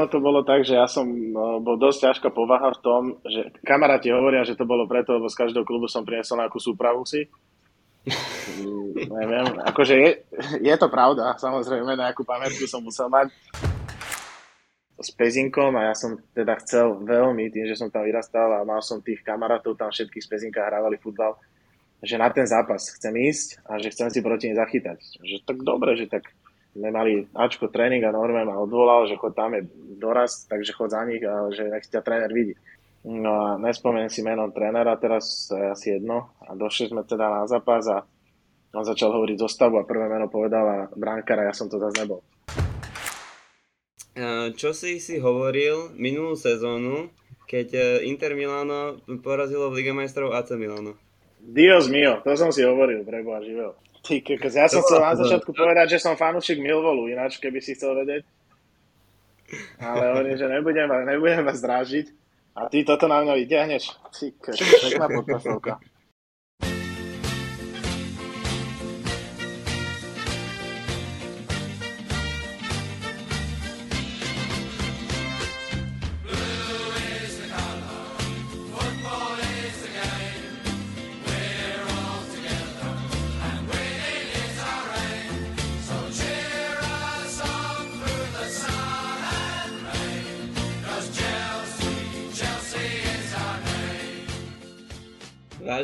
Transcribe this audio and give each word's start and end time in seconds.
ono 0.00 0.08
to 0.08 0.16
bolo 0.16 0.40
tak, 0.40 0.64
že 0.64 0.80
ja 0.80 0.88
som 0.88 1.04
no, 1.04 1.60
bol 1.60 1.76
dosť 1.76 2.08
ťažká 2.08 2.28
povaha 2.32 2.72
v 2.72 2.80
tom, 2.80 3.02
že 3.28 3.52
kamaráti 3.60 4.08
hovoria, 4.08 4.48
že 4.48 4.56
to 4.56 4.64
bolo 4.64 4.88
preto, 4.88 5.12
lebo 5.12 5.28
z 5.28 5.36
každého 5.36 5.68
klubu 5.68 5.92
som 5.92 6.08
priniesol 6.08 6.40
nejakú 6.40 6.56
súpravu 6.56 7.04
si. 7.04 7.28
Neviem, 8.96 9.60
akože 9.60 9.94
je, 10.00 10.10
je 10.64 10.74
to 10.80 10.88
pravda, 10.88 11.36
samozrejme, 11.36 12.00
nejakú 12.00 12.24
pamätku 12.24 12.64
som 12.64 12.80
musel 12.80 13.12
mať 13.12 13.28
s 14.96 15.12
Pezinkom 15.12 15.76
a 15.76 15.92
ja 15.92 15.94
som 15.96 16.16
teda 16.32 16.56
chcel 16.64 16.96
veľmi, 17.04 17.52
tým, 17.52 17.68
že 17.68 17.76
som 17.76 17.92
tam 17.92 18.08
vyrastal 18.08 18.56
a 18.56 18.64
mal 18.64 18.80
som 18.80 19.04
tých 19.04 19.20
kamarátov, 19.20 19.76
tam 19.76 19.92
všetkých 19.92 20.24
z 20.24 20.28
Pezinka 20.32 20.64
hrávali 20.64 20.96
futbal, 20.96 21.36
že 22.00 22.16
na 22.16 22.32
ten 22.32 22.48
zápas 22.48 22.88
chcem 22.96 23.12
ísť 23.12 23.60
a 23.68 23.76
že 23.76 23.92
chcem 23.92 24.08
si 24.08 24.24
proti 24.24 24.48
nej 24.48 24.56
zachytať. 24.56 24.98
Že 25.20 25.36
tak 25.44 25.58
dobre, 25.60 26.00
že 26.00 26.08
tak 26.08 26.24
sme 26.70 26.88
mali 26.94 27.26
Ačko 27.34 27.66
tréning 27.68 28.06
a 28.06 28.14
Norman 28.14 28.46
ma 28.46 28.56
odvolal, 28.58 29.10
že 29.10 29.18
chod 29.18 29.34
tam 29.34 29.58
je 29.58 29.66
doraz, 29.98 30.46
takže 30.46 30.74
chod 30.74 30.94
za 30.94 31.02
nich 31.02 31.22
a 31.26 31.50
že 31.50 31.66
nech 31.66 31.86
ťa 31.86 32.00
tréner 32.02 32.30
vidí. 32.30 32.54
No 33.00 33.32
a 33.32 33.48
nespomeniem 33.56 34.12
si 34.12 34.20
meno 34.20 34.52
trénera, 34.52 35.00
teraz 35.00 35.48
asi 35.50 35.96
jedno. 35.96 36.36
A 36.44 36.52
došli 36.52 36.92
sme 36.92 37.02
teda 37.02 37.32
na 37.32 37.42
zápas 37.48 37.88
a 37.88 38.04
on 38.76 38.84
začal 38.86 39.10
hovoriť 39.10 39.40
zostavu 39.40 39.80
a 39.80 39.88
prvé 39.88 40.06
meno 40.06 40.30
povedal 40.30 40.66
a 40.68 40.78
bránkara, 40.94 41.48
ja 41.48 41.54
som 41.56 41.66
to 41.66 41.80
zase 41.80 41.96
nebol. 42.06 42.22
Čo 44.54 44.76
si 44.76 45.00
si 45.00 45.16
hovoril 45.16 45.96
minulú 45.96 46.36
sezónu, 46.36 47.08
keď 47.48 47.68
e, 47.72 47.82
Inter 48.10 48.36
Milano 48.36 49.00
porazilo 49.24 49.70
v 49.70 49.80
Liga 49.80 49.96
majstrov 49.96 50.34
AC 50.36 50.54
Milano? 50.60 50.94
Dios 51.40 51.88
mio, 51.88 52.20
to 52.20 52.36
som 52.36 52.52
si 52.52 52.60
hovoril, 52.60 53.00
preboha 53.02 53.40
živého. 53.40 53.74
Ty, 54.10 54.50
ja 54.50 54.66
som 54.66 54.82
chcel 54.82 54.98
na 54.98 55.14
začiatku 55.14 55.54
povedať, 55.54 55.94
že 55.94 56.02
som 56.02 56.18
fanúšik 56.18 56.58
Milvolu, 56.58 57.06
ináč 57.06 57.38
keby 57.38 57.62
si 57.62 57.78
chcel 57.78 57.94
vedieť. 57.94 58.26
Ale 59.78 60.02
hovorím, 60.10 60.34
že 60.34 60.46
nebudem, 60.50 60.90
nebudem 61.06 61.46
vás 61.46 61.62
drážiť. 61.62 62.10
A 62.58 62.66
ty 62.66 62.82
toto 62.82 63.06
na 63.06 63.22
mňa 63.22 63.34
vyťahneš. 63.38 63.84
Ty, 64.10 64.26
pekná 64.82 65.06
podpasovka. 65.06 65.78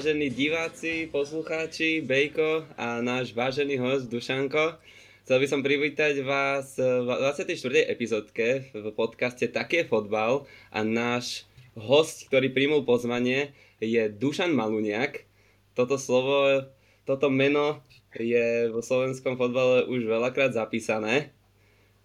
Vážení 0.07 0.31
diváci, 0.31 1.11
poslucháči, 1.11 1.99
Bejko 1.99 2.63
a 2.79 3.03
náš 3.03 3.35
vážený 3.35 3.75
host 3.83 4.07
Dušanko. 4.07 4.79
Chcel 5.27 5.39
by 5.43 5.47
som 5.51 5.67
privítať 5.67 6.23
vás 6.23 6.79
v 6.79 7.11
24. 7.11 7.51
epizódke 7.91 8.71
v 8.71 8.87
podcaste 8.95 9.51
Také 9.51 9.83
fotbal 9.83 10.47
a 10.71 10.87
náš 10.87 11.43
host, 11.75 12.31
ktorý 12.31 12.55
príjmul 12.55 12.87
pozvanie, 12.87 13.51
je 13.83 14.07
Dušan 14.07 14.55
Maluniak. 14.55 15.27
Toto 15.75 15.99
slovo, 15.99 16.71
toto 17.03 17.27
meno 17.27 17.83
je 18.15 18.71
vo 18.71 18.87
slovenskom 18.87 19.35
fotbale 19.35 19.91
už 19.91 20.07
veľakrát 20.07 20.55
zapísané. 20.55 21.35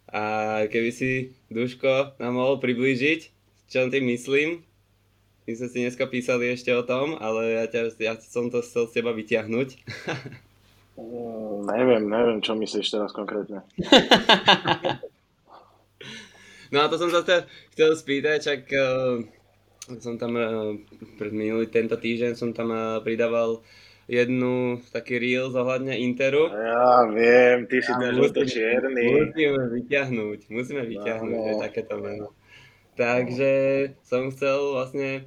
A 0.09 0.65
keby 0.73 0.89
si, 0.89 1.38
Duško, 1.53 2.17
nám 2.17 2.33
mohol 2.33 2.58
priblížiť, 2.58 3.30
čo 3.69 3.93
tým 3.93 4.09
myslím, 4.09 4.65
my 5.52 5.60
sme 5.60 5.67
si 5.67 5.84
dneska 5.84 6.08
písali 6.08 6.48
ešte 6.48 6.72
o 6.72 6.80
tom, 6.80 7.20
ale 7.20 7.60
ja, 7.60 7.67
ťa, 7.67 7.92
ja 8.00 8.16
som 8.23 8.48
to 8.48 8.64
chcel 8.64 8.88
z 8.88 9.04
teba 9.04 9.12
vyťahnuť. 9.12 9.70
Mm, 10.95 11.67
neviem, 11.67 12.04
neviem, 12.08 12.39
čo 12.39 12.56
myslíš 12.56 12.88
teraz 12.88 13.12
konkrétne. 13.12 13.60
no 16.72 16.78
a 16.80 16.88
to 16.88 16.95
som 16.95 17.12
sa 17.12 17.20
chcel 17.76 18.00
spýtať, 18.00 18.38
čak 18.39 18.64
uh, 18.72 19.20
som 20.00 20.16
tam 20.16 20.39
uh, 20.39 20.72
pred 21.20 21.36
minulý 21.36 21.68
tento 21.68 22.00
týždeň 22.00 22.39
som 22.39 22.56
tam 22.56 22.72
uh, 22.72 23.04
pridával 23.04 23.60
jednu 24.08 24.80
taký 24.95 25.20
reel 25.20 25.52
zohľadne 25.52 26.00
Interu. 26.00 26.48
Ja 26.48 27.04
viem, 27.12 27.68
ty 27.68 27.83
si 27.83 27.92
ten 27.92 28.16
žlto 28.16 28.48
čierny. 28.48 29.36
Musíme 29.36 29.68
vyťahnuť, 29.68 30.39
musíme 30.48 30.83
vyťahnuť 30.88 31.44
no, 31.44 31.56
no. 31.56 31.60
takéto 31.60 32.00
meno. 32.00 32.32
Takže 32.95 33.52
som 34.04 34.32
chcel 34.32 34.76
vlastne 34.76 35.23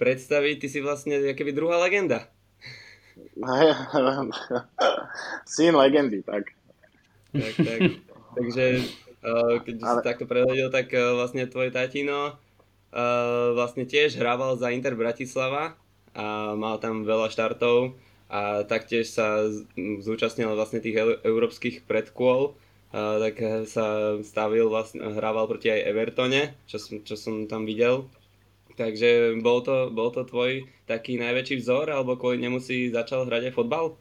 predstaviť, 0.00 0.56
ty 0.56 0.66
si 0.72 0.80
vlastne 0.80 1.20
keby 1.36 1.52
druhá 1.52 1.76
legenda. 1.76 2.24
Syn 5.52 5.76
legendy, 5.76 6.24
tak. 6.24 6.56
Tak, 7.36 7.54
tak. 7.60 7.80
Takže 8.40 8.64
uh, 9.20 9.60
keď 9.60 9.74
Ale... 9.84 10.00
si 10.00 10.06
takto 10.08 10.24
prehľadil, 10.24 10.72
tak 10.72 10.88
uh, 10.96 11.12
vlastne 11.20 11.44
tvoj 11.44 11.68
tatino 11.68 12.32
uh, 12.32 13.52
vlastne 13.52 13.84
tiež 13.84 14.16
hrával 14.16 14.56
za 14.56 14.72
Inter 14.72 14.96
Bratislava 14.96 15.76
a 16.16 16.56
mal 16.56 16.80
tam 16.80 17.04
veľa 17.04 17.28
štartov 17.28 17.94
a 18.30 18.64
taktiež 18.64 19.10
sa 19.10 19.46
zúčastnil 19.76 20.54
vlastne 20.54 20.80
tých 20.82 21.22
európskych 21.22 21.86
predkôl 21.86 22.54
tak 22.90 23.38
sa 23.70 24.18
stavil, 24.26 24.66
vlastne, 24.66 25.14
hrával 25.14 25.46
proti 25.46 25.70
aj 25.70 25.86
Evertone, 25.94 26.58
čo, 26.66 26.82
čo 27.06 27.14
som 27.14 27.46
tam 27.46 27.62
videl. 27.62 28.10
Takže 28.80 29.36
bol 29.44 29.60
to, 29.60 29.92
bol 29.92 30.08
to 30.08 30.24
tvoj 30.24 30.64
taký 30.88 31.20
najväčší 31.20 31.60
vzor, 31.60 31.92
alebo 31.92 32.16
kvôli 32.16 32.40
nemu 32.40 32.64
si 32.64 32.88
začal 32.88 33.28
hrať 33.28 33.52
aj 33.52 33.56
fotbal? 33.60 33.92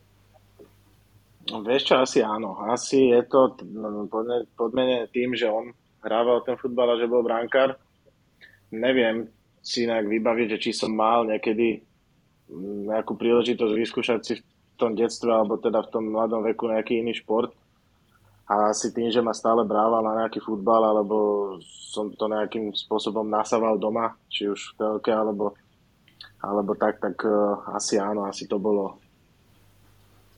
No, 1.51 1.59
vieš 1.67 1.91
čo, 1.91 1.99
asi 1.99 2.23
áno. 2.23 2.55
Asi 2.63 3.11
je 3.11 3.19
to 3.27 3.59
podmenené 4.55 5.11
tým, 5.11 5.35
že 5.35 5.51
on 5.51 5.75
hrával 5.99 6.47
ten 6.47 6.55
futbal 6.55 6.95
a 6.95 6.99
že 6.99 7.11
bol 7.11 7.27
brankár. 7.27 7.75
Neviem 8.71 9.27
si 9.59 9.83
nejak 9.83 10.07
vybaviť, 10.07 10.47
že 10.55 10.61
či 10.63 10.71
som 10.71 10.95
mal 10.95 11.27
niekedy 11.27 11.83
nejakú 12.87 13.19
príležitosť 13.19 13.73
vyskúšať 13.75 14.19
si 14.23 14.33
v 14.39 14.43
tom 14.79 14.95
detstve 14.95 15.27
alebo 15.27 15.59
teda 15.59 15.83
v 15.83 15.91
tom 15.91 16.07
mladom 16.07 16.39
veku 16.39 16.71
nejaký 16.71 17.03
iný 17.03 17.19
šport 17.19 17.51
a 18.49 18.73
asi 18.73 18.89
tým, 18.89 19.13
že 19.13 19.21
ma 19.21 19.29
stále 19.29 19.61
brával 19.61 20.01
na 20.01 20.25
nejaký 20.25 20.41
futbal, 20.41 20.81
alebo 20.81 21.17
som 21.61 22.09
to 22.17 22.25
nejakým 22.25 22.73
spôsobom 22.73 23.29
nasával 23.29 23.77
doma, 23.77 24.17
či 24.25 24.49
už 24.49 24.73
v 24.73 24.77
telke, 24.81 25.13
alebo, 25.13 25.53
alebo 26.41 26.73
tak, 26.73 26.97
tak 26.97 27.13
uh, 27.29 27.61
asi 27.77 28.01
áno, 28.01 28.25
asi 28.25 28.49
to 28.49 28.57
bolo 28.57 28.97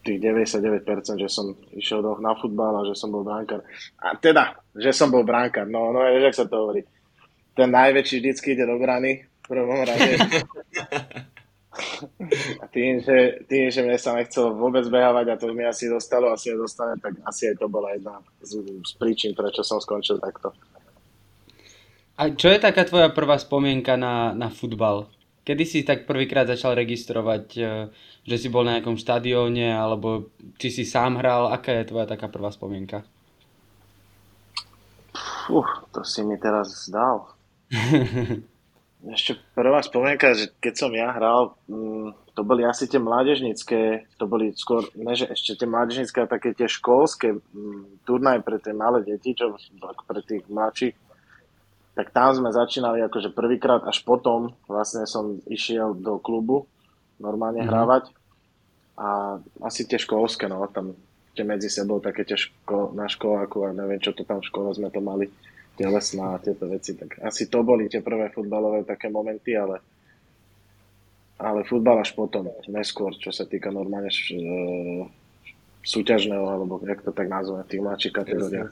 tých 0.04 0.20
99%, 0.20 1.24
že 1.24 1.30
som 1.32 1.56
išiel 1.72 2.04
do, 2.04 2.20
na 2.20 2.36
futbal 2.36 2.84
a 2.84 2.88
že 2.90 3.00
som 3.00 3.16
bol 3.16 3.24
bránkar. 3.24 3.64
A 4.04 4.20
teda, 4.20 4.60
že 4.76 4.92
som 4.92 5.08
bol 5.08 5.24
bránkar, 5.24 5.64
no, 5.72 5.96
no, 5.96 6.04
vieš, 6.04 6.36
ak 6.36 6.40
sa 6.44 6.46
to 6.52 6.56
hovorí. 6.60 6.84
Ten 7.56 7.72
najväčší 7.72 8.20
vždycky 8.20 8.60
ide 8.60 8.68
do 8.68 8.76
brany, 8.76 9.24
v 9.24 9.46
prvom 9.48 9.88
rade. 9.88 10.20
A 12.62 12.66
tým 12.70 13.02
že, 13.02 13.46
tým, 13.46 13.70
že 13.70 13.82
mne 13.82 13.98
sa 13.98 14.18
nechcelo 14.18 14.54
vôbec 14.58 14.86
behávať 14.88 15.26
a 15.34 15.40
to 15.40 15.54
mi 15.54 15.66
asi 15.66 15.90
dostalo, 15.90 16.34
asi 16.34 16.54
aj 16.54 16.58
dostane, 16.58 16.96
tak 16.98 17.18
asi 17.26 17.52
aj 17.52 17.56
to 17.62 17.68
bola 17.70 17.94
jedna 17.94 18.22
z, 18.42 18.62
z 18.82 18.92
príčin, 18.98 19.32
prečo 19.34 19.62
som 19.66 19.82
skončil 19.82 20.22
takto. 20.22 20.54
A 22.22 22.30
čo 22.30 22.54
je 22.54 22.62
taká 22.62 22.86
tvoja 22.86 23.10
prvá 23.10 23.42
spomienka 23.42 23.98
na, 23.98 24.36
na 24.38 24.54
futbal? 24.54 25.10
Kedy 25.42 25.64
si 25.66 25.82
tak 25.82 26.06
prvýkrát 26.06 26.46
začal 26.46 26.78
registrovať, 26.78 27.46
e, 27.58 27.62
že 28.22 28.36
si 28.38 28.48
bol 28.54 28.62
na 28.62 28.78
nejakom 28.78 28.94
štadióne, 28.94 29.74
alebo 29.74 30.30
či 30.62 30.70
si 30.70 30.84
sám 30.86 31.18
hral? 31.18 31.50
Aká 31.50 31.82
je 31.82 31.90
tvoja 31.90 32.06
taká 32.06 32.30
prvá 32.30 32.54
spomienka? 32.54 33.02
Fú, 35.50 35.66
to 35.90 36.06
si 36.06 36.22
mi 36.22 36.38
teraz 36.38 36.86
zdal. 36.86 37.34
Ešte 39.02 39.34
prvá 39.58 39.82
spomienka, 39.82 40.38
že 40.38 40.54
keď 40.62 40.74
som 40.78 40.92
ja 40.94 41.10
hral, 41.10 41.58
mm, 41.66 42.38
to 42.38 42.42
boli 42.46 42.62
asi 42.62 42.86
tie 42.86 43.02
mládežnické, 43.02 44.06
to 44.22 44.30
boli 44.30 44.54
skôr, 44.54 44.86
ne 44.94 45.18
že 45.18 45.26
ešte 45.26 45.58
tie 45.58 45.68
mládežnické, 45.68 46.30
také 46.30 46.54
tie 46.54 46.70
školské 46.70 47.34
mm, 47.34 48.06
turnaje 48.06 48.46
pre 48.46 48.62
tie 48.62 48.78
malé 48.78 49.02
deti, 49.02 49.34
čo 49.34 49.58
pre 50.06 50.22
tých 50.22 50.46
mladších, 50.46 50.94
tak 51.98 52.14
tam 52.14 52.30
sme 52.38 52.54
začínali 52.54 53.02
akože 53.10 53.34
prvýkrát, 53.34 53.82
až 53.90 54.06
potom 54.06 54.54
vlastne 54.70 55.10
som 55.10 55.42
išiel 55.50 55.98
do 55.98 56.22
klubu 56.22 56.70
normálne 57.18 57.66
mm-hmm. 57.66 57.74
hrávať. 57.74 58.04
A 59.02 59.42
asi 59.66 59.90
tie 59.90 59.98
školské, 59.98 60.46
no, 60.46 60.62
tam 60.70 60.94
tie 61.34 61.42
medzi 61.42 61.74
sebou 61.74 61.98
také 62.04 62.28
tie 62.28 62.38
ško- 62.38 62.94
na 62.94 63.10
školáku 63.10 63.66
a 63.66 63.74
neviem, 63.74 63.98
čo 63.98 64.12
to 64.14 64.28
tam 64.28 64.44
v 64.44 64.50
škole 64.52 64.70
sme 64.76 64.92
to 64.92 65.00
mali 65.00 65.32
telesná 65.76 66.36
a 66.36 66.42
tieto 66.42 66.68
veci. 66.68 66.98
Tak 66.98 67.24
asi 67.24 67.48
to 67.48 67.64
boli 67.64 67.88
tie 67.88 68.04
prvé 68.04 68.32
futbalové 68.32 68.84
také 68.84 69.08
momenty, 69.08 69.56
ale, 69.56 69.80
ale 71.40 71.64
futbal 71.64 72.04
až 72.04 72.16
potom, 72.16 72.50
neskôr, 72.68 73.16
čo 73.16 73.32
sa 73.32 73.48
týka 73.48 73.72
normálne 73.72 74.12
š, 74.12 74.36
súťažného, 75.82 76.46
alebo 76.46 76.78
jak 76.86 77.02
to 77.02 77.12
tak 77.12 77.28
nazveme, 77.30 77.66
tých 77.66 77.82
mladších 77.82 78.14
kategóriách. 78.14 78.72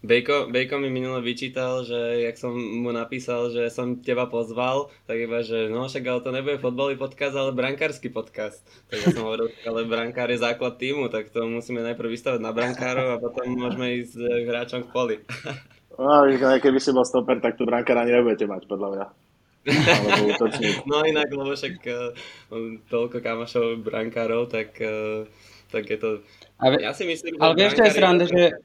Bejko, 0.00 0.48
Bejko 0.48 0.80
mi 0.80 0.88
minule 0.88 1.20
vyčítal, 1.20 1.84
že 1.84 2.24
jak 2.24 2.40
som 2.40 2.56
mu 2.56 2.88
napísal, 2.88 3.52
že 3.52 3.68
som 3.68 4.00
teba 4.00 4.24
pozval, 4.32 4.88
tak 5.04 5.20
iba, 5.20 5.44
že 5.44 5.68
no 5.68 5.84
však 5.84 6.04
ale 6.08 6.24
to 6.24 6.32
nebude 6.32 6.56
fotbalový 6.56 6.96
podcast, 6.96 7.36
ale 7.36 7.52
brankársky 7.52 8.08
podcast. 8.08 8.64
Tak 8.88 8.96
ja 8.96 9.06
som 9.12 9.28
hovoril, 9.28 9.52
ale 9.68 9.84
brankár 9.84 10.32
je 10.32 10.40
základ 10.40 10.80
týmu, 10.80 11.12
tak 11.12 11.28
to 11.28 11.44
musíme 11.44 11.84
najprv 11.84 12.16
vystavať 12.16 12.40
na 12.40 12.48
brankárov 12.48 13.12
a 13.12 13.20
potom 13.20 13.44
môžeme 13.52 14.00
ísť 14.00 14.24
k 14.24 14.46
hráčom 14.48 14.88
v 14.88 14.92
poli. 14.92 15.16
No, 16.00 16.24
keby 16.32 16.80
si 16.80 16.96
bol 16.96 17.04
stoper, 17.04 17.44
tak 17.44 17.60
tu 17.60 17.68
brankár 17.68 18.00
ani 18.00 18.16
nebudete 18.16 18.48
mať, 18.48 18.64
podľa 18.64 18.88
mňa. 18.96 19.06
no 20.88 21.04
inak, 21.04 21.28
lebo 21.28 21.52
však 21.52 21.76
uh, 21.84 22.16
toľko 22.88 23.20
kamošov 23.20 23.84
brankárov, 23.84 24.48
tak, 24.48 24.72
uh, 24.80 25.28
tak 25.68 25.84
je 25.84 25.98
to... 26.00 26.08
Ale, 26.56 26.80
ja 26.80 26.96
si 26.96 27.04
myslím, 27.04 27.36
ale 27.36 27.52
vieš, 27.60 27.76
čo 27.76 27.84
je 27.84 27.92
sranda, 27.92 28.24
že 28.24 28.56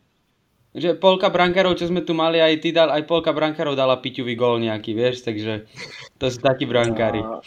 že 0.76 0.92
polka 0.92 1.32
brankárov, 1.32 1.80
čo 1.80 1.88
sme 1.88 2.04
tu 2.04 2.12
mali, 2.12 2.44
aj 2.44 2.60
ty 2.60 2.76
dal, 2.76 2.92
aj 2.92 3.08
polka 3.08 3.32
brankárov 3.32 3.80
dala 3.80 3.96
piťuvý 3.96 4.36
gól 4.36 4.60
nejaký, 4.60 4.92
vieš, 4.92 5.24
takže 5.24 5.72
to 6.20 6.28
sú 6.28 6.44
takí 6.44 6.68
brankári. 6.68 7.24
No, 7.24 7.40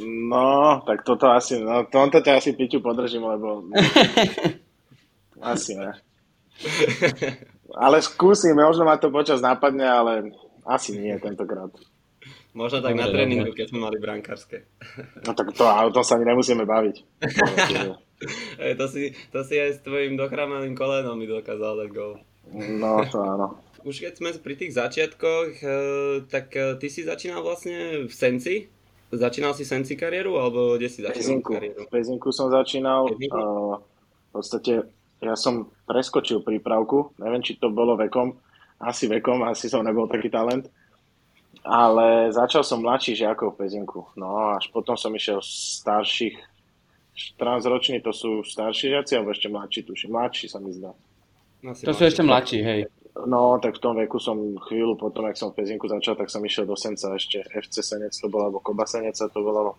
no 0.00 0.80
tak 0.88 1.04
toto 1.04 1.28
asi, 1.28 1.60
no 1.60 1.84
tomto 1.92 2.24
ťa 2.24 2.40
asi 2.40 2.56
piťu 2.56 2.80
podržím, 2.80 3.28
lebo 3.28 3.68
asi 5.52 5.76
ne. 5.76 5.92
Ale 7.76 8.04
skúsim, 8.04 8.52
možno 8.56 8.84
ma 8.84 9.00
to 9.00 9.08
počas 9.08 9.40
nápadne, 9.40 9.86
ale 9.86 10.12
asi 10.68 10.96
nie 10.96 11.16
tentokrát. 11.18 11.72
Možno 12.52 12.84
tak 12.84 12.92
Dobre, 12.92 13.00
na 13.00 13.06
tréningu, 13.08 13.50
keď 13.56 13.72
sme 13.72 13.80
mali 13.88 13.96
brankárske. 13.96 14.68
No 15.24 15.32
tak 15.32 15.56
to, 15.56 15.64
o 15.64 15.88
tom 15.88 16.04
sa 16.04 16.20
ani 16.20 16.28
nemusíme 16.28 16.68
baviť. 16.68 16.96
Ej, 18.62 18.72
to, 18.76 18.86
si, 18.86 19.16
to 19.32 19.40
si 19.42 19.56
aj 19.56 19.70
s 19.72 19.78
tvojim 19.80 20.14
dochrámaným 20.20 20.76
kolenom 20.76 21.16
mi 21.16 21.24
dokázal 21.24 21.80
dať 21.80 21.88
gol. 21.90 22.20
No, 22.52 23.02
to 23.08 23.18
áno. 23.24 23.56
Už 23.82 24.04
keď 24.04 24.12
sme 24.20 24.30
pri 24.36 24.54
tých 24.54 24.76
začiatkoch, 24.78 25.48
eh, 25.58 26.16
tak 26.28 26.54
eh, 26.54 26.76
ty 26.78 26.86
si 26.92 27.02
začínal 27.02 27.42
vlastne 27.42 28.06
v 28.06 28.12
Senci? 28.12 28.68
Začínal 29.12 29.56
si 29.56 29.64
Senci 29.66 29.96
kariéru, 29.96 30.38
alebo 30.40 30.76
kde 30.76 30.88
si 30.88 31.00
začínal 31.02 31.40
Pezinku. 31.40 31.52
kariéru? 31.56 31.80
V 31.84 31.90
Pezinku 31.92 32.28
som 32.32 32.48
začínal. 32.48 33.12
Uh, 33.12 33.76
v 33.76 34.40
podstate 34.40 34.88
ja 35.22 35.38
som 35.38 35.70
preskočil 35.86 36.42
prípravku, 36.42 37.14
neviem, 37.22 37.40
či 37.40 37.54
to 37.56 37.70
bolo 37.70 37.94
vekom, 37.94 38.34
asi 38.82 39.06
vekom, 39.06 39.46
asi 39.46 39.70
som 39.70 39.86
nebol 39.86 40.10
taký 40.10 40.26
talent, 40.26 40.66
ale 41.62 42.34
začal 42.34 42.66
som 42.66 42.82
mladší 42.82 43.14
žiakov 43.14 43.54
v 43.54 43.62
Pezinku. 43.62 44.10
No 44.18 44.58
až 44.58 44.66
potom 44.74 44.98
som 44.98 45.14
išiel 45.14 45.38
starších 45.38 46.34
14 47.12 47.64
roční 47.68 48.00
to 48.00 48.12
sú 48.12 48.40
starší 48.40 48.88
žiaci, 48.96 49.20
alebo 49.20 49.30
ešte 49.36 49.48
mladší, 49.52 49.80
tuším. 49.84 50.16
Mladší 50.16 50.46
sa 50.48 50.58
mi 50.58 50.72
zdá. 50.72 50.96
No, 51.62 51.76
to 51.76 51.92
sú 51.92 52.02
ešte 52.08 52.24
mladší, 52.24 52.58
hej. 52.64 52.80
No, 53.28 53.60
tak 53.60 53.76
v 53.76 53.82
tom 53.84 53.94
veku 54.00 54.16
som 54.16 54.56
chvíľu 54.66 54.96
potom, 54.96 55.28
ak 55.28 55.36
som 55.36 55.52
v 55.52 55.60
Pezinku 55.60 55.84
začal, 55.84 56.16
tak 56.16 56.32
som 56.32 56.40
išiel 56.40 56.64
do 56.64 56.72
Senca 56.72 57.12
ešte 57.12 57.44
FC 57.52 57.84
Senec 57.84 58.16
to 58.16 58.32
bolo, 58.32 58.48
alebo 58.48 58.64
Koba 58.64 58.88
Seneca 58.88 59.28
to 59.28 59.40
bolo. 59.44 59.76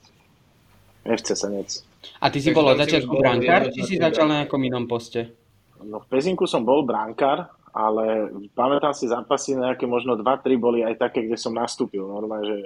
FC 1.03 1.35
Senec. 1.35 1.83
A 2.23 2.31
ty 2.31 2.39
si 2.39 2.55
bol 2.55 2.67
od 2.67 2.79
začiatku 2.79 3.13
brankár, 3.19 3.71
či 3.71 3.81
si 3.83 3.95
začal 3.99 4.27
na 4.27 4.43
nejakom 4.43 4.59
inom 4.63 4.87
poste? 4.87 5.35
No 5.83 5.99
v 5.99 6.07
Pezinku 6.07 6.47
som 6.47 6.63
bol 6.63 6.87
brankár, 6.87 7.51
ale 7.75 8.31
pamätám 8.55 8.95
si 8.95 9.11
zápasy 9.11 9.59
nejaké, 9.59 9.83
možno 9.83 10.15
2-3 10.15 10.55
boli 10.55 10.79
aj 10.85 10.95
také, 10.99 11.27
kde 11.27 11.35
som 11.35 11.51
nastúpil. 11.51 12.07
Normálne, 12.07 12.47
že 12.47 12.57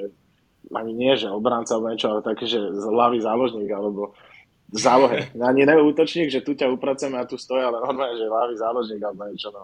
ani 0.69 0.93
nie, 0.93 1.13
že 1.15 1.31
obranca 1.31 1.73
alebo 1.73 1.89
niečo, 1.89 2.11
ale 2.11 2.21
také, 2.21 2.45
že 2.45 2.59
hlavy 2.59 3.23
záložník, 3.23 3.71
alebo 3.71 4.13
v 4.67 4.77
zálohe. 4.77 5.19
Ani 5.47 5.63
ne 5.63 5.79
útočník, 5.79 6.27
že 6.27 6.43
tu 6.43 6.51
ťa 6.51 6.67
upracujeme 6.67 7.15
a 7.15 7.23
tu 7.23 7.39
stojí, 7.39 7.63
ale 7.63 7.79
normálne, 7.79 8.19
že 8.19 8.27
ľavý 8.27 8.55
záložník 8.59 8.99
alebo 8.99 9.23
niečo. 9.31 9.47
No. 9.55 9.63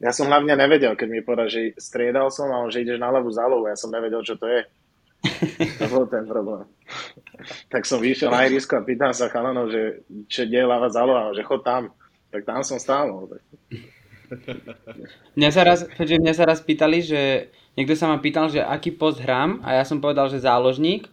Ja 0.00 0.08
som 0.14 0.30
hlavne 0.30 0.56
nevedel, 0.56 0.96
keď 0.96 1.08
mi 1.10 1.20
povedal, 1.20 1.52
že 1.52 1.76
striedal 1.76 2.32
som 2.32 2.48
a 2.48 2.64
on, 2.64 2.72
že 2.72 2.80
ideš 2.80 2.96
na 2.96 3.12
ľavú 3.12 3.28
zálohu. 3.28 3.68
Ja 3.68 3.76
som 3.76 3.92
nevedel, 3.92 4.24
čo 4.24 4.40
to 4.40 4.48
je. 4.48 4.64
To 5.78 5.86
bol 5.90 6.06
ten 6.06 6.24
problém. 6.24 6.64
tak 7.72 7.86
som 7.86 7.98
vyšiel 7.98 8.30
na 8.30 8.46
ihrisko 8.46 8.78
a 8.78 8.86
pýtam 8.86 9.10
sa 9.10 9.26
chalanov, 9.30 9.70
že 9.70 10.06
čo 10.30 10.46
je 10.46 10.62
ľavá 10.62 10.88
záloha, 10.90 11.34
že 11.34 11.42
chod 11.42 11.66
tam. 11.66 11.90
Tak 12.30 12.44
tam 12.44 12.60
som 12.62 12.78
stál. 12.78 13.08
No. 13.10 13.26
Mňa 15.38 15.50
sa, 15.50 15.62
raz, 15.64 15.88
mňa 15.96 16.34
sa 16.36 16.44
raz 16.44 16.60
pýtali, 16.60 17.00
že 17.00 17.48
niekto 17.74 17.96
sa 17.96 18.06
ma 18.12 18.20
pýtal, 18.20 18.52
že 18.52 18.60
aký 18.60 18.92
post 18.92 19.18
hrám 19.24 19.64
a 19.64 19.80
ja 19.80 19.84
som 19.88 20.02
povedal, 20.02 20.28
že 20.28 20.44
záložník 20.44 21.08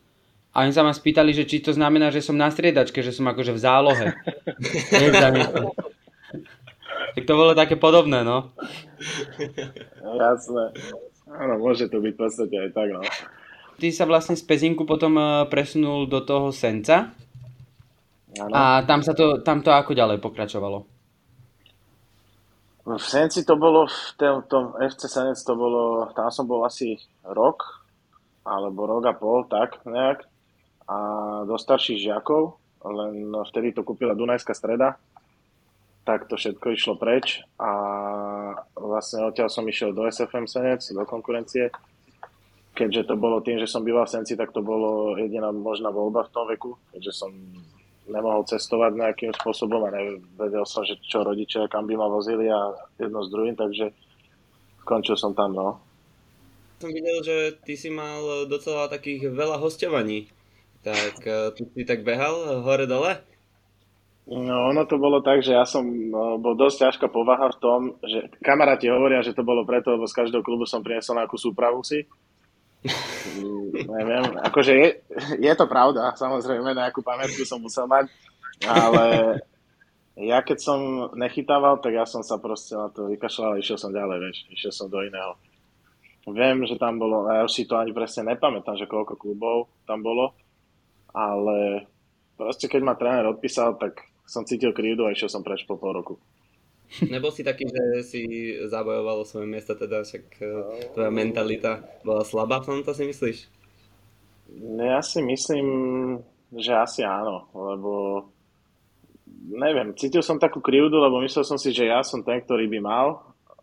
a 0.52 0.63
oni 0.63 0.72
sa 0.75 0.84
ma 0.84 0.92
spýtali, 0.92 1.31
že 1.36 1.48
či 1.48 1.63
to 1.63 1.72
znamená, 1.72 2.12
že 2.12 2.24
som 2.24 2.36
na 2.36 2.52
striedačke, 2.52 3.04
že 3.04 3.16
som 3.16 3.28
akože 3.28 3.56
v 3.56 3.60
zálohe. 3.60 4.07
tak 7.16 7.24
to 7.24 7.34
bolo 7.36 7.56
také 7.56 7.80
podobné, 7.80 8.24
no. 8.24 8.52
Jasné. 10.04 10.75
Áno, 11.31 11.60
môže 11.60 11.88
to 11.88 12.00
byť 12.00 12.13
v 12.16 12.19
podstate 12.19 12.56
aj 12.56 12.69
tak, 12.72 12.88
no. 12.92 13.04
Ty 13.75 13.88
sa 13.92 14.07
vlastne 14.07 14.39
z 14.39 14.44
Pezinku 14.48 14.88
potom 14.88 15.19
eh, 15.19 15.27
presunul 15.51 16.07
do 16.07 16.24
toho 16.24 16.51
Senca. 16.56 17.12
Ano. 18.36 18.51
A 18.51 18.83
tam, 18.83 19.00
sa 19.00 19.16
to, 19.16 19.39
tam 19.44 19.63
to 19.63 19.72
ako 19.72 19.95
ďalej 19.95 20.19
pokračovalo? 20.19 20.83
V 22.86 23.01
Senci 23.01 23.42
to 23.48 23.57
bolo, 23.57 23.89
v 23.89 24.12
tom, 24.19 24.45
tom 24.45 24.66
FC 24.77 25.10
Senec 25.10 25.39
to 25.42 25.57
bolo, 25.57 26.06
tam 26.13 26.30
som 26.30 26.45
bol 26.45 26.62
asi 26.68 27.00
rok, 27.25 27.86
alebo 28.45 28.86
rok 28.86 29.04
a 29.10 29.13
pol, 29.18 29.48
tak 29.50 29.81
nejak 29.89 30.28
a 30.86 30.98
do 31.50 31.57
starších 31.57 31.98
žiakov, 31.98 32.62
len 32.86 33.33
vtedy 33.50 33.74
to 33.74 33.81
kúpila 33.81 34.13
Dunajská 34.13 34.54
streda, 34.54 35.01
tak 36.06 36.30
to 36.30 36.38
všetko 36.38 36.78
išlo 36.78 36.94
preč 37.01 37.42
a 37.57 37.71
vlastne 38.78 39.25
odtiaľ 39.25 39.50
som 39.50 39.66
išiel 39.66 39.89
do 39.89 40.06
SFM 40.06 40.45
Senec, 40.45 40.86
do 40.94 41.01
konkurencie. 41.10 41.74
Keďže 42.75 43.07
to 43.07 43.16
bolo 43.16 43.39
tým, 43.39 43.56
že 43.57 43.72
som 43.72 43.88
býval 43.88 44.04
v 44.04 44.19
Senci, 44.19 44.36
tak 44.36 44.51
to 44.51 44.60
bolo 44.60 45.16
jediná 45.16 45.48
možná 45.50 45.89
voľba 45.89 46.27
v 46.27 46.33
tom 46.36 46.45
veku, 46.51 46.75
keďže 46.92 47.12
som 47.16 47.31
nemohol 48.06 48.44
cestovať 48.45 49.00
nejakým 49.00 49.31
spôsobom 49.31 49.81
a 49.88 49.95
nevedel 49.95 50.68
som, 50.68 50.83
že 50.83 51.00
čo 51.00 51.24
rodičia, 51.24 51.72
kam 51.72 51.88
by 51.88 51.95
ma 51.95 52.12
vozili 52.12 52.51
a 52.51 52.75
jedno 53.00 53.24
s 53.24 53.31
druhým, 53.31 53.56
takže 53.56 53.95
skončil 54.83 55.16
som 55.16 55.31
tam, 55.33 55.56
no. 55.56 55.80
Som 56.83 56.92
videl, 56.92 57.24
že 57.24 57.36
ty 57.63 57.80
si 57.80 57.88
mal 57.88 58.45
docela 58.51 58.92
takých 58.92 59.31
veľa 59.31 59.57
hostovaní 59.57 60.30
tak 60.86 61.18
uh, 61.25 61.50
ty 61.57 61.66
si 61.74 61.81
tak 61.81 62.06
behal 62.06 62.62
hore-dole? 62.62 63.18
No, 64.25 64.69
ono 64.74 64.86
to 64.86 64.98
bolo 65.01 65.21
tak, 65.21 65.42
že 65.42 65.54
ja 65.54 65.66
som 65.66 65.86
no, 65.86 66.38
bol 66.38 66.57
dosť 66.57 66.78
ťažká 66.89 67.07
povaha 67.09 67.49
v 67.49 67.57
tom, 67.61 67.80
že 68.06 68.30
kamaráti 68.42 68.90
hovoria, 68.90 69.26
že 69.26 69.38
to 69.38 69.45
bolo 69.45 69.66
preto, 69.66 69.94
lebo 69.94 70.06
z 70.06 70.18
každého 70.18 70.45
klubu 70.45 70.66
som 70.66 70.85
priniesol 70.85 71.18
nejakú 71.18 71.38
súpravu 71.38 71.81
si. 71.81 72.06
Neviem, 73.75 74.25
akože 74.39 74.71
je, 74.71 74.89
je 75.42 75.54
to 75.57 75.65
pravda, 75.65 76.13
samozrejme, 76.15 76.77
nejakú 76.77 77.01
pamätku 77.01 77.44
som 77.44 77.59
musel 77.59 77.89
mať, 77.89 78.07
ale 78.63 79.04
ja 80.15 80.39
keď 80.39 80.57
som 80.61 80.80
nechytával, 81.18 81.83
tak 81.83 81.92
ja 81.92 82.07
som 82.07 82.23
sa 82.23 82.39
proste 82.39 82.77
na 82.77 82.87
to 82.87 83.11
vykašľal 83.11 83.57
a 83.57 83.61
išiel 83.61 83.75
som 83.75 83.92
ďalej, 83.92 84.18
vieš, 84.21 84.37
išiel 84.54 84.73
som 84.73 84.87
do 84.87 85.04
iného. 85.04 85.35
Viem, 86.25 86.65
že 86.65 86.80
tam 86.81 86.97
bolo, 86.97 87.30
a 87.30 87.37
ja 87.37 87.42
už 87.45 87.54
si 87.54 87.69
to 87.69 87.77
ani 87.77 87.94
presne 87.94 88.33
nepamätám, 88.33 88.80
že 88.80 88.89
koľko 88.89 89.19
klubov 89.19 89.69
tam 89.85 90.01
bolo, 90.01 90.33
ale 91.13 91.85
proste 92.39 92.65
keď 92.65 92.81
ma 92.81 92.97
tréner 92.97 93.27
odpísal, 93.30 93.77
tak 93.77 94.01
som 94.25 94.47
cítil 94.47 94.73
krivdu 94.73 95.06
a 95.06 95.13
išiel 95.13 95.30
som 95.30 95.45
preč 95.45 95.68
po 95.69 95.77
pol 95.77 95.94
roku. 95.94 96.18
Nebol 97.04 97.33
si 97.33 97.44
taký, 97.44 97.68
že 97.68 97.83
si 98.06 98.21
zabojoval 98.65 99.21
o 99.21 99.27
svoje 99.27 99.49
miesto, 99.49 99.75
teda 99.75 100.06
však 100.06 100.25
e, 100.39 100.47
tvoja 100.95 101.11
mentalita 101.11 101.83
bola 102.06 102.23
slabá 102.23 102.63
v 102.63 102.80
tomto, 102.80 102.95
si 102.95 103.04
myslíš? 103.09 103.37
Ja 104.80 105.01
si 105.04 105.19
myslím, 105.19 105.68
že 106.54 106.71
asi 106.71 107.01
áno, 107.04 107.49
lebo 107.51 108.23
neviem, 109.51 109.94
cítil 109.97 110.23
som 110.23 110.42
takú 110.42 110.63
krivdu, 110.63 110.97
lebo 110.97 111.21
myslel 111.21 111.44
som 111.45 111.59
si, 111.59 111.75
že 111.75 111.89
ja 111.89 112.01
som 112.01 112.23
ten, 112.25 112.42
ktorý 112.42 112.69
by 112.71 112.80
mal. 112.81 113.07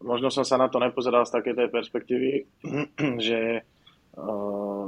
Možno 0.02 0.30
som 0.34 0.42
sa 0.42 0.58
na 0.58 0.66
to 0.66 0.82
nepozeral 0.82 1.22
z 1.26 1.34
takej 1.34 1.54
tej 1.54 1.68
perspektívy, 1.70 2.32
že 3.26 3.62
uh, 4.18 4.84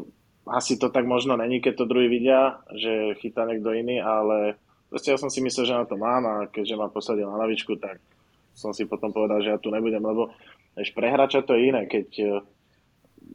asi 0.51 0.77
to 0.77 0.91
tak 0.91 1.07
možno 1.07 1.39
není, 1.39 1.63
keď 1.63 1.75
to 1.83 1.91
druhý 1.91 2.11
vidia, 2.11 2.61
že 2.75 3.17
chytá 3.23 3.47
niekto 3.47 3.73
iný, 3.73 4.03
ale 4.03 4.59
proste 4.91 5.15
ja 5.15 5.19
som 5.19 5.31
si 5.31 5.41
myslel, 5.41 5.65
že 5.65 5.79
na 5.79 5.87
to 5.87 5.97
mám 5.97 6.23
a 6.27 6.35
keďže 6.51 6.79
ma 6.79 6.91
posadil 6.91 7.31
na 7.31 7.41
lavičku, 7.41 7.79
tak 7.79 8.03
som 8.55 8.71
si 8.71 8.87
potom 8.87 9.11
povedal, 9.11 9.43
že 9.43 9.51
ja 9.55 9.59
tu 9.59 9.69
nebudem, 9.75 10.01
lebo 10.01 10.31
vieš, 10.79 10.95
pre 10.95 11.11
hráča 11.11 11.43
to 11.43 11.59
je 11.59 11.75
iné, 11.75 11.91
keď 11.91 12.09
e, 12.23 12.27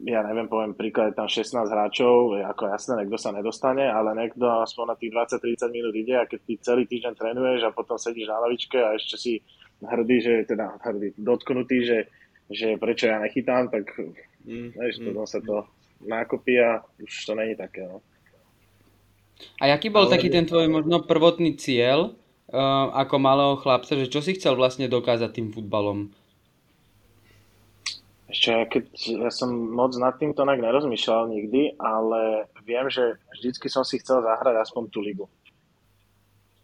ja 0.08 0.24
neviem, 0.24 0.48
poviem 0.48 0.72
príklad, 0.72 1.12
je 1.12 1.18
tam 1.20 1.28
16 1.28 1.60
hráčov, 1.68 2.40
je 2.40 2.42
ako 2.44 2.72
jasné, 2.72 2.92
niekto 3.04 3.20
sa 3.20 3.36
nedostane, 3.36 3.84
ale 3.84 4.16
niekto 4.16 4.48
aspoň 4.64 4.84
na 4.92 4.96
tých 4.96 5.12
20-30 5.12 5.76
minút 5.76 5.94
ide 5.94 6.14
a 6.16 6.24
keď 6.24 6.40
ty 6.48 6.52
celý 6.64 6.84
týždeň 6.88 7.12
trénuješ 7.14 7.60
a 7.68 7.76
potom 7.76 8.00
sedíš 8.00 8.32
na 8.32 8.40
lavičke 8.40 8.80
a 8.80 8.96
ešte 8.96 9.16
si 9.20 9.32
hrdý, 9.84 10.16
že 10.24 10.32
teda 10.48 10.80
hrdý, 10.80 11.12
dotknutý, 11.20 11.78
že, 11.84 11.98
že 12.48 12.80
prečo 12.80 13.12
ja 13.12 13.20
nechytám, 13.20 13.68
tak 13.68 13.92
mm, 14.44 14.68
vieš, 14.76 15.04
mm, 15.04 15.16
sa 15.28 15.40
to 15.44 15.68
nákopy 16.00 16.54
a 16.60 16.80
už 17.00 17.12
to 17.28 17.32
není 17.36 17.52
také. 17.56 17.84
No. 17.84 18.00
A 19.60 19.72
aký 19.72 19.88
bol 19.88 20.08
Ale... 20.08 20.16
taký 20.16 20.28
ten 20.28 20.44
tvoj 20.44 20.68
možno 20.68 21.04
prvotný 21.04 21.56
cieľ 21.56 22.16
uh, 22.50 22.90
ako 22.94 23.16
malého 23.16 23.54
chlapca, 23.58 23.94
že 23.94 24.10
čo 24.10 24.20
si 24.20 24.34
chcel 24.36 24.58
vlastne 24.58 24.90
dokázať 24.90 25.30
tým 25.30 25.48
futbalom? 25.54 26.10
Ešte, 28.30 28.48
ja, 28.54 28.62
keď, 28.62 28.84
ja 29.26 29.30
som 29.34 29.50
moc 29.50 29.90
nad 29.98 30.14
týmto 30.14 30.46
tak 30.46 30.62
nerozmýšľal 30.62 31.34
nikdy, 31.34 31.74
ale 31.82 32.46
viem, 32.62 32.86
že 32.86 33.18
vždycky 33.34 33.66
som 33.66 33.82
si 33.82 33.98
chcel 33.98 34.22
zahrať 34.22 34.54
aspoň 34.62 34.82
tú 34.86 35.02
ligu. 35.02 35.26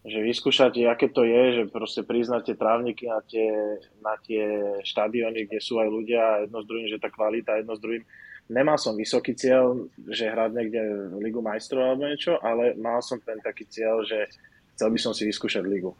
Že 0.07 0.23
vyskúšať, 0.23 0.87
aké 0.87 1.11
to 1.11 1.27
je, 1.27 1.43
že 1.59 1.63
proste 1.75 2.07
priznať 2.07 2.55
tie 2.55 2.57
trávniky 2.57 3.11
na 3.11 3.19
tie, 3.27 3.51
na 3.99 4.15
tie 4.23 4.47
štadióny, 4.87 5.51
kde 5.51 5.59
sú 5.59 5.83
aj 5.83 5.89
ľudia 5.91 6.23
jedno 6.47 6.63
s 6.63 6.69
druhým, 6.71 6.87
že 6.87 7.03
tá 7.03 7.11
kvalita 7.11 7.59
jedno 7.59 7.75
s 7.75 7.83
druhým. 7.83 8.07
Nemal 8.47 8.79
som 8.79 8.95
vysoký 8.95 9.35
cieľ, 9.35 9.91
že 10.07 10.31
hrať 10.31 10.51
niekde 10.55 10.81
Ligu 11.19 11.43
majstrov 11.43 11.83
alebo 11.83 12.07
niečo, 12.07 12.39
ale 12.47 12.79
mal 12.79 13.03
som 13.03 13.19
ten 13.19 13.43
taký 13.43 13.67
cieľ, 13.67 14.07
že 14.07 14.31
chcel 14.77 14.93
by 14.93 14.99
som 15.01 15.17
si 15.17 15.25
vyskúšať 15.25 15.65
ligu. 15.65 15.97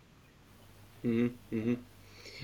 Mm-hmm. 1.01 1.77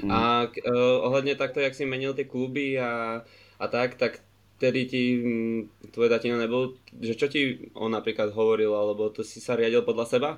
Mm. 0.00 0.08
A 0.08 0.48
uh, 0.48 0.98
ohľadne 1.04 1.36
takto, 1.36 1.60
jak 1.60 1.76
si 1.76 1.84
menil 1.84 2.16
tie 2.16 2.24
kluby 2.24 2.80
a, 2.80 3.20
a 3.60 3.64
tak, 3.68 4.00
tak 4.00 4.24
tedy 4.56 4.88
ti 4.88 5.02
mm, 5.20 5.92
tvoj 5.92 6.08
tatino 6.08 6.40
nebol, 6.40 6.80
že 6.96 7.18
čo 7.18 7.28
ti 7.28 7.68
on 7.76 7.92
napríklad 7.92 8.32
hovoril, 8.32 8.72
alebo 8.72 9.12
to 9.12 9.20
si 9.20 9.44
sa 9.44 9.52
riadil 9.58 9.84
podľa 9.84 10.06
seba? 10.08 10.30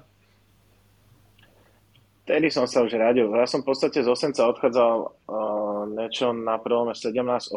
Tedy 2.25 2.49
som 2.49 2.65
sa 2.65 2.81
už 2.81 2.97
riadil. 2.97 3.29
Ja 3.37 3.45
som 3.45 3.61
v 3.61 3.69
podstate 3.71 4.01
z 4.01 4.09
Osenca 4.09 4.49
odchádzal 4.49 4.97
uh, 5.29 5.85
niečo 5.93 6.33
na 6.33 6.57
prelome 6.57 6.97
17-18, 6.97 7.55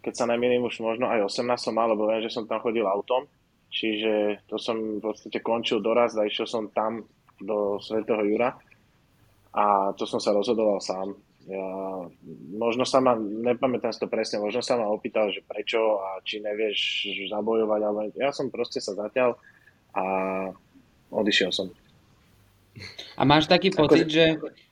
keď 0.00 0.12
sa 0.14 0.24
nemýlim 0.30 0.62
už 0.62 0.78
možno 0.80 1.10
aj 1.10 1.26
18 1.28 1.58
som 1.58 1.74
mal, 1.74 1.90
lebo 1.90 2.06
viem, 2.06 2.22
že 2.22 2.30
som 2.30 2.46
tam 2.46 2.62
chodil 2.62 2.86
autom. 2.86 3.26
Čiže 3.74 4.46
to 4.46 4.54
som 4.54 5.02
v 5.02 5.02
podstate 5.02 5.42
končil 5.42 5.82
doraz 5.82 6.14
a 6.14 6.22
išiel 6.22 6.46
som 6.46 6.70
tam 6.70 7.02
do 7.42 7.82
Svetého 7.82 8.22
Jura 8.22 8.54
a 9.50 9.90
to 9.98 10.06
som 10.06 10.22
sa 10.22 10.30
rozhodoval 10.30 10.78
sám. 10.78 11.18
Ja, 11.44 11.68
možno 12.56 12.88
sa 12.88 13.04
ma, 13.04 13.18
nepamätám 13.18 13.92
si 13.92 14.00
to 14.00 14.08
presne, 14.08 14.40
možno 14.40 14.64
sa 14.64 14.80
ma 14.80 14.88
opýtal, 14.88 15.28
že 15.28 15.44
prečo 15.44 16.00
a 16.00 16.22
či 16.24 16.40
nevieš 16.40 17.04
zabojovať, 17.28 17.80
ale 17.84 18.02
ja 18.16 18.32
som 18.32 18.48
proste 18.48 18.80
sa 18.80 18.96
zatiaľ 18.96 19.36
a 19.92 20.04
odišiel 21.12 21.52
som. 21.52 21.68
A 23.14 23.22
máš 23.28 23.46
taký 23.46 23.70
pocit, 23.70 24.08
že, 24.08 24.34
e, 24.34 24.63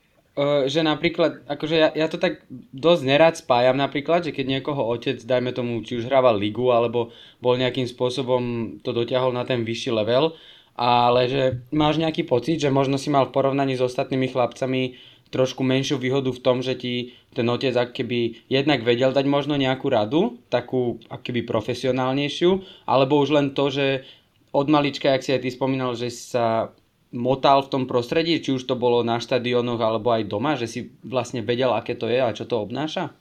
že 0.64 0.80
napríklad, 0.80 1.44
akože 1.44 1.76
ja, 1.76 1.88
ja 1.92 2.06
to 2.08 2.16
tak 2.16 2.48
dosť 2.72 3.02
nerad 3.04 3.34
spájam 3.36 3.76
napríklad, 3.76 4.24
že 4.24 4.32
keď 4.32 4.46
niekoho 4.48 4.80
otec, 4.88 5.20
dajme 5.20 5.52
tomu, 5.52 5.84
či 5.84 6.00
už 6.00 6.08
hrával 6.08 6.40
ligu, 6.40 6.72
alebo 6.72 7.12
bol 7.44 7.60
nejakým 7.60 7.84
spôsobom 7.84 8.76
to 8.80 8.96
dotiahol 8.96 9.36
na 9.36 9.44
ten 9.44 9.60
vyšší 9.60 9.92
level, 9.92 10.32
ale 10.72 11.28
že 11.28 11.42
máš 11.68 12.00
nejaký 12.00 12.24
pocit, 12.24 12.64
že 12.64 12.72
možno 12.72 12.96
si 12.96 13.12
mal 13.12 13.28
v 13.28 13.34
porovnaní 13.36 13.76
s 13.76 13.84
ostatnými 13.84 14.32
chlapcami 14.32 14.96
trošku 15.28 15.60
menšiu 15.64 16.00
výhodu 16.00 16.28
v 16.32 16.40
tom, 16.44 16.64
že 16.64 16.80
ti 16.80 17.16
ten 17.32 17.48
otec 17.48 17.72
keby 17.92 18.48
jednak 18.48 18.84
vedel 18.84 19.12
dať 19.12 19.24
možno 19.28 19.56
nejakú 19.56 19.88
radu, 19.88 20.40
takú 20.48 21.00
akoby 21.12 21.44
profesionálnejšiu, 21.44 22.84
alebo 22.88 23.20
už 23.20 23.36
len 23.36 23.46
to, 23.52 23.68
že 23.68 24.04
od 24.52 24.68
malička, 24.68 25.12
jak 25.12 25.24
si 25.24 25.32
aj 25.32 25.44
ty 25.44 25.48
spomínal, 25.48 25.96
že 25.96 26.12
sa 26.12 26.72
motal 27.12 27.60
v 27.62 27.70
tom 27.70 27.84
prostredí, 27.84 28.40
či 28.40 28.56
už 28.56 28.64
to 28.64 28.74
bolo 28.74 29.04
na 29.04 29.20
štadiónoch 29.20 29.78
alebo 29.78 30.16
aj 30.16 30.26
doma, 30.26 30.56
že 30.56 30.66
si 30.66 30.80
vlastne 31.04 31.44
vedel, 31.44 31.70
aké 31.76 31.92
to 31.92 32.08
je 32.08 32.18
a 32.18 32.32
čo 32.32 32.48
to 32.48 32.64
obnáša? 32.64 33.12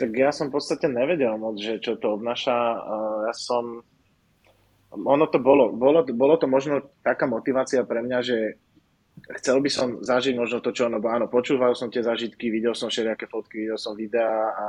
Tak 0.00 0.10
ja 0.12 0.32
som 0.32 0.48
v 0.48 0.56
podstate 0.56 0.88
nevedel 0.88 1.36
moc, 1.36 1.60
že 1.60 1.76
čo 1.80 2.00
to 2.00 2.16
obnáša. 2.16 2.56
Ja 3.28 3.34
som 3.36 3.84
ono 4.90 5.24
to 5.30 5.38
bolo, 5.38 5.70
bolo, 5.70 6.02
bolo 6.02 6.34
to 6.34 6.50
možno 6.50 6.82
taká 7.06 7.28
motivácia 7.28 7.86
pre 7.86 8.02
mňa, 8.02 8.18
že 8.26 8.58
chcel 9.38 9.62
by 9.62 9.70
som 9.70 9.88
zažiť 10.02 10.34
možno 10.34 10.58
to, 10.58 10.74
čo 10.74 10.90
ono, 10.90 10.98
áno, 10.98 11.30
počúval 11.30 11.78
som 11.78 11.92
tie 11.92 12.02
zažitky, 12.02 12.50
videl 12.50 12.74
som 12.74 12.90
všelijaké 12.90 13.30
fotky, 13.30 13.68
videl 13.68 13.78
som 13.78 13.94
videá 13.94 14.50
a 14.50 14.66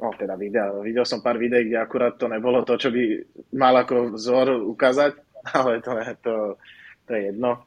no 0.00 0.08
teda 0.16 0.40
videá, 0.40 0.72
videl 0.80 1.04
som 1.04 1.20
pár 1.20 1.36
videí, 1.36 1.68
kde 1.68 1.76
akurát 1.76 2.16
to 2.16 2.32
nebolo 2.32 2.64
to, 2.64 2.80
čo 2.80 2.88
by 2.88 3.20
mal 3.52 3.76
ako 3.76 4.16
vzor 4.16 4.56
ukázať, 4.64 5.12
ale 5.56 5.80
to, 5.80 5.90
to, 6.22 6.34
to 7.06 7.10
je 7.14 7.20
jedno. 7.32 7.64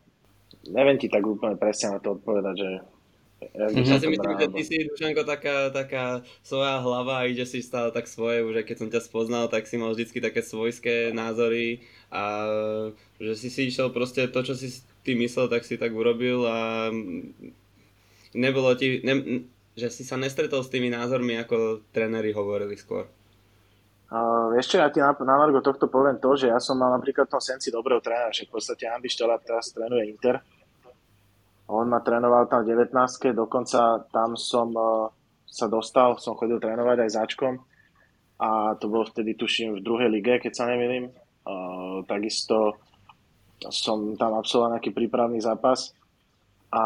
Neviem 0.63 0.95
ti 0.95 1.11
tak 1.11 1.27
úplne 1.27 1.59
presne 1.59 1.95
na 1.95 1.99
to 1.99 2.15
odpovedať, 2.15 2.55
že 2.55 2.69
ja, 3.51 3.67
mm-hmm. 3.67 3.91
ja 3.91 3.99
si 3.99 4.07
myslím, 4.07 4.35
že 4.39 4.47
ty 4.55 4.61
si, 4.63 4.75
Dušanko, 4.87 5.27
taká, 5.27 5.67
taká 5.75 6.23
svoja 6.39 6.79
hlava 6.79 7.23
a 7.23 7.27
ide 7.27 7.43
si 7.43 7.59
stále 7.59 7.91
tak 7.91 8.07
svoje, 8.07 8.39
už 8.39 8.63
aj 8.63 8.65
keď 8.71 8.77
som 8.79 8.89
ťa 8.89 9.01
spoznal, 9.03 9.51
tak 9.51 9.67
si 9.67 9.75
mal 9.75 9.91
vždycky 9.91 10.23
také 10.23 10.39
svojské 10.39 11.11
názory 11.11 11.83
a 12.07 12.47
že 13.19 13.33
si 13.35 13.51
si 13.51 13.67
išiel 13.67 13.91
proste 13.91 14.31
to, 14.31 14.39
čo 14.47 14.55
si 14.55 14.71
ty 15.03 15.19
myslel, 15.19 15.51
tak 15.51 15.67
si 15.67 15.75
tak 15.75 15.91
urobil 15.91 16.47
a 16.47 16.87
nebolo 18.31 18.71
ti, 18.79 19.03
ne, 19.03 19.43
že 19.75 19.91
si 19.91 20.07
sa 20.07 20.15
nestretol 20.15 20.63
s 20.63 20.71
tými 20.71 20.87
názormi, 20.87 21.35
ako 21.35 21.83
tréneri 21.91 22.31
hovorili 22.31 22.79
skôr. 22.79 23.09
Uh, 24.13 24.53
ešte 24.61 24.77
ja 24.77 24.93
ti 24.93 25.01
na, 25.01 25.09
na 25.09 25.35
Margo 25.41 25.57
tohto 25.65 25.89
poviem 25.89 26.21
to, 26.21 26.37
že 26.37 26.53
ja 26.53 26.61
som 26.61 26.77
mal 26.77 26.93
napríklad 26.93 27.25
v 27.25 27.33
tom 27.33 27.41
senci 27.41 27.73
dobrého 27.73 27.97
trénera, 27.97 28.29
že 28.29 28.45
v 28.45 28.53
podstate 28.53 28.85
Andy 28.85 29.09
Štelap 29.09 29.41
teraz 29.41 29.73
trénuje 29.73 30.05
Inter, 30.05 30.37
on 31.65 31.89
ma 31.89 31.97
trénoval 32.05 32.45
tam 32.45 32.61
v 32.61 32.77
19 32.77 32.93
dokonca 33.33 34.05
tam 34.13 34.37
som 34.37 34.69
uh, 34.69 35.09
sa 35.49 35.65
dostal, 35.65 36.21
som 36.21 36.37
chodil 36.37 36.61
trénovať 36.61 37.09
aj 37.09 37.09
začkom 37.25 37.57
a 38.37 38.77
to 38.77 38.85
bolo 38.85 39.09
vtedy 39.09 39.33
tuším 39.33 39.79
v 39.79 39.85
druhej 39.85 40.09
lige, 40.13 40.41
keď 40.41 40.51
sa 40.53 40.69
nemýlim. 40.69 41.09
Uh, 41.43 42.05
takisto 42.05 42.77
som 43.71 44.17
tam 44.19 44.35
absolvoval 44.35 44.75
nejaký 44.75 44.91
prípravný 44.91 45.39
zápas. 45.39 45.95
A 46.73 46.81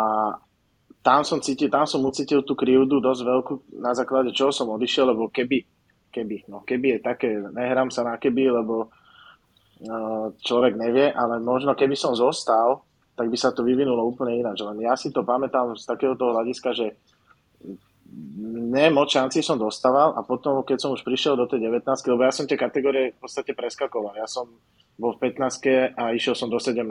tam 1.01 1.23
som 1.23 1.39
cítil, 1.39 1.71
tam 1.71 1.87
som 1.87 2.03
ucítil 2.03 2.43
tú 2.43 2.53
krivdu 2.53 2.99
dosť 2.99 3.21
veľkú, 3.23 3.53
na 3.79 3.95
základe 3.95 4.35
čoho 4.35 4.51
som 4.51 4.67
odišiel, 4.69 5.15
lebo 5.15 5.31
keby, 5.31 5.63
keby, 6.17 6.49
no 6.49 6.65
keby 6.65 6.97
je 6.97 6.99
také, 7.05 7.29
nehrám 7.53 7.93
sa 7.93 8.01
na 8.01 8.17
keby, 8.17 8.49
lebo 8.49 8.89
uh, 8.89 10.33
človek 10.41 10.73
nevie, 10.73 11.13
ale 11.13 11.37
možno 11.37 11.77
keby 11.77 11.93
som 11.93 12.17
zostal, 12.17 12.81
tak 13.13 13.29
by 13.29 13.37
sa 13.37 13.53
to 13.53 13.61
vyvinulo 13.61 14.01
úplne 14.05 14.37
ináč. 14.37 14.65
Len 14.65 14.81
ja 14.81 14.97
si 14.97 15.13
to 15.13 15.21
pamätám 15.21 15.77
z 15.77 15.85
takého 15.85 16.17
toho 16.17 16.33
hľadiska, 16.37 16.73
že 16.73 16.97
ne 18.37 18.87
moc 18.93 19.11
šanci 19.11 19.43
som 19.43 19.59
dostával 19.59 20.15
a 20.15 20.21
potom, 20.23 20.63
keď 20.63 20.77
som 20.79 20.93
už 20.93 21.03
prišiel 21.03 21.35
do 21.35 21.49
tej 21.49 21.69
19, 21.69 21.85
lebo 21.85 22.21
ja 22.23 22.31
som 22.31 22.47
tie 22.47 22.57
kategórie 22.57 23.13
v 23.13 23.19
podstate 23.19 23.51
preskakoval. 23.57 24.15
Ja 24.15 24.29
som 24.29 24.47
bol 24.97 25.13
v 25.17 25.29
15 25.29 25.97
a 25.97 26.03
išiel 26.15 26.33
som 26.33 26.47
do 26.47 26.57
17 26.57 26.81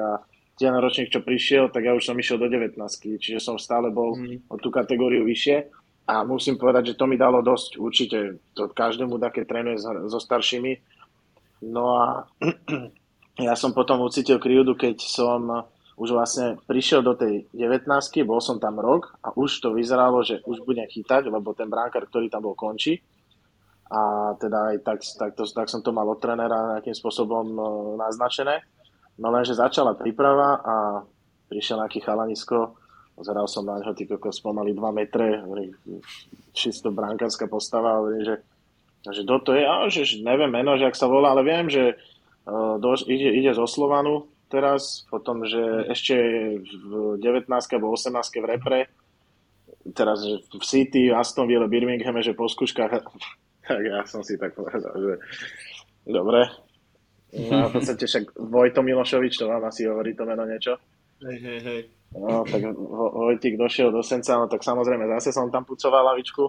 a 0.00 0.22
ten 0.56 0.74
ročník, 0.78 1.10
čo 1.10 1.24
prišiel, 1.24 1.74
tak 1.74 1.82
ja 1.88 1.92
už 1.96 2.06
som 2.06 2.16
išiel 2.16 2.38
do 2.38 2.46
19, 2.46 2.78
čiže 3.18 3.40
som 3.42 3.58
stále 3.58 3.90
bol 3.90 4.14
mm. 4.14 4.46
o 4.52 4.56
tú 4.60 4.70
kategóriu 4.70 5.26
vyššie 5.26 5.81
a 6.12 6.28
musím 6.28 6.60
povedať, 6.60 6.92
že 6.92 6.98
to 7.00 7.08
mi 7.08 7.16
dalo 7.16 7.40
dosť, 7.40 7.80
určite 7.80 8.36
to 8.52 8.68
každému 8.68 9.16
dá, 9.16 9.32
trénuje 9.32 9.80
so 9.80 10.20
staršími. 10.20 10.76
No 11.72 11.96
a 11.96 12.28
ja 13.48 13.56
som 13.56 13.72
potom 13.72 14.04
ucítil 14.04 14.36
krivdu, 14.36 14.76
keď 14.76 15.00
som 15.00 15.64
už 15.96 16.12
vlastne 16.12 16.60
prišiel 16.68 17.00
do 17.00 17.16
tej 17.16 17.48
19 17.56 17.88
bol 18.28 18.44
som 18.44 18.60
tam 18.60 18.76
rok 18.76 19.16
a 19.24 19.32
už 19.32 19.64
to 19.64 19.72
vyzeralo, 19.72 20.20
že 20.20 20.44
už 20.44 20.68
budem 20.68 20.84
chytať, 20.84 21.32
lebo 21.32 21.56
ten 21.56 21.72
bránkar, 21.72 22.04
ktorý 22.04 22.28
tam 22.28 22.44
bol, 22.44 22.52
končí. 22.52 23.00
A 23.92 24.32
teda 24.36 24.72
aj 24.72 24.76
tak, 24.84 24.98
tak, 25.04 25.30
to, 25.36 25.44
tak 25.48 25.68
som 25.68 25.84
to 25.84 25.92
mal 25.92 26.08
od 26.08 26.20
trénera 26.20 26.76
nejakým 26.76 26.96
spôsobom 26.96 27.46
e, 27.52 27.60
naznačené. 28.00 28.64
No 29.20 29.28
lenže 29.28 29.52
začala 29.52 29.92
príprava 29.92 30.60
a 30.64 30.74
prišiel 31.52 31.84
nejaký 31.84 32.00
chalanisko, 32.00 32.81
pozeral 33.22 33.46
som 33.46 33.62
na 33.62 33.78
neho, 33.78 33.94
ty 33.94 34.02
kokos 34.02 34.42
pomaly 34.42 34.74
2 34.74 34.82
metre, 34.90 35.38
čisto 36.50 36.90
brankárska 36.90 37.46
postava, 37.46 38.02
hovorím, 38.02 38.26
že, 38.26 38.36
že 39.06 39.22
kto 39.22 39.36
to 39.46 39.50
je, 39.54 39.62
a 39.62 39.86
že 39.86 40.18
neviem 40.26 40.50
meno, 40.50 40.74
že 40.74 40.90
ak 40.90 40.98
sa 40.98 41.06
volá, 41.06 41.30
ale 41.30 41.46
viem, 41.46 41.70
že 41.70 41.94
uh, 42.50 42.82
do, 42.82 42.98
ide, 43.06 43.30
ide 43.30 43.54
zo 43.54 43.70
Slovanu, 43.70 44.26
teraz, 44.50 45.06
potom, 45.06 45.46
že 45.46 45.86
ešte 45.86 46.18
v 46.66 47.22
19. 47.22 47.46
alebo 47.46 47.94
18. 47.94 48.10
v 48.18 48.46
repre, 48.50 48.80
teraz 49.94 50.26
že 50.26 50.42
v 50.50 50.64
City, 50.66 51.14
Aston 51.14 51.46
Villa, 51.46 51.70
Birmingham, 51.70 52.18
že 52.18 52.34
po 52.34 52.50
skúškach, 52.50 52.90
tak 53.70 53.82
ja 53.86 54.02
som 54.02 54.26
si 54.26 54.34
tak 54.34 54.58
povedal, 54.58 54.90
že 54.98 55.14
dobre. 56.10 56.50
No 57.32 57.70
v 57.70 57.80
podstate 57.80 58.04
však 58.04 58.34
Vojto 58.34 58.82
Milošovič, 58.82 59.38
to 59.38 59.46
vám 59.46 59.64
asi 59.70 59.86
hovorí 59.86 60.12
to 60.12 60.26
meno 60.26 60.42
niečo. 60.44 60.76
Hej, 61.22 61.38
hej, 61.38 61.60
hej. 61.62 62.01
No, 62.12 62.44
tak 62.44 62.60
Vojtik 62.76 63.56
došiel 63.56 63.88
do 63.88 64.04
Senca, 64.04 64.36
no 64.36 64.46
tak 64.46 64.60
samozrejme 64.60 65.08
zase 65.16 65.32
som 65.32 65.48
tam 65.48 65.64
pucoval 65.64 66.12
lavičku. 66.12 66.44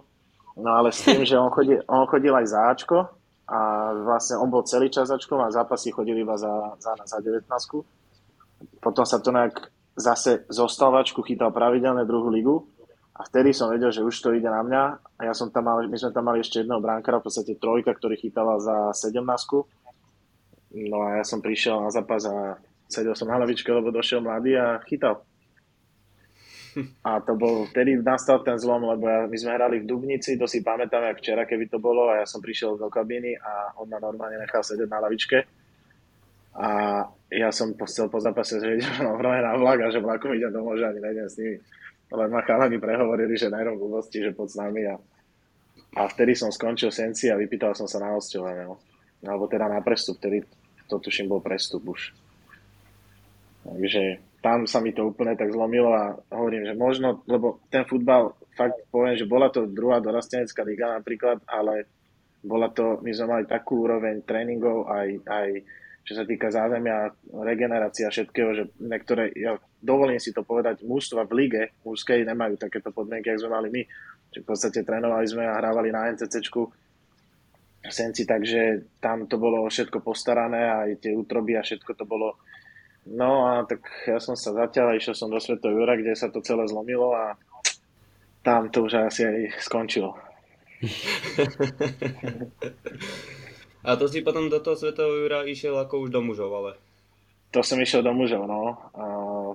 No 0.60 0.70
ale 0.70 0.92
s 0.92 1.08
tým, 1.08 1.24
že 1.26 1.40
on 1.40 1.50
chodil, 1.50 1.82
on 1.88 2.06
chodil 2.06 2.36
aj 2.36 2.46
za 2.46 2.60
Ačko, 2.70 3.00
a 3.44 3.92
vlastne 3.92 4.40
on 4.40 4.48
bol 4.48 4.64
celý 4.64 4.88
čas 4.88 5.12
začkom 5.12 5.44
a 5.44 5.52
zápasy 5.52 5.92
chodili 5.92 6.24
iba 6.24 6.40
za, 6.40 6.80
za, 6.80 6.96
za 6.96 7.18
19 7.20 7.44
Potom 8.80 9.04
sa 9.04 9.20
to 9.20 9.36
nejak 9.36 9.68
zase 10.00 10.48
zostavačku 10.48 11.20
chytal 11.28 11.52
pravidelne 11.52 12.08
druhú 12.08 12.32
ligu 12.32 12.56
a 13.14 13.28
vtedy 13.28 13.52
som 13.52 13.70
vedel, 13.70 13.92
že 13.92 14.02
už 14.02 14.16
to 14.16 14.32
ide 14.32 14.48
na 14.48 14.64
mňa 14.64 14.84
a 15.20 15.22
ja 15.28 15.34
som 15.36 15.52
tam 15.52 15.68
mal, 15.68 15.84
my 15.84 15.98
sme 16.00 16.16
tam 16.16 16.26
mali 16.32 16.40
ešte 16.40 16.64
jedného 16.64 16.80
bránkara, 16.80 17.20
v 17.20 17.30
podstate 17.30 17.60
trojka, 17.60 17.92
ktorý 17.94 18.16
chytala 18.16 18.58
za 18.64 18.96
17 19.12 19.22
No 20.74 21.06
a 21.06 21.22
ja 21.22 21.24
som 21.28 21.38
prišiel 21.38 21.78
na 21.86 21.94
zápas 21.94 22.26
a 22.26 22.58
sedel 22.90 23.14
som 23.14 23.30
na 23.30 23.38
lavičke, 23.38 23.70
lebo 23.70 23.94
došiel 23.94 24.26
mladý 24.26 24.58
a 24.58 24.82
chytal. 24.90 25.22
A 27.06 27.22
to 27.22 27.38
bol, 27.38 27.70
vtedy 27.70 28.02
nastal 28.02 28.42
ten 28.42 28.58
zlom, 28.58 28.86
lebo 28.90 29.06
ja, 29.06 29.30
my 29.30 29.38
sme 29.38 29.52
hrali 29.54 29.82
v 29.82 29.90
Dubnici, 29.90 30.38
to 30.38 30.50
si 30.50 30.66
pamätám, 30.66 31.06
jak 31.14 31.20
včera, 31.22 31.44
keby 31.46 31.70
to 31.70 31.78
bolo, 31.78 32.10
a 32.10 32.22
ja 32.22 32.26
som 32.26 32.42
prišiel 32.42 32.78
do 32.78 32.90
kabiny 32.90 33.38
a 33.38 33.78
on 33.78 33.90
ma 33.90 34.02
normálne 34.02 34.42
nechal 34.42 34.66
sedieť 34.66 34.90
na 34.90 35.02
lavičke. 35.04 35.46
A 36.54 36.70
ja 37.34 37.50
som 37.50 37.74
chcel 37.74 38.14
po 38.14 38.22
zápase, 38.22 38.62
že 38.62 38.78
idem 38.78 39.10
na 39.10 39.58
vlak 39.58 39.80
a 39.82 39.90
že 39.90 40.02
vlakom 40.02 40.38
idem 40.38 40.54
domov, 40.54 40.78
že 40.78 40.86
ani 40.86 41.02
nejdem 41.02 41.28
s 41.30 41.38
nimi. 41.42 41.58
Len 42.14 42.30
ma 42.30 42.46
chalani 42.46 42.78
prehovorili, 42.78 43.34
že 43.34 43.50
najrom 43.50 43.82
blbosti, 43.82 44.22
že 44.22 44.38
pod 44.38 44.54
s 44.54 44.58
nami 44.58 44.86
a, 44.86 45.02
a 45.98 46.02
vtedy 46.06 46.38
som 46.38 46.54
skončil 46.54 46.94
senci 46.94 47.34
a 47.34 47.40
vypýtal 47.42 47.74
som 47.74 47.90
sa 47.90 47.98
na 47.98 48.14
hostovanie. 48.14 48.70
No. 48.70 48.78
Alebo 49.26 49.50
teda 49.50 49.66
na 49.66 49.82
prestup, 49.82 50.22
vtedy 50.22 50.46
to 50.86 51.02
tuším 51.02 51.26
bol 51.26 51.42
prestup 51.42 51.82
už. 51.90 52.14
Takže 53.64 54.20
tam 54.44 54.68
sa 54.68 54.84
mi 54.84 54.92
to 54.92 55.08
úplne 55.08 55.40
tak 55.40 55.56
zlomilo 55.56 55.96
a 55.96 56.20
hovorím, 56.36 56.68
že 56.68 56.76
možno, 56.76 57.24
lebo 57.32 57.64
ten 57.72 57.88
futbal, 57.88 58.36
fakt 58.60 58.76
poviem, 58.92 59.16
že 59.16 59.24
bola 59.24 59.48
to 59.48 59.72
druhá 59.72 60.04
dorastenecká 60.04 60.68
liga 60.68 60.92
napríklad, 60.92 61.40
ale 61.48 61.88
bola 62.44 62.68
to, 62.76 63.00
my 63.00 63.12
sme 63.16 63.40
mali 63.40 63.44
takú 63.48 63.88
úroveň 63.88 64.20
tréningov 64.28 64.92
aj, 64.92 65.08
aj 65.24 65.48
čo 66.04 66.14
sa 66.20 66.28
týka 66.28 66.52
zázemia, 66.52 67.16
regenerácia 67.32 68.12
všetkého, 68.12 68.52
že 68.52 68.64
niektoré, 68.84 69.32
ja 69.40 69.56
dovolím 69.80 70.20
si 70.20 70.36
to 70.36 70.44
povedať, 70.44 70.84
mústva 70.84 71.24
v 71.24 71.48
lige 71.48 71.64
mužskej 71.88 72.28
nemajú 72.28 72.60
takéto 72.60 72.92
podmienky, 72.92 73.32
ako 73.32 73.48
sme 73.48 73.56
mali 73.56 73.70
my. 73.72 73.82
Čiže 74.28 74.44
v 74.44 74.48
podstate 74.48 74.80
trénovali 74.84 75.24
sme 75.24 75.48
a 75.48 75.56
hrávali 75.56 75.96
na 75.96 76.12
NCCčku 76.12 76.62
Senci, 77.88 78.28
takže 78.28 78.92
tam 79.00 79.28
to 79.28 79.40
bolo 79.40 79.64
všetko 79.68 80.04
postarané 80.04 80.68
aj 80.72 81.04
tie 81.04 81.16
útroby 81.16 81.56
a 81.56 81.64
všetko 81.64 81.96
to 81.96 82.04
bolo 82.04 82.40
No 83.04 83.52
a 83.52 83.68
tak 83.68 83.84
ja 84.08 84.16
som 84.24 84.40
sa 84.40 84.56
zatiaľ, 84.56 84.96
išiel 84.96 85.16
som 85.16 85.28
do 85.28 85.40
Svetov 85.40 85.76
Jura, 85.76 86.00
kde 86.00 86.16
sa 86.16 86.32
to 86.32 86.40
celé 86.40 86.64
zlomilo 86.72 87.12
a 87.12 87.36
tam 88.44 88.72
to 88.72 88.88
už 88.88 89.08
asi 89.08 89.28
aj 89.28 89.60
skončilo. 89.60 90.16
a 93.88 93.96
to 93.96 94.08
si 94.08 94.24
potom 94.24 94.50
do 94.52 94.60
toho 94.60 94.76
Svetového 94.76 95.28
Jura 95.28 95.44
išiel 95.48 95.80
ako 95.80 96.00
už 96.08 96.10
do 96.12 96.22
mužov, 96.24 96.52
ale? 96.52 96.74
To 97.56 97.64
som 97.64 97.80
išiel 97.80 98.04
do 98.04 98.12
mužov, 98.12 98.48
no. 98.48 98.76
A 98.96 99.04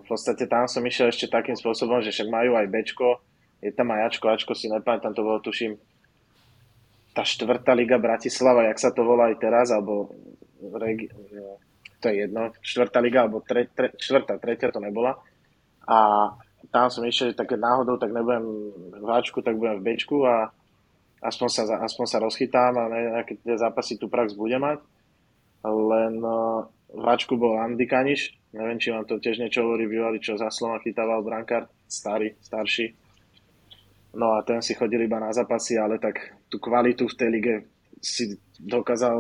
v 0.01 0.05
podstate 0.09 0.49
tam 0.49 0.69
som 0.69 0.85
išiel 0.85 1.09
ešte 1.09 1.29
takým 1.29 1.57
spôsobom, 1.57 2.01
že 2.01 2.13
však 2.13 2.33
majú 2.33 2.57
aj 2.57 2.69
Bčko, 2.69 3.21
je 3.65 3.73
tam 3.75 3.91
aj 3.91 4.13
Ačko, 4.13 4.29
Ačko 4.31 4.55
si 4.55 4.71
nepamätám, 4.71 5.13
to 5.13 5.27
bolo 5.27 5.43
tuším 5.43 5.75
tá 7.11 7.27
štvrtá 7.27 7.75
liga 7.75 7.99
Bratislava, 7.99 8.71
jak 8.71 8.79
sa 8.79 8.95
to 8.95 9.03
volá 9.03 9.35
aj 9.35 9.37
teraz, 9.43 9.75
alebo 9.75 10.15
regi- 10.79 11.11
to 11.99 12.09
je 12.09 12.27
jedno, 12.27 12.55
štvrtá 12.63 12.99
liga, 13.03 13.27
alebo 13.27 13.43
tre, 13.43 13.67
tre, 13.75 13.91
štvrtá, 13.99 14.39
tretia 14.39 14.71
to 14.71 14.79
nebola. 14.79 15.19
A 15.89 16.31
tam 16.71 16.93
som 16.93 17.07
išiel, 17.07 17.33
že 17.33 17.41
také 17.41 17.57
náhodou, 17.57 17.97
tak 17.97 18.13
nebudem 18.13 18.45
v 18.99 19.09
Ačku, 19.09 19.41
tak 19.43 19.57
budem 19.57 19.81
v 19.81 19.95
Bčku 19.95 20.27
a 20.27 20.53
aspoň 21.25 21.49
sa, 21.49 21.63
aspoň 21.83 22.07
sa 22.07 22.19
rozchytám 22.23 22.73
a 22.79 22.85
nejaké 22.91 23.41
tie 23.41 23.57
zápasy 23.59 23.99
tu 23.99 24.07
prax 24.07 24.37
bude 24.37 24.59
mať. 24.61 24.79
Len 25.67 26.15
uh, 26.23 26.67
v 26.93 27.05
Ačku 27.09 27.35
bol 27.35 27.59
Andy 27.59 27.89
Kaniš, 27.89 28.37
neviem, 28.55 28.79
či 28.79 28.95
vám 28.95 29.09
to 29.09 29.19
tiež 29.19 29.43
niečo 29.43 29.67
hovorí, 29.67 29.91
bývalý, 29.91 30.23
čo 30.23 30.39
za 30.39 30.53
slova 30.53 30.79
chytával 30.85 31.25
brankár, 31.27 31.67
starý, 31.89 32.37
starší. 32.39 32.95
No 34.15 34.39
a 34.39 34.47
ten 34.47 34.63
si 34.65 34.73
chodil 34.73 35.05
iba 35.05 35.21
na 35.21 35.35
zápasy, 35.35 35.77
ale 35.77 36.01
tak 36.01 36.17
tú 36.49 36.57
kvalitu 36.63 37.11
v 37.11 37.19
tej 37.19 37.29
lige 37.29 37.55
si 38.01 38.39
dokázal 38.59 39.19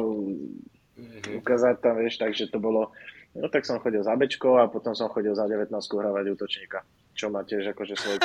mm-hmm. 0.98 1.38
ukázať 1.38 1.74
tam, 1.78 1.96
vieš, 2.02 2.18
takže 2.18 2.50
to 2.50 2.58
bolo, 2.58 2.90
no 3.38 3.46
tak 3.46 3.62
som 3.62 3.78
chodil 3.78 4.02
za 4.02 4.18
Bečko 4.18 4.58
a 4.58 4.66
potom 4.66 4.92
som 4.92 5.06
chodil 5.08 5.32
za 5.32 5.46
19 5.46 5.70
hravať 5.70 6.24
útočníka, 6.34 6.82
čo 7.14 7.30
ma 7.30 7.46
tiež 7.46 7.70
akože 7.70 7.94
svoj 7.94 8.18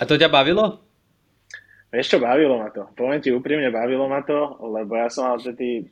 A 0.00 0.02
to 0.08 0.16
ťa 0.16 0.32
bavilo? 0.32 0.80
Vieš 1.90 2.16
čo, 2.16 2.18
bavilo 2.22 2.62
ma 2.62 2.70
to. 2.70 2.86
Poviem 2.94 3.18
ti 3.18 3.34
úprimne, 3.34 3.66
bavilo 3.74 4.06
ma 4.06 4.22
to, 4.22 4.62
lebo 4.62 4.94
ja 4.94 5.10
som 5.10 5.26
mal 5.26 5.42
vtedy, 5.42 5.90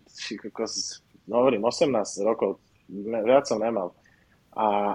no 1.26 1.42
hovorím, 1.42 1.66
18 1.66 1.90
rokov, 2.22 2.62
viac 3.26 3.44
som 3.50 3.58
nemal. 3.58 3.92
A 4.54 4.94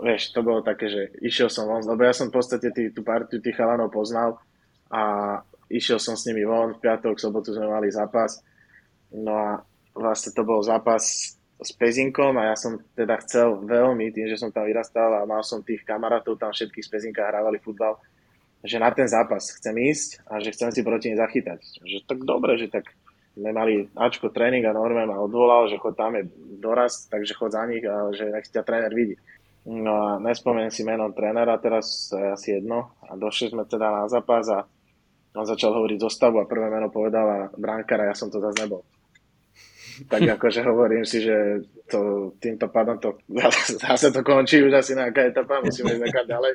vieš, 0.00 0.32
to 0.32 0.40
bolo 0.40 0.64
také, 0.64 0.88
že 0.88 1.02
išiel 1.20 1.52
som 1.52 1.68
von, 1.68 1.84
lebo 1.84 2.00
ja 2.00 2.16
som 2.16 2.32
v 2.32 2.36
podstate 2.40 2.72
tý, 2.72 2.92
tú 2.92 3.04
partiu 3.04 3.44
tých 3.44 3.56
chalanov 3.56 3.92
poznal 3.92 4.40
a 4.88 5.36
išiel 5.68 6.00
som 6.00 6.16
s 6.16 6.24
nimi 6.24 6.48
von, 6.48 6.76
v 6.76 6.80
piatok, 6.80 7.16
v 7.16 7.22
sobotu 7.22 7.52
sme 7.52 7.68
mali 7.68 7.92
zápas. 7.92 8.40
No 9.12 9.32
a 9.36 9.48
vlastne 9.96 10.30
to 10.36 10.44
bol 10.44 10.60
zápas 10.60 11.36
s 11.56 11.70
Pezinkom 11.72 12.36
a 12.36 12.52
ja 12.52 12.56
som 12.56 12.76
teda 12.92 13.16
chcel 13.24 13.64
veľmi, 13.64 14.12
tým, 14.12 14.28
že 14.28 14.36
som 14.36 14.52
tam 14.52 14.68
vyrastal 14.68 15.08
a 15.16 15.24
mal 15.24 15.40
som 15.40 15.64
tých 15.64 15.88
kamarátov 15.88 16.36
tam 16.36 16.52
všetkých 16.52 16.84
z 16.84 16.90
Pezinka 16.92 17.24
hrávali 17.24 17.56
futbal, 17.64 17.96
že 18.60 18.76
na 18.76 18.92
ten 18.92 19.08
zápas 19.08 19.56
chcem 19.56 19.72
ísť 19.72 20.28
a 20.28 20.36
že 20.44 20.52
chcem 20.52 20.68
si 20.68 20.84
proti 20.84 21.08
nej 21.08 21.18
zachytať. 21.18 21.60
Že 21.80 21.98
tak 22.04 22.20
dobre, 22.28 22.60
že 22.60 22.68
tak 22.68 22.92
sme 23.36 23.56
mali 23.56 23.88
Ačko 23.96 24.28
tréning 24.32 24.64
a 24.68 24.76
Norman 24.76 25.08
ma 25.08 25.16
odvolal, 25.16 25.68
že 25.72 25.80
chod 25.80 25.96
tam 25.96 26.16
je 26.16 26.28
dorast, 26.60 27.08
takže 27.08 27.36
chod 27.36 27.56
za 27.56 27.64
nich 27.64 27.84
a 27.88 28.12
že 28.12 28.28
nech 28.28 28.48
ťa 28.52 28.64
tréner 28.64 28.92
vidí. 28.92 29.16
No 29.66 29.92
a 29.96 30.08
nespomeniem 30.20 30.72
si 30.72 30.84
meno 30.84 31.08
trénera, 31.10 31.58
teraz 31.58 32.12
asi 32.12 32.60
jedno. 32.60 32.96
A 33.02 33.16
došli 33.16 33.50
sme 33.50 33.64
teda 33.66 33.90
na 33.90 34.04
zápas 34.06 34.46
a 34.52 34.64
on 35.36 35.44
začal 35.44 35.72
hovoriť 35.72 36.00
zostavu 36.00 36.40
a 36.40 36.48
prvé 36.48 36.72
meno 36.72 36.88
povedala 36.88 37.52
bránkara, 37.56 38.08
ja 38.08 38.16
som 38.16 38.32
to 38.32 38.40
zase 38.40 38.56
nebol 38.64 38.84
tak 40.04 40.20
akože 40.36 40.60
hovorím 40.60 41.08
si, 41.08 41.24
že 41.24 41.64
to, 41.88 42.32
týmto 42.36 42.68
pádom 42.68 43.00
to 43.00 43.16
zase 43.82 44.12
to 44.12 44.20
končí 44.20 44.60
už 44.60 44.76
asi 44.76 44.92
nejaká 44.92 45.32
etapa, 45.32 45.64
musíme 45.64 45.96
ísť 45.96 46.02
nekať 46.04 46.26
ďalej. 46.28 46.54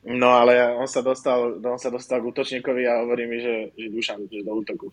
No 0.00 0.32
ale 0.32 0.64
on 0.80 0.88
sa 0.88 1.04
dostal, 1.04 1.60
on 1.60 1.76
sa 1.76 1.92
dostal 1.92 2.24
k 2.24 2.28
útočníkovi 2.32 2.88
a 2.88 3.04
hovorí 3.04 3.28
mi, 3.28 3.36
že, 3.36 3.76
že 3.76 3.92
Dušan, 3.92 4.24
že 4.32 4.40
do 4.40 4.56
útoku. 4.56 4.88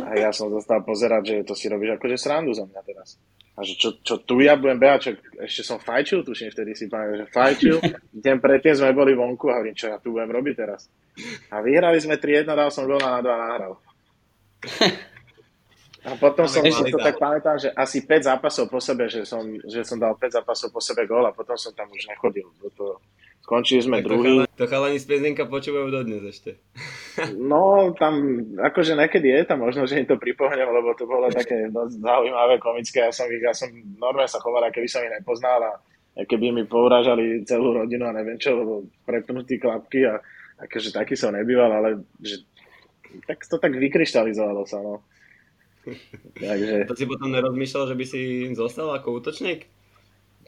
A 0.00 0.18
ja 0.18 0.32
som 0.32 0.48
dostal 0.50 0.80
pozerať, 0.82 1.22
že 1.30 1.36
to 1.46 1.54
si 1.54 1.68
robíš 1.68 2.00
akože 2.00 2.16
srandu 2.16 2.56
za 2.56 2.64
mňa 2.64 2.80
teraz. 2.80 3.20
A 3.54 3.62
že 3.62 3.78
čo, 3.78 3.94
čo 4.02 4.18
tu 4.24 4.42
ja 4.42 4.58
budem 4.58 4.82
behať, 4.82 4.98
čo 4.98 5.10
ešte 5.38 5.62
som 5.62 5.78
fajčil, 5.78 6.26
tuším 6.26 6.50
vtedy 6.50 6.74
si 6.74 6.90
pamätám, 6.90 7.22
že 7.22 7.26
fajčil. 7.30 7.76
Deň 8.10 8.36
predtým 8.42 8.74
sme 8.74 8.96
boli 8.96 9.14
vonku 9.14 9.46
a 9.52 9.62
hovorím, 9.62 9.78
čo 9.78 9.94
ja 9.94 10.02
tu 10.02 10.10
budem 10.10 10.32
robiť 10.32 10.54
teraz. 10.58 10.90
A 11.54 11.62
vyhrali 11.62 12.02
sme 12.02 12.18
3-1, 12.18 12.50
dal 12.50 12.72
som 12.74 12.88
gól 12.88 12.98
a 12.98 13.14
na 13.14 13.22
2 13.22 13.30
nahral. 13.30 13.78
A 16.04 16.20
potom 16.20 16.44
som 16.44 16.60
si 16.60 16.92
to 16.92 17.00
tak 17.00 17.16
pamätám, 17.16 17.56
že 17.56 17.72
asi 17.72 18.04
5 18.04 18.28
zápasov 18.28 18.68
po 18.68 18.76
sebe, 18.76 19.08
že 19.08 19.24
som, 19.24 19.40
že 19.64 19.80
som 19.88 19.96
dal 19.96 20.12
5 20.20 20.36
zápasov 20.40 20.68
po 20.68 20.80
sebe 20.80 21.08
gól 21.08 21.24
a 21.24 21.32
potom 21.32 21.56
som 21.56 21.72
tam 21.72 21.88
už 21.88 22.12
nechodil. 22.12 22.44
To, 22.76 23.00
skončili 23.44 23.84
sme 23.84 24.00
tak 24.00 24.08
druhý. 24.08 24.48
To 24.56 24.64
chalani 24.64 24.96
z 24.96 25.06
Pezinka 25.08 25.44
počúvajú 25.44 25.88
dodnes 25.92 26.24
ešte. 26.24 26.56
No, 27.38 27.94
tam 27.94 28.42
akože 28.58 28.98
niekedy 28.98 29.30
je 29.30 29.46
tam 29.46 29.62
možno, 29.62 29.86
že 29.86 30.02
im 30.02 30.08
to 30.08 30.18
pripomnem, 30.18 30.66
lebo 30.66 30.98
to 30.98 31.06
bolo 31.06 31.30
také 31.30 31.70
dosť 31.70 32.02
zaujímavé, 32.02 32.58
komické. 32.58 33.06
Ja 33.06 33.14
som, 33.14 33.30
ja 33.30 33.54
som 33.54 33.70
normálne 34.02 34.26
sa 34.26 34.42
choval, 34.42 34.66
keby 34.74 34.90
som 34.90 35.06
ich 35.06 35.14
nepoznal 35.14 35.62
a 35.62 35.72
keby 36.26 36.50
mi 36.50 36.66
pourážali 36.66 37.46
celú 37.46 37.70
rodinu 37.70 38.10
a 38.10 38.16
neviem 38.18 38.34
čo, 38.34 38.58
lebo 38.58 38.82
prepnutí 39.06 39.62
klapky 39.62 40.10
a 40.10 40.18
akože 40.58 40.90
taký 40.90 41.14
som 41.14 41.38
nebýval, 41.38 41.70
ale 41.70 42.02
že, 42.18 42.42
tak 43.30 43.46
to 43.46 43.62
tak 43.62 43.78
vykryštalizovalo 43.78 44.66
sa, 44.66 44.82
no. 44.82 45.06
Takže... 46.40 46.88
To 46.88 46.94
si 46.96 47.04
potom 47.04 47.28
nerozmýšľal, 47.32 47.84
že 47.92 47.96
by 47.96 48.04
si 48.04 48.20
zostal 48.56 48.88
ako 48.92 49.20
útočník? 49.20 49.68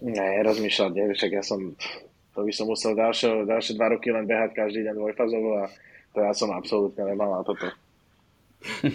Nie, 0.05 0.44
rozmýšľal, 0.44 0.92
nie, 0.92 1.16
však 1.16 1.31
ja 1.40 1.44
som, 1.44 1.72
to 2.37 2.40
by 2.44 2.53
som 2.53 2.68
musel 2.68 2.92
ďalšie, 2.92 3.49
ďalšie 3.49 3.72
dva 3.81 3.96
roky 3.96 4.12
len 4.12 4.29
behať 4.29 4.53
každý 4.53 4.85
deň 4.85 4.94
dvojfazovo 4.96 5.51
a 5.64 5.64
to 6.12 6.18
ja 6.20 6.33
som 6.37 6.53
absolútne 6.53 7.01
nemal 7.05 7.33
na 7.33 7.42
toto. 7.44 7.68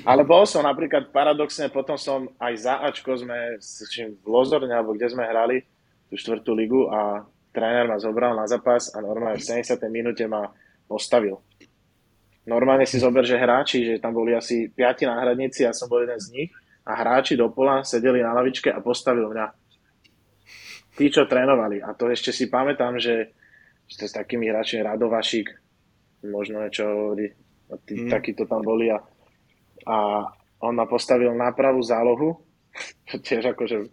Ale 0.10 0.26
bol 0.26 0.46
som 0.46 0.66
napríklad 0.66 1.14
paradoxne, 1.14 1.70
potom 1.70 1.96
som 1.98 2.30
aj 2.38 2.54
za 2.58 2.76
Ačko 2.82 3.18
sme 3.18 3.58
v 3.98 4.28
Lozorne, 4.28 4.74
alebo 4.74 4.94
kde 4.94 5.10
sme 5.10 5.26
hrali 5.26 5.64
tú 6.10 6.18
štvrtú 6.18 6.52
ligu 6.54 6.90
a 6.92 7.24
tréner 7.56 7.88
ma 7.88 7.98
zobral 8.02 8.36
na 8.36 8.46
zápas 8.50 8.92
a 8.92 9.00
normálne 9.00 9.40
v 9.40 9.64
70. 9.64 9.80
minúte 9.88 10.26
ma 10.28 10.50
postavil 10.86 11.40
normálne 12.46 12.90
si 12.90 12.98
zober, 12.98 13.22
že 13.22 13.38
hráči, 13.38 13.86
že 13.86 14.02
tam 14.02 14.18
boli 14.18 14.34
asi 14.34 14.70
piati 14.72 15.06
náhradníci, 15.06 15.66
ja 15.66 15.74
som 15.74 15.86
bol 15.86 16.02
jeden 16.02 16.18
z 16.18 16.28
nich 16.34 16.50
a 16.86 16.98
hráči 16.98 17.38
do 17.38 17.54
pola 17.54 17.86
sedeli 17.86 18.26
na 18.26 18.34
lavičke 18.34 18.74
a 18.74 18.82
postavil 18.82 19.30
mňa. 19.30 19.48
Tí, 20.98 21.08
čo 21.08 21.30
trénovali. 21.30 21.80
A 21.80 21.94
to 21.96 22.10
ešte 22.12 22.34
si 22.34 22.52
pamätám, 22.52 23.00
že, 23.00 23.32
že 23.88 24.06
s 24.10 24.14
takými 24.14 24.50
hráčmi 24.50 24.84
Radovašik, 24.84 25.48
možno 26.28 26.62
niečo 26.62 26.84
hovorí, 26.86 27.32
tí, 27.88 28.06
mm. 28.06 28.10
takí 28.12 28.36
to 28.36 28.44
tam 28.50 28.62
boli 28.62 28.92
a, 28.92 29.00
a 29.88 29.98
on 30.62 30.74
ma 30.76 30.86
postavil 30.86 31.32
na 31.34 31.54
pravú 31.54 31.80
zálohu, 31.82 32.38
tiež 33.26 33.56
akože 33.56 33.88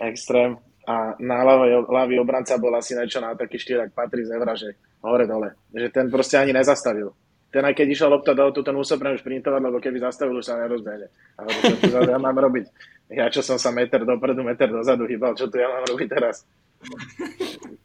extrém, 0.00 0.56
a 0.88 1.14
na 1.20 1.44
ľavý, 1.44 1.86
ľavý 1.86 2.16
obranca 2.18 2.56
bol 2.56 2.72
asi 2.74 2.96
niečo 2.96 3.20
na 3.20 3.36
taký 3.36 3.60
štýl, 3.60 3.84
ak 3.84 3.94
patrí 3.94 4.26
z 4.26 4.32
Evra, 4.34 4.56
že 4.56 4.74
hore 5.04 5.28
dole. 5.28 5.54
Že 5.70 5.92
ten 5.92 6.06
proste 6.08 6.40
ani 6.40 6.56
nezastavil 6.56 7.14
ten 7.50 7.62
aj 7.66 7.74
keď 7.74 7.86
išla 7.90 8.14
lopta 8.14 8.32
do 8.32 8.46
autu, 8.46 8.62
ten 8.62 8.74
musel 8.74 8.96
pre 8.96 9.18
šprintovať, 9.18 9.60
lebo 9.60 9.82
keby 9.82 9.98
zastavil, 9.98 10.38
už 10.38 10.46
sa 10.46 10.58
nerozbehne. 10.58 11.10
A 11.34 11.46
čo 11.50 11.74
tu 11.82 11.90
ja 11.90 12.18
mám 12.18 12.38
robiť? 12.38 12.66
Ja 13.10 13.26
čo 13.26 13.42
som 13.42 13.58
sa 13.58 13.74
meter 13.74 14.06
dopredu, 14.06 14.46
meter 14.46 14.70
dozadu 14.70 15.10
hýbal, 15.10 15.34
čo 15.34 15.50
tu 15.50 15.58
ja 15.58 15.66
mám 15.66 15.82
robiť 15.82 16.08
teraz? 16.08 16.46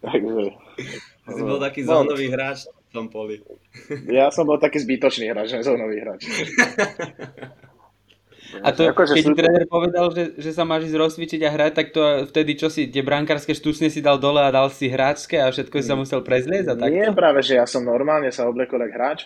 Takže 0.05 0.53
si 1.33 1.41
bol 1.41 1.57
taký 1.57 1.81
no. 1.83 2.05
zónový 2.05 2.29
hráč 2.29 2.69
v 2.69 2.91
tom 2.93 3.09
poli. 3.09 3.41
Ja 4.05 4.29
som 4.29 4.45
bol 4.45 4.61
taký 4.61 4.77
zbytočný 4.85 5.33
hráč, 5.33 5.57
ne 5.57 5.65
zónový 5.65 5.97
hráč. 6.05 6.21
A 8.63 8.71
to, 8.71 8.87
ako, 8.87 9.03
keď 9.03 9.23
ti 9.25 9.35
tréner 9.35 9.65
povedal, 9.67 10.07
že, 10.15 10.37
že 10.39 10.55
sa 10.55 10.63
máš 10.63 10.87
ísť 10.87 10.95
rozcvičiť 10.95 11.41
a 11.43 11.49
hrať, 11.51 11.71
tak 11.75 11.87
to 11.91 12.29
vtedy 12.29 12.55
čo 12.55 12.71
si, 12.71 12.87
tie 12.87 13.03
brankárske 13.03 13.51
štučne 13.51 13.91
si 13.91 13.99
dal 13.99 14.15
dole 14.21 14.39
a 14.39 14.53
dal 14.53 14.71
si 14.71 14.87
hráčske 14.87 15.35
a 15.35 15.51
všetko 15.51 15.75
si 15.81 15.87
sa 15.89 15.97
musel 15.99 16.23
prezliecť 16.23 16.69
a 16.71 16.75
takto? 16.77 16.93
Nie, 16.93 17.11
práve, 17.11 17.43
že 17.43 17.59
ja 17.59 17.65
som 17.67 17.83
normálne 17.83 18.31
sa 18.31 18.47
oblekol 18.47 18.79
ako 18.79 18.95
hráč. 18.95 19.19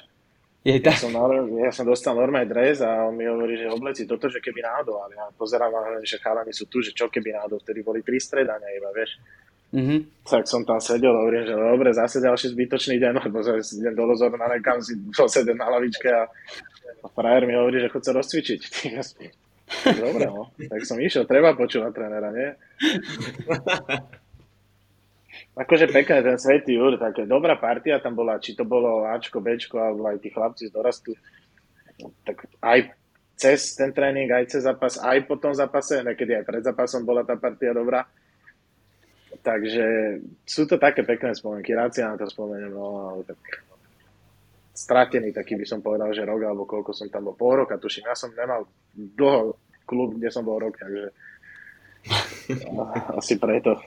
Je 0.69 0.77
ja, 0.77 0.93
som, 0.93 1.09
ja 1.57 1.71
som 1.73 1.81
dostal 1.81 2.13
normálny 2.13 2.45
dres 2.45 2.85
a 2.85 3.09
on 3.09 3.17
mi 3.17 3.25
hovorí, 3.25 3.57
že 3.57 3.73
obleci 3.73 4.05
toto, 4.05 4.29
že 4.29 4.37
keby 4.37 4.61
náhodou, 4.61 5.01
ale 5.01 5.17
ja 5.17 5.25
pozerám, 5.33 5.73
že 6.05 6.21
chalani 6.21 6.53
sú 6.53 6.69
tu, 6.69 6.85
že 6.85 6.93
čo 6.93 7.09
keby 7.09 7.33
náhodou, 7.33 7.57
vtedy 7.57 7.81
boli 7.81 8.05
tri 8.05 8.21
stredania 8.21 8.69
iba, 8.77 8.93
vieš. 8.93 9.17
Mm-hmm. 9.69 10.25
Tak 10.25 10.45
som 10.45 10.65
tam 10.65 10.81
sedel 10.81 11.13
a 11.13 11.21
hovorím, 11.25 11.45
že 11.45 11.53
dobre, 11.57 11.89
zase 11.93 12.21
ďalší 12.21 12.53
zbytočný 12.53 13.01
deň, 13.01 13.13
lebo 13.25 13.41
idem 13.41 13.93
do 13.97 14.05
lozoru 14.05 14.37
na 14.37 14.49
nekam 14.49 14.77
si 14.77 14.93
posedem 15.09 15.57
na 15.57 15.73
lavičke 15.73 16.09
a, 16.09 16.29
a 17.01 17.07
frajer 17.09 17.49
mi 17.49 17.57
hovorí, 17.57 17.81
že 17.81 17.89
chod 17.89 18.05
sa 18.05 18.13
rozcvičiť. 18.13 18.61
dobre, 20.05 20.25
no. 20.29 20.53
Tak 20.53 20.81
som 20.85 21.01
išiel, 21.01 21.25
treba 21.25 21.57
počúvať 21.57 21.91
trénera, 21.97 22.29
nie? 22.29 22.49
akože 25.55 25.91
pekné, 25.91 26.23
ten 26.23 26.37
Svetý 26.39 26.75
Jur, 26.75 26.95
také 26.97 27.27
dobrá 27.27 27.55
partia 27.59 27.99
tam 27.99 28.15
bola, 28.15 28.39
či 28.39 28.55
to 28.55 28.63
bolo 28.63 29.07
Ačko, 29.07 29.43
Bčko, 29.43 29.77
alebo 29.79 30.09
aj 30.09 30.19
tí 30.23 30.29
chlapci 30.31 30.67
z 30.67 30.75
dorastu. 30.75 31.13
Tak 32.25 32.47
aj 32.63 32.95
cez 33.39 33.75
ten 33.75 33.91
tréning, 33.95 34.27
aj 34.31 34.51
cez 34.51 34.67
zápas, 34.67 34.99
aj 34.99 35.27
po 35.27 35.39
tom 35.39 35.55
zápase, 35.55 36.03
niekedy 36.03 36.35
aj 36.39 36.45
pred 36.47 36.63
zápasom 36.63 37.07
bola 37.07 37.23
tá 37.23 37.39
partia 37.39 37.71
dobrá 37.71 38.03
Takže 39.39 39.85
sú 40.43 40.67
to 40.67 40.75
také 40.75 41.07
pekné 41.07 41.31
spomienky, 41.31 41.71
rád 41.71 41.95
si 41.95 42.03
na 42.03 42.19
to 42.19 42.27
spomeniem, 42.27 42.75
no 42.75 43.15
ale 43.15 43.23
tak 43.23 43.39
stratený 44.75 45.31
taký 45.31 45.55
by 45.55 45.65
som 45.67 45.79
povedal, 45.79 46.11
že 46.11 46.27
rok 46.27 46.43
alebo 46.43 46.67
koľko 46.67 46.91
som 46.91 47.07
tam 47.07 47.31
bol, 47.31 47.35
pol 47.39 47.63
roka 47.63 47.79
tuším, 47.79 48.11
ja 48.11 48.15
som 48.19 48.35
nemal 48.35 48.67
dlho 48.91 49.55
klub, 49.87 50.19
kde 50.19 50.27
som 50.27 50.43
bol 50.43 50.59
rok, 50.59 50.75
takže 50.75 51.03
asi 53.19 53.39
preto. 53.39 53.79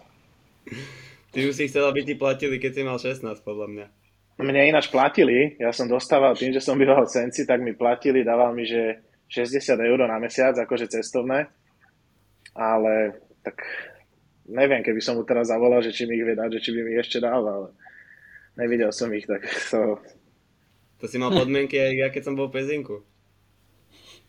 Ty 1.33 1.49
už 1.49 1.57
si 1.57 1.65
chcel, 1.73 1.89
aby 1.89 2.05
ti 2.05 2.15
platili, 2.15 2.61
keď 2.61 2.71
si 2.77 2.83
mal 2.85 3.01
16, 3.01 3.25
podľa 3.41 3.67
mňa. 3.73 3.87
Mne 4.45 4.69
ináč 4.69 4.93
platili, 4.93 5.57
ja 5.57 5.73
som 5.73 5.89
dostával 5.89 6.37
tým, 6.37 6.53
že 6.53 6.61
som 6.61 6.77
býval 6.77 7.09
v 7.09 7.13
Senci, 7.13 7.49
tak 7.49 7.65
mi 7.65 7.73
platili, 7.73 8.25
dával 8.25 8.53
mi, 8.53 8.69
že 8.69 9.01
60 9.33 9.81
eur 9.81 9.99
na 10.05 10.21
mesiac, 10.21 10.53
akože 10.53 10.93
cestovné, 10.93 11.49
ale 12.53 13.17
tak 13.41 13.57
neviem, 14.45 14.85
keby 14.85 15.01
som 15.01 15.17
mu 15.17 15.25
teraz 15.25 15.49
zavolal, 15.49 15.81
že 15.81 15.97
či 15.97 16.05
mi 16.05 16.21
ich 16.21 16.25
vie 16.25 16.37
dať, 16.37 16.59
že 16.59 16.63
či 16.69 16.71
by 16.77 16.81
mi 16.85 16.93
ešte 17.01 17.19
dal, 17.21 17.41
ale 17.41 17.69
nevidel 18.61 18.93
som 18.93 19.09
ich, 19.13 19.25
tak 19.25 19.41
to... 19.73 19.97
To 21.03 21.11
si 21.11 21.19
mal 21.19 21.35
podmienky 21.35 21.83
aj 21.83 21.93
ja, 21.99 22.09
keď 22.15 22.23
som 22.31 22.39
bol 22.39 22.47
v 22.47 22.63
Pezinku. 22.63 23.03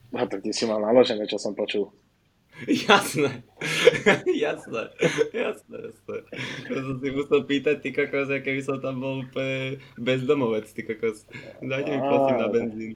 No 0.10 0.26
tak 0.26 0.42
ty 0.42 0.50
si 0.50 0.66
mal 0.66 0.82
naložené, 0.82 1.30
čo 1.30 1.38
som 1.38 1.54
počul. 1.54 1.94
Jasné, 2.64 3.44
jasné, 4.46 4.82
jasné, 5.34 5.78
jasné. 5.90 6.18
To 6.70 6.76
som 6.80 6.96
si 7.02 7.10
musel 7.10 7.42
pýtať, 7.50 7.82
ty 7.82 7.90
kokos, 7.90 8.30
keby 8.30 8.62
som 8.62 8.78
tam 8.78 9.02
bol 9.02 9.26
úplne 9.26 9.82
bezdomovec, 9.98 10.70
ty 10.70 10.86
kokos. 10.86 11.26
Dajte 11.60 11.90
mi 11.98 12.00
prosím 12.00 12.38
na 12.38 12.48
benzín. 12.54 12.92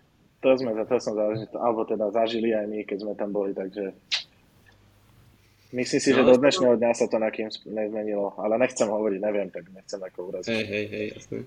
To 0.46 0.54
sme, 0.54 0.78
to 0.78 0.98
som 1.02 1.18
zažili, 1.18 1.50
alebo 1.58 1.82
teda 1.90 2.14
zažili 2.14 2.54
aj 2.54 2.66
my, 2.70 2.80
keď 2.86 2.98
sme 3.02 3.14
tam 3.18 3.34
boli, 3.34 3.58
takže 3.58 3.98
Myslím 5.68 6.00
si, 6.00 6.16
no, 6.16 6.24
že 6.24 6.30
do 6.32 6.40
dnešného 6.40 6.80
dňa 6.80 6.92
sa 6.96 7.12
to 7.12 7.20
na 7.20 7.28
kým 7.28 7.52
nezmenilo, 7.68 8.32
ale 8.40 8.56
nechcem 8.56 8.88
hovoriť, 8.88 9.20
neviem, 9.20 9.52
tak 9.52 9.68
nechcem 9.68 10.00
ako 10.00 10.32
uraziť. 10.32 10.48
Hej, 10.48 10.64
hej, 10.64 10.86
hej, 10.88 11.08
jasne. 11.12 11.40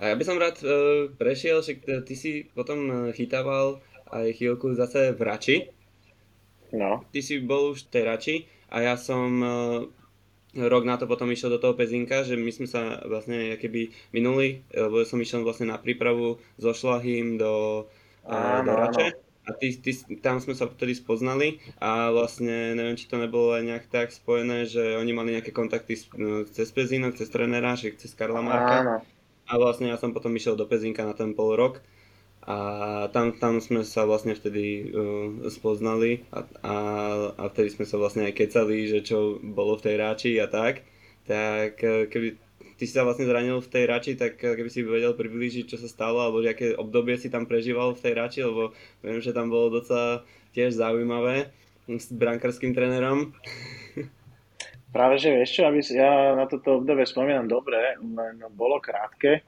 A 0.00 0.02
ja 0.08 0.14
by 0.16 0.24
som 0.24 0.40
rád 0.40 0.56
uh, 0.64 1.12
prešiel, 1.12 1.60
že 1.60 1.76
ty 1.84 2.14
si 2.14 2.46
potom 2.54 2.86
e, 2.86 2.92
chytával 3.18 3.82
aj 4.08 4.30
chvíľku 4.40 4.72
zase 4.78 5.12
v 5.12 5.20
Rači. 5.20 5.56
No. 6.74 7.04
Ty 7.10 7.20
si 7.24 7.40
bol 7.40 7.72
už 7.72 7.88
v 7.88 7.90
tej 7.92 8.02
Rači 8.04 8.36
a 8.68 8.84
ja 8.84 8.94
som 9.00 9.28
uh, 9.40 9.80
rok 10.56 10.84
na 10.84 11.00
to 11.00 11.08
potom 11.08 11.32
išiel 11.32 11.54
do 11.56 11.62
toho 11.62 11.76
Pezinka, 11.76 12.24
že 12.24 12.36
my 12.36 12.50
sme 12.52 12.68
sa 12.68 13.00
vlastne 13.08 13.56
keby 13.56 13.94
minuli, 14.12 14.64
lebo 14.72 15.04
som 15.08 15.20
išiel 15.20 15.44
vlastne 15.44 15.72
na 15.72 15.80
prípravu 15.80 16.40
so 16.60 16.72
Šlahým 16.76 17.40
do, 17.40 17.86
uh, 18.28 18.60
do 18.64 18.72
Rače. 18.72 19.06
Áno 19.14 19.26
a 19.48 19.56
ty, 19.56 19.72
ty, 19.80 19.96
tam 20.20 20.44
sme 20.44 20.52
sa 20.52 20.68
vtedy 20.68 20.92
spoznali 20.92 21.56
a 21.80 22.12
vlastne 22.12 22.76
neviem, 22.76 23.00
či 23.00 23.08
to 23.08 23.16
nebolo 23.16 23.56
aj 23.56 23.64
nejak 23.64 23.84
tak 23.88 24.12
spojené, 24.12 24.68
že 24.68 25.00
oni 25.00 25.12
mali 25.16 25.32
nejaké 25.32 25.56
kontakty 25.56 25.96
no, 26.20 26.44
cez 26.44 26.68
Pezínok, 26.68 27.16
cez 27.16 27.32
trenera, 27.32 27.72
že 27.72 27.96
cez 27.96 28.12
Karla 28.12 28.44
Marka. 28.44 28.76
Áno. 28.84 28.96
A 29.48 29.52
vlastne 29.56 29.88
ja 29.88 29.96
som 29.96 30.12
potom 30.12 30.36
išiel 30.36 30.52
do 30.52 30.68
Pezinka 30.68 31.08
na 31.08 31.16
ten 31.16 31.32
pol 31.32 31.56
rok 31.56 31.80
a 32.48 32.56
tam, 33.12 33.36
tam 33.36 33.60
sme 33.60 33.84
sa 33.84 34.08
vlastne 34.08 34.32
vtedy 34.32 34.88
uh, 34.88 35.52
spoznali 35.52 36.24
a, 36.32 36.48
a, 36.64 36.76
a 37.36 37.42
vtedy 37.52 37.76
sme 37.76 37.84
sa 37.84 38.00
vlastne 38.00 38.24
aj 38.24 38.40
kecali, 38.40 38.88
že 38.88 39.04
čo 39.04 39.36
bolo 39.36 39.76
v 39.76 39.84
tej 39.84 39.96
ráči 40.00 40.32
a 40.40 40.48
tak. 40.48 40.80
Tak 41.28 41.76
uh, 41.84 42.08
keby 42.08 42.40
ty 42.78 42.86
si 42.86 42.94
sa 42.94 43.02
vlastne 43.02 43.26
zranil 43.26 43.58
v 43.58 43.68
tej 43.68 43.84
rači, 43.90 44.12
tak 44.14 44.38
eh, 44.38 44.54
keby 44.54 44.70
si 44.70 44.86
vedel 44.86 45.12
priblížiť, 45.12 45.66
čo 45.66 45.76
sa 45.76 45.90
stalo, 45.90 46.22
alebo 46.22 46.40
aké 46.46 46.78
obdobie 46.78 47.18
si 47.18 47.28
tam 47.28 47.44
prežíval 47.44 47.92
v 47.92 48.02
tej 48.06 48.14
rači, 48.14 48.40
lebo 48.46 48.70
viem, 49.02 49.18
že 49.18 49.34
tam 49.34 49.50
bolo 49.50 49.82
docela 49.82 50.22
tiež 50.54 50.78
zaujímavé 50.78 51.50
s 51.90 52.08
brankárským 52.14 52.72
trénerom. 52.72 53.34
Práve, 54.94 55.20
že 55.20 55.34
vieš 55.34 55.60
čo, 55.60 55.62
aby 55.68 55.84
ja 55.92 56.32
na 56.32 56.48
toto 56.48 56.80
obdobie 56.80 57.04
spomínam 57.04 57.44
dobre, 57.44 58.00
len 58.00 58.40
bolo 58.56 58.80
krátke, 58.80 59.44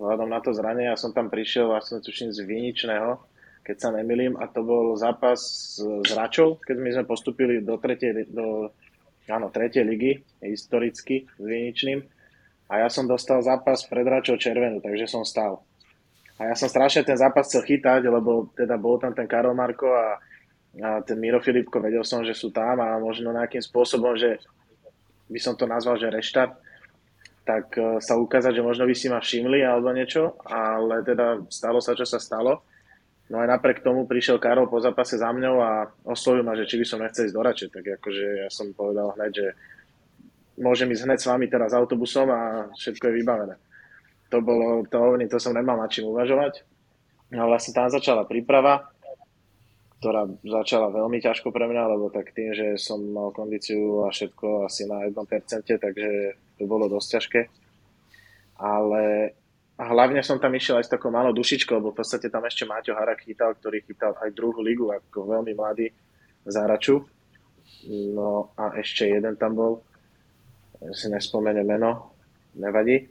vzhľadom 0.00 0.32
na 0.32 0.40
to 0.40 0.56
zranenie, 0.56 0.88
ja 0.88 0.96
som 0.96 1.12
tam 1.12 1.28
prišiel 1.28 1.68
vlastne 1.68 2.00
tuším 2.00 2.32
z 2.32 2.40
Viničného, 2.48 3.20
keď 3.60 3.76
sa 3.76 3.88
nemilím, 3.92 4.40
a 4.40 4.48
to 4.48 4.64
bol 4.64 4.96
zápas 4.96 5.38
s 5.76 6.10
Račou, 6.16 6.56
keď 6.64 6.76
my 6.80 6.90
sme 6.96 7.04
postupili 7.04 7.60
do 7.60 7.76
tretej, 7.76 8.32
do, 8.32 8.72
áno, 9.28 9.52
tretej 9.52 9.84
ligy, 9.84 10.24
historicky 10.40 11.28
s 11.28 11.44
Viničným 11.44 12.00
a 12.72 12.80
ja 12.80 12.88
som 12.88 13.04
dostal 13.04 13.44
zápas 13.44 13.84
pred 13.84 14.08
Račou 14.08 14.40
červenú, 14.40 14.80
takže 14.80 15.04
som 15.04 15.28
stal. 15.28 15.60
A 16.40 16.48
ja 16.48 16.54
som 16.56 16.72
strašne 16.72 17.04
ten 17.04 17.20
zápas 17.20 17.52
chcel 17.52 17.68
chytať, 17.68 18.08
lebo 18.08 18.48
teda 18.56 18.80
bol 18.80 18.96
tam 18.96 19.12
ten 19.12 19.28
Karol 19.28 19.52
Marko 19.52 19.92
a, 19.92 20.16
a 20.80 21.04
ten 21.04 21.20
Miro 21.20 21.44
Filipko, 21.44 21.84
vedel 21.84 22.00
som, 22.00 22.24
že 22.24 22.32
sú 22.32 22.48
tam 22.48 22.80
a 22.80 22.96
možno 22.96 23.36
nejakým 23.36 23.60
spôsobom, 23.60 24.16
že 24.16 24.40
by 25.28 25.36
som 25.36 25.52
to 25.52 25.68
nazval, 25.68 26.00
že 26.00 26.08
reštart, 26.08 26.56
tak 27.50 27.74
e, 27.74 27.98
sa 27.98 28.14
ukázať, 28.14 28.54
že 28.54 28.62
možno 28.62 28.86
by 28.86 28.94
si 28.94 29.10
ma 29.10 29.18
všimli 29.18 29.66
alebo 29.66 29.90
niečo, 29.90 30.38
ale 30.46 31.02
teda 31.02 31.42
stalo 31.50 31.82
sa, 31.82 31.98
čo 31.98 32.06
sa 32.06 32.22
stalo. 32.22 32.62
No 33.26 33.42
aj 33.42 33.58
napriek 33.58 33.82
tomu 33.82 34.06
prišiel 34.06 34.38
Karol 34.38 34.70
po 34.70 34.78
zápase 34.78 35.18
za 35.18 35.30
mňou 35.34 35.56
a 35.58 35.70
oslovil 36.06 36.46
ma, 36.46 36.54
že 36.54 36.66
či 36.66 36.78
by 36.78 36.86
som 36.86 37.02
nechcel 37.02 37.26
ísť 37.26 37.34
do 37.34 37.42
Rače, 37.42 37.66
tak 37.70 37.84
akože 37.98 38.46
ja 38.46 38.48
som 38.50 38.70
povedal 38.74 39.14
hneď, 39.18 39.32
že 39.34 39.48
môžem 40.62 40.90
ísť 40.90 41.06
hneď 41.06 41.18
s 41.18 41.30
vami 41.30 41.46
teraz 41.50 41.74
autobusom 41.74 42.26
a 42.30 42.70
všetko 42.74 43.04
je 43.10 43.16
vybavené. 43.22 43.54
To 44.30 44.38
bolo, 44.42 44.86
to 44.86 44.98
to 45.26 45.38
som 45.42 45.54
nemal 45.54 45.78
na 45.78 45.90
čím 45.90 46.10
uvažovať. 46.10 46.62
No 47.34 47.46
vlastne 47.46 47.74
tam 47.74 47.90
začala 47.90 48.26
príprava, 48.26 48.90
ktorá 50.02 50.26
začala 50.42 50.90
veľmi 50.90 51.22
ťažko 51.22 51.54
pre 51.54 51.70
mňa, 51.70 51.82
lebo 51.98 52.10
tak 52.10 52.34
tým, 52.34 52.50
že 52.54 52.78
som 52.78 52.98
mal 52.98 53.30
kondíciu 53.30 54.06
a 54.06 54.10
všetko 54.10 54.66
asi 54.66 54.90
na 54.90 55.06
1%, 55.06 55.14
takže 55.66 56.10
to 56.60 56.68
bolo 56.68 56.92
dosť 56.92 57.08
ťažké. 57.16 57.40
Ale 58.60 59.32
hlavne 59.80 60.20
som 60.20 60.36
tam 60.36 60.52
išiel 60.52 60.76
aj 60.76 60.84
s 60.84 60.92
takou 60.92 61.08
malou 61.08 61.32
dušičkou, 61.32 61.80
lebo 61.80 61.96
v 61.96 62.04
podstate 62.04 62.28
tam 62.28 62.44
ešte 62.44 62.68
Máťo 62.68 62.92
Harak 62.92 63.24
chytal, 63.24 63.56
ktorý 63.56 63.80
chytal 63.88 64.12
aj 64.20 64.36
druhú 64.36 64.60
ligu 64.60 64.92
ako 64.92 65.32
veľmi 65.40 65.56
mladý 65.56 65.88
záraču. 66.44 67.00
No 68.12 68.52
a 68.60 68.76
ešte 68.76 69.08
jeden 69.08 69.40
tam 69.40 69.56
bol, 69.56 69.72
si 70.92 71.08
nespomeniem 71.08 71.64
meno, 71.64 72.12
nevadí. 72.60 73.08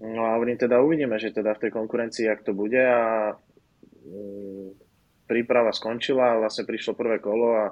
No 0.00 0.28
a 0.28 0.36
hovorím 0.36 0.60
teda 0.60 0.80
uvidíme, 0.80 1.16
že 1.16 1.32
teda 1.32 1.56
v 1.56 1.68
tej 1.68 1.70
konkurencii, 1.72 2.28
ak 2.28 2.44
to 2.44 2.52
bude 2.56 2.80
a 2.80 3.36
mm, 4.04 4.68
príprava 5.28 5.72
skončila 5.72 6.40
vlastne 6.40 6.64
prišlo 6.64 6.96
prvé 6.96 7.20
kolo 7.20 7.48
a 7.52 7.64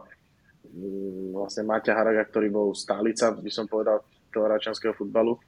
mm, 0.68 1.32
vlastne 1.32 1.64
Maťa 1.64 1.96
Haraga, 1.96 2.28
ktorý 2.28 2.52
bol 2.52 2.68
stálica, 2.76 3.32
by 3.32 3.50
som 3.52 3.64
povedal, 3.64 4.04
toho 4.32 4.46
račanského 4.46 4.94
futbalu, 4.94 5.38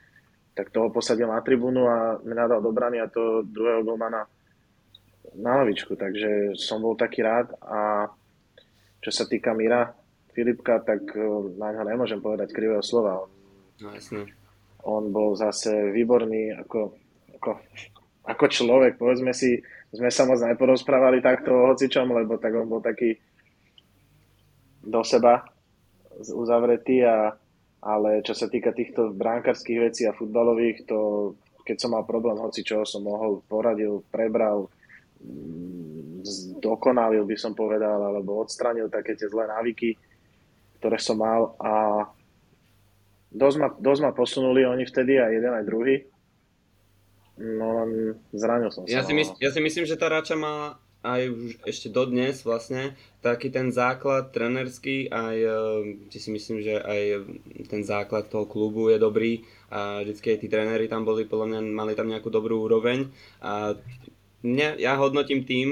tak 0.55 0.75
toho 0.75 0.91
posadil 0.91 1.31
na 1.31 1.41
tribúnu 1.41 1.87
a 1.87 1.97
mňa 2.21 2.45
dal 2.51 2.61
do 2.61 2.73
brany 2.75 2.99
a 2.99 3.09
to 3.09 3.47
druhého 3.47 3.87
golmana 3.87 4.27
na 5.37 5.63
lavičku, 5.63 5.95
takže 5.95 6.59
som 6.59 6.83
bol 6.83 6.99
taký 6.99 7.23
rád 7.23 7.55
a 7.63 8.11
čo 9.01 9.11
sa 9.15 9.25
týka 9.25 9.55
Mira 9.57 9.95
Filipka, 10.35 10.83
tak 10.83 11.07
eh, 11.15 11.25
na 11.57 11.73
ňo 11.73 11.83
nemôžem 11.87 12.21
povedať 12.21 12.53
krivého 12.53 12.83
slova. 12.85 13.25
On 13.25 13.29
No. 13.81 14.25
On 14.81 15.13
bol 15.13 15.37
zase 15.37 15.93
výborný 15.93 16.57
ako, 16.57 16.97
ako, 17.37 17.51
ako 18.25 18.45
človek, 18.49 18.97
povedzme 18.97 19.37
si, 19.37 19.61
sme 19.93 20.09
sa 20.09 20.25
moc 20.25 20.41
neporozprávali 20.41 21.21
takto 21.21 21.53
o 21.53 21.67
hocičom, 21.73 22.09
lebo 22.09 22.41
tak 22.41 22.57
on 22.57 22.65
bol 22.65 22.81
taký 22.81 23.21
do 24.81 25.05
seba 25.05 25.45
uzavretý, 26.33 27.05
a, 27.05 27.37
ale 27.81 28.21
čo 28.21 28.37
sa 28.37 28.47
týka 28.47 28.77
týchto 28.77 29.17
bránkarských 29.17 29.79
vecí 29.81 30.05
a 30.05 30.17
futbalových, 30.17 30.85
to 30.85 30.99
keď 31.65 31.77
som 31.81 31.93
mal 31.97 32.05
problém, 32.05 32.37
hoci 32.37 32.61
čo 32.61 32.85
som 32.85 33.05
mohol, 33.05 33.41
poradil, 33.49 34.05
prebral, 34.13 34.69
mm, 35.21 36.25
dokonalil 36.61 37.25
by 37.25 37.37
som 37.37 37.57
povedal, 37.57 38.01
alebo 38.01 38.45
odstranil 38.45 38.93
také 38.93 39.17
tie 39.17 39.29
zlé 39.29 39.49
návyky, 39.49 39.97
ktoré 40.81 40.99
som 41.01 41.21
mal 41.21 41.57
a 41.61 42.05
dosť 43.33 43.57
ma, 43.61 43.69
dosť 43.73 44.01
ma 44.05 44.11
posunuli 44.13 44.67
oni 44.67 44.85
vtedy 44.85 45.17
aj 45.17 45.31
jeden 45.31 45.53
aj 45.53 45.65
druhý. 45.65 45.97
No 47.41 47.81
len 47.81 48.21
zranil 48.37 48.69
som 48.69 48.85
sa. 48.85 48.93
Ja 48.93 49.01
si, 49.01 49.17
no. 49.17 49.25
mysl, 49.25 49.33
ja 49.41 49.49
si 49.49 49.61
myslím, 49.65 49.89
že 49.89 49.97
tá 49.97 50.13
Rača 50.13 50.37
má 50.37 50.77
aj 51.01 51.23
už 51.33 51.51
ešte 51.65 51.89
dodnes 51.89 52.45
vlastne 52.45 52.93
taký 53.25 53.49
ten 53.49 53.73
základ 53.73 54.33
trenerský, 54.37 55.09
aj 55.09 55.37
či 56.13 56.17
eh, 56.21 56.23
si 56.23 56.31
myslím, 56.33 56.61
že 56.61 56.77
aj 56.77 57.03
ten 57.73 57.83
základ 57.85 58.29
toho 58.29 58.45
klubu 58.45 58.93
je 58.93 59.01
dobrý 59.01 59.45
a 59.73 60.05
vždycky 60.05 60.37
aj 60.37 60.39
tí 60.45 60.47
tréneri 60.53 60.87
tam 60.93 61.09
boli, 61.09 61.25
podľa 61.25 61.57
mňa 61.57 61.61
mali 61.73 61.93
tam 61.97 62.11
nejakú 62.13 62.29
dobrú 62.29 62.69
úroveň. 62.69 63.09
A 63.41 63.79
mňa, 64.45 64.77
ja 64.77 64.99
hodnotím 64.99 65.47
tým 65.47 65.69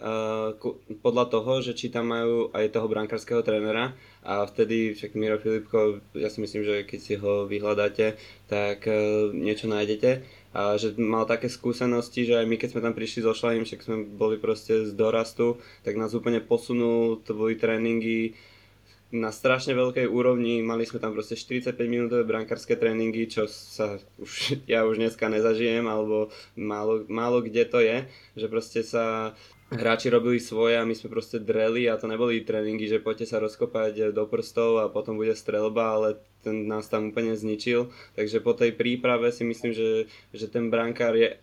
uh, 0.00 0.54
podľa 1.02 1.24
toho, 1.28 1.52
že 1.60 1.74
či 1.74 1.90
tam 1.90 2.14
majú 2.14 2.48
aj 2.54 2.72
toho 2.72 2.86
brankárskeho 2.86 3.42
trénera 3.42 3.92
a 4.20 4.44
vtedy 4.44 4.92
však 4.92 5.16
Miro 5.16 5.40
Filipko, 5.40 6.04
ja 6.12 6.28
si 6.28 6.44
myslím, 6.44 6.60
že 6.60 6.84
keď 6.84 7.00
si 7.00 7.14
ho 7.16 7.48
vyhľadáte, 7.48 8.20
tak 8.52 8.84
uh, 8.84 9.32
niečo 9.32 9.64
nájdete. 9.64 10.20
A 10.50 10.76
že 10.76 10.92
mal 10.98 11.24
také 11.24 11.48
skúsenosti, 11.48 12.26
že 12.26 12.36
aj 12.36 12.44
my 12.44 12.58
keď 12.58 12.68
sme 12.74 12.84
tam 12.84 12.92
prišli 12.92 13.24
so 13.24 13.32
Šlahým, 13.32 13.64
však 13.64 13.80
sme 13.80 13.96
boli 14.04 14.36
proste 14.36 14.84
z 14.84 14.92
dorastu, 14.92 15.62
tak 15.86 15.96
nás 15.96 16.12
úplne 16.12 16.42
posunul, 16.42 17.22
to 17.22 17.32
boli 17.32 17.56
tréningy 17.56 18.34
na 19.10 19.34
strašne 19.34 19.74
veľkej 19.74 20.06
úrovni, 20.06 20.62
mali 20.62 20.86
sme 20.86 21.02
tam 21.02 21.10
proste 21.10 21.34
45 21.34 21.74
minútové 21.90 22.22
brankárske 22.22 22.78
tréningy, 22.78 23.26
čo 23.26 23.50
sa 23.50 23.98
už, 24.22 24.30
ja 24.72 24.86
už 24.86 25.02
dneska 25.02 25.26
nezažijem, 25.26 25.82
alebo 25.86 26.30
málo, 26.54 27.06
málo 27.10 27.42
kde 27.42 27.66
to 27.66 27.82
je, 27.82 28.06
že 28.38 28.46
proste 28.46 28.80
sa 28.86 29.34
hráči 29.70 30.10
robili 30.10 30.42
svoje 30.42 30.74
a 30.74 30.82
my 30.82 30.98
sme 30.98 31.14
proste 31.14 31.38
dreli 31.38 31.86
a 31.86 31.94
to 31.94 32.10
neboli 32.10 32.42
tréningy, 32.42 32.90
že 32.90 32.98
poďte 32.98 33.30
sa 33.30 33.38
rozkopať 33.38 34.10
do 34.10 34.26
prstov 34.26 34.82
a 34.82 34.90
potom 34.90 35.14
bude 35.14 35.32
strelba, 35.38 35.94
ale 35.94 36.08
ten 36.42 36.66
nás 36.66 36.90
tam 36.90 37.14
úplne 37.14 37.38
zničil. 37.38 37.94
Takže 38.18 38.42
po 38.42 38.58
tej 38.58 38.74
príprave 38.74 39.30
si 39.30 39.46
myslím, 39.46 39.70
že, 39.70 40.10
že 40.34 40.46
ten 40.50 40.74
brankár 40.74 41.14
je 41.14 41.38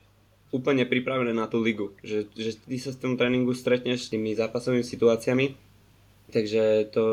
úplne 0.51 0.83
pripravený 0.83 1.31
na 1.31 1.47
tú 1.47 1.63
ligu. 1.63 1.95
Že, 2.03 2.27
že 2.35 2.51
ty 2.59 2.77
sa 2.79 2.91
v 2.91 2.99
tom 2.99 3.13
tréningu 3.15 3.55
stretneš 3.55 4.07
s 4.07 4.11
tými 4.11 4.35
zápasovými 4.35 4.83
situáciami. 4.83 5.55
Takže 6.27 6.91
to 6.91 7.03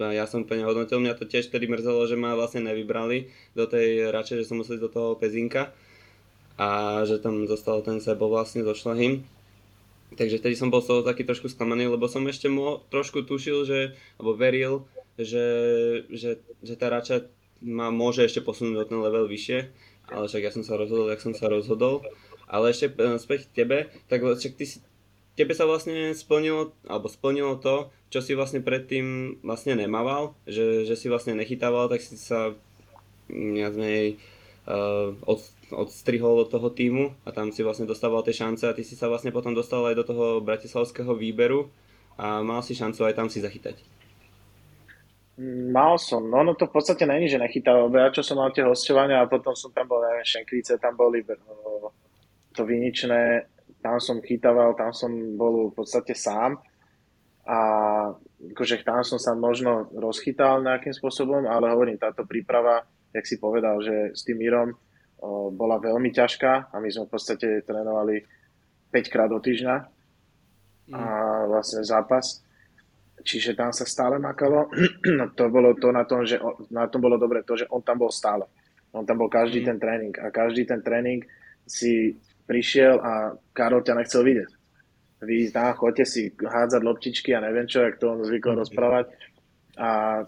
ja 0.00 0.24
som 0.24 0.48
úplne 0.48 0.64
hodnotil, 0.64 0.96
mňa 0.96 1.20
to 1.20 1.28
tiež 1.28 1.52
tedy 1.52 1.68
mrzelo, 1.68 2.08
že 2.08 2.16
ma 2.16 2.32
vlastne 2.32 2.64
nevybrali 2.64 3.28
do 3.52 3.68
tej 3.68 4.08
radšej, 4.08 4.40
že 4.40 4.48
som 4.48 4.56
musel 4.56 4.80
do 4.80 4.88
toho 4.88 5.20
Pezinka 5.20 5.76
a 6.56 7.02
že 7.04 7.20
tam 7.20 7.44
zostal 7.44 7.84
ten 7.84 8.00
Sebo 8.00 8.32
vlastne 8.32 8.64
so 8.64 8.72
Šlahým 8.72 9.20
Takže 10.14 10.38
tedy 10.38 10.54
som 10.54 10.70
bol 10.70 10.80
z 10.80 10.90
toho 10.90 11.00
taký 11.02 11.26
trošku 11.26 11.50
sklamaný, 11.50 11.90
lebo 11.90 12.06
som 12.06 12.22
ešte 12.26 12.46
mo, 12.46 12.86
trošku 12.88 13.26
tušil, 13.26 13.66
že, 13.66 13.80
alebo 14.18 14.38
veril, 14.38 14.86
že, 15.18 15.46
že, 16.10 16.42
že 16.62 16.74
tá 16.74 16.90
rača 16.90 17.26
ma 17.62 17.90
môže 17.90 18.26
ešte 18.26 18.42
posunúť 18.42 18.74
do 18.74 18.84
ten 18.86 18.98
level 19.00 19.26
vyššie, 19.26 19.58
ale 20.10 20.24
však 20.28 20.42
ja 20.42 20.52
som 20.52 20.62
sa 20.62 20.74
rozhodol, 20.76 21.10
jak 21.10 21.22
som 21.22 21.34
sa 21.34 21.48
rozhodol. 21.48 22.04
Ale 22.44 22.70
ešte 22.70 22.92
e, 22.92 23.16
späť 23.16 23.48
k 23.48 23.64
tebe, 23.64 23.78
tak 24.06 24.20
však 24.20 24.54
ty 24.54 24.64
si, 24.68 24.76
tebe 25.34 25.56
sa 25.56 25.64
vlastne 25.64 26.12
splnilo, 26.12 26.76
alebo 26.84 27.08
splnilo 27.08 27.56
to, 27.56 27.88
čo 28.12 28.20
si 28.20 28.36
vlastne 28.36 28.60
predtým 28.60 29.38
vlastne 29.42 29.74
nemával, 29.74 30.36
že, 30.46 30.86
že 30.86 30.94
si 30.94 31.10
vlastne 31.10 31.34
nechytával, 31.34 31.88
tak 31.88 32.04
si 32.04 32.14
sa 32.20 32.54
viac 33.32 33.74
menej 33.74 34.20
od, 35.24 35.40
odstrihol 35.72 36.44
do 36.44 36.46
toho 36.48 36.68
týmu 36.72 37.12
a 37.24 37.32
tam 37.36 37.52
si 37.52 37.60
vlastne 37.60 37.84
dostával 37.84 38.24
tie 38.24 38.32
šance 38.32 38.64
a 38.64 38.76
ty 38.76 38.80
si 38.80 38.96
sa 38.96 39.12
vlastne 39.12 39.28
potom 39.28 39.52
dostal 39.52 39.84
aj 39.84 39.94
do 40.00 40.04
toho 40.04 40.24
bratislavského 40.40 41.12
výberu 41.12 41.68
a 42.16 42.40
mal 42.40 42.64
si 42.64 42.72
šancu 42.72 43.04
aj 43.04 43.14
tam 43.16 43.28
si 43.28 43.44
zachytať. 43.44 43.76
Mal 45.74 45.98
som, 45.98 46.30
no, 46.30 46.46
no 46.46 46.54
to 46.54 46.70
v 46.70 46.78
podstate 46.78 47.10
není, 47.10 47.26
že 47.26 47.42
nechytal, 47.42 47.90
lebo 47.90 47.98
ja 47.98 48.14
čo 48.14 48.22
som 48.22 48.38
mal 48.38 48.54
tie 48.54 48.62
hostovania 48.62 49.18
a 49.18 49.26
potom 49.26 49.50
som 49.58 49.74
tam 49.74 49.90
bol, 49.90 49.98
neviem, 49.98 50.22
Šenkvice, 50.22 50.78
tam 50.78 50.94
boli 50.94 51.26
no, 51.26 51.90
to 52.54 52.62
Viničné, 52.62 53.50
tam 53.82 53.98
som 53.98 54.22
chytával, 54.22 54.78
tam 54.78 54.94
som 54.94 55.10
bol 55.34 55.74
v 55.74 55.74
podstate 55.74 56.14
sám 56.14 56.62
a 57.44 57.58
akože 58.54 58.86
tam 58.86 59.02
som 59.02 59.18
sa 59.18 59.34
možno 59.34 59.90
rozchytal 59.90 60.62
nejakým 60.62 60.94
spôsobom, 60.94 61.50
ale 61.50 61.74
hovorím, 61.74 61.98
táto 61.98 62.22
príprava, 62.22 62.86
jak 63.14 63.24
si 63.24 63.38
povedal, 63.38 63.78
že 63.78 64.10
s 64.10 64.26
tým 64.26 64.42
Mírom 64.42 64.74
bola 65.54 65.80
veľmi 65.80 66.10
ťažká 66.12 66.74
a 66.74 66.76
my 66.82 66.88
sme 66.90 67.06
v 67.08 67.12
podstate 67.14 67.48
trénovali 67.64 68.20
5 68.92 69.12
krát 69.12 69.30
do 69.30 69.40
týždňa 69.40 69.76
a 70.92 71.00
mm. 71.00 71.48
vlastne 71.48 71.80
zápas. 71.86 72.44
Čiže 73.24 73.56
tam 73.56 73.72
sa 73.72 73.88
stále 73.88 74.20
makalo. 74.20 74.68
No 75.18 75.32
to 75.32 75.48
bolo 75.48 75.72
to 75.78 75.88
na 75.94 76.04
tom, 76.04 76.28
že 76.28 76.36
on, 76.36 76.68
na 76.68 76.90
tom 76.90 77.00
bolo 77.00 77.16
dobre 77.16 77.40
to, 77.46 77.56
že 77.56 77.70
on 77.72 77.80
tam 77.80 78.04
bol 78.04 78.12
stále. 78.12 78.44
On 78.92 79.06
tam 79.06 79.24
bol 79.24 79.32
každý 79.32 79.64
mm. 79.64 79.66
ten 79.66 79.78
tréning 79.80 80.14
a 80.20 80.28
každý 80.28 80.68
ten 80.68 80.84
tréning 80.84 81.24
si 81.64 82.20
prišiel 82.44 83.00
a 83.00 83.32
Karol 83.56 83.80
ťa 83.80 83.96
nechcel 83.96 84.20
vidieť. 84.20 84.50
Vy 85.24 85.48
tam 85.48 85.72
chodte 85.72 86.04
si 86.04 86.28
hádzať 86.36 86.82
loptičky 86.84 87.32
a 87.32 87.40
neviem 87.40 87.64
čo, 87.64 87.80
jak 87.80 87.96
to 87.96 88.12
on 88.12 88.20
zvykol 88.28 88.58
mm. 88.58 88.60
rozprávať. 88.60 89.06
A 89.80 90.22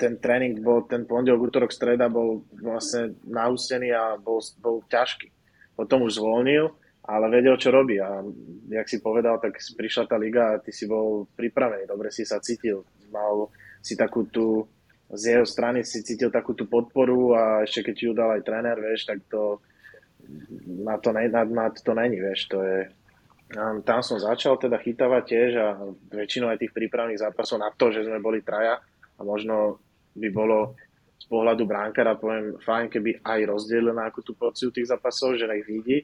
ten 0.00 0.16
tréning 0.16 0.64
bol, 0.64 0.88
ten 0.88 1.04
pondelok, 1.04 1.52
útorok, 1.52 1.68
streda 1.68 2.08
bol 2.08 2.48
vlastne 2.56 3.20
nahustený 3.28 3.92
a 3.92 4.16
bol, 4.16 4.40
bol 4.56 4.80
ťažký. 4.88 5.28
Potom 5.76 6.08
už 6.08 6.16
zvolnil, 6.16 6.72
ale 7.04 7.28
vedel, 7.28 7.60
čo 7.60 7.68
robí. 7.68 8.00
A 8.00 8.24
jak 8.72 8.88
si 8.88 9.04
povedal, 9.04 9.36
tak 9.36 9.60
prišla 9.60 10.08
tá 10.08 10.16
liga 10.16 10.56
a 10.56 10.60
ty 10.64 10.72
si 10.72 10.88
bol 10.88 11.28
pripravený, 11.36 11.84
dobre 11.84 12.08
si 12.08 12.24
sa 12.24 12.40
cítil, 12.40 12.88
mal 13.12 13.52
si 13.84 13.92
takú 14.00 14.24
tú, 14.24 14.64
z 15.12 15.36
jeho 15.36 15.44
strany 15.44 15.84
si 15.84 16.00
cítil 16.00 16.32
takú 16.32 16.56
tú 16.56 16.64
podporu 16.64 17.36
a 17.36 17.42
ešte 17.68 17.92
keď 17.92 17.96
ju 18.00 18.12
dal 18.16 18.30
aj 18.40 18.46
tréner, 18.46 18.80
vieš, 18.80 19.04
tak 19.04 19.20
to 19.28 19.60
na 20.64 20.96
to, 20.96 21.12
ne, 21.12 21.28
na, 21.28 21.42
na 21.44 21.66
to 21.72 21.92
není, 21.92 22.20
vieš, 22.20 22.46
to 22.52 22.62
je, 22.62 22.78
tam 23.82 24.00
som 24.06 24.22
začal 24.22 24.54
teda 24.60 24.78
chytávať 24.78 25.22
tiež 25.26 25.50
a 25.58 25.68
väčšinou 26.14 26.54
aj 26.54 26.62
tých 26.62 26.76
prípravných 26.76 27.18
zápasov 27.18 27.58
na 27.58 27.74
to, 27.74 27.90
že 27.90 28.06
sme 28.06 28.22
boli 28.22 28.46
traja 28.46 28.78
a 29.18 29.20
možno 29.26 29.82
by 30.16 30.28
bolo 30.32 30.74
z 31.20 31.26
pohľadu 31.28 31.68
bránkara, 31.68 32.16
poviem, 32.16 32.56
fajn, 32.64 32.86
keby 32.88 33.10
aj 33.20 33.40
rozdielil 33.44 33.92
na 33.92 34.08
akú 34.08 34.24
tú 34.24 34.32
porciu 34.32 34.72
tých 34.72 34.88
zápasov, 34.88 35.36
že 35.36 35.44
nech 35.44 35.68
vidí, 35.68 36.02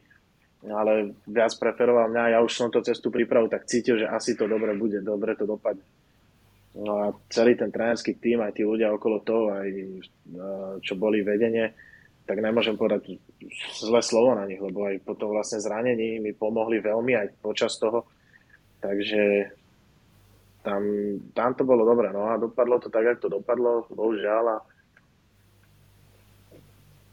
ale 0.66 1.16
viac 1.24 1.56
preferoval 1.56 2.12
mňa, 2.12 2.36
ja 2.36 2.38
už 2.44 2.52
som 2.52 2.68
to 2.68 2.84
cez 2.84 3.00
tú 3.00 3.08
prípravu 3.08 3.48
tak 3.48 3.64
cítil, 3.64 3.96
že 3.96 4.06
asi 4.06 4.36
to 4.36 4.44
dobre 4.44 4.76
bude, 4.76 5.00
dobre 5.00 5.32
to 5.32 5.48
dopadne. 5.48 5.82
No 6.76 6.92
a 7.00 7.04
celý 7.32 7.56
ten 7.56 7.72
trénerský 7.72 8.20
tým, 8.20 8.44
aj 8.44 8.60
tí 8.60 8.62
ľudia 8.62 8.92
okolo 8.92 9.24
toho, 9.24 9.48
aj 9.56 9.68
čo 10.84 10.92
boli 11.00 11.24
vedenie, 11.24 11.72
tak 12.28 12.42
nemôžem 12.42 12.76
povedať 12.76 13.16
zlé 13.80 14.02
slovo 14.02 14.36
na 14.36 14.44
nich, 14.44 14.60
lebo 14.60 14.84
aj 14.84 15.00
po 15.06 15.16
tom 15.16 15.32
vlastne 15.32 15.62
zranení 15.62 16.20
mi 16.20 16.36
pomohli 16.36 16.82
veľmi 16.82 17.16
aj 17.16 17.40
počas 17.40 17.78
toho. 17.80 18.04
Takže 18.82 19.48
tam, 20.66 20.82
tam 21.30 21.54
to 21.54 21.62
bolo 21.62 21.86
dobré, 21.86 22.10
no 22.10 22.26
a 22.26 22.34
dopadlo 22.34 22.82
to 22.82 22.90
tak, 22.90 23.06
ako 23.06 23.22
to 23.22 23.28
dopadlo, 23.38 23.86
bohužiaľ 23.94 24.44
a 24.50 24.56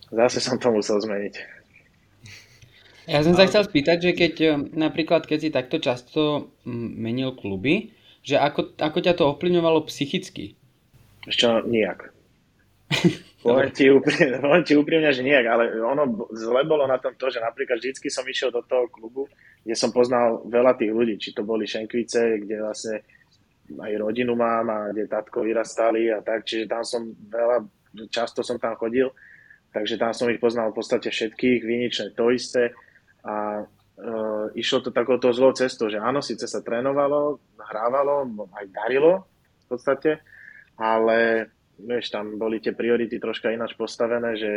zase 0.10 0.42
som 0.42 0.58
to 0.58 0.74
musel 0.74 0.98
zmeniť. 0.98 1.62
Ja 3.06 3.20
som 3.22 3.36
sa 3.36 3.46
chcel 3.46 3.68
spýtať, 3.68 3.98
že 4.00 4.12
keď 4.16 4.34
napríklad, 4.74 5.28
keď 5.28 5.38
si 5.38 5.50
takto 5.52 5.78
často 5.78 6.50
menil 6.66 7.36
kluby, 7.36 7.94
že 8.24 8.40
ako, 8.40 8.80
ako 8.80 8.98
ťa 9.04 9.14
to 9.20 9.28
ovplyvňovalo 9.36 9.84
psychicky? 9.92 10.56
Ešte 11.28 11.46
nijak. 11.68 12.10
poviem, 13.44 13.70
ti 13.76 13.92
úprimne, 13.92 14.40
poviem 14.48 14.64
ti 14.64 14.74
úprimne, 14.80 15.12
že 15.12 15.22
nijak, 15.22 15.46
ale 15.46 15.64
ono 15.84 16.32
zle 16.32 16.64
bolo 16.64 16.88
na 16.88 16.96
tom 16.98 17.12
to, 17.20 17.28
že 17.28 17.44
napríklad 17.44 17.84
vždycky 17.84 18.08
som 18.08 18.24
išiel 18.24 18.50
do 18.50 18.64
toho 18.64 18.88
klubu, 18.88 19.28
kde 19.68 19.76
som 19.76 19.92
poznal 19.92 20.40
veľa 20.48 20.80
tých 20.80 20.96
ľudí, 20.96 21.20
či 21.20 21.36
to 21.36 21.44
boli 21.44 21.68
Šenkvice, 21.68 22.40
kde 22.48 22.56
vlastne 22.64 23.04
aj 23.72 23.94
rodinu 23.96 24.36
mám 24.36 24.68
a 24.70 24.78
kde 24.92 25.08
tatko 25.08 25.48
vyrastali 25.48 26.12
a 26.12 26.20
tak, 26.20 26.44
čiže 26.44 26.68
tam 26.68 26.84
som 26.84 27.02
veľa, 27.10 27.64
často 28.12 28.44
som 28.44 28.60
tam 28.60 28.76
chodil, 28.76 29.08
takže 29.72 29.96
tam 29.96 30.12
som 30.12 30.28
ich 30.28 30.42
poznal 30.44 30.72
v 30.72 30.78
podstate 30.78 31.08
všetkých, 31.08 31.64
výnične 31.64 32.12
to 32.14 32.30
isté 32.30 32.76
a 33.24 33.64
e, 33.64 33.66
išlo 34.60 34.84
to 34.84 34.92
takouto 34.92 35.32
zlou 35.32 35.56
cestou, 35.56 35.88
že 35.88 35.98
áno, 35.98 36.20
síce 36.20 36.46
sa 36.46 36.60
trénovalo, 36.60 37.40
hrávalo, 37.58 38.28
aj 38.52 38.66
darilo 38.70 39.26
v 39.64 39.66
podstate, 39.72 40.20
ale 40.76 41.50
vieš, 41.80 42.12
tam 42.14 42.36
boli 42.36 42.60
tie 42.60 42.76
priority 42.76 43.18
troška 43.18 43.50
ináč 43.50 43.74
postavené, 43.80 44.36
že 44.38 44.52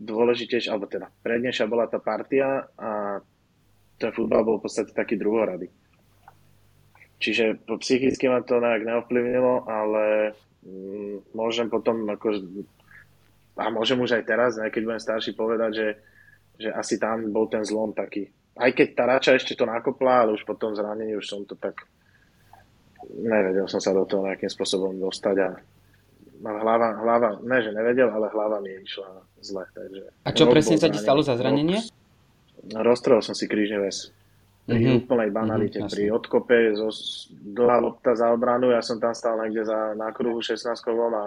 dôležitejšia, 0.00 0.70
alebo 0.70 0.86
teda 0.86 1.08
prednejšia 1.22 1.66
bola 1.66 1.88
tá 1.90 1.98
partia 1.98 2.68
a 2.78 3.18
ten 4.00 4.10
futbal 4.16 4.44
bol 4.46 4.56
v 4.58 4.64
podstate 4.64 4.96
taký 4.96 5.18
druhorady. 5.20 5.68
Čiže 7.20 7.68
psychicky 7.68 8.32
ma 8.32 8.40
to 8.40 8.58
nejak 8.58 8.82
neovplyvnilo, 8.88 9.68
ale 9.68 10.32
mm, 10.64 11.36
môžem 11.36 11.68
potom, 11.68 12.08
ako, 12.08 12.32
a 13.60 13.68
môžem 13.68 14.00
už 14.00 14.16
aj 14.16 14.24
teraz, 14.24 14.56
ne, 14.56 14.72
keď 14.72 14.82
budem 14.88 15.02
starší, 15.04 15.36
povedať, 15.36 15.70
že, 15.76 15.88
že 16.56 16.68
asi 16.72 16.96
tam 16.96 17.28
bol 17.28 17.44
ten 17.52 17.60
zlom 17.60 17.92
taký. 17.92 18.32
Aj 18.56 18.72
keď 18.72 18.88
tá 18.96 19.04
Rača 19.04 19.36
ešte 19.36 19.52
to 19.52 19.68
nakopla, 19.68 20.24
ale 20.24 20.40
už 20.40 20.48
po 20.48 20.56
tom 20.56 20.72
zranení 20.72 21.12
už 21.12 21.28
som 21.28 21.44
to 21.44 21.54
tak 21.60 21.84
nevedel 23.08 23.66
som 23.68 23.80
sa 23.80 23.96
do 23.96 24.04
toho 24.04 24.28
nejakým 24.28 24.50
spôsobom 24.52 24.92
dostať 25.00 25.36
a 25.40 25.48
hlava, 26.40 26.88
hlava, 27.00 27.28
ne 27.40 27.58
že 27.60 27.72
nevedel, 27.72 28.08
ale 28.12 28.28
hlava 28.32 28.60
mi 28.60 28.72
išla 28.80 29.24
zle. 29.40 29.64
Takže 29.72 30.02
a 30.24 30.30
čo 30.32 30.44
presne 30.48 30.76
sa 30.76 30.88
ti 30.92 31.00
stalo 31.00 31.24
za 31.24 31.36
zranenie? 31.36 31.80
Roztrhol 32.60 33.24
som 33.24 33.32
si 33.32 33.48
krížne 33.48 33.80
väz. 33.80 34.12
Pri 34.68 34.76
mm-hmm. 34.76 34.98
úplnej 35.02 35.30
banalite, 35.34 35.80
mm-hmm, 35.82 35.94
pri 35.94 36.04
odkope, 36.14 36.56
zo, 36.78 36.92
dlhá 37.32 37.80
lopta 37.82 38.14
za 38.14 38.30
obranu, 38.30 38.70
ja 38.70 38.84
som 38.84 39.02
tam 39.02 39.16
stál 39.16 39.40
niekde 39.42 39.66
za, 39.66 39.96
na 39.98 40.14
kruhu 40.14 40.38
16 40.38 40.62
a 40.70 41.22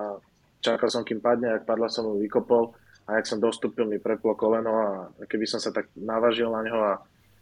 čakal 0.63 0.87
som, 0.87 1.03
kým 1.03 1.19
padne, 1.19 1.51
ak 1.51 1.67
padla 1.67 1.91
som 1.91 2.07
mu 2.07 2.15
vykopol 2.21 2.71
a 3.03 3.19
ak 3.19 3.27
som 3.27 3.43
dostúpil, 3.43 3.83
mi 3.83 3.99
preplo 3.99 4.31
koleno 4.37 4.71
a 4.79 4.87
keby 5.27 5.43
som 5.43 5.59
sa 5.59 5.75
tak 5.75 5.91
navažil 5.99 6.47
na 6.47 6.61
ňo 6.63 6.77
a 6.79 6.93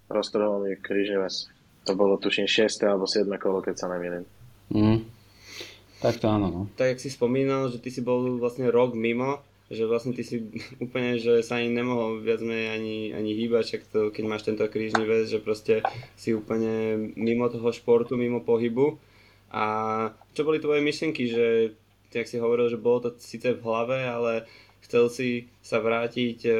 roztrhol 0.09 0.65
mi 0.65 0.73
krížne 0.79 1.21
väz. 1.21 1.53
To 1.85 1.93
bolo 1.93 2.17
tuším 2.17 2.49
6. 2.49 2.81
alebo 2.85 3.05
7. 3.05 3.29
kolo, 3.37 3.61
keď 3.61 3.75
sa 3.77 3.87
nemýlim. 3.89 4.25
Mm. 4.73 5.05
Tak 6.01 6.17
to 6.17 6.25
áno. 6.29 6.47
No. 6.49 6.61
Tak, 6.73 6.97
jak 6.97 6.99
si 7.01 7.13
spomínal, 7.13 7.69
že 7.69 7.77
ty 7.77 7.93
si 7.93 8.01
bol 8.01 8.41
vlastne 8.41 8.73
rok 8.73 8.97
mimo, 8.97 9.41
že 9.71 9.87
vlastne 9.87 10.11
ty 10.11 10.27
si 10.27 10.43
úplne, 10.83 11.15
že 11.15 11.39
sa 11.41 11.63
ani 11.63 11.71
nemohol 11.71 12.19
viac 12.19 12.43
menej 12.43 12.69
ani, 12.75 12.97
ani 13.15 13.31
hýbať, 13.31 13.63
však 13.63 13.83
to, 13.87 13.99
keď 14.11 14.23
máš 14.27 14.43
tento 14.43 14.67
krížny 14.67 15.07
väz, 15.07 15.31
že 15.31 15.39
proste 15.39 15.79
si 16.19 16.35
úplne 16.35 16.99
mimo 17.15 17.47
toho 17.47 17.71
športu, 17.71 18.19
mimo 18.19 18.43
pohybu. 18.43 18.99
A 19.51 19.63
čo 20.35 20.43
boli 20.43 20.59
tvoje 20.59 20.83
myšlienky, 20.83 21.27
že 21.27 21.75
jak 22.11 22.27
si 22.27 22.39
hovoril, 22.39 22.67
že 22.67 22.79
bolo 22.79 23.07
to 23.07 23.09
síce 23.19 23.47
v 23.47 23.63
hlave, 23.63 24.03
ale 24.03 24.43
chcel 24.83 25.07
si 25.07 25.47
sa 25.63 25.79
vrátiť 25.79 26.39
e, 26.43 26.51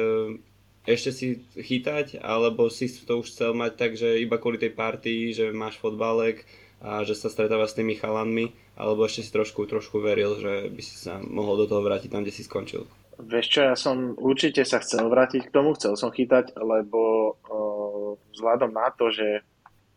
ešte 0.88 1.10
si 1.12 1.26
chytať, 1.54 2.24
alebo 2.24 2.72
si 2.72 2.88
to 2.88 3.20
už 3.20 3.28
chcel 3.28 3.52
mať 3.52 3.72
tak, 3.76 3.92
že 3.94 4.20
iba 4.20 4.40
kvôli 4.40 4.56
tej 4.56 4.72
partii, 4.72 5.36
že 5.36 5.52
máš 5.52 5.78
fotbalek 5.78 6.44
a 6.82 7.06
že 7.06 7.14
sa 7.14 7.30
stretáva 7.30 7.68
s 7.68 7.76
tými 7.78 7.94
chalanmi, 7.94 8.50
alebo 8.74 9.06
ešte 9.06 9.22
si 9.22 9.30
trošku, 9.30 9.68
trošku 9.70 10.02
veril, 10.02 10.34
že 10.40 10.72
by 10.72 10.82
si 10.82 10.96
sa 10.98 11.22
mohol 11.22 11.62
do 11.62 11.66
toho 11.70 11.84
vrátiť 11.84 12.10
tam, 12.10 12.26
kde 12.26 12.34
si 12.34 12.42
skončil? 12.42 12.88
Vieš 13.22 13.46
čo, 13.46 13.60
ja 13.62 13.74
som 13.78 14.18
určite 14.18 14.66
sa 14.66 14.82
chcel 14.82 15.06
vrátiť 15.06 15.46
k 15.46 15.54
tomu, 15.54 15.78
chcel 15.78 15.94
som 15.94 16.10
chytať, 16.10 16.58
lebo 16.58 17.00
uh, 17.38 18.18
vzhľadom 18.34 18.74
na 18.74 18.90
to, 18.90 19.14
že 19.14 19.46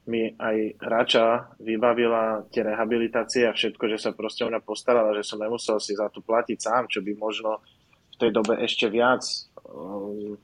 mi 0.05 0.29
aj 0.37 0.77
Rača 0.77 1.57
vybavila 1.57 2.45
tie 2.53 2.61
rehabilitácie 2.61 3.49
a 3.49 3.57
všetko, 3.57 3.89
že 3.89 3.97
sa 3.97 4.13
proste 4.13 4.45
o 4.45 4.49
mňa 4.53 4.61
postarala, 4.61 5.17
že 5.17 5.25
som 5.25 5.41
nemusel 5.41 5.81
si 5.81 5.97
za 5.97 6.05
to 6.13 6.21
platiť 6.21 6.57
sám, 6.61 6.85
čo 6.85 7.01
by 7.01 7.17
možno 7.17 7.65
v 8.13 8.15
tej 8.21 8.29
dobe 8.29 8.61
ešte 8.61 8.85
viac 8.93 9.25
um, 9.65 10.37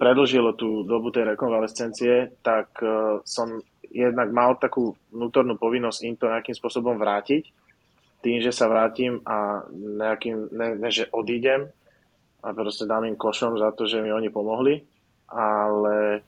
predlžilo 0.00 0.56
tú 0.56 0.88
dobu 0.88 1.12
tej 1.12 1.36
rekonvalescencie, 1.36 2.40
tak 2.40 2.72
uh, 2.80 3.20
som 3.28 3.60
jednak 3.92 4.32
mal 4.32 4.56
takú 4.56 4.96
vnútornú 5.12 5.60
povinnosť 5.60 6.00
im 6.08 6.16
to 6.16 6.32
nejakým 6.32 6.56
spôsobom 6.56 6.96
vrátiť, 6.96 7.52
tým, 8.22 8.38
že 8.38 8.54
sa 8.54 8.70
vrátim 8.70 9.18
a 9.26 9.66
nejakým, 9.74 10.54
ne, 10.54 10.68
ne 10.78 10.90
že 10.94 11.10
odídem 11.10 11.66
a 12.42 12.48
proste 12.54 12.86
dám 12.86 13.06
im 13.06 13.18
košom 13.18 13.58
za 13.58 13.74
to, 13.74 13.86
že 13.90 14.02
mi 14.02 14.14
oni 14.14 14.30
pomohli, 14.30 14.82
ale 15.30 16.22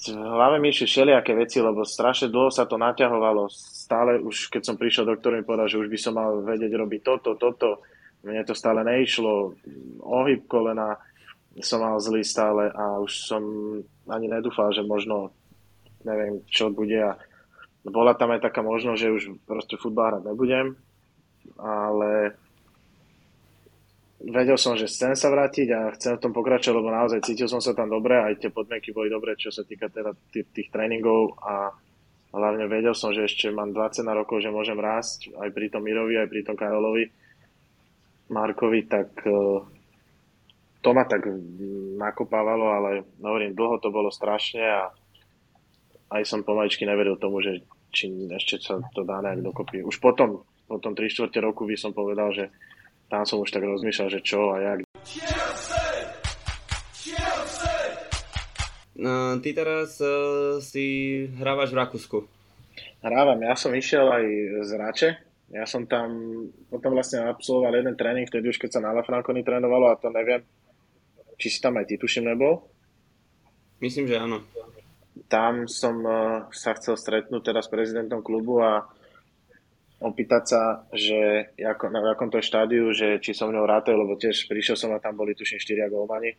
v 0.00 0.16
hlave 0.16 0.56
mi 0.56 0.72
išli 0.72 0.88
všelijaké 0.88 1.36
veci, 1.36 1.60
lebo 1.60 1.84
strašne 1.84 2.32
dlho 2.32 2.48
sa 2.48 2.64
to 2.64 2.80
naťahovalo. 2.80 3.52
Stále 3.52 4.16
už, 4.16 4.48
keď 4.48 4.62
som 4.64 4.80
prišiel, 4.80 5.04
doktor 5.04 5.36
mi 5.36 5.44
povedal, 5.44 5.68
že 5.68 5.76
už 5.76 5.92
by 5.92 5.98
som 6.00 6.16
mal 6.16 6.40
vedieť 6.40 6.72
robiť 6.72 7.00
toto, 7.04 7.36
toto. 7.36 7.84
Mne 8.24 8.40
to 8.48 8.56
stále 8.56 8.80
neišlo. 8.80 9.52
Ohyb 10.00 10.48
kolena 10.48 10.96
som 11.60 11.84
mal 11.84 12.00
zlý 12.00 12.24
stále 12.24 12.72
a 12.72 12.96
už 12.96 13.12
som 13.12 13.42
ani 14.08 14.26
nedúfal, 14.30 14.72
že 14.72 14.80
možno 14.80 15.36
neviem, 16.00 16.40
čo 16.48 16.72
bude. 16.72 16.96
A 16.96 17.20
bola 17.84 18.16
tam 18.16 18.32
aj 18.32 18.40
taká 18.48 18.64
možnosť, 18.64 19.00
že 19.00 19.12
už 19.12 19.22
proste 19.44 19.76
futbal 19.76 20.16
hrať 20.16 20.32
nebudem, 20.32 20.80
ale 21.58 22.36
vedel 24.20 24.60
som, 24.60 24.76
že 24.76 24.86
chcem 24.86 25.16
sa 25.16 25.32
vrátiť 25.32 25.68
a 25.72 25.80
chcem 25.96 26.20
v 26.20 26.22
tom 26.28 26.32
pokračovať, 26.36 26.76
lebo 26.76 26.92
naozaj 26.92 27.24
cítil 27.24 27.48
som 27.48 27.64
sa 27.64 27.72
tam 27.72 27.88
dobre, 27.88 28.20
aj 28.20 28.36
tie 28.44 28.50
podmienky 28.52 28.92
boli 28.92 29.08
dobré, 29.08 29.34
čo 29.34 29.48
sa 29.48 29.64
týka 29.64 29.88
teda 29.88 30.12
tých, 30.28 30.46
tých 30.52 30.68
tréningov 30.68 31.40
a 31.40 31.72
hlavne 32.30 32.68
vedel 32.68 32.92
som, 32.92 33.10
že 33.10 33.26
ešte 33.26 33.48
mám 33.50 33.72
20 33.72 34.06
na 34.06 34.14
rokov, 34.14 34.44
že 34.44 34.52
môžem 34.52 34.78
rásť 34.78 35.32
aj 35.34 35.48
pri 35.50 35.66
tom 35.72 35.82
Mirovi, 35.82 36.20
aj 36.20 36.28
pri 36.30 36.40
tom 36.44 36.54
Karolovi 36.54 37.10
Markovi, 38.30 38.86
tak 38.86 39.10
e, 39.26 39.34
to 40.80 40.90
ma 40.94 41.02
tak 41.08 41.26
nakopávalo, 41.98 42.66
ale 42.70 42.90
hovorím, 43.18 43.58
dlho 43.58 43.82
to 43.82 43.90
bolo 43.90 44.08
strašne 44.08 44.62
a 44.62 44.82
aj 46.10 46.22
som 46.26 46.46
pomaličky 46.46 46.86
neveril 46.86 47.18
tomu, 47.18 47.42
že 47.42 47.66
či 47.90 48.10
ešte 48.30 48.62
sa 48.62 48.78
to 48.94 49.02
dá 49.02 49.18
nejak 49.18 49.42
dokopy. 49.42 49.82
Už 49.82 49.98
potom, 49.98 50.46
potom 50.70 50.94
3 50.94 51.10
4 51.10 51.34
roku 51.42 51.66
by 51.66 51.74
som 51.74 51.90
povedal, 51.90 52.30
že 52.30 52.54
tam 53.10 53.26
som 53.26 53.42
už 53.42 53.50
tak 53.50 53.66
rozmýšľal, 53.66 54.06
že 54.06 54.22
čo 54.22 54.54
a 54.54 54.62
jak. 54.62 54.86
No, 59.00 59.40
ty 59.42 59.50
teraz 59.50 59.98
uh, 59.98 60.62
si 60.62 61.24
hrávaš 61.34 61.74
v 61.74 61.80
Rakúsku. 61.80 62.18
Hrávam, 63.02 63.40
ja 63.42 63.56
som 63.56 63.72
išiel 63.74 64.06
aj 64.06 64.24
z 64.62 64.70
Rače. 64.76 65.10
Ja 65.50 65.66
som 65.66 65.88
tam 65.90 66.46
potom 66.70 66.94
vlastne 66.94 67.26
absolvoval 67.26 67.80
jeden 67.80 67.98
tréning, 67.98 68.28
vtedy 68.28 68.52
už 68.52 68.60
keď 68.62 68.78
sa 68.78 68.84
na 68.84 68.94
La 68.94 69.02
Franconi 69.02 69.42
trénovalo 69.42 69.90
a 69.90 69.98
to 69.98 70.12
neviem, 70.12 70.46
či 71.34 71.50
si 71.50 71.58
tam 71.58 71.80
aj 71.80 71.90
ty 71.90 71.98
tuším 71.98 72.30
nebol. 72.30 72.62
Myslím, 73.82 74.06
že 74.06 74.20
áno. 74.20 74.44
Tam 75.26 75.66
som 75.66 75.96
uh, 76.04 76.46
sa 76.54 76.76
chcel 76.76 76.94
stretnúť 76.94 77.50
teda 77.50 77.64
s 77.64 77.72
prezidentom 77.72 78.20
klubu 78.22 78.60
a 78.62 78.86
opýtať 80.00 80.42
sa, 80.48 80.62
že 80.96 81.52
ako, 81.60 81.92
na 81.92 82.00
akom 82.16 82.32
to 82.32 82.40
je 82.40 82.48
štádiu, 82.48 82.88
že 82.96 83.20
či 83.20 83.36
som 83.36 83.52
mnou 83.52 83.68
rátal, 83.68 84.00
lebo 84.00 84.16
tiež 84.16 84.48
prišiel 84.48 84.76
som 84.76 84.96
a 84.96 85.02
tam 85.02 85.20
boli 85.20 85.36
tuším 85.36 85.60
4 85.60 85.92
golmani, 85.92 86.32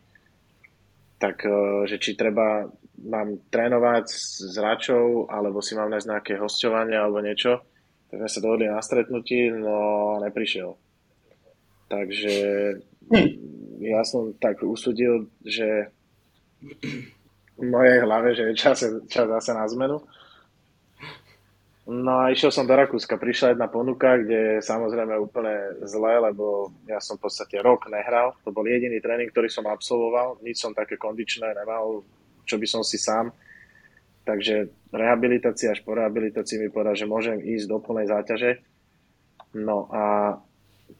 tak 1.22 1.46
e, 1.46 1.86
že 1.86 2.02
či 2.02 2.18
treba 2.18 2.66
mám 3.06 3.38
trénovať 3.54 4.06
s 4.10 4.54
Račou, 4.58 5.30
alebo 5.30 5.62
si 5.62 5.78
mám 5.78 5.90
nájsť 5.94 6.10
nejaké 6.10 6.34
hostovanie 6.42 6.98
alebo 6.98 7.22
niečo. 7.22 7.62
Tak 8.10 8.18
sme 8.18 8.30
sa 8.30 8.42
dohodli 8.42 8.66
na 8.66 8.82
stretnutí, 8.82 9.54
no 9.54 10.18
neprišiel. 10.18 10.74
Takže 11.86 12.34
ja 13.94 14.02
som 14.02 14.34
tak 14.42 14.62
usudil, 14.66 15.30
že 15.46 15.90
v 17.58 17.64
mojej 17.66 17.98
hlave, 18.02 18.34
že 18.34 18.50
je 18.50 18.54
čas, 18.58 18.78
čas 19.06 19.26
zase 19.26 19.50
na 19.54 19.66
zmenu 19.70 20.02
No 21.82 22.22
a 22.22 22.30
išiel 22.30 22.54
som 22.54 22.62
do 22.62 22.78
Rakúska. 22.78 23.18
Prišla 23.18 23.58
jedna 23.58 23.66
ponuka, 23.66 24.14
kde 24.14 24.62
samozrejme 24.62 25.18
úplne 25.18 25.82
zle, 25.82 26.14
lebo 26.30 26.70
ja 26.86 27.02
som 27.02 27.18
v 27.18 27.26
podstate 27.26 27.58
rok 27.58 27.90
nehral. 27.90 28.38
To 28.46 28.54
bol 28.54 28.62
jediný 28.62 29.02
tréning, 29.02 29.26
ktorý 29.34 29.50
som 29.50 29.66
absolvoval. 29.66 30.38
Nič 30.46 30.62
som 30.62 30.70
také 30.70 30.94
kondičné 30.94 31.50
nemal, 31.50 32.06
čo 32.46 32.54
by 32.54 32.66
som 32.70 32.86
si 32.86 33.02
sám. 33.02 33.34
Takže 34.22 34.70
rehabilitácia 34.94 35.74
až 35.74 35.82
po 35.82 35.98
rehabilitácii 35.98 36.62
mi 36.62 36.70
povedal, 36.70 36.94
že 36.94 37.10
môžem 37.10 37.42
ísť 37.42 37.66
do 37.66 37.82
plnej 37.82 38.06
záťaže. 38.06 38.62
No 39.58 39.90
a 39.90 40.38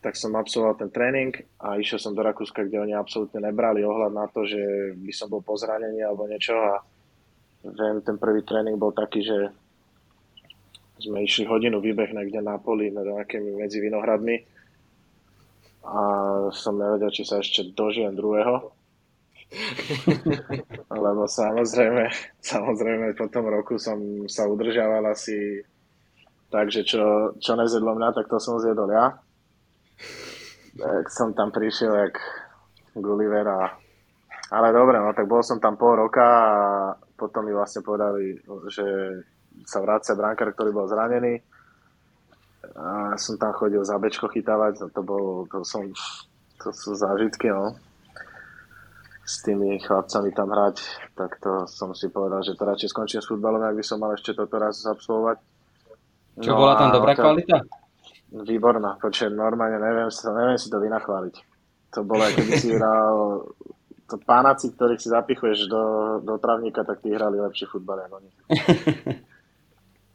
tak 0.02 0.18
som 0.18 0.34
absolvoval 0.34 0.82
ten 0.82 0.90
tréning 0.90 1.30
a 1.62 1.78
išiel 1.78 2.02
som 2.02 2.10
do 2.10 2.26
Rakúska, 2.26 2.66
kde 2.66 2.82
oni 2.82 2.94
absolútne 2.98 3.38
nebrali 3.38 3.86
ohľad 3.86 4.10
na 4.10 4.26
to, 4.26 4.42
že 4.42 4.58
by 4.98 5.12
som 5.14 5.30
bol 5.30 5.46
po 5.46 5.54
zranení 5.54 6.02
alebo 6.02 6.26
niečo 6.26 6.58
a 6.58 6.82
viem, 7.62 8.02
ten 8.02 8.18
prvý 8.18 8.42
tréning 8.42 8.74
bol 8.74 8.90
taký, 8.90 9.22
že 9.22 9.54
sme 11.00 11.24
išli 11.24 11.48
hodinu 11.48 11.80
vybeh 11.80 12.12
niekde 12.12 12.40
na 12.44 12.60
poli 12.60 12.92
nejakými 12.92 13.56
medzi 13.56 13.80
vinohradmi 13.80 14.36
a 15.82 16.00
som 16.54 16.78
nevedel, 16.78 17.10
či 17.10 17.26
sa 17.26 17.42
ešte 17.42 17.74
dožijem 17.74 18.14
druhého. 18.14 18.70
Lebo 21.04 21.28
samozrejme, 21.28 22.08
samozrejme 22.40 23.18
po 23.18 23.26
tom 23.28 23.50
roku 23.50 23.76
som 23.76 24.24
sa 24.30 24.48
udržiaval 24.48 25.04
asi 25.10 25.60
tak, 26.48 26.70
že 26.70 26.84
čo, 26.84 27.34
čo 27.40 27.52
nezjedlo 27.56 27.96
mňa, 27.96 28.14
tak 28.14 28.28
to 28.28 28.38
som 28.38 28.60
zjedol 28.62 28.88
ja. 28.92 29.16
Tak 30.76 31.04
som 31.12 31.32
tam 31.36 31.52
prišiel 31.52 31.92
jak 32.08 32.16
Gulliver 32.96 33.48
a... 33.48 33.60
Ale 34.52 34.68
dobre, 34.68 35.00
no 35.00 35.16
tak 35.16 35.24
bol 35.28 35.40
som 35.40 35.56
tam 35.56 35.80
pol 35.80 35.96
roka 35.96 36.24
a 36.24 36.52
potom 37.16 37.48
mi 37.48 37.56
vlastne 37.56 37.80
povedali, 37.80 38.36
že 38.68 38.84
sa 39.66 39.82
vracia 39.82 40.14
brankár, 40.14 40.52
ktorý 40.54 40.70
bol 40.74 40.86
zranený. 40.86 41.42
A 42.78 43.18
som 43.18 43.34
tam 43.36 43.52
chodil 43.52 43.82
za 43.82 43.98
bečko 43.98 44.30
chytávať, 44.30 44.86
to, 44.94 45.00
bol, 45.02 45.44
to, 45.50 45.66
som, 45.66 45.90
to 46.62 46.70
sú 46.70 46.94
zážitky, 46.94 47.50
no. 47.50 47.74
S 49.22 49.42
tými 49.42 49.78
chlapcami 49.82 50.30
tam 50.34 50.50
hrať, 50.50 50.76
tak 51.14 51.38
to 51.42 51.66
som 51.66 51.94
si 51.94 52.10
povedal, 52.10 52.42
že 52.42 52.58
to 52.58 52.62
radšej 52.66 52.90
skončím 52.90 53.20
s 53.22 53.30
futbalom, 53.30 53.62
ak 53.62 53.78
by 53.78 53.84
som 53.86 53.98
mal 54.02 54.14
ešte 54.14 54.34
toto 54.34 54.58
raz 54.58 54.82
absolvovať. 54.82 55.38
Čo, 56.42 56.50
no 56.54 56.58
bola 56.58 56.74
tam 56.78 56.90
dobrá 56.90 57.12
to, 57.14 57.22
kvalita? 57.22 57.58
Výborná, 58.32 58.96
počujem, 58.98 59.36
normálne 59.36 59.78
neviem, 59.78 60.08
neviem 60.08 60.58
si 60.58 60.68
to 60.72 60.78
vynachváliť. 60.80 61.34
To 61.92 62.00
bolo, 62.08 62.24
keby 62.24 62.52
si 62.56 62.72
hral, 62.72 63.44
to 64.08 64.16
pánaci, 64.20 64.72
ktorých 64.72 65.00
si 65.00 65.08
zapichuješ 65.08 65.68
do, 65.68 65.84
do 66.24 66.36
travníka, 66.36 66.84
tak 66.84 67.04
tí 67.04 67.12
hrali 67.12 67.40
lepší 67.40 67.68
futbal 67.68 68.04
ako 68.04 68.20
oni. 68.20 68.30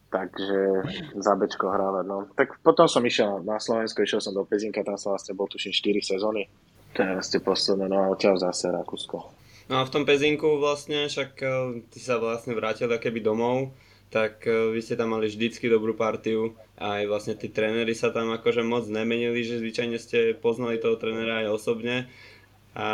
Takže 0.08 0.88
za 1.20 1.34
Bčko 1.36 1.68
hrávať, 1.68 2.06
no. 2.08 2.32
Tak 2.32 2.64
potom 2.64 2.88
som 2.88 3.04
išiel 3.04 3.44
na 3.44 3.60
Slovensko, 3.60 4.08
išiel 4.08 4.24
som 4.24 4.32
do 4.32 4.48
Pezinka, 4.48 4.80
tam 4.80 4.96
som 4.96 5.12
vlastne 5.12 5.36
bol 5.36 5.52
tuším 5.52 5.76
4 5.76 6.16
sezóny. 6.16 6.48
Je 6.96 7.04
vlastne 7.04 7.40
posledné, 7.44 7.86
no 7.92 7.98
a 8.00 8.12
odtiaľ 8.16 8.40
zase 8.40 8.72
Rakúsko. 8.72 9.28
No 9.68 9.84
a 9.84 9.86
v 9.86 9.92
tom 9.92 10.08
Pezinku 10.08 10.64
vlastne, 10.64 11.12
však 11.12 11.32
eh, 11.44 11.84
ty 11.92 12.00
sa 12.00 12.24
vlastne 12.24 12.56
vrátil 12.56 12.88
keby 12.88 13.20
domov, 13.20 13.76
tak 14.08 14.48
eh, 14.48 14.72
vy 14.72 14.80
ste 14.80 14.96
tam 14.96 15.12
mali 15.12 15.28
vždycky 15.28 15.68
dobrú 15.68 15.92
partiu 15.92 16.56
a 16.80 17.04
aj 17.04 17.12
vlastne 17.12 17.36
tí 17.36 17.52
tréneri 17.52 17.92
sa 17.92 18.16
tam 18.16 18.32
akože 18.32 18.64
moc 18.64 18.88
nemenili, 18.88 19.44
že 19.44 19.60
zvyčajne 19.60 20.00
ste 20.00 20.40
poznali 20.40 20.80
toho 20.80 20.96
trénera 20.96 21.44
aj 21.44 21.52
osobne. 21.52 22.08
A 22.80 22.88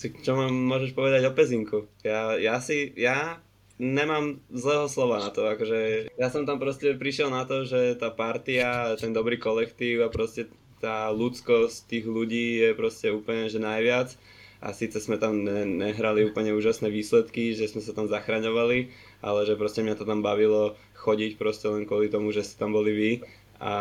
čo 0.00 0.32
mám 0.36 0.52
môžeš 0.52 0.92
povedať 0.92 1.24
o 1.28 1.32
Pezinku? 1.32 1.88
Ja, 2.04 2.36
ja 2.36 2.60
si, 2.60 2.92
ja 2.96 3.40
nemám 3.80 4.44
zlého 4.52 4.86
slova 4.92 5.24
na 5.24 5.32
to, 5.32 5.48
akože 5.48 6.12
ja 6.12 6.28
som 6.28 6.44
tam 6.44 6.60
proste 6.60 6.92
prišiel 7.00 7.32
na 7.32 7.48
to, 7.48 7.64
že 7.64 7.96
tá 7.96 8.12
partia, 8.12 8.92
ten 9.00 9.16
dobrý 9.16 9.40
kolektív 9.40 10.04
a 10.04 10.12
proste 10.12 10.52
tá 10.84 11.08
ľudskosť 11.08 11.88
tých 11.88 12.04
ľudí 12.04 12.60
je 12.60 12.70
proste 12.76 13.08
úplne 13.08 13.48
že 13.48 13.56
najviac. 13.56 14.16
A 14.60 14.76
síce 14.76 15.00
sme 15.00 15.16
tam 15.16 15.40
ne, 15.40 15.64
nehrali 15.64 16.28
úplne 16.28 16.52
úžasné 16.52 16.92
výsledky, 16.92 17.56
že 17.56 17.72
sme 17.72 17.80
sa 17.80 17.96
tam 17.96 18.04
zachraňovali, 18.04 18.92
ale 19.24 19.40
že 19.48 19.56
proste 19.56 19.80
mňa 19.80 19.96
to 19.96 20.04
tam 20.04 20.20
bavilo 20.20 20.76
chodiť 21.00 21.40
proste 21.40 21.64
len 21.72 21.88
kvôli 21.88 22.12
tomu, 22.12 22.28
že 22.28 22.44
ste 22.44 22.60
tam 22.60 22.76
boli 22.76 22.92
vy. 22.92 23.12
A 23.56 23.72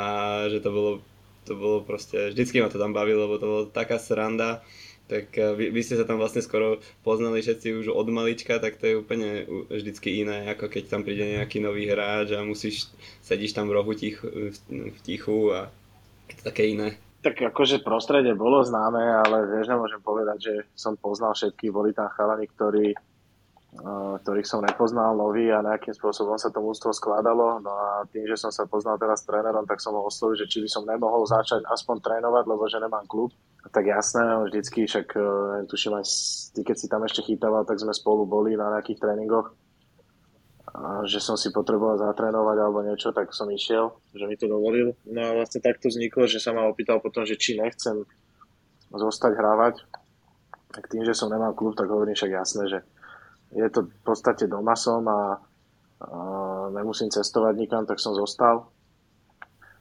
že 0.47 0.64
to 0.64 0.72
bolo, 0.72 0.91
to 1.43 1.60
bolo 1.60 1.84
proste, 1.84 2.32
vždycky 2.32 2.64
ma 2.64 2.72
to 2.72 2.80
tam 2.80 2.95
bavilo, 2.95 3.28
lebo 3.28 3.36
to 3.36 3.47
bolo 3.47 3.64
taká 3.68 4.00
sranda 4.00 4.64
tak 5.10 5.34
eh, 5.36 5.57
vy, 5.57 5.66
vy 5.74 5.82
ste 5.82 5.97
sa 5.97 6.05
tam 6.05 6.22
vlastne 6.22 6.45
skoro 6.45 6.78
poznali 7.01 7.41
všetci 7.41 7.82
už 7.82 7.86
od 7.89 8.07
malička, 8.14 8.62
tak 8.62 8.78
to 8.78 8.86
je 8.86 8.95
úplne 9.01 9.49
vždycky 9.74 10.22
iné, 10.22 10.53
ako 10.53 10.70
keď 10.70 10.84
tam 10.86 11.01
príde 11.01 11.26
nejaký 11.26 11.57
nový 11.57 11.89
hráč 11.89 12.38
a 12.38 12.45
musíš, 12.45 12.93
sedíš 13.26 13.57
tam 13.57 13.66
v 13.68 13.76
rohu 13.82 13.97
tich, 13.97 14.22
v 14.22 14.99
tichu 15.01 15.49
a 15.49 15.74
to 16.38 16.53
také 16.53 16.70
iné. 16.70 16.95
Tak 17.20 17.36
akože 17.51 17.84
prostredie 17.84 18.32
bolo 18.32 18.64
známe, 18.64 19.01
ale 19.01 19.43
vieš, 19.51 19.68
nemôžem 19.68 19.99
povedať, 19.99 20.38
že 20.39 20.53
som 20.72 20.95
poznal 20.95 21.36
všetky, 21.36 21.68
boli 21.68 21.91
tam 21.91 22.07
chalani, 22.16 22.47
ktorí, 22.47 22.95
uh, 22.95 24.16
ktorých 24.24 24.47
som 24.47 24.64
nepoznal, 24.64 25.20
noví 25.20 25.51
a 25.51 25.60
nejakým 25.60 25.91
spôsobom 25.91 26.39
sa 26.39 26.47
to 26.47 26.64
mústvo 26.64 26.95
skladalo. 26.95 27.60
No 27.60 27.76
a 27.76 28.07
tým, 28.07 28.24
že 28.24 28.39
som 28.39 28.55
sa 28.55 28.64
poznal 28.72 28.95
teraz 28.95 29.20
s 29.20 29.28
trénerom, 29.28 29.68
tak 29.68 29.84
som 29.84 29.99
ho 29.99 30.07
oslovil, 30.07 30.39
že 30.39 30.47
či 30.47 30.64
by 30.64 30.70
som 30.72 30.88
nemohol 30.88 31.28
začať 31.28 31.68
aspoň 31.68 31.99
trénovať, 31.99 32.43
lebo 32.47 32.64
že 32.72 32.80
nemám 32.80 33.03
klub 33.03 33.36
tak 33.68 33.86
jasné, 33.86 34.24
vždycky, 34.47 34.88
však 34.88 35.07
uh, 35.20 35.68
tuším 35.68 35.99
aj 35.99 36.05
ty, 36.55 36.62
keď 36.64 36.76
si 36.80 36.88
tam 36.88 37.03
ešte 37.03 37.28
chytával, 37.28 37.68
tak 37.68 37.78
sme 37.78 37.91
spolu 37.91 38.24
boli 38.24 38.55
na 38.55 38.72
nejakých 38.72 39.03
tréningoch. 39.03 39.51
Že 41.03 41.20
som 41.20 41.36
si 41.36 41.49
potreboval 41.49 41.97
zatrénovať 41.97 42.57
alebo 42.62 42.86
niečo, 42.86 43.10
tak 43.10 43.34
som 43.34 43.49
išiel, 43.49 43.89
že 44.14 44.30
mi 44.30 44.38
to 44.38 44.45
dovolil. 44.45 44.93
No 45.10 45.20
a 45.26 45.30
vlastne 45.34 45.66
takto 45.66 45.89
vzniklo, 45.89 46.30
že 46.30 46.38
sa 46.38 46.53
ma 46.53 46.70
opýtal 46.70 47.01
potom, 47.01 47.26
že 47.26 47.41
či 47.41 47.57
nechcem 47.57 48.05
zostať 48.93 49.34
hrávať. 49.34 49.82
Tak 50.70 50.86
tým, 50.93 51.01
že 51.03 51.18
som 51.18 51.34
nemal 51.34 51.57
klub, 51.57 51.74
tak 51.74 51.89
hovorím 51.89 52.14
však 52.14 52.32
jasné, 52.32 52.70
že 52.70 52.80
je 53.49 53.66
to 53.74 53.89
v 53.89 54.01
podstate 54.05 54.45
doma 54.45 54.78
som 54.78 55.01
a, 55.10 55.41
a 56.05 56.20
nemusím 56.70 57.10
cestovať 57.10 57.53
nikam, 57.57 57.84
tak 57.89 57.97
som 57.97 58.14
zostal 58.14 58.70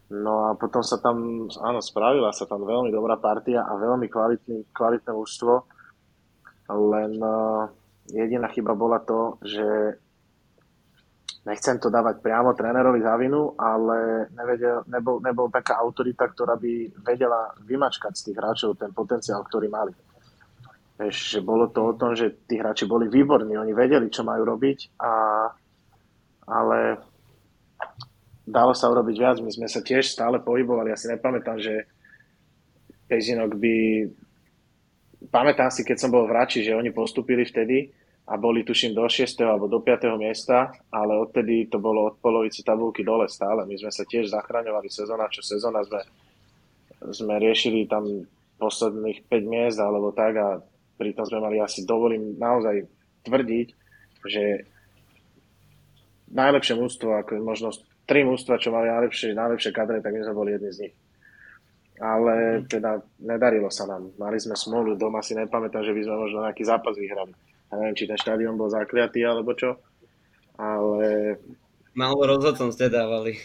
No 0.08 0.48
a 0.48 0.56
potom 0.56 0.80
sa 0.80 0.96
tam, 0.96 1.48
áno, 1.60 1.84
spravila 1.84 2.32
sa 2.32 2.48
tam 2.48 2.64
veľmi 2.64 2.88
dobrá 2.88 3.20
partia 3.20 3.60
a 3.60 3.76
veľmi 3.76 4.08
kvalitný, 4.08 4.72
kvalitné 4.72 5.12
úžstvo. 5.12 5.52
Len 6.72 7.12
uh, 7.20 7.68
jediná 8.08 8.48
chyba 8.48 8.72
bola 8.72 9.04
to, 9.04 9.36
že 9.44 10.00
nechcem 11.44 11.76
to 11.76 11.92
dávať 11.92 12.24
priamo 12.24 12.56
trénerovi 12.56 13.00
za 13.04 13.20
vinu, 13.20 13.52
ale 13.56 14.28
nevedel, 14.32 14.84
nebol, 14.88 15.20
nebol 15.20 15.52
taká 15.52 15.76
autorita, 15.80 16.28
ktorá 16.28 16.56
by 16.56 17.04
vedela 17.04 17.52
vymačkať 17.64 18.12
z 18.16 18.22
tých 18.32 18.36
hráčov 18.36 18.80
ten 18.80 18.92
potenciál, 18.96 19.44
ktorý 19.44 19.68
mali. 19.68 19.92
Vieš, 20.98 21.44
bolo 21.44 21.68
to 21.72 21.94
o 21.94 21.96
tom, 21.96 22.12
že 22.12 22.44
tí 22.48 22.58
hráči 22.58 22.88
boli 22.88 23.06
výborní, 23.06 23.54
oni 23.54 23.70
vedeli, 23.70 24.10
čo 24.10 24.26
majú 24.26 24.42
robiť, 24.44 24.98
a, 24.98 25.12
ale 26.48 26.78
dalo 28.48 28.72
sa 28.72 28.88
urobiť 28.88 29.16
viac. 29.20 29.36
My 29.44 29.52
sme 29.52 29.68
sa 29.68 29.84
tiež 29.84 30.08
stále 30.08 30.40
pohybovali. 30.40 30.90
Ja 30.90 30.98
si 30.98 31.06
nepamätám, 31.12 31.60
že 31.60 31.84
Pezinok 33.08 33.56
by... 33.56 33.76
Pamätám 35.28 35.68
si, 35.74 35.82
keď 35.82 35.96
som 35.98 36.10
bol 36.14 36.24
v 36.24 36.34
Rači, 36.34 36.62
že 36.62 36.76
oni 36.76 36.94
postupili 36.94 37.42
vtedy 37.44 37.90
a 38.28 38.36
boli 38.36 38.62
tuším 38.62 38.92
do 38.92 39.08
6. 39.08 39.24
alebo 39.40 39.66
do 39.66 39.80
5. 39.80 40.14
miesta, 40.20 40.70
ale 40.92 41.16
odtedy 41.16 41.66
to 41.66 41.80
bolo 41.80 42.12
od 42.12 42.20
polovici 42.20 42.60
tabulky 42.60 43.00
dole 43.02 43.26
stále. 43.26 43.64
My 43.64 43.74
sme 43.74 43.90
sa 43.90 44.04
tiež 44.04 44.28
zachraňovali 44.28 44.88
sezóna 44.92 45.32
čo 45.32 45.40
sezóna. 45.40 45.80
Sme, 45.82 46.00
sme 47.08 47.34
riešili 47.40 47.88
tam 47.88 48.04
posledných 48.60 49.26
5 49.26 49.48
miest 49.48 49.78
alebo 49.80 50.12
tak 50.12 50.32
a 50.36 50.48
pritom 51.00 51.24
sme 51.24 51.40
mali 51.40 51.56
asi, 51.62 51.86
dovolím 51.86 52.36
naozaj 52.36 52.84
tvrdiť, 53.24 53.68
že 54.26 54.66
najlepšie 56.34 56.74
mústvo, 56.76 57.16
ako 57.16 57.40
možnosť 57.40 57.80
tri 58.08 58.24
mústva, 58.24 58.56
čo 58.56 58.72
mali 58.72 58.88
najlepšie, 58.88 59.36
najlepšie 59.36 59.70
kadre, 59.76 60.00
tak 60.00 60.16
my 60.16 60.24
sme 60.24 60.34
boli 60.34 60.56
jedni 60.56 60.72
z 60.72 60.80
nich. 60.88 60.94
Ale 62.00 62.64
teda 62.64 63.04
nedarilo 63.20 63.68
sa 63.68 63.84
nám. 63.84 64.08
Mali 64.16 64.40
sme 64.40 64.56
smolu, 64.56 64.96
doma 64.96 65.20
si 65.20 65.36
nepamätám, 65.36 65.84
že 65.84 65.92
by 65.92 66.00
sme 66.08 66.16
možno 66.16 66.38
nejaký 66.48 66.64
zápas 66.64 66.96
vyhrali. 66.96 67.36
Ja 67.68 67.74
neviem, 67.76 67.96
či 68.00 68.08
ten 68.08 68.16
štadión 68.16 68.56
bol 68.56 68.72
zakliatý 68.72 69.28
alebo 69.28 69.52
čo, 69.52 69.76
ale... 70.56 71.36
Malo 71.92 72.24
rozhodcom 72.24 72.72
ste 72.72 72.88
dávali. 72.88 73.36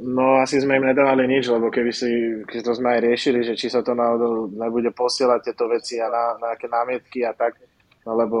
No 0.00 0.40
asi 0.40 0.56
sme 0.56 0.80
im 0.80 0.88
nedávali 0.88 1.28
nič, 1.28 1.52
lebo 1.52 1.68
keby 1.68 1.92
si, 1.92 2.08
keď 2.48 2.60
to 2.64 2.72
sme 2.80 2.96
aj 2.96 3.00
riešili, 3.04 3.44
že 3.44 3.52
či 3.52 3.68
sa 3.68 3.84
to 3.84 3.92
náhodou 3.92 4.48
nebude 4.48 4.88
posielať 4.96 5.52
tieto 5.52 5.68
veci 5.68 6.00
a 6.00 6.08
na, 6.08 6.40
na 6.40 6.56
nejaké 6.56 6.64
námietky 6.72 7.20
a 7.28 7.36
tak, 7.36 7.60
no 8.08 8.16
lebo 8.16 8.38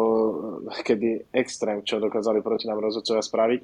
kedy 0.80 1.28
extrém, 1.36 1.84
čo 1.84 2.00
dokázali 2.00 2.40
proti 2.40 2.64
nám 2.64 2.80
rozhodcovia 2.80 3.20
spraviť, 3.20 3.60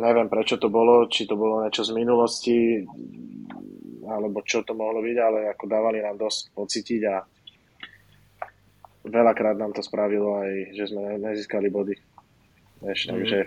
Neviem, 0.00 0.32
prečo 0.32 0.56
to 0.56 0.72
bolo, 0.72 1.04
či 1.12 1.28
to 1.28 1.36
bolo 1.36 1.60
niečo 1.60 1.84
z 1.84 1.92
minulosti, 1.92 2.80
alebo 4.08 4.40
čo 4.42 4.64
to 4.64 4.72
mohlo 4.72 5.04
byť, 5.04 5.16
ale 5.20 5.52
ako 5.52 5.64
dávali 5.68 6.00
nám 6.00 6.16
dosť 6.16 6.56
pocítiť 6.56 7.02
a 7.04 7.20
veľakrát 9.04 9.60
nám 9.60 9.76
to 9.76 9.84
spravilo 9.84 10.40
aj, 10.40 10.72
že 10.72 10.84
sme 10.88 11.20
nezískali 11.20 11.68
body. 11.68 11.94
Vieš, 12.80 13.00
mm. 13.06 13.10
takže... 13.12 13.38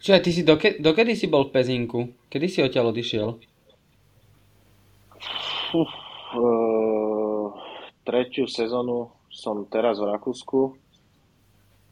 Čiže 0.00 0.24
ty 0.24 0.30
si 0.32 0.42
doke, 0.44 0.68
dokedy 0.80 1.12
si 1.12 1.28
bol 1.28 1.48
v 1.48 1.52
Pezinku? 1.56 2.00
Kedy 2.32 2.46
si 2.48 2.58
odtiaľ 2.64 2.92
odišiel? 2.92 3.28
Uf, 5.76 5.92
uh, 6.36 7.46
tretiu 8.04 8.48
sezónu 8.48 9.12
som 9.28 9.68
teraz 9.68 10.00
v 10.00 10.08
Rakúsku 10.08 10.60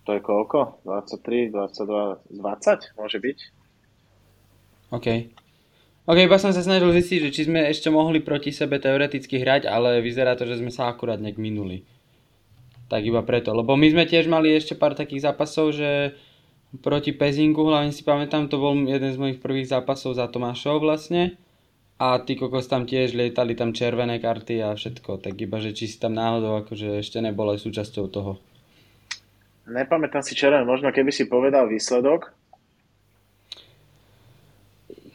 to 0.08 0.16
je 0.16 0.24
koľko? 0.24 0.80
23, 0.88 1.52
22, 1.52 2.32
20 2.32 2.96
môže 2.96 3.18
byť? 3.20 3.38
OK. 4.96 5.06
OK, 6.08 6.18
iba 6.24 6.40
som 6.40 6.56
sa 6.56 6.64
snažil 6.64 6.88
zistiť, 6.96 7.28
že 7.28 7.34
či 7.36 7.42
sme 7.44 7.68
ešte 7.68 7.92
mohli 7.92 8.24
proti 8.24 8.48
sebe 8.48 8.80
teoreticky 8.80 9.36
hrať, 9.36 9.68
ale 9.68 10.00
vyzerá 10.00 10.32
to, 10.32 10.48
že 10.48 10.64
sme 10.64 10.72
sa 10.72 10.88
akurát 10.88 11.20
nejak 11.20 11.36
minuli. 11.36 11.84
Tak 12.88 13.04
iba 13.04 13.20
preto, 13.20 13.52
lebo 13.52 13.76
my 13.76 13.84
sme 13.92 14.08
tiež 14.08 14.32
mali 14.32 14.56
ešte 14.56 14.72
pár 14.72 14.96
takých 14.96 15.28
zápasov, 15.28 15.76
že 15.76 16.16
proti 16.80 17.12
Pezinku, 17.12 17.68
hlavne 17.68 17.92
si 17.92 18.00
pamätám, 18.00 18.48
to 18.48 18.56
bol 18.56 18.72
jeden 18.72 19.12
z 19.12 19.20
mojich 19.20 19.44
prvých 19.44 19.68
zápasov 19.68 20.16
za 20.16 20.24
Tomášov 20.32 20.80
vlastne. 20.80 21.36
A 22.00 22.16
ty 22.24 22.32
kokos 22.32 22.64
tam 22.64 22.88
tiež 22.88 23.12
lietali 23.12 23.52
tam 23.52 23.76
červené 23.76 24.16
karty 24.24 24.64
a 24.64 24.72
všetko, 24.72 25.20
tak 25.20 25.36
iba, 25.36 25.60
že 25.60 25.76
či 25.76 25.84
si 25.84 26.00
tam 26.00 26.16
náhodou 26.16 26.64
akože 26.64 27.04
ešte 27.04 27.20
nebol 27.20 27.52
aj 27.52 27.60
súčasťou 27.60 28.08
toho. 28.08 28.40
Nepamätám 29.68 30.24
si 30.24 30.32
červen, 30.32 30.64
možno 30.64 30.88
keby 30.88 31.12
si 31.12 31.28
povedal 31.28 31.68
výsledok, 31.68 32.32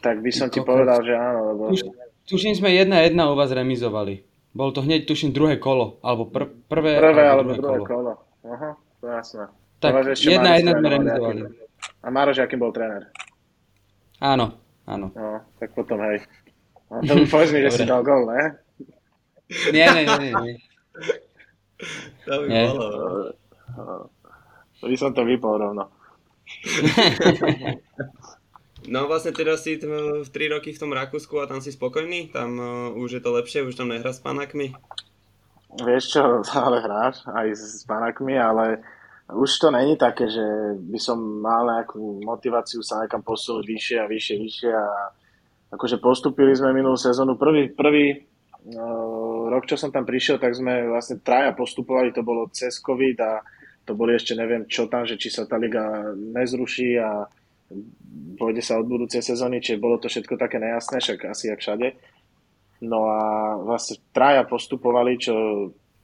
tak 0.04 0.20
by 0.20 0.30
som 0.30 0.52
ti 0.52 0.60
povedal, 0.60 1.00
že 1.00 1.16
áno. 1.16 1.40
Lebo... 1.50 1.62
Tuš, 1.72 1.82
tuším 2.28 2.54
sme 2.60 2.70
jedna 2.76 3.00
jedna 3.00 3.32
u 3.32 3.34
vás 3.34 3.48
remizovali. 3.48 4.20
Bol 4.54 4.70
to 4.70 4.84
hneď, 4.84 5.08
tuším, 5.08 5.32
druhé 5.32 5.56
kolo. 5.56 5.98
Alebo 6.04 6.28
pr- 6.28 6.52
prvé, 6.70 7.00
prvé 7.00 7.24
alebo, 7.24 7.50
alebo 7.50 7.50
druhé, 7.56 7.62
druhé 7.64 7.80
kolo. 7.88 8.12
kolo. 8.14 8.52
Aha, 8.52 8.70
to 9.00 9.06
jasné. 9.08 9.44
Tak 9.80 9.92
jedna 10.20 10.60
jedna 10.60 10.72
sme 10.76 10.88
remizovali. 10.92 11.40
A 12.04 12.06
Maroš, 12.12 12.44
akým 12.44 12.60
bol 12.60 12.70
tréner? 12.70 13.08
Áno, 14.20 14.54
áno. 14.84 15.08
No, 15.16 15.40
tak 15.56 15.72
potom 15.72 15.98
hej. 16.04 16.22
No, 16.92 17.00
to 17.02 17.26
povedz 17.26 17.50
mi, 17.50 17.64
že 17.64 17.82
si 17.82 17.84
dal 17.88 18.04
gol, 18.04 18.28
ne? 18.28 18.60
Nie, 19.72 19.88
nie, 19.90 20.04
nie. 20.04 20.32
nie. 20.36 20.54
To 22.28 22.32
by 22.38 22.46
nie. 22.46 22.64
bolo. 22.70 22.86
To 24.84 24.92
by 24.92 24.96
som 25.00 25.16
to 25.16 25.24
vypol 25.24 25.56
rovno. 25.56 25.88
No 28.84 29.08
vlastne 29.08 29.32
teraz 29.32 29.64
si 29.64 29.80
3 29.80 30.28
roky 30.52 30.76
v 30.76 30.80
tom 30.80 30.92
Rakúsku 30.92 31.40
a 31.40 31.48
tam 31.48 31.64
si 31.64 31.72
spokojný? 31.72 32.28
Tam 32.28 32.50
uh, 32.60 32.92
už 32.92 33.16
je 33.16 33.22
to 33.24 33.32
lepšie, 33.32 33.64
už 33.64 33.80
tam 33.80 33.88
nehra 33.88 34.12
s 34.12 34.20
panakmi? 34.20 34.76
Vieš 35.80 36.04
čo, 36.12 36.22
ale 36.68 36.84
hráš 36.84 37.24
aj 37.24 37.48
s 37.56 37.88
panakmi, 37.88 38.36
ale 38.36 38.84
už 39.32 39.48
to 39.56 39.72
není 39.72 39.96
také, 39.96 40.28
že 40.28 40.76
by 40.76 41.00
som 41.00 41.16
mal 41.16 41.64
nejakú 41.64 42.20
motiváciu 42.28 42.84
sa 42.84 43.00
nekam 43.00 43.24
posunúť 43.24 43.64
vyššie 43.64 43.96
a 44.04 44.04
vyššie, 44.04 44.36
vyššie 44.36 44.70
a 44.76 44.86
akože 45.72 45.96
postupili 45.96 46.52
sme 46.52 46.76
minulú 46.76 47.00
sezónu. 47.00 47.40
Prvý, 47.40 47.72
prvý 47.72 48.20
uh, 48.20 49.48
rok, 49.48 49.64
čo 49.64 49.80
som 49.80 49.88
tam 49.88 50.04
prišiel, 50.04 50.36
tak 50.36 50.52
sme 50.52 50.92
vlastne 50.92 51.24
traja 51.24 51.56
postupovali, 51.56 52.12
to 52.12 52.20
bolo 52.20 52.52
cez 52.52 52.76
COVID 52.84 53.16
a 53.24 53.40
to 53.84 53.92
boli 53.92 54.16
ešte 54.16 54.32
neviem 54.36 54.64
čo 54.64 54.88
tam, 54.88 55.04
že 55.04 55.20
či 55.20 55.28
sa 55.28 55.44
tá 55.44 55.60
liga 55.60 56.12
nezruší 56.16 56.96
a 57.00 57.28
pôjde 58.36 58.62
sa 58.64 58.80
od 58.80 58.88
budúcej 58.88 59.20
sezóny, 59.20 59.60
čiže 59.60 59.80
bolo 59.80 59.96
to 60.00 60.08
všetko 60.08 60.36
také 60.36 60.60
nejasné, 60.60 61.00
však 61.00 61.28
asi 61.28 61.52
jak 61.52 61.60
všade. 61.60 61.96
No 62.84 63.08
a 63.08 63.20
vlastne 63.60 64.00
traja 64.12 64.44
postupovali, 64.44 65.16
čo 65.16 65.34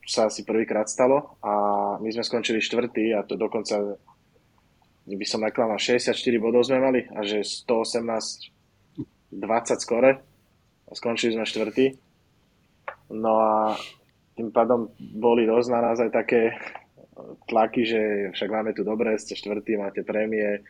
sa 0.05 0.29
asi 0.29 0.41
prvýkrát 0.41 0.89
stalo 0.89 1.37
a 1.45 1.53
my 2.01 2.09
sme 2.09 2.25
skončili 2.25 2.57
štvrtý 2.57 3.13
a 3.13 3.21
to 3.21 3.37
dokonca 3.37 4.01
by 5.05 5.25
som 5.27 5.45
naklamal 5.45 5.77
64 5.77 6.17
bodov 6.41 6.65
sme 6.65 6.81
mali 6.81 7.01
a 7.13 7.21
že 7.21 7.45
118 7.45 8.49
20 9.31 9.79
skore 9.79 10.19
a 10.87 10.91
skončili 10.91 11.39
sme 11.39 11.47
štvrtý. 11.47 11.95
No 13.15 13.39
a 13.39 13.79
tým 14.35 14.51
pádom 14.51 14.91
boli 14.99 15.47
dosť 15.47 15.69
na 15.71 15.79
nás 15.91 15.97
aj 16.03 16.11
také 16.11 16.55
tlaky, 17.47 17.81
že 17.85 18.01
však 18.35 18.49
máme 18.49 18.71
tu 18.75 18.85
dobré, 18.85 19.15
ste 19.17 19.37
štvrtý, 19.37 19.77
máte 19.77 20.01
prémie. 20.05 20.63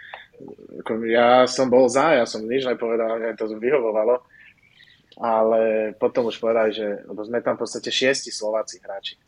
Ja 1.09 1.45
som 1.45 1.69
bol 1.69 1.87
za, 1.87 2.17
ja 2.17 2.25
som 2.25 2.43
nič 2.43 2.65
nepovedal, 2.65 3.19
mňa 3.19 3.37
to 3.37 3.51
vyhovovalo 3.57 4.21
ale 5.21 5.93
potom 5.99 6.31
už 6.31 6.41
povedali, 6.41 6.73
že 6.73 7.05
lebo 7.05 7.21
sme 7.21 7.45
tam 7.45 7.59
v 7.59 7.67
podstate 7.67 7.93
šiesti 7.93 8.33
Slováci 8.33 8.81
hráči. 8.81 9.19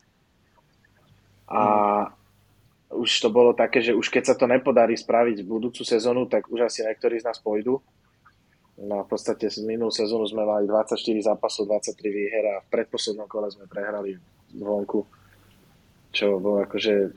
A 1.46 1.62
mm. 1.62 2.98
už 2.98 3.10
to 3.20 3.28
bolo 3.28 3.54
také, 3.54 3.78
že 3.78 3.94
už 3.94 4.10
keď 4.10 4.32
sa 4.32 4.34
to 4.34 4.48
nepodarí 4.50 4.98
spraviť 4.98 5.44
v 5.44 5.50
budúcu 5.50 5.86
sezónu, 5.86 6.26
tak 6.26 6.50
už 6.50 6.66
asi 6.66 6.82
niektorí 6.82 7.22
z 7.22 7.28
nás 7.30 7.38
pôjdu. 7.38 7.78
No 8.74 9.06
v 9.06 9.08
podstate 9.12 9.46
z 9.52 9.62
minulú 9.62 9.94
sezónu 9.94 10.26
sme 10.26 10.42
mali 10.42 10.66
24 10.66 10.98
zápasov, 11.22 11.70
23 11.70 11.94
výher 12.10 12.42
a 12.48 12.64
v 12.64 12.70
predposlednom 12.74 13.30
kole 13.30 13.46
sme 13.52 13.70
prehrali 13.70 14.18
vonku, 14.56 15.04
čo 16.14 16.38
bolo 16.38 16.62
akože 16.62 17.10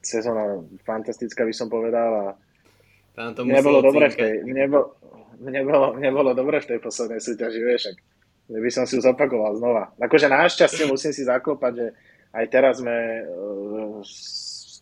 sezóna 0.00 0.64
fantastická 0.82 1.44
by 1.44 1.54
som 1.54 1.68
povedal 1.68 2.10
a 2.10 2.26
tam 3.16 3.32
to 3.32 3.44
nebolo 3.44 3.80
dobre 3.80 4.12
v 4.12 4.16
tej, 4.16 4.32
nebo, 4.44 4.96
nebolo, 5.40 5.96
nebolo 5.96 6.30
dobre 6.36 6.60
v 6.60 6.76
tej 6.76 6.78
poslednej 6.84 7.20
súťaži, 7.20 7.60
vieš, 7.64 7.82
ak 7.92 7.96
by 8.52 8.70
som 8.70 8.84
si 8.84 9.00
ju 9.00 9.02
zopakoval 9.02 9.56
znova. 9.56 9.90
Akože 9.98 10.28
našťastie 10.28 10.84
musím 10.86 11.16
si 11.16 11.24
zaklopať, 11.24 11.72
že 11.74 11.86
aj 12.36 12.44
teraz 12.52 12.74
sme, 12.84 13.24
eh, 13.24 13.98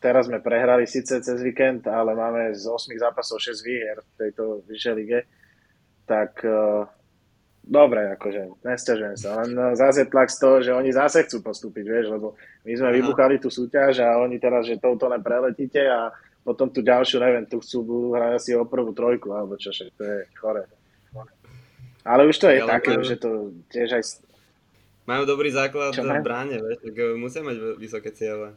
teraz 0.02 0.26
sme 0.26 0.42
prehrali 0.42 0.84
síce 0.84 1.22
cez 1.22 1.38
víkend, 1.40 1.86
ale 1.86 2.12
máme 2.12 2.52
z 2.52 2.66
8 2.66 2.98
zápasov 2.98 3.38
6 3.38 3.62
výher 3.62 4.02
v 4.02 4.10
tejto 4.18 4.66
vyššej 4.66 4.94
lige, 4.98 5.20
tak 6.04 6.42
eh, 6.42 6.84
dobre, 7.64 8.12
akože 8.14 8.60
nesťažujem 8.60 9.16
sa, 9.16 9.40
len 9.42 9.56
eh, 9.56 9.72
zase 9.74 10.04
tlak 10.06 10.28
z 10.28 10.38
toho, 10.38 10.56
že 10.60 10.70
oni 10.76 10.90
zase 10.92 11.24
chcú 11.24 11.40
postúpiť, 11.40 11.84
vieš, 11.84 12.06
lebo 12.12 12.36
my 12.68 12.72
sme 12.76 12.88
Aha. 12.92 12.96
vybuchali 13.00 13.40
tú 13.40 13.48
súťaž 13.48 14.04
a 14.04 14.20
oni 14.20 14.36
teraz, 14.36 14.68
že 14.68 14.80
touto 14.80 15.08
len 15.08 15.24
preletíte 15.24 15.80
a 15.80 16.12
potom 16.44 16.68
tu 16.68 16.84
ďalšiu, 16.84 17.24
neviem, 17.24 17.48
tu 17.48 17.56
chcú 17.64 17.78
budú 17.80 18.08
hrať 18.12 18.32
asi 18.36 18.50
o 18.52 18.68
prvú 18.68 18.92
trojku, 18.92 19.32
alebo 19.32 19.56
čo, 19.56 19.72
to 19.72 20.02
je 20.04 20.28
chore. 20.36 20.68
Ale 22.04 22.28
už 22.28 22.36
to 22.36 22.52
je 22.52 22.60
Ale 22.60 22.68
také, 22.68 23.00
majú... 23.00 23.08
že 23.08 23.16
to 23.16 23.30
tiež 23.72 23.88
aj... 23.96 24.04
Majú 25.08 25.24
dobrý 25.24 25.48
základ 25.48 25.96
v 25.96 26.20
bráne, 26.20 26.60
vieš, 26.60 26.84
tak 26.84 26.94
eh, 27.00 27.16
musia 27.16 27.40
mať 27.40 27.56
vysoké 27.80 28.12
cieľe. 28.12 28.52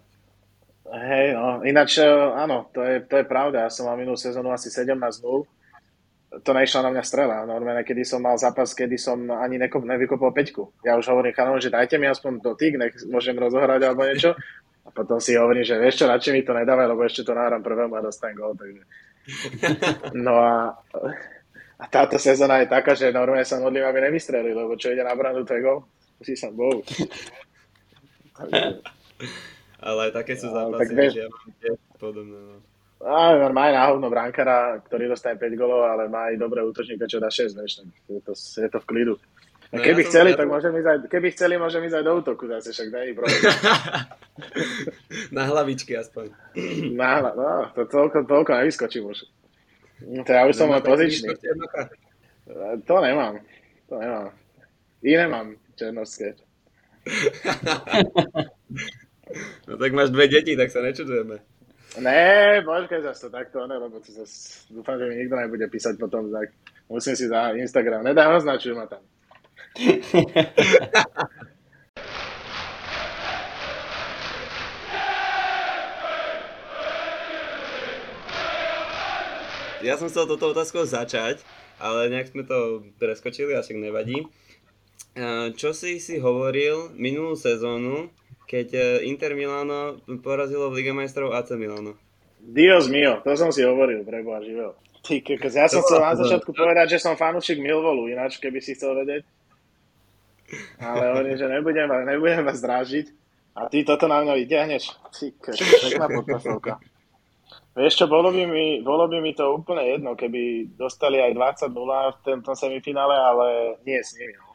Hej, 0.88 1.36
no, 1.36 1.64
ináč, 1.64 2.03
eh, 2.03 2.08
áno, 2.36 2.68
to 2.76 2.84
je, 2.84 3.03
to 3.08 3.24
je 3.24 3.26
pravda, 3.28 3.68
ja 3.68 3.72
som 3.72 3.88
mal 3.88 3.95
minulú 3.95 4.20
sezónu 4.20 4.51
asi 4.51 4.68
17 4.68 4.99
0 4.99 5.47
to 6.28 6.51
nešla 6.51 6.84
na 6.84 6.91
mňa 6.91 7.03
strela. 7.07 7.47
Normálne, 7.47 7.88
kedy 7.88 8.03
som 8.03 8.19
mal 8.19 8.36
zápas, 8.36 8.75
kedy 8.75 8.99
som 8.99 9.32
ani 9.32 9.55
nekop, 9.55 9.88
nevykopol 9.88 10.36
peťku. 10.36 10.75
Ja 10.84 10.99
už 10.99 11.07
hovorím 11.07 11.32
chanom, 11.32 11.59
že 11.63 11.71
dajte 11.71 11.95
mi 11.95 12.07
aspoň 12.11 12.43
to 12.43 12.51
tyk, 12.59 12.75
nech 12.75 12.93
môžem 13.07 13.39
rozohrať 13.39 13.82
alebo 13.88 14.03
niečo. 14.03 14.36
A 14.88 14.89
potom 14.91 15.19
si 15.23 15.36
hovorím, 15.39 15.63
že 15.63 15.80
vieš 15.80 16.03
čo, 16.03 16.05
radšej 16.07 16.34
mi 16.36 16.43
to 16.43 16.51
nedávaj, 16.55 16.88
lebo 16.88 17.03
ešte 17.03 17.23
to 17.23 17.32
náram 17.36 17.63
prvému 17.63 17.95
a 17.95 18.03
dostanem 18.03 18.36
gol. 18.39 18.55
Takže... 18.55 18.84
No 20.15 20.39
a, 20.39 20.80
a 21.75 21.86
táto 21.91 22.15
sezóna 22.15 22.63
je 22.63 22.71
taká, 22.71 22.95
že 22.95 23.11
normálne 23.11 23.43
sa 23.43 23.59
modlím, 23.59 23.84
aby 23.84 24.07
nevystrelili, 24.07 24.55
lebo 24.55 24.80
čo 24.80 24.95
ide 24.95 25.03
na 25.03 25.11
brandu, 25.15 25.43
to 25.43 25.55
je 25.55 25.63
gol. 25.63 25.84
Musí 26.19 26.39
sa 26.39 26.47
Bohu. 26.51 26.80
Ale 29.78 30.09
také 30.09 30.39
sú 30.39 30.49
zápasy, 30.49 30.80
tak 30.82 30.89
vieš, 30.95 31.11
že 31.13 31.21
ja 31.21 31.30
mám 31.30 31.49
tiež 31.61 31.78
podobné. 31.99 32.39
No. 32.39 32.57
A 32.98 33.54
má 33.54 33.70
aj 33.70 33.74
náhodno 33.78 34.10
bránkara, 34.10 34.82
ktorý 34.82 35.14
dostane 35.14 35.38
5 35.38 35.54
golov, 35.54 35.86
ale 35.86 36.10
má 36.10 36.34
aj 36.34 36.41
dobré 36.41 36.66
útočníka, 36.66 37.06
čo 37.06 37.22
dá 37.22 37.30
6, 37.30 37.54
vieš, 37.54 37.86
tak 37.86 37.88
je 38.10 38.22
to, 38.26 38.34
je 38.34 38.70
to 38.74 38.80
v 38.82 38.89
klidu. 38.89 39.16
No 39.68 39.84
keby 39.84 40.02
ja 40.02 40.08
chceli, 40.08 40.32
tak 40.32 40.48
môžem 40.48 40.72
ísť 40.80 40.88
aj, 40.88 40.98
keby 41.12 41.28
chceli, 41.36 41.60
môžem 41.60 41.84
ísť 41.84 42.00
aj 42.00 42.06
do 42.08 42.14
útoku 42.24 42.48
zase, 42.48 42.72
však 42.72 42.88
nie 42.88 43.14
problém. 43.14 43.36
Na 45.36 45.43
hlavičky 45.43 45.91
aspoň. 46.00 46.32
Na 47.00 47.20
hla, 47.20 47.32
no, 47.36 47.68
to 47.76 47.84
toľko, 47.86 48.26
toľko 48.26 48.52
nevyskočím 48.64 49.12
už. 49.12 49.28
To 50.24 50.32
ja 50.32 50.48
už 50.48 50.56
som 50.56 50.72
môj 50.72 50.82
pozičný. 50.82 51.36
To 52.88 52.95
nemám, 53.04 53.43
to 53.91 53.95
nemám. 54.00 54.32
Iné 55.04 55.28
mám 55.28 55.60
černovské. 55.76 56.39
no 59.68 59.74
tak 59.76 59.91
máš 59.91 60.16
dve 60.16 60.32
deti, 60.32 60.56
tak 60.56 60.72
sa 60.72 60.80
nečudujeme. 60.80 61.43
Ne, 61.96 62.62
počkaj 62.68 63.02
zase 63.02 63.22
to 63.22 63.30
takto, 63.32 63.64
ne, 63.64 63.80
lebo 63.80 64.04
to 64.04 64.12
zase, 64.12 64.68
dúfam, 64.68 65.00
že 65.00 65.08
mi 65.08 65.16
nikto 65.24 65.40
nebude 65.40 65.66
písať 65.72 65.96
potom, 65.96 66.28
tak 66.28 66.52
musím 66.92 67.16
si 67.16 67.32
za 67.32 67.56
Instagram, 67.56 68.04
nedá, 68.04 68.28
označuj 68.36 68.76
ma 68.76 68.86
tam. 68.92 69.00
ja 79.88 79.96
som 79.96 80.12
chcel 80.12 80.28
toto 80.28 80.52
otázkou 80.52 80.84
začať, 80.84 81.40
ale 81.80 82.12
nejak 82.12 82.36
sme 82.36 82.44
to 82.44 82.84
preskočili, 83.00 83.56
asi 83.56 83.78
nevadí. 83.78 84.28
Čo 85.58 85.74
si 85.74 85.98
si 85.98 86.20
hovoril 86.22 86.94
minulú 86.94 87.34
sezónu, 87.34 88.12
keď 88.48 88.68
e, 88.74 88.82
Inter 89.12 89.36
Milano 89.36 90.00
porazilo 90.24 90.72
v 90.72 90.80
Liga 90.82 90.95
majstrov 90.95 91.36
AC 91.36 91.54
Milano? 91.60 92.00
Dios 92.39 92.88
mio, 92.88 93.20
to 93.28 93.36
som 93.36 93.52
si 93.52 93.68
hovoril, 93.68 94.08
preboha 94.08 94.39
živého. 94.39 94.72
Ty, 95.04 95.20
ja 95.52 95.68
som 95.68 95.84
chcel 95.84 96.00
na 96.00 96.16
začiatku 96.16 96.52
povedať, 96.56 96.95
že 96.95 97.04
som 97.04 97.20
fanúšik 97.20 97.60
Milvolu, 97.60 98.08
ináč 98.12 98.39
keby 98.39 98.64
si 98.64 98.76
chcel 98.76 98.95
vedieť. 98.95 99.24
Ale 100.80 101.12
hovorím, 101.12 101.36
že 101.36 101.48
nebudem, 101.48 101.88
nebudem 102.08 102.43
vás 102.48 102.64
drážiť. 102.64 103.12
A 103.58 103.68
ty 103.68 103.84
toto 103.84 104.08
na 104.08 104.24
mňa 104.24 104.34
vyťahneš. 104.36 104.84
Ty, 105.12 105.26
pekná 105.84 106.08
podpasovka. 106.08 106.80
Vieš 107.78 107.93
čo, 107.93 108.06
bolo 108.10 108.34
by, 108.34 108.43
mi, 108.50 108.82
bolo 108.82 109.06
by 109.06 109.22
mi 109.22 109.38
to 109.38 109.54
úplne 109.54 109.86
jedno, 109.86 110.18
keby 110.18 110.74
dostali 110.74 111.22
aj 111.22 111.62
20-0 111.70 111.74
v 111.78 112.20
tomto 112.26 112.52
semifinále, 112.58 113.14
ale 113.14 113.45
nie 113.86 114.02
s 114.02 114.18
nimi. 114.18 114.34
No, 114.34 114.50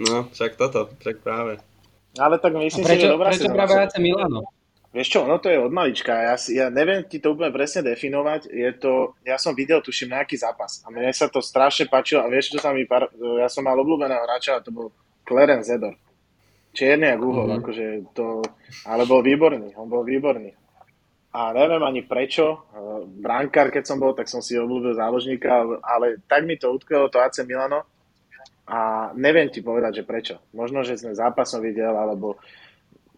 no 0.00 0.16
však 0.32 0.56
toto, 0.56 0.88
však 1.04 1.20
práve. 1.20 1.60
Ale 2.18 2.36
tak 2.36 2.52
myslím 2.52 2.84
prečo, 2.84 3.00
si, 3.00 3.04
že 3.08 3.14
dobrá 3.14 3.28
prečo 3.32 3.48
práve 3.48 3.74
AC 3.78 3.96
Milano? 3.96 4.44
Vieš 4.92 5.08
čo, 5.08 5.18
ono 5.24 5.40
to 5.40 5.48
je 5.48 5.56
od 5.56 5.72
malička. 5.72 6.12
Ja, 6.12 6.36
ja 6.36 6.66
neviem 6.68 7.08
ti 7.08 7.16
to 7.16 7.32
úplne 7.32 7.48
presne 7.48 7.80
definovať. 7.80 8.52
Je 8.52 8.70
to, 8.76 9.16
ja 9.24 9.40
som 9.40 9.56
videl, 9.56 9.80
tuším, 9.80 10.12
nejaký 10.12 10.36
zápas. 10.36 10.84
A 10.84 10.92
mne 10.92 11.08
sa 11.16 11.32
to 11.32 11.40
strašne 11.40 11.88
páčilo. 11.88 12.20
A 12.20 12.28
vieš, 12.28 12.52
čo 12.52 12.60
sa 12.60 12.76
mi... 12.76 12.84
Par, 12.84 13.08
ja 13.16 13.48
som 13.48 13.64
mal 13.64 13.80
obľúbeného 13.80 14.20
hráča, 14.20 14.60
a 14.60 14.64
to 14.64 14.68
bol 14.68 14.92
Clarence 15.24 15.72
Zedor. 15.72 15.96
Čierny 16.76 17.08
a 17.08 17.16
uhol, 17.16 17.48
mm-hmm. 17.48 17.60
akože 17.64 17.86
to, 18.12 18.44
ale 18.88 19.04
bol 19.04 19.20
výborný, 19.20 19.76
on 19.76 19.88
bol 19.92 20.04
výborný. 20.04 20.56
A 21.32 21.52
neviem 21.56 21.80
ani 21.84 22.04
prečo, 22.04 22.68
brankár 23.20 23.72
keď 23.72 23.88
som 23.88 23.96
bol, 23.96 24.12
tak 24.12 24.28
som 24.28 24.44
si 24.44 24.56
obľúbil 24.56 24.96
záložníka, 24.96 25.48
ale 25.80 26.20
tak 26.28 26.44
mi 26.44 26.56
to 26.60 26.72
utkvelo 26.72 27.08
to 27.08 27.20
AC 27.20 27.44
Milano 27.44 27.88
a 28.66 29.10
neviem 29.18 29.50
ti 29.50 29.60
povedať, 29.64 30.02
že 30.02 30.08
prečo. 30.08 30.34
Možno, 30.54 30.86
že 30.86 30.98
sme 30.98 31.18
zápasom 31.18 31.62
videl, 31.62 31.90
alebo 31.90 32.38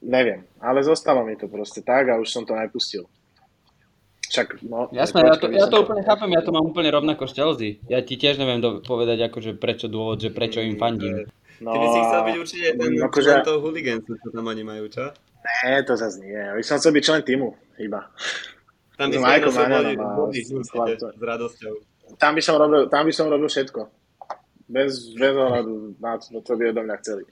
neviem, 0.01 0.45
ale 0.61 0.81
zostalo 0.85 1.25
mi 1.25 1.37
to 1.37 1.49
proste 1.49 1.85
tak 1.85 2.09
a 2.09 2.21
už 2.21 2.29
som 2.29 2.45
to 2.49 2.57
nepustil. 2.57 3.09
Však, 4.25 4.65
no, 4.67 4.89
Jasné, 4.91 5.21
ja 5.21 5.37
to, 5.37 5.47
ja 5.53 5.67
to 5.69 5.85
úplne 5.85 6.03
chápem, 6.03 6.33
ja 6.33 6.43
to 6.43 6.51
mám 6.51 6.65
úplne 6.65 6.91
rovnako 6.91 7.29
z 7.29 7.37
Chelsea. 7.37 7.71
Ja 7.87 8.01
ti 8.01 8.17
tiež 8.17 8.41
neviem 8.41 8.59
do, 8.59 8.81
povedať, 8.81 9.31
akože 9.31 9.55
prečo 9.61 9.87
dôvod, 9.87 10.19
že 10.19 10.33
prečo 10.33 10.65
im 10.65 10.81
fandím. 10.81 11.29
No, 11.63 11.71
Ty 11.71 11.79
by 11.79 11.87
si 11.87 12.01
chcel 12.03 12.21
byť 12.25 12.37
určite 12.41 12.69
ten 12.75 12.91
no, 12.99 13.07
akože... 13.07 13.31
člen 13.31 13.47
toho 13.47 13.59
huligancu, 13.63 14.11
čo 14.19 14.29
tam 14.35 14.45
oni 14.51 14.63
majú, 14.67 14.85
čo? 14.91 15.13
Ne, 15.45 15.85
to 15.85 15.95
zase 15.95 16.25
nie. 16.25 16.35
Ja 16.35 16.57
by 16.57 16.65
som 16.65 16.81
chcel 16.81 16.93
byť 16.97 17.05
člen 17.05 17.23
týmu, 17.23 17.49
iba. 17.79 18.01
Tam 18.97 19.07
by, 19.13 19.17
Michael 19.23 19.53
boli, 20.19 20.41
s 20.41 21.21
radosťou. 21.21 21.75
Tam 22.19 22.33
by 22.35 22.43
som 22.43 22.55
robil, 22.59 22.91
tam 22.91 23.03
by 23.07 23.13
som 23.13 23.27
robil 23.31 23.47
všetko. 23.47 23.81
Bez, 24.65 25.13
bez 25.15 25.35
ohľadu 25.37 26.01
na 26.01 26.17
to, 26.17 26.41
čo 26.41 26.55
by 26.57 26.73
odo 26.73 26.83
mňa 26.83 26.97
chceli. 27.05 27.25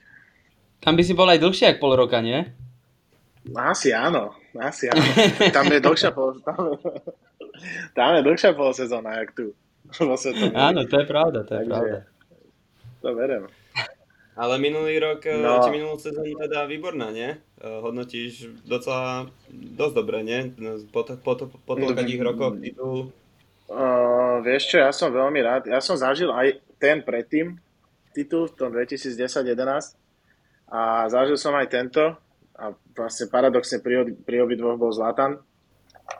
Tam 0.83 0.99
by 0.99 1.03
si 1.07 1.15
bol 1.17 1.31
aj 1.31 1.41
dlhšie 1.41 1.67
ako 1.73 1.81
pol 1.81 1.93
roka, 1.97 2.19
nie? 2.21 2.43
Asi 3.57 3.91
áno, 3.91 4.37
asi 4.55 4.91
áno. 4.93 5.03
Tam 5.51 5.67
je 5.67 5.81
dlhšia 5.81 6.11
pol, 6.13 6.39
tam 6.45 6.75
je, 6.75 6.79
tam 7.97 8.11
je 8.19 8.21
dlhšia 8.23 8.53
pol 8.53 8.71
sezóna, 8.77 9.19
jak 9.23 9.33
tu. 9.35 9.57
Áno, 10.57 10.89
to 10.89 11.05
je 11.05 11.07
pravda, 11.07 11.45
to 11.45 11.53
je 11.53 11.69
Takže, 11.69 11.69
pravda. 11.69 11.99
To 13.03 13.09
verím. 13.13 13.45
Ale 14.33 14.57
minulý 14.57 14.97
rok, 14.97 15.21
eh, 15.29 15.37
no. 15.37 15.61
či 15.61 15.69
minulú 15.69 16.01
sezónu 16.01 16.33
teda 16.41 16.65
výborná, 16.65 17.13
nie? 17.13 17.37
Eh, 17.37 17.79
hodnotíš 17.85 18.49
docela 18.65 19.29
dosť 19.53 19.95
dobre, 19.95 20.25
nie? 20.25 20.49
Po, 20.89 21.05
po, 21.05 21.33
po, 21.37 21.53
po 21.53 21.73
toľkých 21.77 22.21
mm. 22.25 22.29
rokoch 22.33 22.57
titul. 22.57 23.13
Uh, 23.73 24.45
vieš 24.45 24.69
čo, 24.69 24.77
ja 24.85 24.93
som 24.93 25.09
veľmi 25.09 25.41
rád. 25.41 25.63
Ja 25.73 25.81
som 25.81 25.97
zažil 25.97 26.29
aj 26.29 26.61
ten 26.77 27.01
predtým 27.01 27.57
titul 28.13 28.53
v 28.53 28.57
tom 28.61 28.69
2010-11 28.77 29.97
a 30.69 31.09
zažil 31.09 31.41
som 31.41 31.57
aj 31.57 31.73
tento 31.73 32.05
a 32.53 32.77
vlastne 32.93 33.33
paradoxne 33.33 33.81
pri, 33.81 34.13
pri 34.13 34.45
obidvoch 34.45 34.77
bol 34.77 34.93
Zlatan, 34.93 35.41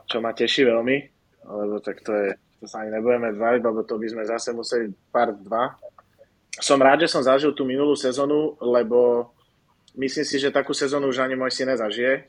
čo 0.09 0.25
ma 0.25 0.33
teší 0.33 0.65
veľmi, 0.65 0.97
lebo 1.45 1.77
tak 1.85 2.01
to 2.01 2.17
je, 2.17 2.29
to 2.57 2.65
sa 2.65 2.81
ani 2.81 2.97
nebudeme 2.97 3.37
dvajiť, 3.37 3.61
lebo 3.61 3.85
to 3.85 4.01
by 4.01 4.09
sme 4.09 4.25
zase 4.25 4.57
museli 4.57 4.89
pár 5.13 5.37
dva 5.37 5.77
som 6.61 6.77
rád, 6.77 7.09
že 7.09 7.13
som 7.17 7.25
zažil 7.25 7.57
tú 7.57 7.65
minulú 7.65 7.97
sezónu, 7.97 8.61
lebo 8.61 9.33
myslím 9.97 10.27
si, 10.29 10.37
že 10.37 10.53
takú 10.53 10.77
sezónu 10.77 11.09
už 11.09 11.25
ani 11.25 11.33
môj 11.33 11.49
syn 11.49 11.73
nezažije. 11.73 12.29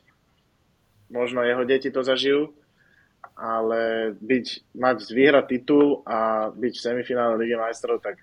Možno 1.12 1.44
jeho 1.44 1.60
deti 1.68 1.92
to 1.92 2.00
zažijú, 2.00 2.56
ale 3.34 4.14
byť, 4.18 4.74
mať 4.78 4.98
vyhrať 5.10 5.44
titul 5.50 6.00
a 6.06 6.48
byť 6.54 6.72
v 6.78 6.84
semifinále 6.84 7.34
Ligy 7.38 7.58
majstrov, 7.58 7.98
tak 7.98 8.22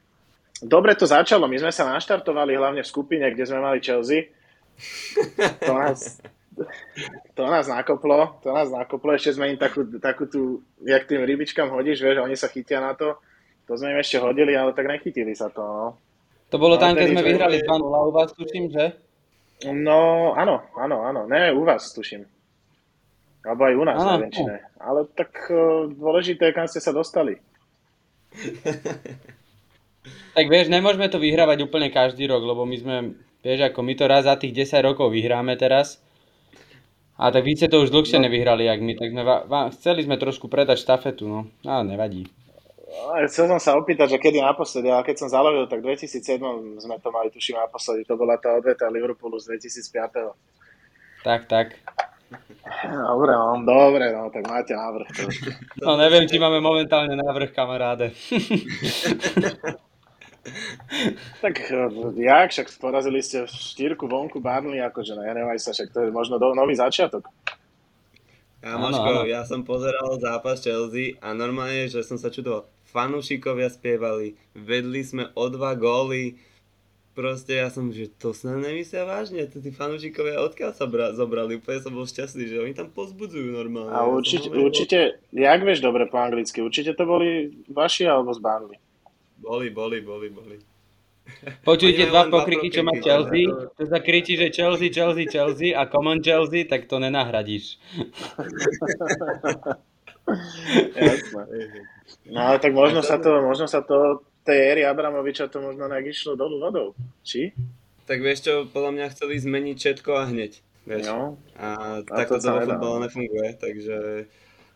dobre 0.64 0.96
to 0.96 1.08
začalo. 1.08 1.46
My 1.52 1.60
sme 1.60 1.72
sa 1.76 1.92
naštartovali 1.92 2.56
hlavne 2.56 2.82
v 2.82 2.92
skupine, 2.92 3.28
kde 3.28 3.44
sme 3.44 3.60
mali 3.60 3.84
Chelsea. 3.84 4.32
To 5.68 5.74
nás, 5.76 6.24
to 7.38 7.44
nás 7.44 7.66
nakoplo, 7.68 8.40
to 8.42 8.50
nás 8.56 8.72
nakoplo. 8.72 9.14
Ešte 9.14 9.36
sme 9.36 9.54
im 9.54 9.60
takú, 9.60 9.86
takú 10.00 10.26
tú, 10.26 10.64
jak 10.82 11.06
tým 11.06 11.22
rybičkám 11.22 11.70
hodíš, 11.70 12.02
vieš, 12.02 12.24
oni 12.24 12.40
sa 12.40 12.50
chytia 12.50 12.80
na 12.80 12.96
to 12.96 13.20
to 13.72 13.80
sme 13.80 13.96
im 13.96 14.04
ešte 14.04 14.20
hodili, 14.20 14.52
ale 14.52 14.76
tak 14.76 14.84
nechytili 14.84 15.32
sa 15.32 15.48
to, 15.48 15.64
no. 15.64 15.88
To 16.52 16.60
bolo 16.60 16.76
tam, 16.76 16.92
keď 16.92 17.16
sme 17.16 17.24
vyhrali 17.24 17.64
2 17.64 17.72
u 17.80 18.12
vás, 18.12 18.36
tuším, 18.36 18.68
že? 18.68 19.00
No, 19.72 20.36
áno, 20.36 20.68
áno, 20.76 21.08
áno. 21.08 21.24
Ne, 21.24 21.56
u 21.56 21.64
vás, 21.64 21.96
tuším. 21.96 22.28
Alebo 23.42 23.62
aj 23.66 23.74
u 23.74 23.84
nás, 23.86 23.98
áno, 23.98 24.12
neviem, 24.22 24.34
či 24.34 24.44
ne. 24.46 24.58
Ale 24.78 25.10
tak 25.18 25.34
uh, 25.50 25.90
dôležité 25.90 26.50
je, 26.50 26.56
kam 26.56 26.70
ste 26.70 26.78
sa 26.78 26.94
dostali. 26.94 27.42
tak 30.38 30.46
vieš, 30.46 30.70
nemôžeme 30.70 31.10
to 31.10 31.18
vyhrávať 31.18 31.66
úplne 31.66 31.90
každý 31.90 32.30
rok, 32.30 32.46
lebo 32.46 32.70
my 32.70 32.78
sme, 32.78 32.96
vieš, 33.42 33.74
ako 33.74 33.82
my 33.82 33.94
to 33.98 34.06
raz 34.06 34.30
za 34.30 34.38
tých 34.38 34.54
10 34.54 34.86
rokov 34.86 35.10
vyhráme 35.10 35.58
teraz. 35.58 35.98
A 37.22 37.34
tak 37.34 37.46
vy 37.46 37.58
ste 37.58 37.70
to 37.70 37.82
už 37.82 37.94
dlhšie 37.94 38.22
no. 38.22 38.30
nevyhrali, 38.30 38.66
jak 38.66 38.82
my, 38.82 38.94
tak 38.98 39.10
sme, 39.14 39.24
chceli 39.78 40.02
sme 40.06 40.22
trošku 40.22 40.50
predať 40.50 40.82
štafetu, 40.82 41.26
no. 41.26 41.40
Ale 41.66 41.86
nevadí. 41.86 42.30
Chcel 43.26 43.48
som 43.48 43.62
sa 43.62 43.80
opýtať, 43.80 44.16
že 44.16 44.18
kedy 44.20 44.44
naposledy, 44.44 44.92
ale 44.92 45.08
keď 45.08 45.26
som 45.26 45.30
zalovil, 45.32 45.64
tak 45.66 45.80
v 45.80 45.96
2007 45.96 46.84
sme 46.84 46.96
to 47.00 47.10
mali, 47.10 47.32
tuším, 47.32 47.58
naposledy. 47.58 48.04
To 48.06 48.20
bola 48.20 48.36
tá 48.36 48.60
odveta 48.60 48.92
Liverpoolu 48.92 49.40
z 49.40 49.56
2005. 49.56 51.24
Tak, 51.24 51.48
tak. 51.48 51.80
Dobre, 52.82 53.32
no, 53.36 53.60
dobre, 53.68 54.06
no, 54.16 54.32
tak 54.32 54.48
máte 54.48 54.72
návrh. 54.72 55.08
No 55.84 56.00
neviem, 56.00 56.24
či 56.32 56.40
máme 56.40 56.64
momentálne 56.64 57.20
návrh, 57.20 57.52
kamaráde. 57.52 58.16
tak 61.44 61.54
jak, 62.16 62.50
však 62.50 62.68
porazili 62.80 63.20
ste 63.22 63.46
štyrku 63.46 64.08
vonku 64.08 64.40
Barnley, 64.40 64.80
akože 64.80 65.14
nenevaj 65.14 65.60
sa, 65.60 65.76
však 65.76 65.92
to 65.92 66.00
je 66.08 66.10
možno 66.16 66.40
do, 66.40 66.56
nový 66.56 66.74
začiatok. 66.74 67.28
Kamoško, 68.62 69.26
ja 69.26 69.42
som 69.42 69.66
pozeral 69.66 70.22
zápas 70.22 70.62
Chelsea 70.62 71.18
a 71.18 71.34
normálne, 71.34 71.90
že 71.90 72.06
som 72.06 72.22
sa 72.22 72.30
čudoval 72.30 72.70
fanúšikovia 72.94 73.74
spievali, 73.74 74.38
vedli 74.54 75.02
sme 75.02 75.34
o 75.34 75.50
dva 75.50 75.74
góly, 75.74 76.38
proste 77.12 77.60
ja 77.60 77.68
som, 77.68 77.92
že 77.92 78.08
to 78.08 78.32
sa 78.32 78.56
nemyslia 78.56 79.04
vážne, 79.04 79.44
tí 79.48 79.72
fanúšikovia 79.72 80.40
odkiaľ 80.42 80.72
sa 80.76 80.88
bra- 80.88 81.12
zobrali, 81.12 81.60
úplne 81.60 81.84
som 81.84 81.92
bol 81.92 82.08
šťastný, 82.08 82.48
že 82.48 82.64
oni 82.64 82.74
tam 82.74 82.88
pozbudzujú 82.92 83.52
normálne. 83.52 83.92
A 83.92 84.08
určite, 84.08 84.48
ja 84.48 84.58
určite, 84.58 84.98
jak 85.32 85.60
vieš 85.64 85.84
dobre 85.84 86.08
po 86.08 86.18
anglicky, 86.20 86.64
určite 86.64 86.96
to 86.96 87.04
boli 87.04 87.52
vaši 87.68 88.08
alebo 88.08 88.32
z 88.32 88.40
Burnley? 88.40 88.80
Boli, 89.42 89.70
boli, 89.70 90.00
boli, 90.00 90.30
boli. 90.30 90.58
Počujte 91.64 92.12
dva 92.12 92.28
pokriky, 92.28 92.74
čo 92.74 92.84
má 92.84 92.92
Chelsea, 92.98 93.48
to 93.78 93.84
sa 93.88 94.00
kričí, 94.04 94.36
že 94.36 94.52
Chelsea, 94.52 94.92
Chelsea, 94.92 95.30
Chelsea 95.30 95.72
a 95.72 95.88
Common 95.88 96.20
Chelsea, 96.20 96.68
tak 96.68 96.92
to 96.92 97.00
nenahradíš. 97.00 97.78
Jasné. 100.96 101.44
No 102.30 102.40
ale 102.42 102.60
tak 102.60 102.74
možno 102.74 103.02
sa 103.02 103.18
to, 103.18 103.42
možno 103.42 103.68
sa 103.68 103.82
to 103.82 104.22
tej 104.46 104.58
éry 104.74 104.82
Abramoviča 104.86 105.48
to 105.48 105.62
možno 105.62 105.86
nejak 105.88 106.12
išlo 106.12 106.34
dolu 106.36 106.58
vodou. 106.58 106.88
Či? 107.22 107.54
Tak 108.10 108.18
vieš 108.20 108.46
čo, 108.46 108.54
podľa 108.68 108.92
mňa 108.98 109.06
chceli 109.14 109.40
zmeniť 109.40 109.78
všetko 109.78 110.12
a 110.18 110.24
hneď. 110.30 110.52
Vieš? 110.82 111.06
No, 111.06 111.38
a, 111.56 112.02
a 112.02 112.18
takto 112.26 112.42
to 112.42 112.50
vo 112.50 112.66
futbale 112.66 112.98
nefunguje, 113.06 113.50
takže 113.62 113.98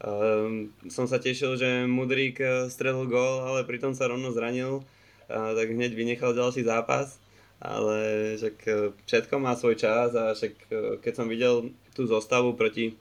um, 0.06 0.70
som 0.86 1.10
sa 1.10 1.18
tešil, 1.18 1.58
že 1.58 1.90
Mudrík 1.90 2.38
eh, 2.38 2.70
strelil 2.70 3.10
gól, 3.10 3.42
ale 3.42 3.66
pritom 3.66 3.98
sa 3.98 4.06
rovno 4.06 4.30
zranil, 4.30 4.86
a, 5.26 5.58
tak 5.58 5.74
hneď 5.74 5.98
vynechal 5.98 6.38
ďalší 6.38 6.62
zápas 6.62 7.18
ale 7.62 7.98
však 8.36 8.56
eh, 8.68 8.92
všetko 9.08 9.34
má 9.40 9.56
svoj 9.56 9.76
čas 9.80 10.12
a 10.16 10.36
však 10.36 10.54
eh, 10.70 10.96
keď 11.00 11.14
som 11.16 11.28
videl 11.32 11.72
tú 11.96 12.04
zostavu 12.08 12.54
proti 12.54 12.96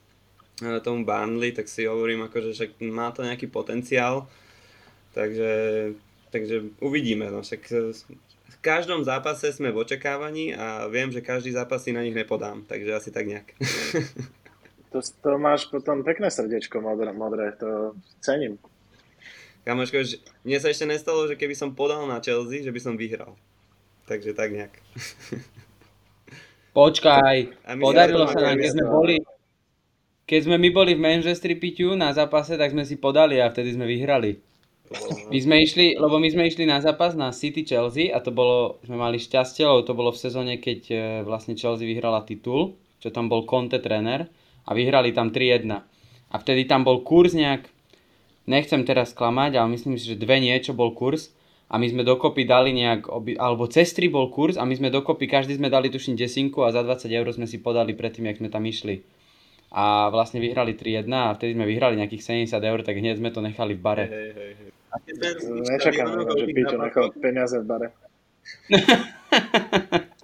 tomu 0.86 1.02
Burnley, 1.02 1.50
tak 1.50 1.66
si 1.66 1.82
hovorím, 1.82 2.30
akože 2.30 2.54
však 2.54 2.70
má 2.86 3.10
to 3.10 3.26
nejaký 3.26 3.50
potenciál, 3.50 4.30
takže, 5.10 5.50
takže 6.34 6.74
uvidíme. 6.82 7.30
No, 7.30 7.46
však 7.46 7.62
v 8.50 8.56
každom 8.58 9.06
zápase 9.06 9.54
sme 9.54 9.70
v 9.70 9.86
očakávaní 9.86 10.50
a 10.50 10.90
viem, 10.90 11.14
že 11.14 11.22
každý 11.22 11.54
zápas 11.54 11.86
si 11.86 11.94
na 11.94 12.02
nich 12.02 12.18
nepodám, 12.18 12.66
takže 12.66 12.90
asi 12.90 13.14
tak 13.14 13.30
nejak. 13.30 13.54
To, 14.94 15.02
to 15.02 15.42
máš 15.42 15.66
potom 15.66 16.06
pekné 16.06 16.30
srdiečko 16.30 16.78
modré, 16.78 17.10
modré 17.10 17.50
to 17.58 17.98
cením. 18.22 18.62
Kamoško, 19.66 20.06
mne 20.46 20.58
sa 20.62 20.70
ešte 20.70 20.86
nestalo, 20.86 21.26
že 21.26 21.34
keby 21.34 21.58
som 21.58 21.74
podal 21.74 22.06
na 22.06 22.22
Chelsea, 22.22 22.62
že 22.62 22.70
by 22.70 22.78
som 22.78 22.94
vyhral. 22.94 23.34
Takže 24.06 24.38
tak 24.38 24.54
nejak. 24.54 24.70
Počkaj, 26.78 27.66
podarilo 27.82 28.30
sa 28.30 28.38
nám, 28.38 28.62
keď 28.62 28.70
sme 28.70 28.86
boli, 28.86 29.16
keď 30.30 30.40
sme 30.46 30.56
my 30.62 30.70
boli 30.70 30.94
v 30.94 31.02
Manchestri 31.02 31.58
piťu 31.58 31.98
na 31.98 32.14
zápase, 32.14 32.54
tak 32.54 32.70
sme 32.70 32.86
si 32.86 32.94
podali 32.94 33.42
a 33.42 33.50
vtedy 33.50 33.74
sme 33.74 33.90
vyhrali. 33.90 34.38
My 35.32 35.38
sme 35.40 35.64
išli, 35.64 35.96
lebo 35.96 36.20
my 36.20 36.28
sme 36.28 36.44
išli 36.44 36.68
na 36.68 36.76
zápas 36.84 37.16
na 37.16 37.32
City 37.32 37.64
Chelsea 37.64 38.12
a 38.12 38.20
to 38.20 38.28
bolo, 38.28 38.76
sme 38.84 39.00
mali 39.00 39.16
šťastie, 39.16 39.64
lebo 39.64 39.80
to 39.80 39.96
bolo 39.96 40.12
v 40.12 40.20
sezóne, 40.20 40.60
keď 40.60 40.80
e, 40.92 40.96
vlastne 41.24 41.56
Chelsea 41.56 41.88
vyhrala 41.88 42.20
titul, 42.28 42.76
čo 43.00 43.08
tam 43.08 43.32
bol 43.32 43.48
Conte 43.48 43.80
tréner 43.80 44.28
a 44.68 44.70
vyhrali 44.76 45.16
tam 45.16 45.32
3-1. 45.32 45.72
A 46.28 46.36
vtedy 46.36 46.68
tam 46.68 46.84
bol 46.84 47.00
kurz 47.00 47.32
nejak, 47.32 47.64
nechcem 48.44 48.84
teraz 48.84 49.16
klamať, 49.16 49.56
ale 49.56 49.72
myslím 49.72 49.96
si, 49.96 50.04
že 50.04 50.20
dve 50.20 50.36
niečo 50.36 50.76
bol 50.76 50.92
kurz 50.92 51.32
a 51.72 51.80
my 51.80 51.88
sme 51.88 52.04
dokopy 52.04 52.44
dali 52.44 52.76
nejak, 52.76 53.08
alebo 53.40 53.64
cez 53.72 53.88
3 53.96 54.12
bol 54.12 54.28
kurz 54.28 54.60
a 54.60 54.68
my 54.68 54.76
sme 54.76 54.92
dokopy, 54.92 55.24
každý 55.24 55.56
sme 55.56 55.72
dali 55.72 55.88
tuším 55.88 56.12
desinku 56.12 56.60
a 56.60 56.68
za 56.76 56.84
20 56.84 57.08
eur 57.08 57.26
sme 57.32 57.48
si 57.48 57.56
podali 57.56 57.96
predtým, 57.96 58.28
jak 58.28 58.36
sme 58.36 58.52
tam 58.52 58.68
išli 58.68 59.00
a 59.74 60.06
vlastne 60.14 60.38
vyhrali 60.38 60.78
3-1 60.78 61.10
a 61.10 61.34
vtedy 61.34 61.58
sme 61.58 61.66
vyhrali 61.66 61.98
nejakých 61.98 62.46
70 62.46 62.62
eur, 62.62 62.80
tak 62.86 62.94
hneď 62.94 63.18
sme 63.18 63.34
to 63.34 63.42
nechali 63.42 63.74
v 63.74 63.82
bare. 63.82 64.06
Hej, 64.06 64.30
hej, 64.30 64.52
hej. 64.54 64.70
Nečakám, 65.50 66.14
že 66.14 66.46
Píťo 66.46 66.78
nechal 66.78 67.10
peniaze 67.18 67.58
v 67.58 67.66
bare. 67.66 67.88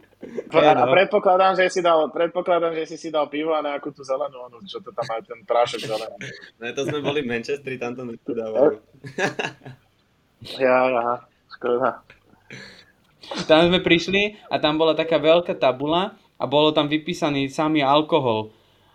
a 0.55 0.75
no. 0.79 0.95
predpokladám, 0.95 1.59
že 1.59 1.67
si 1.67 1.83
dal, 1.83 2.07
predpokladám, 2.15 2.79
že 2.79 2.95
si 2.95 2.97
si 3.03 3.09
dal 3.11 3.27
pivo 3.27 3.51
a 3.51 3.67
nejakú 3.67 3.91
tú 3.91 4.07
zelenú, 4.07 4.47
onu, 4.47 4.63
čo 4.63 4.79
to 4.79 4.95
tam 4.95 5.03
má 5.11 5.19
ten 5.19 5.43
prášok 5.43 5.83
zelený. 5.83 6.17
Ne, 6.63 6.71
to 6.71 6.87
sme 6.87 7.03
boli 7.03 7.27
v 7.27 7.35
Manchestri, 7.35 7.75
tam 7.75 7.99
to 7.99 8.07
nedávali. 8.07 8.79
ja, 10.63 10.77
ja, 10.87 11.27
škoda. 11.59 12.07
Tam 13.51 13.67
sme 13.67 13.83
prišli 13.83 14.39
a 14.47 14.63
tam 14.63 14.79
bola 14.79 14.95
taká 14.95 15.19
veľká 15.19 15.59
tabula 15.59 16.15
a 16.39 16.45
bolo 16.47 16.71
tam 16.71 16.87
vypísaný 16.87 17.51
samý 17.51 17.83
alkohol. 17.83 18.55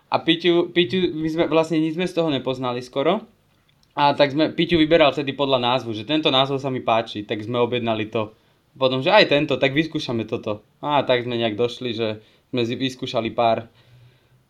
A 0.09 0.21
Piťu, 0.21 0.69
Piťu 0.69 1.13
my 1.17 1.27
sme 1.27 1.43
vlastne 1.49 1.81
nič 1.81 1.97
sme 1.97 2.05
z 2.05 2.15
toho 2.15 2.29
nepoznali 2.29 2.79
skoro. 2.79 3.25
A 3.95 4.11
tak 4.11 4.35
sme, 4.35 4.51
Piťu 4.51 4.75
vyberal 4.75 5.15
vtedy 5.15 5.31
podľa 5.31 5.59
názvu, 5.63 5.95
že 5.95 6.03
tento 6.03 6.27
názov 6.27 6.59
sa 6.59 6.67
mi 6.67 6.83
páči, 6.83 7.23
tak 7.23 7.39
sme 7.39 7.63
objednali 7.63 8.11
to. 8.11 8.35
Potom, 8.75 8.99
že 8.99 9.07
aj 9.07 9.31
tento, 9.31 9.55
tak 9.55 9.71
vyskúšame 9.71 10.27
toto. 10.27 10.67
A 10.83 10.99
tak 11.07 11.23
sme 11.23 11.39
nejak 11.39 11.55
došli, 11.55 11.95
že 11.95 12.19
sme 12.51 12.67
vyskúšali 12.67 13.31
pár 13.31 13.71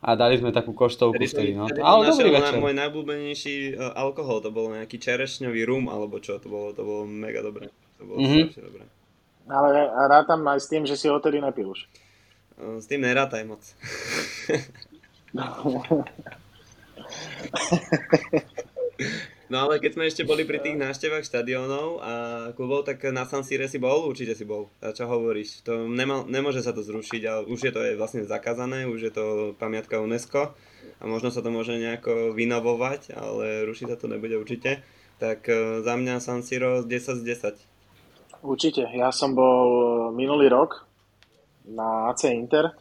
a 0.06 0.14
dali 0.14 0.38
sme 0.38 0.54
takú 0.54 0.78
koštovku 0.78 1.18
vtedy, 1.18 1.58
no. 1.58 1.66
Ale 1.82 2.14
dobrý 2.14 2.30
večer. 2.30 2.62
Môj 2.62 2.78
najblúbenejší 2.78 3.74
uh, 3.74 3.98
alkohol, 3.98 4.38
to 4.42 4.54
bol 4.54 4.70
nejaký 4.70 5.02
čerešňový 5.02 5.66
rum, 5.66 5.90
alebo 5.90 6.22
čo, 6.22 6.38
to 6.38 6.46
bolo, 6.46 6.78
to 6.78 6.86
bolo 6.86 7.10
mega 7.10 7.42
dobré. 7.42 7.74
To 7.98 8.04
bolo 8.06 8.22
mm-hmm. 8.22 8.46
strašne 8.54 8.64
dobré. 8.70 8.84
Ale 9.46 9.70
rátam 10.10 10.46
aj 10.46 10.62
s 10.62 10.68
tým, 10.70 10.84
že 10.86 10.94
si 10.94 11.10
ho 11.10 11.18
tedy 11.18 11.42
nepil 11.42 11.74
už. 11.74 11.90
Uh, 12.62 12.78
s 12.78 12.86
tým 12.86 13.02
nerátaj 13.02 13.50
moc. 13.50 13.66
No 19.46 19.70
ale 19.70 19.78
keď 19.78 19.92
sme 19.94 20.10
ešte 20.10 20.26
boli 20.26 20.42
pri 20.42 20.58
tých 20.58 20.74
návštevách 20.74 21.22
štadiónov 21.22 22.02
a 22.02 22.14
klubov, 22.58 22.82
tak 22.82 23.06
na 23.14 23.30
San 23.30 23.46
Sire 23.46 23.70
si 23.70 23.78
bol? 23.78 24.10
Určite 24.10 24.34
si 24.34 24.42
bol. 24.42 24.74
A 24.82 24.90
čo 24.90 25.06
hovoríš? 25.06 25.62
To 25.70 25.86
nemal, 25.86 26.26
nemôže 26.26 26.66
sa 26.66 26.74
to 26.74 26.82
zrušiť, 26.82 27.22
ale 27.30 27.42
už 27.46 27.70
je 27.70 27.70
to 27.70 27.86
je 27.86 27.94
vlastne 27.94 28.26
zakázané, 28.26 28.90
už 28.90 29.00
je 29.06 29.14
to 29.14 29.54
pamiatka 29.62 30.02
UNESCO 30.02 30.58
a 30.98 31.04
možno 31.06 31.30
sa 31.30 31.46
to 31.46 31.54
môže 31.54 31.78
nejako 31.78 32.34
vynovovať, 32.34 33.14
ale 33.14 33.70
rušiť 33.70 33.94
sa 33.94 33.98
to 34.02 34.10
nebude 34.10 34.34
určite. 34.34 34.82
Tak 35.22 35.46
e, 35.46 35.86
za 35.86 35.94
mňa 35.94 36.26
San 36.26 36.42
Siro 36.42 36.82
10 36.82 36.90
z 36.90 37.22
10. 38.42 38.42
Určite. 38.42 38.90
Ja 38.98 39.14
som 39.14 39.38
bol 39.38 40.10
minulý 40.10 40.50
rok 40.50 40.90
na 41.70 42.10
AC 42.10 42.34
Inter. 42.34 42.74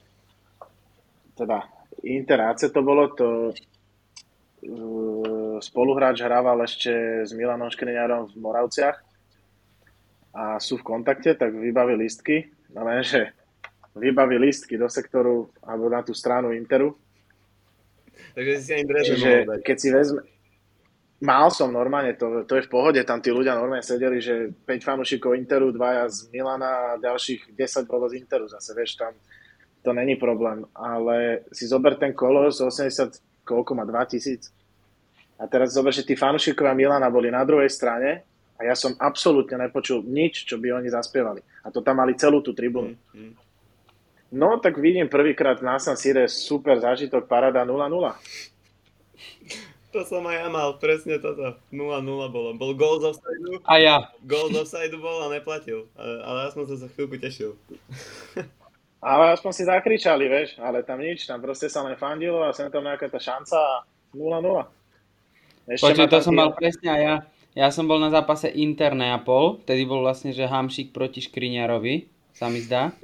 Teda 1.36 1.73
Inter 2.04 2.52
AC 2.52 2.68
to 2.68 2.80
bolo, 2.84 3.08
to 3.16 3.52
spoluhráč 5.60 6.24
hrával 6.24 6.64
ešte 6.64 7.24
s 7.24 7.32
Milanom 7.36 7.68
Škriňarom 7.68 8.32
v 8.32 8.36
Moravciach 8.40 8.96
a 10.34 10.58
sú 10.58 10.80
v 10.80 10.86
kontakte, 10.86 11.36
tak 11.36 11.54
vybaví 11.54 11.94
listky, 11.94 12.48
no 12.74 12.82
lenže 12.84 13.30
vybaví 13.94 14.40
listky 14.40 14.74
do 14.74 14.90
sektoru 14.90 15.52
alebo 15.62 15.86
na 15.86 16.02
tú 16.02 16.16
stranu 16.16 16.50
Interu. 16.50 16.98
Takže 18.34 18.54
si 18.58 18.70
ani 18.74 18.84
dres 18.88 19.06
keď 19.62 19.76
si 19.78 19.88
vezme, 19.94 20.20
Mal 21.24 21.48
som 21.48 21.72
normálne, 21.72 22.12
to, 22.20 22.44
to 22.44 22.60
je 22.60 22.66
v 22.66 22.72
pohode, 22.72 23.00
tam 23.06 23.22
tí 23.22 23.32
ľudia 23.32 23.56
normálne 23.56 23.86
sedeli, 23.86 24.20
že 24.20 24.52
5 24.66 24.82
fanúšikov 24.82 25.32
Interu, 25.38 25.72
dvaja 25.72 26.04
z 26.10 26.28
Milana 26.28 26.68
a 26.68 27.00
ďalších 27.00 27.56
10 27.56 27.88
bolo 27.88 28.10
z 28.12 28.20
Interu 28.20 28.44
zase, 28.44 28.76
vieš, 28.76 29.00
tam 29.00 29.16
to 29.84 29.92
není 29.92 30.16
problém, 30.16 30.64
ale 30.72 31.44
si 31.52 31.68
zober 31.68 31.94
ten 32.00 32.16
kolos 32.16 32.60
80, 32.60 33.20
koľko 33.44 33.76
má, 33.76 33.84
2000 33.84 34.64
a 35.38 35.44
teraz 35.50 35.74
zober, 35.74 35.90
že 35.90 36.06
tí 36.06 36.14
fanúšikovia 36.14 36.72
Milana 36.78 37.10
boli 37.10 37.26
na 37.28 37.42
druhej 37.42 37.66
strane 37.66 38.22
a 38.54 38.60
ja 38.62 38.74
som 38.78 38.94
absolútne 39.02 39.58
nepočul 39.58 40.06
nič, 40.06 40.46
čo 40.46 40.62
by 40.62 40.78
oni 40.78 40.88
zaspievali. 40.88 41.42
A 41.66 41.74
to 41.74 41.82
tam 41.82 41.98
mali 41.98 42.14
celú 42.14 42.38
tú 42.38 42.54
tribúnu. 42.54 42.94
Mm, 43.12 43.18
mm. 43.18 43.32
No, 44.34 44.58
tak 44.58 44.78
vidím 44.78 45.10
prvýkrát 45.10 45.58
na 45.62 45.78
San 45.78 45.98
Sire 45.98 46.26
super 46.30 46.78
zážitok, 46.78 47.26
parada 47.26 47.66
0-0. 47.66 47.86
To 49.94 50.02
som 50.02 50.26
aj 50.26 50.36
ja 50.42 50.48
mal, 50.50 50.74
presne 50.82 51.22
toto. 51.22 51.54
0-0 51.70 52.02
bolo. 52.34 52.50
Bol 52.58 52.74
gol 52.74 52.98
z 52.98 53.14
offside 53.14 53.62
A 53.62 53.78
ja. 53.78 53.96
Gol 54.26 54.50
z 54.50 54.58
offside 54.58 54.96
bol 54.98 55.22
a 55.22 55.30
neplatil. 55.30 55.86
Ale 55.98 56.38
ja 56.46 56.48
som 56.50 56.66
sa 56.66 56.74
za 56.74 56.90
chvíľku 56.90 57.14
tešil. 57.22 57.54
Ale 59.04 59.36
aspoň 59.36 59.52
si 59.52 59.62
zakričali, 59.68 60.24
vieš, 60.32 60.56
ale 60.56 60.80
tam 60.80 60.96
nič, 60.96 61.28
tam 61.28 61.44
proste 61.44 61.68
sa 61.68 61.84
len 61.84 61.92
fandilo 62.00 62.40
a 62.40 62.56
sem 62.56 62.72
tam 62.72 62.88
nejaká 62.88 63.12
tá 63.12 63.20
šanca 63.20 63.84
0-0. 64.16 64.40
Počuť, 65.76 66.08
to 66.08 66.24
som 66.24 66.32
mal 66.32 66.56
presne 66.56 66.88
aj 66.88 67.02
ja. 67.04 67.16
Ja 67.54 67.68
som 67.68 67.84
bol 67.84 68.00
na 68.00 68.08
zápase 68.08 68.48
Inter 68.48 68.96
Neapol, 68.96 69.60
tedy 69.62 69.84
bol 69.84 70.00
vlastne, 70.02 70.32
že 70.32 70.48
Hamšik 70.48 70.90
proti 70.90 71.20
Škriňarovi, 71.20 72.08
sa 72.32 72.48
mi 72.48 72.64
zdá. 72.64 72.96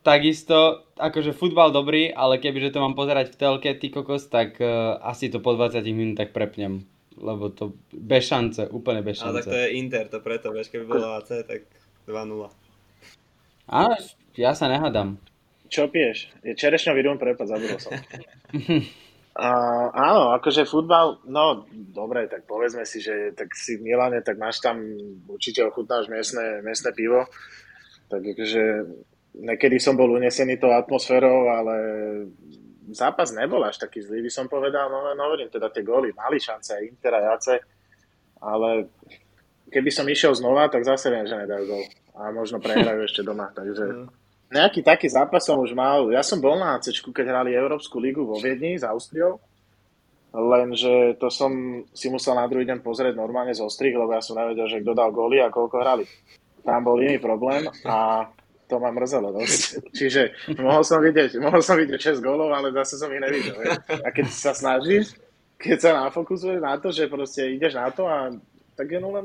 Takisto, 0.00 0.88
akože 0.96 1.36
futbal 1.36 1.68
dobrý, 1.74 2.08
ale 2.08 2.40
kebyže 2.40 2.72
to 2.72 2.80
mám 2.80 2.96
pozerať 2.96 3.34
v 3.34 3.36
telke, 3.36 3.70
ty 3.76 3.92
kokos, 3.92 4.32
tak 4.32 4.56
uh, 4.62 4.96
asi 5.04 5.28
to 5.28 5.44
po 5.44 5.52
20 5.52 5.82
minútach 5.92 6.32
prepnem. 6.32 6.88
Lebo 7.20 7.52
to 7.52 7.76
bez 7.92 8.30
šance, 8.30 8.64
úplne 8.72 9.04
bez 9.04 9.20
šance. 9.20 9.28
Ale 9.28 9.44
tak 9.44 9.52
to 9.52 9.60
je 9.60 9.68
Inter, 9.76 10.04
to 10.08 10.24
preto, 10.24 10.54
vieš, 10.56 10.72
keby 10.72 10.86
bolo 10.86 11.20
AC, 11.20 11.44
tak 11.44 11.68
2-0. 12.08 12.48
Áno, 13.68 13.94
ja 14.38 14.54
sa 14.54 14.70
nehádam. 14.70 15.18
Čo 15.70 15.86
piješ? 15.86 16.34
Je 16.42 16.58
čerešňový 16.58 17.00
rum, 17.06 17.18
prepad, 17.18 17.46
zabudol 17.46 17.78
som. 17.78 17.94
Uh, 19.30 19.88
áno, 19.94 20.34
akože 20.36 20.66
futbal, 20.66 21.22
no 21.30 21.64
dobre, 21.70 22.26
tak 22.26 22.50
povedzme 22.50 22.82
si, 22.82 22.98
že 22.98 23.30
tak 23.30 23.54
si 23.54 23.78
v 23.78 23.86
Milane, 23.86 24.26
tak 24.26 24.36
máš 24.36 24.58
tam, 24.58 24.82
určite 25.30 25.62
ochutnáš 25.62 26.10
miestne, 26.10 26.58
miestne 26.66 26.90
pivo, 26.90 27.30
tak 28.10 28.26
akože 28.26 28.90
nekedy 29.38 29.78
som 29.78 29.94
bol 29.94 30.10
unesený 30.18 30.58
tou 30.58 30.74
atmosférou, 30.74 31.46
ale 31.46 31.76
zápas 32.90 33.30
nebol 33.30 33.62
až 33.62 33.78
taký 33.78 34.02
zlý, 34.02 34.26
by 34.26 34.30
som 34.34 34.50
povedal, 34.50 34.90
no, 34.90 35.14
no 35.14 35.22
hovorím, 35.22 35.46
teda 35.46 35.70
tie 35.70 35.86
góly 35.86 36.10
mali 36.10 36.42
šance 36.42 36.74
aj 36.74 36.90
Inter 36.90 37.14
a 37.14 37.30
Jace, 37.30 37.56
ale 38.42 38.90
keby 39.70 39.94
som 39.94 40.10
išiel 40.10 40.34
znova, 40.34 40.66
tak 40.68 40.82
zase 40.82 41.06
viem, 41.06 41.30
že 41.30 41.38
nedajú 41.38 41.64
gól 41.70 41.84
a 42.18 42.34
možno 42.34 42.58
prehrajú 42.58 43.00
ešte 43.08 43.22
doma, 43.22 43.54
takže 43.54 43.86
mm 43.88 44.19
nejaký 44.50 44.82
taký 44.82 45.06
zápas 45.06 45.46
som 45.46 45.62
už 45.62 45.72
mal. 45.72 46.10
Ja 46.10 46.26
som 46.26 46.42
bol 46.42 46.58
na 46.58 46.76
AC, 46.76 46.90
keď 46.90 47.26
hrali 47.30 47.54
Európsku 47.54 48.02
ligu 48.02 48.26
vo 48.26 48.36
Viedni 48.36 48.74
s 48.74 48.82
Austriou, 48.82 49.38
lenže 50.34 51.18
to 51.18 51.30
som 51.30 51.82
si 51.90 52.10
musel 52.10 52.38
na 52.38 52.46
druhý 52.46 52.66
deň 52.66 52.82
pozrieť 52.82 53.14
normálne 53.18 53.54
z 53.54 53.62
ostrých, 53.62 53.98
lebo 53.98 54.14
ja 54.14 54.22
som 54.22 54.38
nevedel, 54.38 54.66
že 54.70 54.82
kto 54.82 54.94
dal 54.94 55.10
góly 55.10 55.42
a 55.42 55.50
koľko 55.50 55.76
hrali. 55.82 56.04
Tam 56.62 56.84
bol 56.84 57.00
iný 57.02 57.18
problém 57.18 57.66
a 57.86 58.28
to 58.70 58.78
ma 58.78 58.94
mrzelo 58.94 59.34
dosť. 59.34 59.82
Čiže 59.98 60.54
mohol 60.62 60.86
som 60.86 61.02
vidieť, 61.02 61.42
mohol 61.42 61.58
som 61.58 61.74
vidieť 61.74 62.14
6 62.14 62.22
gólov, 62.22 62.54
ale 62.54 62.70
zase 62.70 62.94
som 62.98 63.10
ich 63.10 63.18
nevidel. 63.18 63.58
Je. 63.58 63.70
A 64.06 64.08
keď 64.14 64.26
sa 64.30 64.54
snažíš, 64.54 65.18
keď 65.58 65.78
sa 65.82 65.90
nafokusuješ 66.06 66.62
na 66.62 66.78
to, 66.78 66.94
že 66.94 67.10
proste 67.10 67.50
ideš 67.50 67.74
na 67.74 67.90
to 67.90 68.06
a 68.06 68.30
tak 68.78 68.86
je 68.86 69.02
0-0. 69.02 69.18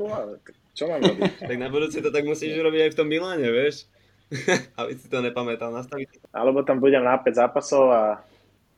Čo 0.75 0.91
mám 0.91 0.99
robiť? 0.99 1.31
Tak 1.49 1.57
na 1.61 1.69
budúce 1.69 2.01
to 2.01 2.09
tak 2.11 2.25
musíš 2.25 2.57
robiť 2.57 2.89
aj 2.89 2.91
v 2.91 2.97
tom 2.97 3.07
Miláne, 3.07 3.47
vieš? 3.47 3.87
Aby 4.79 4.93
si 4.97 5.07
to 5.07 5.21
nepamätal, 5.21 5.69
nastaviť. 5.69 6.33
Alebo 6.33 6.65
tam 6.65 6.81
budem 6.81 7.05
na 7.05 7.17
5 7.17 7.29
zápasov 7.29 7.83
a 7.93 8.01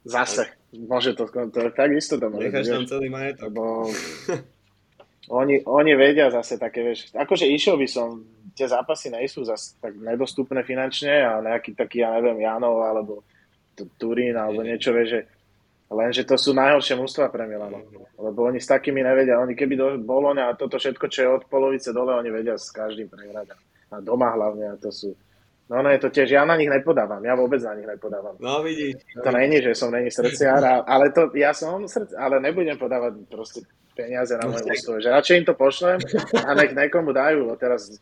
zase. 0.03 0.51
Môže 0.75 1.15
to, 1.15 1.27
to 1.27 1.71
tak 1.71 1.89
isto 1.95 2.19
to 2.19 2.27
môže. 2.27 2.51
Necháš 2.51 2.67
tam 2.67 2.85
celý 2.85 3.07
majetok. 3.07 3.47
Lebo 3.47 3.63
oni, 5.39 5.63
oni 5.63 5.91
vedia 5.95 6.27
zase 6.27 6.59
také, 6.59 6.83
vieš, 6.83 7.11
akože 7.15 7.47
išiel 7.47 7.79
by 7.79 7.87
som, 7.87 8.23
tie 8.57 8.67
zápasy 8.67 9.13
nejsú 9.13 9.45
zase 9.45 9.77
tak 9.79 9.95
nedostupné 9.95 10.65
finančne 10.65 11.13
a 11.23 11.39
nejaký 11.39 11.77
taký, 11.77 12.03
ja 12.03 12.17
neviem, 12.17 12.43
Janov 12.43 12.83
alebo 12.83 13.23
Turín 14.01 14.33
alebo 14.33 14.65
niečo, 14.65 14.89
vieš, 14.89 15.09
že 15.13 15.21
Lenže 15.87 16.27
to 16.27 16.35
sú 16.35 16.51
najhoršie 16.51 16.99
mústva 16.99 17.31
pre 17.31 17.47
Milano. 17.47 17.79
Lebo 18.19 18.43
oni 18.43 18.59
s 18.59 18.67
takými 18.67 18.99
nevedia. 18.99 19.39
Oni 19.39 19.55
keby 19.55 19.73
do 19.79 19.87
Boloňa 20.03 20.51
a 20.51 20.57
toto 20.59 20.75
všetko, 20.75 21.05
čo 21.07 21.19
je 21.23 21.29
od 21.31 21.43
polovice 21.47 21.95
dole, 21.95 22.11
oni 22.11 22.27
vedia 22.27 22.59
s 22.59 22.75
každým 22.75 23.07
prehrať. 23.07 23.55
A 23.95 24.03
doma 24.03 24.35
hlavne. 24.35 24.67
A 24.67 24.75
to 24.75 24.91
sú, 24.91 25.15
No, 25.67 25.83
no 25.83 25.91
je 25.91 25.99
to 25.99 26.07
tiež, 26.07 26.31
ja 26.31 26.47
na 26.47 26.55
nich 26.55 26.71
nepodávam, 26.71 27.19
ja 27.19 27.35
vôbec 27.35 27.59
na 27.59 27.75
nich 27.75 27.83
nepodávam. 27.83 28.39
No 28.39 28.63
vidíš. 28.63 29.03
To 29.19 29.29
není, 29.35 29.59
že 29.59 29.75
som 29.75 29.91
není 29.91 30.07
srdciar, 30.07 30.63
ale 30.87 31.11
to, 31.11 31.35
ja 31.35 31.51
som 31.51 31.83
srdci, 31.83 32.15
ale 32.15 32.39
nebudem 32.39 32.79
podávať 32.79 33.27
proste 33.27 33.67
peniaze 33.91 34.31
na 34.39 34.47
moje 34.47 34.63
ústove, 34.63 35.03
že 35.03 35.11
radšej 35.11 35.35
im 35.43 35.45
to 35.45 35.55
pošlem 35.59 35.99
a 36.47 36.49
nech 36.55 36.71
nekomu 36.71 37.11
dajú, 37.11 37.51
teraz 37.59 37.99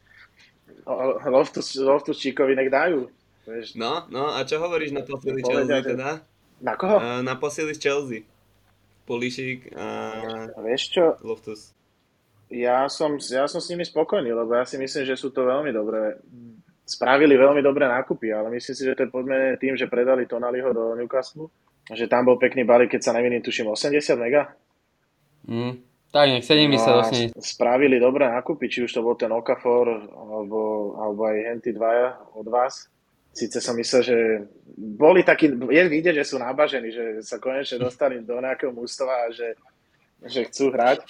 Loftus, 1.25 1.73
Loftus 1.81 2.21
Číkovi 2.21 2.53
nech 2.53 2.69
dajú. 2.69 3.09
Vieš. 3.49 3.73
No, 3.77 4.05
no 4.13 4.29
a 4.29 4.45
čo 4.45 4.61
hovoríš 4.61 4.93
na 4.93 5.01
posily 5.01 5.41
Chelsea 5.41 5.81
teda? 5.81 6.21
Na 6.61 6.73
koho? 6.77 6.97
Uh, 7.01 7.21
na 7.25 7.33
posily 7.33 7.73
z 7.73 7.81
Chelsea. 7.81 8.21
Políšik 9.09 9.73
a 9.77 9.89
Vieš 10.61 10.83
čo? 10.93 11.05
Loftus. 11.25 11.73
Ja 12.49 12.85
som, 12.89 13.17
ja 13.17 13.49
som 13.49 13.57
s 13.57 13.69
nimi 13.73 13.81
spokojný, 13.81 14.29
lebo 14.29 14.53
ja 14.53 14.65
si 14.69 14.77
myslím, 14.77 15.05
že 15.05 15.17
sú 15.17 15.33
to 15.33 15.49
veľmi 15.49 15.73
dobré 15.73 16.21
spravili 16.85 17.33
veľmi 17.33 17.65
dobré 17.65 17.89
nákupy, 17.89 18.29
ale 18.29 18.53
myslím 18.53 18.75
si, 18.77 18.83
že 18.85 18.93
to 18.93 19.09
je 19.09 19.13
podmenené 19.13 19.57
tým, 19.57 19.73
že 19.73 19.89
predali 19.89 20.29
Tonaliho 20.29 20.69
do 20.69 20.93
Newcastle, 20.93 21.49
že 21.89 22.05
tam 22.05 22.29
bol 22.29 22.37
pekný 22.37 22.61
balík, 22.61 22.93
keď 22.93 23.01
sa 23.09 23.15
neviným, 23.17 23.41
tuším 23.41 23.73
80 23.73 23.97
mega. 24.21 24.53
Mm, 25.49 25.81
tak 26.13 26.29
nech 26.29 26.45
70, 26.45 26.77
no 26.77 27.03
Spravili 27.41 27.97
dobré 27.97 28.29
nákupy, 28.29 28.69
či 28.69 28.79
už 28.85 28.93
to 28.93 29.01
bol 29.01 29.17
ten 29.17 29.33
Okafor, 29.33 30.07
alebo, 30.13 30.93
alebo 31.01 31.21
aj 31.25 31.37
Henty 31.51 31.73
dvaja 31.73 32.21
od 32.37 32.47
vás. 32.47 32.87
Sice 33.35 33.59
som 33.59 33.75
myslel, 33.75 34.01
že 34.01 34.17
boli 34.79 35.19
takí, 35.27 35.51
je 35.51 35.83
vidieť, 35.91 36.23
že 36.23 36.29
sú 36.31 36.39
nábažení, 36.39 36.87
že 36.87 37.19
sa 37.19 37.35
konečne 37.35 37.83
dostali 37.83 38.23
do 38.23 38.39
nejakého 38.39 38.71
mústva 38.71 39.27
a 39.27 39.33
že, 39.35 39.59
že 40.23 40.47
chcú 40.47 40.71
hrať. 40.71 41.03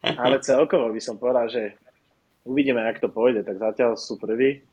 Ale 0.00 0.40
celkovo 0.40 0.88
by 0.94 1.00
som 1.02 1.20
povedal, 1.20 1.50
že 1.52 1.76
uvidíme, 2.48 2.80
jak 2.80 3.04
to 3.04 3.12
pôjde. 3.12 3.44
Tak 3.44 3.60
zatiaľ 3.60 4.00
sú 4.00 4.16
prví, 4.16 4.64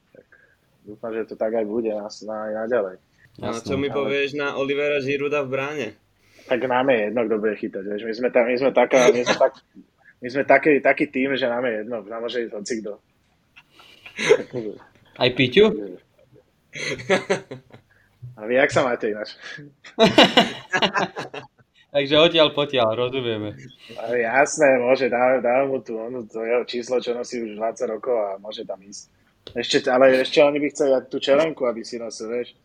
dúfam, 0.86 1.12
že 1.12 1.26
to 1.26 1.36
tak 1.36 1.58
aj 1.58 1.66
bude 1.66 1.90
na, 1.90 2.06
na, 2.06 2.38
naďalej. 2.64 3.02
A 3.42 3.52
no, 3.52 3.60
čo 3.60 3.76
mi 3.76 3.92
ale... 3.92 3.98
povieš 3.98 4.40
na 4.40 4.56
Olivera 4.56 5.02
Žiruda 5.02 5.44
v 5.44 5.52
bráne? 5.52 5.88
Tak 6.46 6.62
nám 6.70 6.94
je 6.94 7.10
jedno, 7.10 7.22
kto 7.26 7.36
bude 7.42 7.56
chytať. 7.58 7.84
Vieš. 7.84 8.02
My 8.06 8.14
sme, 8.14 8.30
tam, 8.30 8.44
my 8.46 8.58
sme, 8.62 8.72
taká, 8.72 9.00
my 9.10 9.22
sme, 9.26 9.36
tak, 9.36 9.54
my 10.22 10.28
sme 10.30 10.44
taký, 10.46 10.72
taký 10.80 11.06
tým, 11.10 11.34
že 11.34 11.50
nám 11.50 11.66
je 11.66 11.74
jedno. 11.82 12.06
Nám 12.06 12.22
môže 12.22 12.46
ísť 12.46 12.54
hoci 12.54 12.74
kto. 12.80 12.94
Aj 15.22 15.30
Piťu? 15.34 15.66
A 18.36 18.46
vy, 18.46 18.54
jak 18.56 18.72
sa 18.72 18.86
máte 18.86 19.10
ináč? 19.10 19.34
Takže 21.96 22.20
odtiaľ 22.20 22.52
potiaľ, 22.52 23.08
rozumieme. 23.08 23.56
Ale 23.96 24.28
jasné, 24.28 24.68
môže, 24.84 25.08
dáme, 25.08 25.40
dáme 25.40 25.64
mu 25.72 25.80
tu 25.80 25.96
onu, 25.96 26.28
to 26.28 26.44
jeho 26.44 26.68
číslo, 26.68 27.00
čo 27.00 27.16
nosí 27.16 27.40
už 27.40 27.56
20 27.56 27.96
rokov 27.96 28.20
a 28.20 28.36
môže 28.36 28.68
tam 28.68 28.84
ísť. 28.84 29.08
Ešte, 29.56 29.88
ale 29.88 30.20
ešte 30.20 30.44
oni 30.44 30.60
by 30.60 30.68
chceli 30.68 30.92
tú 31.08 31.18
čelenku, 31.24 31.64
aby 31.64 31.80
si 31.88 31.96
nosil, 31.96 32.28
vieš. 32.28 32.60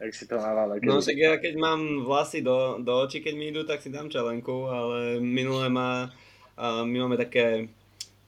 Jak 0.00 0.12
si 0.12 0.28
to 0.28 0.36
mával? 0.36 0.76
No 0.80 1.00
však 1.00 1.16
ja 1.16 1.36
keď 1.40 1.54
mám 1.56 2.04
vlasy 2.04 2.44
do, 2.44 2.76
do 2.80 3.04
očí, 3.04 3.24
keď 3.24 3.34
mi 3.36 3.48
idú, 3.52 3.64
tak 3.64 3.80
si 3.80 3.88
dám 3.92 4.12
čelenku, 4.12 4.68
ale 4.68 5.20
minulé 5.20 5.68
má, 5.72 6.12
uh, 6.56 6.84
my 6.84 6.96
máme 7.04 7.16
také 7.20 7.68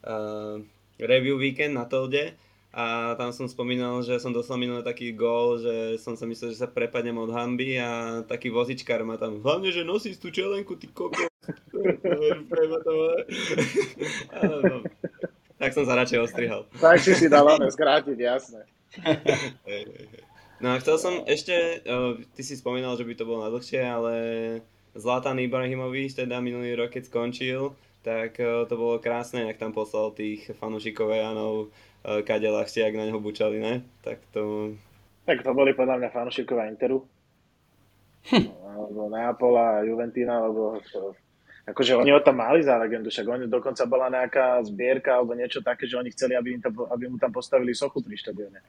uh, 0.04 0.60
review 1.00 1.36
weekend 1.36 1.76
na 1.76 1.88
Tolde 1.88 2.32
a 2.72 3.12
tam 3.16 3.32
som 3.32 3.48
spomínal, 3.48 4.00
že 4.04 4.20
som 4.20 4.32
dostal 4.32 4.56
minulý 4.56 4.84
taký 4.84 5.12
gól, 5.12 5.60
že 5.60 6.00
som 6.00 6.16
sa 6.16 6.24
myslel, 6.24 6.56
že 6.56 6.60
sa 6.64 6.68
prepadnem 6.68 7.16
od 7.16 7.32
hamby 7.32 7.76
a 7.76 8.20
taký 8.24 8.48
vozičkár 8.48 9.04
ma 9.04 9.20
tam, 9.20 9.40
hlavne, 9.44 9.68
že 9.68 9.84
nosíš 9.84 10.16
tú 10.20 10.32
čelenku, 10.32 10.76
ty 10.80 10.88
koko. 10.92 11.28
tak 15.62 15.70
som 15.70 15.86
sa 15.86 15.94
radšej 15.94 16.18
ostrihal. 16.18 16.66
Tak 16.82 16.98
si 16.98 17.14
si 17.14 17.30
dal 17.30 17.46
ono 17.46 17.70
skrátiť, 17.70 18.18
jasné. 18.18 18.66
No 20.58 20.74
a 20.74 20.78
chcel 20.82 20.98
som 20.98 21.14
ešte, 21.30 21.86
ty 22.34 22.42
si 22.42 22.58
spomínal, 22.58 22.98
že 22.98 23.06
by 23.06 23.14
to 23.14 23.22
bolo 23.22 23.46
na 23.46 23.50
dlhšie, 23.54 23.82
ale 23.82 24.14
Zlatan 24.98 25.38
Ibrahimovič 25.38 26.18
teda 26.18 26.42
minulý 26.42 26.74
rok, 26.74 26.90
keď 26.90 27.06
skončil, 27.06 27.78
tak 28.02 28.34
to 28.42 28.74
bolo 28.74 28.98
krásne, 28.98 29.46
jak 29.46 29.62
tam 29.62 29.70
poslal 29.70 30.10
tých 30.10 30.50
fanúšikov 30.58 31.14
Janov 31.14 31.70
Eh, 32.02 32.20
kade 32.26 32.50
ľahšie, 32.50 32.82
ak 32.82 32.98
na 32.98 33.06
neho 33.06 33.22
bučali, 33.22 33.62
ne? 33.62 33.86
Tak 34.02 34.18
to... 34.34 34.74
Tak 35.22 35.46
to 35.46 35.54
boli 35.54 35.70
podľa 35.70 36.02
mňa 36.02 36.10
fanúšikovia 36.10 36.66
Interu. 36.66 37.06
Hm. 38.26 38.50
Alebo 38.50 39.06
Neapola, 39.06 39.86
Juventina, 39.86 40.42
alebo 40.42 40.82
akože 41.62 41.94
oni 41.94 42.10
ho 42.10 42.20
tam 42.20 42.42
mali 42.42 42.62
za 42.62 42.74
legendu, 42.74 43.06
však 43.10 43.26
oni 43.26 43.44
dokonca 43.46 43.86
bola 43.86 44.10
nejaká 44.10 44.62
zbierka 44.66 45.14
alebo 45.14 45.38
niečo 45.38 45.62
také, 45.62 45.86
že 45.86 45.94
oni 45.94 46.10
chceli, 46.10 46.34
aby, 46.34 46.58
im 46.58 46.62
tam, 46.62 46.74
aby 46.90 47.06
mu 47.06 47.16
tam 47.22 47.30
postavili 47.30 47.70
sochu 47.70 48.02
pri 48.02 48.18
štadióne. 48.18 48.60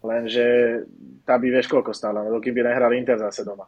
Lenže 0.00 0.46
tá 1.26 1.36
by 1.36 1.46
vieš 1.50 1.68
koľko 1.68 1.92
stála, 1.92 2.24
no 2.24 2.38
by 2.38 2.60
nehral 2.64 2.94
Inter 2.94 3.18
zase 3.18 3.44
doma. 3.44 3.66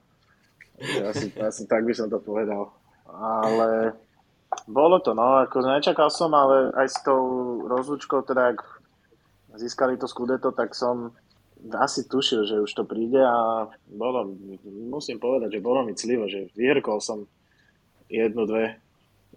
Asi, 0.80 1.28
asi 1.36 1.62
tak 1.68 1.84
by 1.84 1.92
som 1.92 2.08
to 2.08 2.16
povedal. 2.22 2.72
Ale 3.10 3.92
bolo 4.64 5.02
to, 5.04 5.12
no, 5.12 5.44
ako 5.44 5.60
nečakal 5.60 6.08
som, 6.08 6.32
ale 6.32 6.72
aj 6.72 6.88
s 6.88 6.98
tou 7.04 7.20
rozlúčkou, 7.68 8.24
teda 8.24 8.56
ak 8.56 8.58
získali 9.60 10.00
to 10.00 10.08
skudeto, 10.08 10.54
tak 10.54 10.72
som 10.72 11.12
asi 11.76 12.08
tušil, 12.08 12.48
že 12.48 12.62
už 12.64 12.72
to 12.72 12.88
príde 12.88 13.20
a 13.20 13.68
bolo, 13.92 14.32
musím 14.64 15.20
povedať, 15.20 15.60
že 15.60 15.60
bolo 15.60 15.84
mi 15.84 15.92
clivo, 15.92 16.24
že 16.24 16.48
vyhrkol 16.56 17.02
som 17.02 17.28
jednu, 18.10 18.44
dve. 18.44 18.76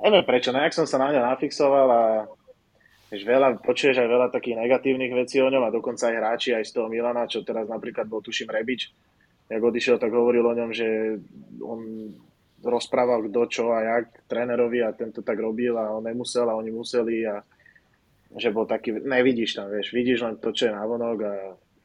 Neviem 0.01 0.25
prečo, 0.25 0.49
nejak 0.49 0.73
som 0.73 0.89
sa 0.89 0.97
na 0.97 1.13
ňa 1.13 1.21
nafixoval 1.21 1.89
a 1.89 2.03
Vieš, 3.13 3.29
veľa, 3.29 3.61
počuješ 3.61 4.01
aj 4.01 4.09
veľa 4.09 4.27
takých 4.33 4.57
negatívnych 4.57 5.13
vecí 5.13 5.37
o 5.37 5.45
ňom 5.45 5.69
a 5.69 5.69
dokonca 5.69 6.09
aj 6.09 6.17
hráči 6.17 6.57
aj 6.57 6.65
z 6.65 6.73
toho 6.73 6.89
Milana, 6.89 7.29
čo 7.29 7.45
teraz 7.45 7.69
napríklad 7.69 8.09
bol 8.09 8.25
tuším 8.25 8.49
Rebič, 8.49 8.89
jak 9.53 9.61
odišiel, 9.61 10.01
tak 10.01 10.09
hovoril 10.09 10.41
o 10.41 10.57
ňom, 10.57 10.73
že 10.73 11.21
on 11.61 12.09
rozprával 12.65 13.29
kto 13.29 13.41
čo 13.53 13.63
a 13.69 13.85
jak 13.85 14.25
trénerovi 14.25 14.81
a 14.81 14.97
tento 14.97 15.21
tak 15.21 15.37
robil 15.37 15.77
a 15.77 15.93
on 15.93 16.09
nemusel 16.09 16.49
a 16.49 16.57
oni 16.57 16.73
museli 16.73 17.21
a 17.29 17.45
že 18.33 18.49
bol 18.49 18.65
taký, 18.65 18.97
nevidíš 18.97 19.61
tam, 19.61 19.69
vieš, 19.69 19.93
vidíš 19.93 20.25
len 20.25 20.41
to, 20.41 20.49
čo 20.49 20.65
je 20.65 20.73
vonok 20.73 21.19
a 21.21 21.33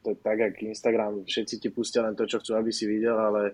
to 0.01 0.15
je 0.15 0.17
tak, 0.17 0.41
jak 0.41 0.65
Instagram, 0.65 1.29
všetci 1.29 1.55
ti 1.61 1.69
pustia 1.69 2.01
len 2.09 2.17
to, 2.17 2.25
čo 2.25 2.41
chcú, 2.41 2.57
aby 2.57 2.73
si 2.73 2.89
videl, 2.89 3.13
ale 3.13 3.53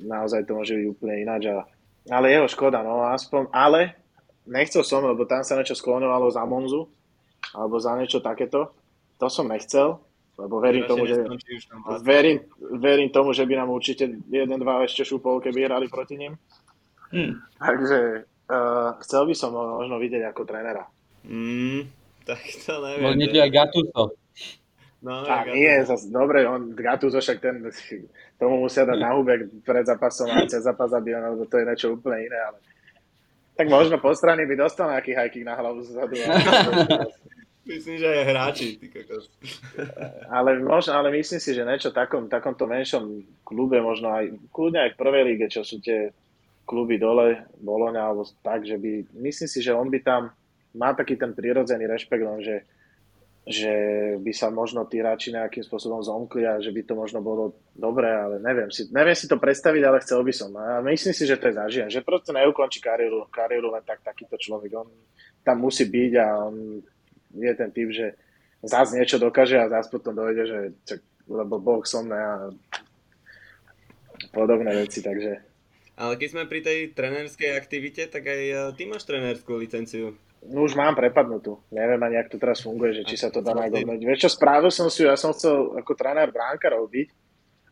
naozaj 0.00 0.48
to 0.48 0.56
môže 0.56 0.72
byť 0.72 0.86
úplne 0.88 1.20
ináč 1.20 1.52
a, 1.52 1.68
ale 2.10 2.26
jeho 2.32 2.48
škoda, 2.48 2.84
no 2.84 3.04
aspoň, 3.08 3.48
ale 3.52 3.96
nechcel 4.44 4.84
som, 4.84 5.04
lebo 5.04 5.24
tam 5.24 5.40
sa 5.40 5.56
niečo 5.56 5.76
skloňovalo 5.76 6.28
za 6.28 6.44
Monzu, 6.44 6.88
alebo 7.56 7.80
za 7.80 7.96
niečo 7.96 8.20
takéto, 8.20 8.72
to 9.16 9.26
som 9.32 9.48
nechcel, 9.48 10.00
lebo 10.34 10.58
verím 10.58 10.84
tomu, 10.90 11.06
že, 11.06 11.22
verím, 12.02 12.42
verím 12.58 13.08
tomu, 13.14 13.30
že 13.30 13.46
by 13.46 13.54
nám 13.54 13.70
určite 13.70 14.10
jeden, 14.26 14.58
dva 14.58 14.82
ešte 14.82 15.06
šupol, 15.06 15.38
keby 15.38 15.70
hrali 15.70 15.86
proti 15.86 16.18
ním. 16.18 16.34
Hmm. 17.14 17.38
Takže 17.62 18.26
uh, 18.50 18.98
chcel 19.06 19.22
by 19.30 19.34
som 19.38 19.54
ho 19.54 19.78
možno 19.78 20.02
vidieť 20.02 20.34
ako 20.34 20.42
trénera. 20.42 20.90
Mm, 21.22 21.86
tak 22.26 22.42
to 22.66 22.74
neviem. 22.82 23.06
Možno 23.06 23.24
aj 23.30 23.50
Gattuso. 23.54 24.02
No, 25.04 25.20
tak 25.20 25.52
nie, 25.52 25.84
zase, 25.84 26.08
dobre, 26.08 26.48
on 26.48 26.72
Gattuso 26.72 27.20
však 27.20 27.36
ten, 27.36 27.60
tomu 28.40 28.64
musia 28.64 28.88
dať 28.88 28.96
na 28.96 29.12
hubek 29.12 29.52
pred 29.60 29.84
zápasom 29.84 30.32
a 30.32 30.48
cez 30.48 30.64
zápas, 30.64 30.88
aby 30.96 31.12
on, 31.12 31.44
to 31.44 31.60
je 31.60 31.68
niečo 31.68 31.92
úplne 31.92 32.24
iné, 32.24 32.38
ale 32.40 32.56
tak 33.52 33.68
možno 33.68 34.00
po 34.00 34.16
strany 34.16 34.48
by 34.48 34.56
dostal 34.56 34.88
nejaký 34.88 35.12
hajkík 35.12 35.44
na 35.44 35.60
hlavu 35.60 35.84
zadu. 35.84 36.16
Myslím, 37.64 37.96
že 37.96 38.08
aj 38.12 38.24
hráči, 38.28 38.76
ale, 40.28 40.60
možno, 40.60 41.00
ale 41.00 41.08
myslím 41.16 41.40
si, 41.40 41.50
že 41.56 41.64
niečo 41.64 41.92
takom, 41.92 42.28
takomto 42.28 42.68
menšom 42.68 43.24
klube, 43.40 43.80
možno 43.80 44.12
aj 44.12 44.36
kľudne 44.52 44.84
aj 44.84 44.90
v 44.92 45.00
prvej 45.00 45.22
líge, 45.24 45.46
čo 45.48 45.64
sú 45.64 45.80
tie 45.80 46.12
kluby 46.68 47.00
dole, 47.00 47.44
Boloňa, 47.60 48.04
alebo 48.04 48.28
tak, 48.44 48.68
že 48.68 48.76
by, 48.76 49.16
myslím 49.16 49.48
si, 49.48 49.64
že 49.64 49.72
on 49.72 49.88
by 49.88 50.00
tam 50.00 50.32
má 50.76 50.92
taký 50.92 51.16
ten 51.16 51.32
prirodzený 51.32 51.88
rešpekt, 51.88 52.24
že, 52.44 52.68
že 53.44 53.72
by 54.24 54.32
sa 54.32 54.48
možno 54.48 54.88
tí 54.88 55.04
hráči 55.04 55.28
nejakým 55.28 55.60
spôsobom 55.60 56.00
zomkli 56.00 56.48
a 56.48 56.64
že 56.64 56.72
by 56.72 56.80
to 56.88 56.96
možno 56.96 57.20
bolo 57.20 57.52
dobré, 57.76 58.08
ale 58.08 58.40
neviem 58.40 58.72
si, 58.72 58.88
neviem 58.88 59.12
si 59.12 59.28
to 59.28 59.36
predstaviť, 59.36 59.82
ale 59.84 60.00
chcel 60.00 60.24
by 60.24 60.32
som. 60.32 60.50
A 60.56 60.80
myslím 60.80 61.12
si, 61.12 61.28
že 61.28 61.36
to 61.36 61.52
je 61.52 61.60
zažijem, 61.60 61.88
že 61.92 62.00
proste 62.00 62.32
neukončí 62.32 62.80
kariéru, 62.80 63.28
kariéru 63.28 63.68
len 63.68 63.84
tak 63.84 64.00
takýto 64.00 64.40
človek. 64.40 64.72
On 64.80 64.88
tam 65.44 65.60
musí 65.60 65.84
byť 65.84 66.12
a 66.16 66.26
on 66.48 66.80
je 67.36 67.52
ten 67.52 67.68
typ, 67.68 67.92
že 67.92 68.16
zás 68.64 68.96
niečo 68.96 69.20
dokáže 69.20 69.60
a 69.60 69.68
zás 69.68 69.92
potom 69.92 70.16
dojde, 70.16 70.42
že 70.48 70.58
čak, 70.88 71.00
lebo 71.28 71.60
Boh 71.60 71.84
som 71.84 72.08
a 72.08 72.48
podobné 74.32 74.72
veci, 74.72 75.04
takže... 75.04 75.44
Ale 75.94 76.18
keď 76.18 76.28
sme 76.32 76.50
pri 76.50 76.60
tej 76.64 76.78
trenerskej 76.90 77.54
aktivite, 77.54 78.02
tak 78.10 78.26
aj 78.26 78.40
e, 78.50 78.56
ty 78.74 78.82
máš 78.82 79.06
trenerskú 79.06 79.54
licenciu. 79.54 80.18
No 80.44 80.68
už 80.68 80.76
mám 80.76 80.92
prepadnutú. 80.92 81.64
Neviem 81.72 82.00
ani, 82.04 82.20
jak 82.20 82.28
to 82.28 82.36
teraz 82.36 82.60
funguje, 82.60 83.00
že 83.00 83.08
či 83.08 83.16
sa 83.16 83.32
to 83.32 83.40
dá 83.40 83.56
najdobre. 83.56 83.96
Vieš 83.96 84.28
čo, 84.28 84.30
spravil 84.36 84.68
som 84.68 84.92
si 84.92 85.00
ju, 85.00 85.08
ja 85.08 85.16
som 85.16 85.32
chcel 85.32 85.72
ako 85.80 85.96
tréner 85.96 86.28
bránka 86.28 86.68
robiť, 86.68 87.08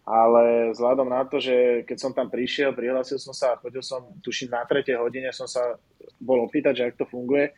ale 0.08 0.72
vzhľadom 0.72 1.04
na 1.12 1.22
to, 1.28 1.36
že 1.36 1.84
keď 1.84 1.96
som 2.00 2.16
tam 2.16 2.32
prišiel, 2.32 2.72
prihlásil 2.72 3.20
som 3.20 3.36
sa 3.36 3.54
a 3.54 3.60
chodil 3.60 3.84
som, 3.84 4.16
tuším, 4.24 4.56
na 4.56 4.64
tretej 4.64 4.96
hodine 4.96 5.28
som 5.36 5.44
sa 5.44 5.76
bol 6.16 6.40
opýtať, 6.48 6.80
že 6.80 6.86
ak 6.88 6.96
to 6.96 7.06
funguje, 7.06 7.52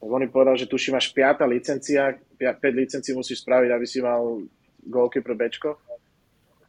tak 0.00 0.08
on 0.08 0.24
mi 0.24 0.32
povedal, 0.32 0.56
že 0.56 0.64
tuším 0.64 0.96
máš 0.96 1.12
5. 1.12 1.44
licencia, 1.44 2.16
5 2.40 2.58
licencií 2.72 3.12
musíš 3.12 3.44
spraviť, 3.44 3.70
aby 3.70 3.86
si 3.86 4.00
mal 4.00 4.42
goalkeeper 4.80 5.36
Bčko. 5.36 5.76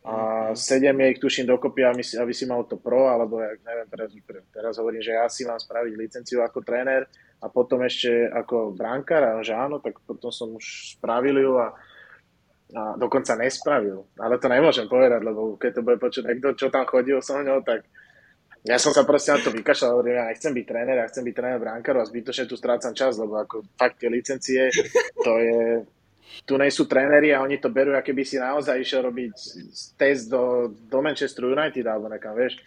A 0.06 0.52
7 0.54 0.94
je 0.94 1.08
ich 1.10 1.20
tuším 1.24 1.50
dokopy, 1.50 1.82
aby 1.82 2.04
si, 2.06 2.14
aby 2.20 2.30
si 2.30 2.46
mal 2.46 2.62
to 2.70 2.78
pro, 2.78 3.10
alebo 3.10 3.42
ja 3.42 3.58
neviem, 3.66 3.88
teraz, 3.90 4.14
teraz 4.54 4.74
hovorím, 4.78 5.02
že 5.02 5.18
ja 5.18 5.26
si 5.26 5.42
mám 5.48 5.58
spraviť 5.58 5.94
licenciu 5.98 6.46
ako 6.46 6.62
tréner 6.62 7.10
a 7.46 7.48
potom 7.54 7.86
ešte 7.86 8.10
ako 8.34 8.74
bránkar, 8.74 9.38
a 9.38 9.46
že 9.46 9.54
áno, 9.54 9.78
tak 9.78 10.02
potom 10.02 10.34
som 10.34 10.58
už 10.58 10.98
spravil 10.98 11.38
ju 11.46 11.54
a, 11.62 11.78
a 12.74 12.82
dokonca 12.98 13.38
nespravil. 13.38 14.02
Ale 14.18 14.42
to 14.42 14.50
nemôžem 14.50 14.90
povedať, 14.90 15.22
lebo 15.22 15.54
keď 15.62 15.72
to 15.78 15.86
bude 15.86 16.02
počuť 16.02 16.26
niekto, 16.26 16.58
čo 16.58 16.74
tam 16.74 16.90
chodil 16.90 17.22
so 17.22 17.38
mnou, 17.38 17.62
tak 17.62 17.86
ja 18.66 18.82
som 18.82 18.90
sa 18.98 19.06
proste 19.06 19.30
na 19.30 19.46
to 19.46 19.54
vykašľal, 19.54 20.02
hovorím, 20.02 20.18
ja 20.18 20.26
nechcem 20.34 20.50
byť 20.50 20.66
tréner, 20.66 20.98
ja 20.98 21.06
chcem 21.06 21.22
byť 21.22 21.36
tréner 21.38 21.62
bránkarov 21.62 22.02
a 22.02 22.10
zbytočne 22.10 22.50
tu 22.50 22.58
strácam 22.58 22.98
čas, 22.98 23.14
lebo 23.22 23.38
ako 23.38 23.62
fakt 23.78 24.02
tie 24.02 24.10
licencie, 24.10 24.74
to 25.22 25.38
je, 25.38 25.86
tu 26.50 26.58
nie 26.58 26.74
sú 26.74 26.90
tréneri 26.90 27.30
a 27.30 27.46
oni 27.46 27.62
to 27.62 27.70
berú, 27.70 27.94
aké 27.94 28.10
by 28.10 28.26
si 28.26 28.42
naozaj 28.42 28.82
išiel 28.82 29.06
robiť 29.06 29.34
test 30.02 30.34
do, 30.34 30.74
do 30.90 30.98
Manchester 30.98 31.46
United 31.46 31.86
alebo 31.86 32.10
nekam, 32.10 32.34
vieš. 32.34 32.58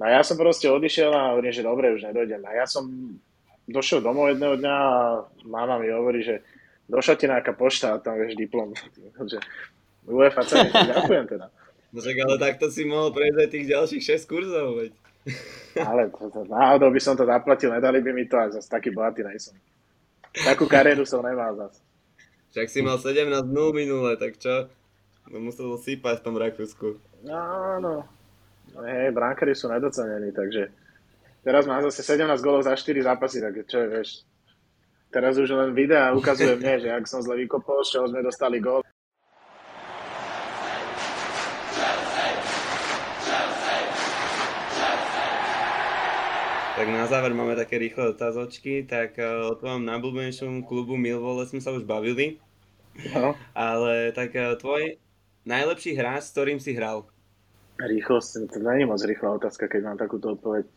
No 0.00 0.08
ja 0.08 0.24
som 0.24 0.40
proste 0.40 0.72
odišiel 0.72 1.12
a 1.12 1.36
hovorím, 1.36 1.52
že 1.52 1.66
dobre, 1.66 1.92
už 1.92 2.08
nedojdem. 2.08 2.40
A 2.48 2.64
ja 2.64 2.66
som 2.70 2.88
došiel 3.68 4.00
domov 4.00 4.32
jedného 4.32 4.56
dňa 4.56 4.74
a 4.74 4.94
máma 5.44 5.76
mi 5.76 5.92
hovorí, 5.92 6.24
že 6.24 6.40
došla 6.88 7.14
ti 7.20 7.28
nejaká 7.28 7.52
pošta 7.52 7.94
a 7.94 8.00
tam 8.00 8.16
vieš 8.16 8.34
diplom. 8.34 8.72
že 9.30 9.38
UEFA 10.08 10.42
ďakujem 10.44 11.26
teda. 11.28 11.48
No 11.88 12.04
tak 12.04 12.20
ale 12.20 12.36
takto 12.36 12.68
si 12.68 12.84
mohol 12.84 13.16
prejsť 13.16 13.38
aj 13.40 13.48
tých 13.48 13.66
ďalších 13.72 14.02
6 14.20 14.28
kurzov, 14.28 14.76
veď. 14.76 14.92
Ale 15.88 16.12
to, 16.12 16.28
to, 16.28 16.44
náhodou 16.44 16.92
by 16.92 17.00
som 17.00 17.16
to 17.16 17.24
zaplatil, 17.24 17.72
nedali 17.72 18.04
by 18.04 18.12
mi 18.12 18.28
to 18.28 18.36
a 18.36 18.52
zase 18.52 18.68
taký 18.68 18.92
bohatý 18.92 19.24
nejsom. 19.24 19.56
Takú 20.36 20.68
kariéru 20.68 21.08
som 21.08 21.24
nemal 21.24 21.56
zase. 21.56 21.80
Však 22.52 22.68
si 22.68 22.84
mal 22.84 23.00
17 23.00 23.32
dnú 23.40 23.72
minule, 23.72 24.20
tak 24.20 24.36
čo? 24.36 24.68
No 25.32 25.40
musel 25.40 25.80
sípať 25.80 26.20
v 26.20 26.24
tom 26.28 26.36
Rakúsku. 26.36 27.00
No, 27.24 27.40
no. 27.80 28.04
Hej, 28.84 29.16
bránkári 29.16 29.56
sú 29.56 29.72
nedocenení, 29.72 30.32
takže 30.32 30.68
teraz 31.44 31.64
mám 31.66 31.82
zase 31.86 32.02
17 32.04 32.28
golov 32.40 32.62
za 32.62 32.74
4 32.74 33.02
zápasy, 33.02 33.42
tak 33.42 33.54
čo 33.66 33.78
je, 33.84 33.88
vieš. 33.88 34.10
Teraz 35.08 35.40
už 35.40 35.48
len 35.52 35.70
videa 35.72 36.12
ukazuje 36.12 36.56
mne, 36.60 36.74
že 36.84 36.88
ak 36.92 37.08
som 37.08 37.24
zle 37.24 37.40
vykopol, 37.44 37.80
z 37.84 37.96
čoho 37.96 38.06
sme 38.12 38.20
dostali 38.20 38.60
gól. 38.60 38.84
Tak 46.78 46.86
na 46.94 47.10
záver 47.10 47.34
máme 47.34 47.58
také 47.58 47.74
rýchle 47.74 48.14
otázočky, 48.14 48.86
tak 48.86 49.18
eh, 49.18 49.26
o 49.26 49.58
tvojom 49.58 49.82
najblúbenejšom 49.82 50.62
klubu 50.62 50.94
Millwall 50.94 51.42
sme 51.42 51.58
sa 51.58 51.74
už 51.74 51.82
bavili. 51.82 52.38
No. 53.14 53.34
Ale 53.50 54.14
tak 54.14 54.30
eh, 54.38 54.54
tvoj 54.54 55.02
Najlepší 55.48 55.96
hráč, 55.96 56.28
s 56.28 56.32
ktorým 56.36 56.60
si 56.60 56.76
hral? 56.76 57.08
Rýchlosť, 57.80 58.52
to 58.52 58.60
nie 58.60 58.84
je 58.84 58.90
moc 58.90 59.00
rýchla 59.00 59.40
otázka, 59.40 59.64
keď 59.64 59.80
mám 59.80 59.96
takúto 59.96 60.36
odpoveď. 60.36 60.68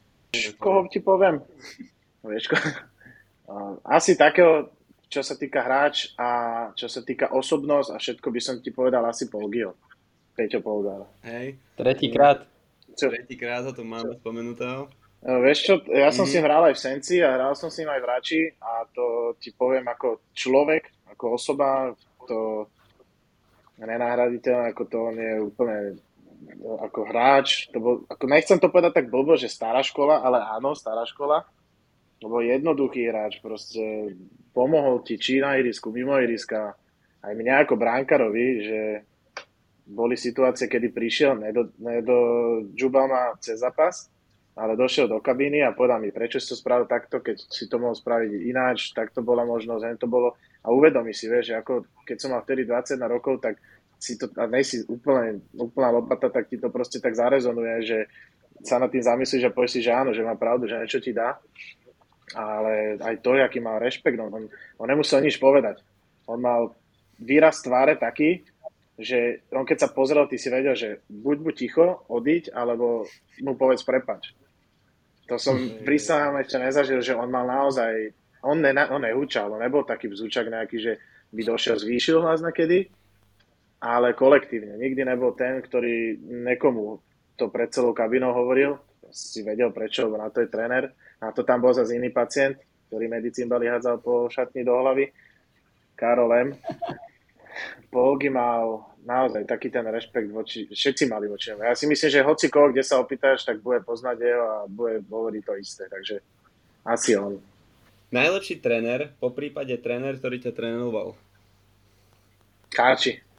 Koho 0.59 0.87
ti 0.87 1.03
poviem? 1.03 1.43
Vieš, 2.23 2.47
ko... 2.47 2.55
Asi 3.97 4.15
takého, 4.15 4.71
čo 5.11 5.19
sa 5.19 5.35
týka 5.35 5.59
hráč 5.59 6.15
a 6.15 6.29
čo 6.71 6.87
sa 6.87 7.03
týka 7.03 7.35
osobnosť 7.35 7.89
a 7.91 7.97
všetko 7.99 8.27
by 8.31 8.39
som 8.39 8.55
ti 8.63 8.71
povedal 8.71 9.03
asi 9.03 9.27
Polgio. 9.27 9.75
Peťo 10.31 10.63
Polgár. 10.63 11.03
Hej. 11.27 11.59
Tretíkrát. 11.75 12.47
Tretíkrát 12.95 13.67
ho 13.67 13.75
tu 13.75 13.83
máme 13.83 14.15
spomenutého. 14.23 14.87
No, 15.21 15.37
vieš 15.43 15.67
čo, 15.67 15.73
ja 15.91 16.15
som 16.15 16.23
mm-hmm. 16.23 16.41
si 16.41 16.45
hral 16.47 16.63
aj 16.65 16.75
v 16.79 16.83
Senci 16.87 17.15
a 17.19 17.35
hral 17.35 17.53
som 17.53 17.67
si 17.67 17.83
aj 17.83 17.99
v 17.99 18.09
Rači 18.09 18.41
a 18.57 18.87
to 18.89 19.35
ti 19.37 19.51
poviem 19.51 19.85
ako 19.85 20.31
človek, 20.33 21.11
ako 21.11 21.25
osoba, 21.35 21.91
to 22.25 22.71
nenahraditeľné, 23.77 24.73
ako 24.73 24.83
to 24.89 24.97
on 24.97 25.15
je 25.19 25.33
úplne 25.43 25.77
ako 26.61 27.05
hráč, 27.05 27.69
to 27.69 27.77
bol, 27.77 27.95
ako 28.09 28.25
nechcem 28.25 28.57
to 28.57 28.69
povedať 28.73 29.01
tak 29.01 29.07
blbo, 29.13 29.37
že 29.37 29.51
stará 29.51 29.85
škola, 29.85 30.25
ale 30.25 30.41
áno, 30.41 30.73
stará 30.73 31.05
škola, 31.05 31.45
lebo 32.21 32.41
jednoduchý 32.41 33.09
hráč, 33.09 33.41
proste 33.41 34.13
pomohol 34.53 35.01
ti 35.05 35.17
či 35.17 35.41
na 35.41 35.57
irisku, 35.57 35.93
mimo 35.93 36.17
iriska, 36.17 36.73
aj 37.21 37.33
mňa 37.37 37.65
ako 37.65 37.73
bránkarovi, 37.77 38.47
že 38.61 38.79
boli 39.85 40.15
situácie, 40.17 40.69
kedy 40.69 40.93
prišiel, 40.93 41.37
nedo, 41.37 41.73
nedo 41.81 42.69
ma 43.09 43.35
cez 43.41 43.61
zápas, 43.61 44.09
ale 44.55 44.75
došiel 44.75 45.07
do 45.07 45.23
kabíny 45.23 45.63
a 45.63 45.73
povedal 45.73 46.03
mi, 46.03 46.11
prečo 46.11 46.37
si 46.37 46.51
to 46.51 46.59
spravil 46.59 46.85
takto, 46.85 47.23
keď 47.23 47.39
si 47.39 47.65
to 47.71 47.79
mohol 47.79 47.95
spraviť 47.95 48.31
ináč, 48.45 48.91
tak 48.91 49.15
to 49.15 49.23
bola 49.23 49.47
možnosť, 49.47 49.97
to 49.97 50.07
bolo. 50.11 50.35
A 50.61 50.69
uvedomí 50.69 51.15
si, 51.15 51.25
vieš, 51.31 51.55
že 51.55 51.55
ako 51.57 51.87
keď 52.05 52.17
som 52.19 52.29
mal 52.35 52.43
vtedy 52.45 52.67
21 52.67 53.01
rokov, 53.09 53.41
tak 53.41 53.57
si 54.01 54.17
to, 54.17 54.25
a 54.33 54.49
nej 54.49 54.65
si 54.65 54.81
úplne, 54.89 55.45
úplná 55.53 55.93
lopata, 55.93 56.33
tak 56.33 56.49
ti 56.49 56.57
to 56.57 56.73
proste 56.73 56.97
tak 56.97 57.13
zarezonuje, 57.13 57.75
že 57.85 57.99
sa 58.65 58.81
nad 58.81 58.89
tým 58.89 59.05
zamyslíš 59.05 59.45
a 59.45 59.53
povieš 59.53 59.77
si, 59.77 59.85
že 59.85 59.93
áno, 59.93 60.09
že 60.09 60.25
má 60.25 60.33
pravdu, 60.33 60.65
že 60.65 60.81
niečo 60.81 60.97
ti 60.97 61.13
dá. 61.13 61.37
Ale 62.33 62.97
aj 62.97 63.21
to, 63.21 63.37
aký 63.37 63.61
mal 63.61 63.77
rešpekt, 63.77 64.17
on, 64.17 64.33
on, 64.33 64.43
on 64.81 64.87
nemusel 64.89 65.21
nič 65.21 65.37
povedať. 65.37 65.85
On 66.25 66.41
mal 66.41 66.73
výraz 67.21 67.61
tváre 67.61 67.93
taký, 68.01 68.41
že 68.97 69.45
on 69.53 69.65
keď 69.69 69.85
sa 69.85 69.93
pozrel, 69.93 70.25
ty 70.25 70.41
si 70.41 70.49
vedel, 70.49 70.73
že 70.73 71.05
buď 71.05 71.37
buď 71.37 71.53
ticho, 71.53 71.85
odiť, 72.09 72.57
alebo 72.57 73.05
mu 73.45 73.53
povedz 73.53 73.85
prepač. 73.85 74.33
To 75.29 75.37
som 75.37 75.57
mm. 75.57 75.85
prísahám 75.85 76.41
ešte 76.41 76.57
nezažil, 76.57 76.99
že 77.05 77.13
on 77.13 77.29
mal 77.29 77.45
naozaj, 77.45 78.13
on, 78.41 78.57
ne, 78.61 78.73
on 78.89 79.05
nehúčal, 79.05 79.53
on 79.53 79.61
nebol 79.61 79.85
taký 79.85 80.09
vzúčak 80.09 80.49
nejaký, 80.49 80.77
že 80.81 80.93
by 81.33 81.41
došiel, 81.45 81.77
zvýšil 81.77 82.17
hlas 82.21 82.41
nakedy, 82.41 82.89
ale 83.81 84.13
kolektívne. 84.13 84.77
Nikdy 84.77 85.01
nebol 85.01 85.33
ten, 85.33 85.57
ktorý 85.57 86.21
nekomu 86.21 87.01
to 87.33 87.49
pred 87.49 87.73
celou 87.73 87.97
kabinou 87.97 88.29
hovoril, 88.37 88.77
si 89.09 89.41
vedel 89.41 89.73
prečo, 89.73 90.05
lebo 90.05 90.21
na 90.21 90.29
to 90.29 90.45
je 90.45 90.53
tréner, 90.53 90.93
na 91.17 91.33
to 91.33 91.41
tam 91.41 91.65
bol 91.65 91.73
zase 91.73 91.97
iný 91.97 92.13
pacient, 92.13 92.61
ktorý 92.87 93.09
medicín 93.09 93.49
bali 93.49 93.65
hádzal 93.65 93.97
po 93.99 94.29
šatni 94.29 94.61
do 94.61 94.77
hlavy, 94.77 95.09
Karol 95.97 96.31
M. 96.37 96.49
Polgy 97.91 98.31
mal 98.31 98.93
naozaj 99.03 99.43
taký 99.43 99.73
ten 99.73 99.83
rešpekt 99.83 100.29
voči, 100.31 100.69
všetci 100.69 101.09
mali 101.09 101.27
voči 101.27 101.51
nemu. 101.51 101.65
Ja 101.67 101.75
si 101.75 101.89
myslím, 101.89 102.09
že 102.13 102.23
hoci 102.23 102.47
koho, 102.47 102.69
kde 102.69 102.85
sa 102.85 103.01
opýtaš, 103.01 103.43
tak 103.43 103.59
bude 103.59 103.81
poznať 103.83 104.17
jeho 104.21 104.45
a 104.45 104.57
bude 104.69 105.03
hovoriť 105.03 105.41
to 105.43 105.53
isté, 105.59 105.83
takže 105.89 106.21
asi 106.85 107.17
on. 107.17 107.41
Najlepší 108.13 108.61
tréner, 108.61 109.11
po 109.17 109.33
prípade 109.33 109.73
tréner, 109.81 110.19
ktorý 110.21 110.37
ťa 110.39 110.51
trénoval? 110.53 111.17
Káči. 112.71 113.30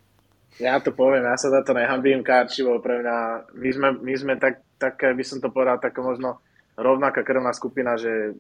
Ja 0.60 0.80
to 0.80 0.92
poviem, 0.92 1.24
ja 1.24 1.36
sa 1.40 1.48
za 1.48 1.64
to 1.64 1.72
nehambím, 1.72 2.20
bol 2.24 2.78
pre 2.84 3.00
mňa, 3.00 3.16
my 3.56 3.70
sme, 3.72 3.88
my 4.04 4.14
sme 4.16 4.32
tak, 4.36 4.60
tak, 4.76 5.00
by 5.00 5.24
som 5.24 5.40
to 5.40 5.48
povedal, 5.48 5.80
tak 5.80 5.96
možno 5.96 6.44
rovnaká 6.76 7.24
krvná 7.24 7.56
skupina, 7.56 7.96
že 7.96 8.36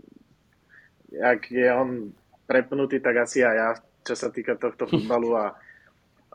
ak 1.16 1.48
je 1.48 1.68
on 1.72 2.12
prepnutý, 2.44 3.00
tak 3.00 3.24
asi 3.24 3.40
aj 3.40 3.56
ja, 3.56 3.68
čo 4.04 4.14
sa 4.16 4.28
týka 4.28 4.60
tohto 4.60 4.84
futbalu 4.84 5.36
a 5.36 5.56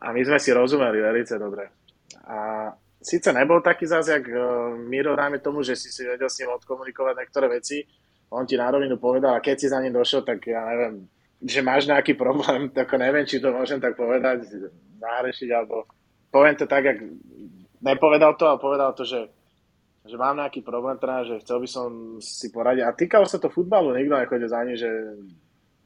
a 0.02 0.14
my 0.14 0.22
sme 0.22 0.38
si 0.38 0.54
rozumeli 0.54 1.02
veľmi 1.02 1.24
dobre. 1.42 1.74
A 2.30 2.70
síce 3.02 3.34
nebol 3.34 3.66
taký 3.66 3.90
zase, 3.90 4.22
jak 4.22 4.26
uh, 4.30 4.78
Miro, 4.78 5.18
dáme 5.18 5.42
tomu, 5.42 5.66
že 5.66 5.74
si 5.74 5.90
si 5.90 6.06
vedel 6.06 6.30
s 6.30 6.38
ním 6.38 6.54
odkomunikovať 6.54 7.14
niektoré 7.18 7.48
veci, 7.50 7.82
on 8.30 8.44
ti 8.44 8.60
na 8.60 8.68
rovinu 8.68 9.00
povedal 9.00 9.40
a 9.40 9.44
keď 9.44 9.56
si 9.56 9.72
za 9.72 9.80
ním 9.80 9.96
došiel, 9.96 10.22
tak 10.22 10.44
ja 10.52 10.68
neviem, 10.68 11.08
že 11.40 11.64
máš 11.64 11.88
nejaký 11.88 12.14
problém, 12.14 12.70
tak 12.78 12.92
neviem, 13.00 13.26
či 13.26 13.42
to 13.42 13.50
môžem 13.50 13.82
tak 13.82 13.98
povedať, 13.98 14.46
nárešiť, 14.98 15.50
alebo 15.54 15.88
poviem 16.34 16.56
to 16.58 16.66
tak, 16.66 16.84
jak 16.86 17.00
nepovedal 17.82 18.36
to, 18.36 18.46
ale 18.50 18.60
povedal 18.60 18.92
to, 18.94 19.06
že, 19.06 19.30
že 20.06 20.16
mám 20.18 20.38
nejaký 20.38 20.62
problém, 20.66 20.98
teda, 20.98 21.24
že 21.24 21.36
chcel 21.46 21.58
by 21.62 21.70
som 21.70 21.88
si 22.20 22.50
poradiť. 22.50 22.84
A 22.84 22.98
týkalo 22.98 23.26
sa 23.30 23.38
to 23.38 23.54
futbalu, 23.54 23.96
nikto 23.96 24.18
nechodil 24.18 24.50
za 24.50 24.66
ním, 24.66 24.78
že 24.78 24.90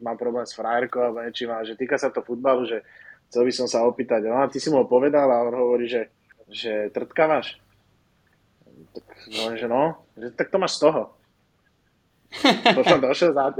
mám 0.01 0.18
problém 0.18 0.45
s 0.47 0.57
frajerkou 0.57 0.99
alebo 0.99 1.22
niečím, 1.22 1.53
ale 1.53 1.70
že 1.70 1.78
týka 1.78 1.95
sa 2.01 2.09
to 2.09 2.26
futbalu, 2.26 2.66
že 2.66 2.82
chcel 3.30 3.45
by 3.45 3.53
som 3.53 3.68
sa 3.70 3.86
opýtať, 3.86 4.28
no 4.28 4.41
ty 4.49 4.57
si 4.57 4.74
mu 4.74 4.84
povedal 4.89 5.30
a 5.30 5.45
on 5.45 5.55
hovorí, 5.55 5.86
že, 5.88 6.09
že 6.49 6.89
trtkávaš. 6.91 7.62
Tak 8.91 9.07
no, 9.32 9.43
že 9.55 9.68
no, 9.70 9.84
že 10.20 10.34
tak 10.36 10.51
to 10.51 10.57
máš 10.59 10.82
z 10.82 10.89
toho. 10.89 11.20
Potom 12.77 12.97
došiel 13.03 13.32
za, 13.36 13.51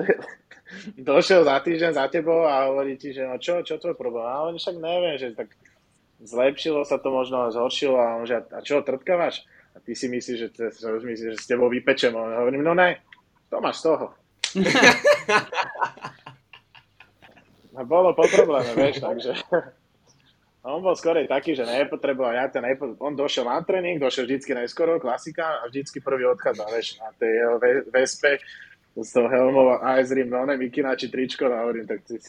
došiel 1.12 1.42
za 1.44 1.60
týždeň 1.60 1.92
za 1.94 2.06
tebou 2.08 2.48
a 2.48 2.72
hovorí 2.72 2.96
ti, 2.96 3.12
že 3.12 3.28
no 3.28 3.36
čo, 3.38 3.62
čo 3.62 3.78
tvoj 3.78 3.96
problém? 4.00 4.24
A 4.24 4.48
on 4.48 4.56
však 4.56 4.76
neviem, 4.80 5.16
že 5.20 5.36
tak 5.36 5.52
zlepšilo 6.22 6.86
sa 6.86 7.02
to 7.02 7.12
možno, 7.12 7.52
zhoršilo 7.52 7.98
a 7.98 8.22
on 8.22 8.26
že 8.30 8.42
a 8.42 8.60
čo, 8.64 8.82
trtkávaš? 8.82 9.44
A 9.76 9.80
ty 9.80 9.96
si 9.96 10.12
myslíš, 10.12 10.38
že, 10.38 10.48
že, 10.52 11.00
myslíš, 11.00 11.30
že 11.36 11.40
s 11.40 11.48
tebou 11.48 11.72
vypečem. 11.72 12.12
A 12.12 12.44
hovorím, 12.44 12.64
no 12.64 12.76
ne, 12.76 13.00
to 13.48 13.64
máš 13.64 13.82
toho. 13.82 14.12
A 17.72 17.88
bolo 17.88 18.12
po 18.12 18.28
probléme, 18.28 18.76
vieš, 18.76 19.00
takže... 19.00 19.32
On 20.62 20.78
bol 20.78 20.94
skorej 20.94 21.26
taký, 21.26 21.58
že 21.58 21.66
nepotreboval, 21.66 22.38
ja 22.38 22.46
to 22.46 22.62
nepo... 22.62 22.94
on 23.02 23.18
došiel 23.18 23.50
na 23.50 23.66
tréning, 23.66 23.98
došiel 23.98 24.30
vždycky 24.30 24.54
najskoro, 24.54 25.02
klasika, 25.02 25.66
a 25.66 25.66
vždycky 25.66 25.98
prvý 25.98 26.30
odchádza, 26.30 26.70
vieš, 26.70 27.02
na 27.02 27.10
tej 27.18 27.34
jeho 27.34 27.56
vespe, 27.90 28.38
z 28.94 29.10
toho 29.10 29.26
helmov 29.26 29.82
a 29.82 29.98
aj 29.98 30.14
z 30.14 30.22
Rim, 30.22 30.30
no 30.30 30.46
ne, 30.46 30.60
mikina 30.62 30.94
či 30.94 31.10
tričko, 31.10 31.50
a 31.50 31.66
hovorím, 31.66 31.90
tak 31.90 32.06
ty 32.06 32.22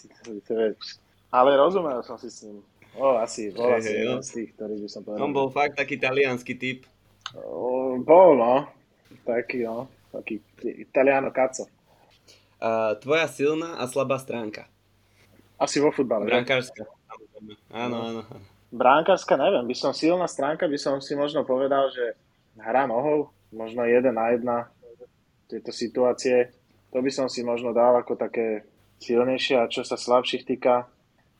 vieš. 0.49 0.97
Ale 1.29 1.61
rozumel 1.61 2.01
som 2.01 2.17
si 2.17 2.33
s 2.33 2.49
ním. 2.49 2.65
O, 2.97 3.17
asi, 3.21 3.53
bol 3.53 3.73
asi 3.73 3.89
hey, 3.89 4.05
jeden 4.05 4.21
z 4.21 4.31
tých, 4.33 4.51
ktorý 4.57 4.75
by 4.81 4.89
som 4.89 5.01
povedal. 5.05 5.25
On 5.25 5.33
bol 5.33 5.49
fakt 5.49 5.81
taký 5.81 5.97
talianský 5.97 6.55
typ. 6.57 6.85
O, 7.37 7.97
bol, 8.01 8.37
no. 8.37 8.69
Taký, 9.25 9.65
no. 9.65 9.89
Taký 10.13 10.45
italiano 10.61 11.33
kaco. 11.33 11.65
Uh, 12.61 12.93
tvoja 13.01 13.25
silná 13.33 13.81
a 13.81 13.89
slabá 13.89 14.21
stránka. 14.21 14.69
Asi 15.57 15.81
vo 15.81 15.89
futbale. 15.89 16.29
Brankárska. 16.29 16.85
Áno, 17.73 17.97
áno. 18.13 18.21
Brankárska, 18.73 19.37
neviem, 19.37 19.69
by 19.69 19.77
som 19.77 19.93
silná 19.93 20.25
stránka, 20.25 20.65
by 20.65 20.79
som 20.81 20.97
si 21.05 21.13
možno 21.13 21.45
povedal, 21.45 21.93
že 21.93 22.17
hra 22.57 22.89
nohou, 22.89 23.29
možno 23.53 23.85
jeden 23.85 24.17
na 24.17 24.33
jedna 24.33 24.57
tieto 25.45 25.69
situácie, 25.69 26.57
to 26.89 27.05
by 27.05 27.13
som 27.13 27.29
si 27.29 27.45
možno 27.45 27.77
dal 27.77 27.93
ako 28.01 28.17
také 28.17 28.65
silnejšie 29.01 29.61
a 29.61 29.69
čo 29.69 29.85
sa 29.85 30.01
slabších 30.01 30.49
týka, 30.49 30.89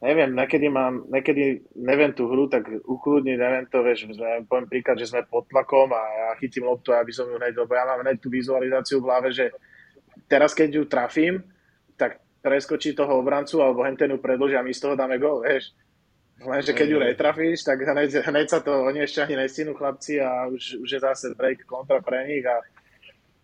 neviem, 0.05 0.35
nekedy 0.35 0.69
mám, 0.69 1.09
nekedy 1.09 1.65
neviem 1.79 2.13
tú 2.13 2.29
hru 2.29 2.51
tak 2.51 2.69
ukludniť, 2.69 3.37
neviem 3.39 3.65
to, 3.71 3.81
vieš, 3.81 4.13
sme, 4.13 4.45
poviem 4.45 4.69
príklad, 4.69 4.99
že 4.99 5.09
sme 5.09 5.25
pod 5.25 5.49
tlakom 5.49 5.89
a 5.95 6.03
ja 6.03 6.29
chytím 6.43 6.69
loptu, 6.69 6.93
aby 6.93 7.15
som 7.15 7.31
ju 7.31 7.39
hneď, 7.39 7.55
lebo 7.55 7.73
ja 7.73 7.87
mám 7.87 8.03
hneď 8.05 8.19
tú 8.21 8.29
vizualizáciu 8.29 9.01
v 9.01 9.07
hlave, 9.09 9.29
že 9.31 9.55
teraz 10.27 10.53
keď 10.53 10.69
ju 10.69 10.83
trafím, 10.85 11.35
tak 11.95 12.19
preskočí 12.43 12.93
toho 12.93 13.23
obrancu 13.23 13.63
alebo 13.63 13.87
hentenu 13.87 14.19
predlžia 14.19 14.61
a 14.61 14.67
my 14.67 14.75
z 14.75 14.83
toho 14.83 14.95
dáme 14.99 15.17
gol, 15.23 15.47
vieš. 15.47 15.71
Lenže 16.43 16.75
keď 16.75 16.89
ju 16.91 16.99
netrafíš, 16.99 17.63
tak 17.63 17.79
hneď, 17.87 18.27
hneď 18.27 18.47
sa 18.51 18.59
to 18.59 18.83
oni 18.83 19.07
ešte 19.07 19.23
ani 19.23 19.39
nestinú 19.39 19.79
chlapci 19.79 20.19
a 20.19 20.51
už, 20.51 20.83
už 20.83 20.89
je 20.91 21.01
zase 21.01 21.39
break 21.39 21.63
kontra 21.63 22.03
pre 22.03 22.27
nich 22.27 22.43
a, 22.43 22.59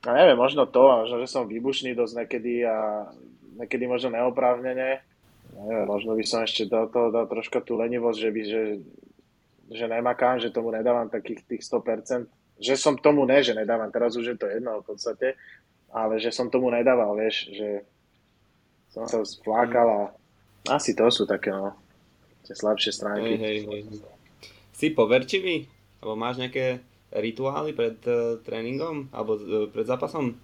a 0.03 0.11
neviem, 0.18 0.34
možno 0.34 0.66
to, 0.66 0.82
možno, 0.82 1.22
že 1.22 1.30
som 1.30 1.46
výbušný 1.46 1.94
dosť 1.94 2.26
niekedy 2.26 2.66
a 2.66 3.07
niekedy 3.62 3.86
možno 3.86 4.18
neoprávnene. 4.18 4.99
Neviem, 5.49 5.86
možno 5.86 6.18
by 6.18 6.24
som 6.26 6.42
ešte 6.42 6.66
do 6.66 6.90
toho 6.90 7.14
dal 7.14 7.30
troška 7.30 7.62
tú 7.62 7.78
lenivosť, 7.78 8.18
že, 8.18 8.30
by, 8.34 8.42
že, 8.42 8.62
že 9.70 9.84
nemakám, 9.86 10.42
že 10.42 10.51
tomu 10.51 10.74
nedávam 10.74 11.07
takých 11.07 11.46
tých 11.46 11.62
100%. 11.62 12.26
Že 12.59 12.74
som 12.74 12.94
tomu 12.99 13.22
ne, 13.30 13.38
že 13.46 13.55
nedávam, 13.55 13.94
teraz 13.94 14.18
už 14.18 14.34
je 14.34 14.38
to 14.38 14.51
jedno 14.51 14.82
v 14.82 14.90
podstate, 14.90 15.38
ale 15.94 16.18
že 16.18 16.34
som 16.34 16.51
tomu 16.51 16.74
nedával, 16.74 17.14
vieš, 17.14 17.46
že 17.55 17.86
som 18.89 19.05
sa 19.05 19.20
splákal 19.24 19.86
a 19.86 20.01
asi 20.68 20.93
to 20.93 21.09
sú 21.09 21.24
také, 21.24 21.53
no, 21.53 21.76
tie 22.45 22.57
slabšie 22.57 22.93
stránky. 22.93 23.36
Hej, 23.36 23.39
hej, 23.41 23.59
hej. 23.68 23.82
Si 24.72 24.93
poverčivý? 24.93 25.68
Alebo 26.01 26.14
máš 26.14 26.39
nejaké 26.39 26.84
rituály 27.11 27.72
pred 27.74 27.99
uh, 28.07 28.39
tréningom? 28.45 29.09
Alebo 29.11 29.36
uh, 29.36 29.66
pred 29.72 29.89
zápasom? 29.89 30.36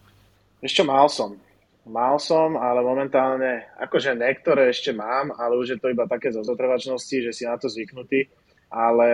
Ešte 0.64 0.80
mal 0.80 1.06
som. 1.12 1.36
Mal 1.84 2.16
som, 2.16 2.56
ale 2.56 2.80
momentálne, 2.80 3.68
akože 3.76 4.16
niektoré 4.16 4.72
ešte 4.72 4.96
mám, 4.96 5.36
ale 5.36 5.60
už 5.60 5.76
je 5.76 5.78
to 5.78 5.92
iba 5.92 6.08
také 6.08 6.32
zo 6.32 6.40
zotrvačnosti, 6.40 7.28
že 7.28 7.32
si 7.36 7.44
na 7.44 7.60
to 7.60 7.68
zvyknutý. 7.68 8.24
ale 8.72 9.08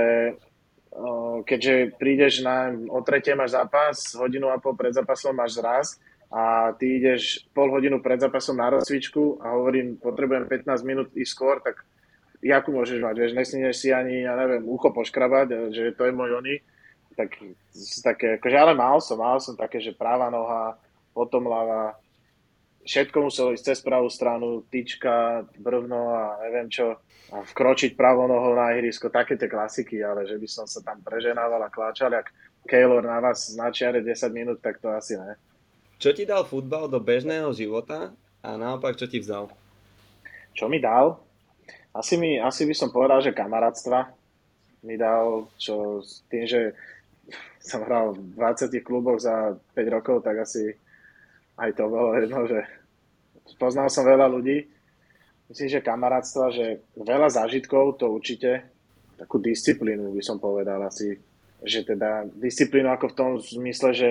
keďže 1.47 1.95
prídeš 1.97 2.43
na, 2.43 2.75
o 2.91 2.99
tretie 3.07 3.35
máš 3.39 3.55
zápas, 3.55 4.15
hodinu 4.19 4.51
a 4.51 4.59
pol 4.59 4.75
pred 4.75 4.91
zápasom 4.91 5.35
máš 5.35 5.59
zraz 5.63 5.87
a 6.31 6.71
ty 6.79 7.03
ideš 7.03 7.43
pol 7.51 7.75
hodinu 7.75 7.99
pred 7.99 8.23
zápasom 8.23 8.55
na 8.55 8.71
rozcvičku 8.71 9.43
a 9.43 9.59
hovorím, 9.59 9.99
potrebujem 9.99 10.47
15 10.47 10.87
minút 10.87 11.09
ísť 11.11 11.33
skôr, 11.35 11.59
tak 11.59 11.83
jakú 12.39 12.71
môžeš 12.71 13.03
mať, 13.03 13.15
vieš, 13.19 13.33
nesníneš 13.35 13.77
si 13.83 13.89
ani, 13.91 14.23
ja 14.23 14.39
neviem, 14.39 14.63
ucho 14.63 14.95
poškrabať, 14.95 15.75
že 15.75 15.93
to 15.99 16.07
je 16.07 16.13
môj 16.15 16.39
oný, 16.39 16.63
tak 17.19 17.35
také, 18.07 18.39
akože, 18.39 18.57
ale 18.57 18.73
mal 18.79 19.03
som, 19.03 19.19
mal 19.19 19.43
som 19.43 19.59
také, 19.59 19.83
že 19.83 19.91
práva 19.91 20.31
noha, 20.31 20.79
potom 21.11 21.51
ľava, 21.51 21.99
všetko 22.87 23.27
muselo 23.27 23.51
ísť 23.51 23.75
cez 23.75 23.79
pravú 23.83 24.07
stranu, 24.07 24.63
tyčka, 24.71 25.45
brvno 25.59 26.15
a 26.15 26.23
neviem 26.47 26.71
čo, 26.71 26.97
a 27.35 27.43
vkročiť 27.43 27.99
pravou 27.99 28.31
nohou 28.31 28.55
na 28.55 28.71
ihrisko, 28.79 29.11
také 29.11 29.35
tie 29.35 29.51
klasiky, 29.51 29.99
ale 29.99 30.31
že 30.31 30.39
by 30.39 30.49
som 30.49 30.67
sa 30.71 30.79
tam 30.81 31.03
preženával 31.03 31.59
a 31.67 31.75
kláčal, 31.75 32.15
jak 32.15 32.31
Keylor 32.71 33.03
na 33.03 33.19
vás 33.19 33.51
na 33.59 33.75
čiare 33.75 33.99
10 33.99 34.31
minút, 34.31 34.59
tak 34.63 34.79
to 34.79 34.91
asi 34.95 35.19
ne. 35.19 35.35
Čo 36.01 36.17
ti 36.17 36.25
dal 36.25 36.49
futbal 36.49 36.89
do 36.89 36.97
bežného 36.97 37.53
života 37.53 38.09
a 38.41 38.57
naopak 38.57 38.97
čo 38.97 39.05
ti 39.05 39.21
vzal? 39.21 39.53
Čo 40.57 40.65
mi 40.73 40.81
dal? 40.81 41.21
Asi, 41.93 42.17
mi, 42.17 42.41
asi 42.41 42.65
by 42.65 42.73
som 42.73 42.89
povedal, 42.89 43.21
že 43.21 43.37
kamarátstva 43.37 44.09
mi 44.89 44.97
dal, 44.97 45.45
čo 45.61 46.01
tým, 46.33 46.49
že 46.49 46.73
som 47.61 47.85
hral 47.85 48.17
v 48.17 48.33
20 48.33 48.81
kluboch 48.81 49.21
za 49.21 49.53
5 49.77 49.95
rokov, 50.01 50.25
tak 50.25 50.41
asi 50.41 50.73
aj 51.61 51.77
to 51.77 51.85
bolo 51.93 52.17
jedno, 52.17 52.49
že 52.49 52.65
poznal 53.61 53.93
som 53.93 54.09
veľa 54.09 54.25
ľudí, 54.33 54.65
myslím, 55.53 55.69
že 55.69 55.85
kamarátstva, 55.85 56.49
že 56.49 56.81
veľa 56.97 57.29
zážitkov, 57.29 58.01
to 58.01 58.09
určite, 58.09 58.65
takú 59.21 59.37
disciplínu 59.37 60.17
by 60.17 60.23
som 60.25 60.41
povedal 60.41 60.81
asi, 60.81 61.13
že 61.61 61.85
teda 61.85 62.25
disciplínu 62.41 62.89
ako 62.89 63.13
v 63.13 63.17
tom 63.21 63.31
zmysle, 63.37 63.93
že 63.93 64.11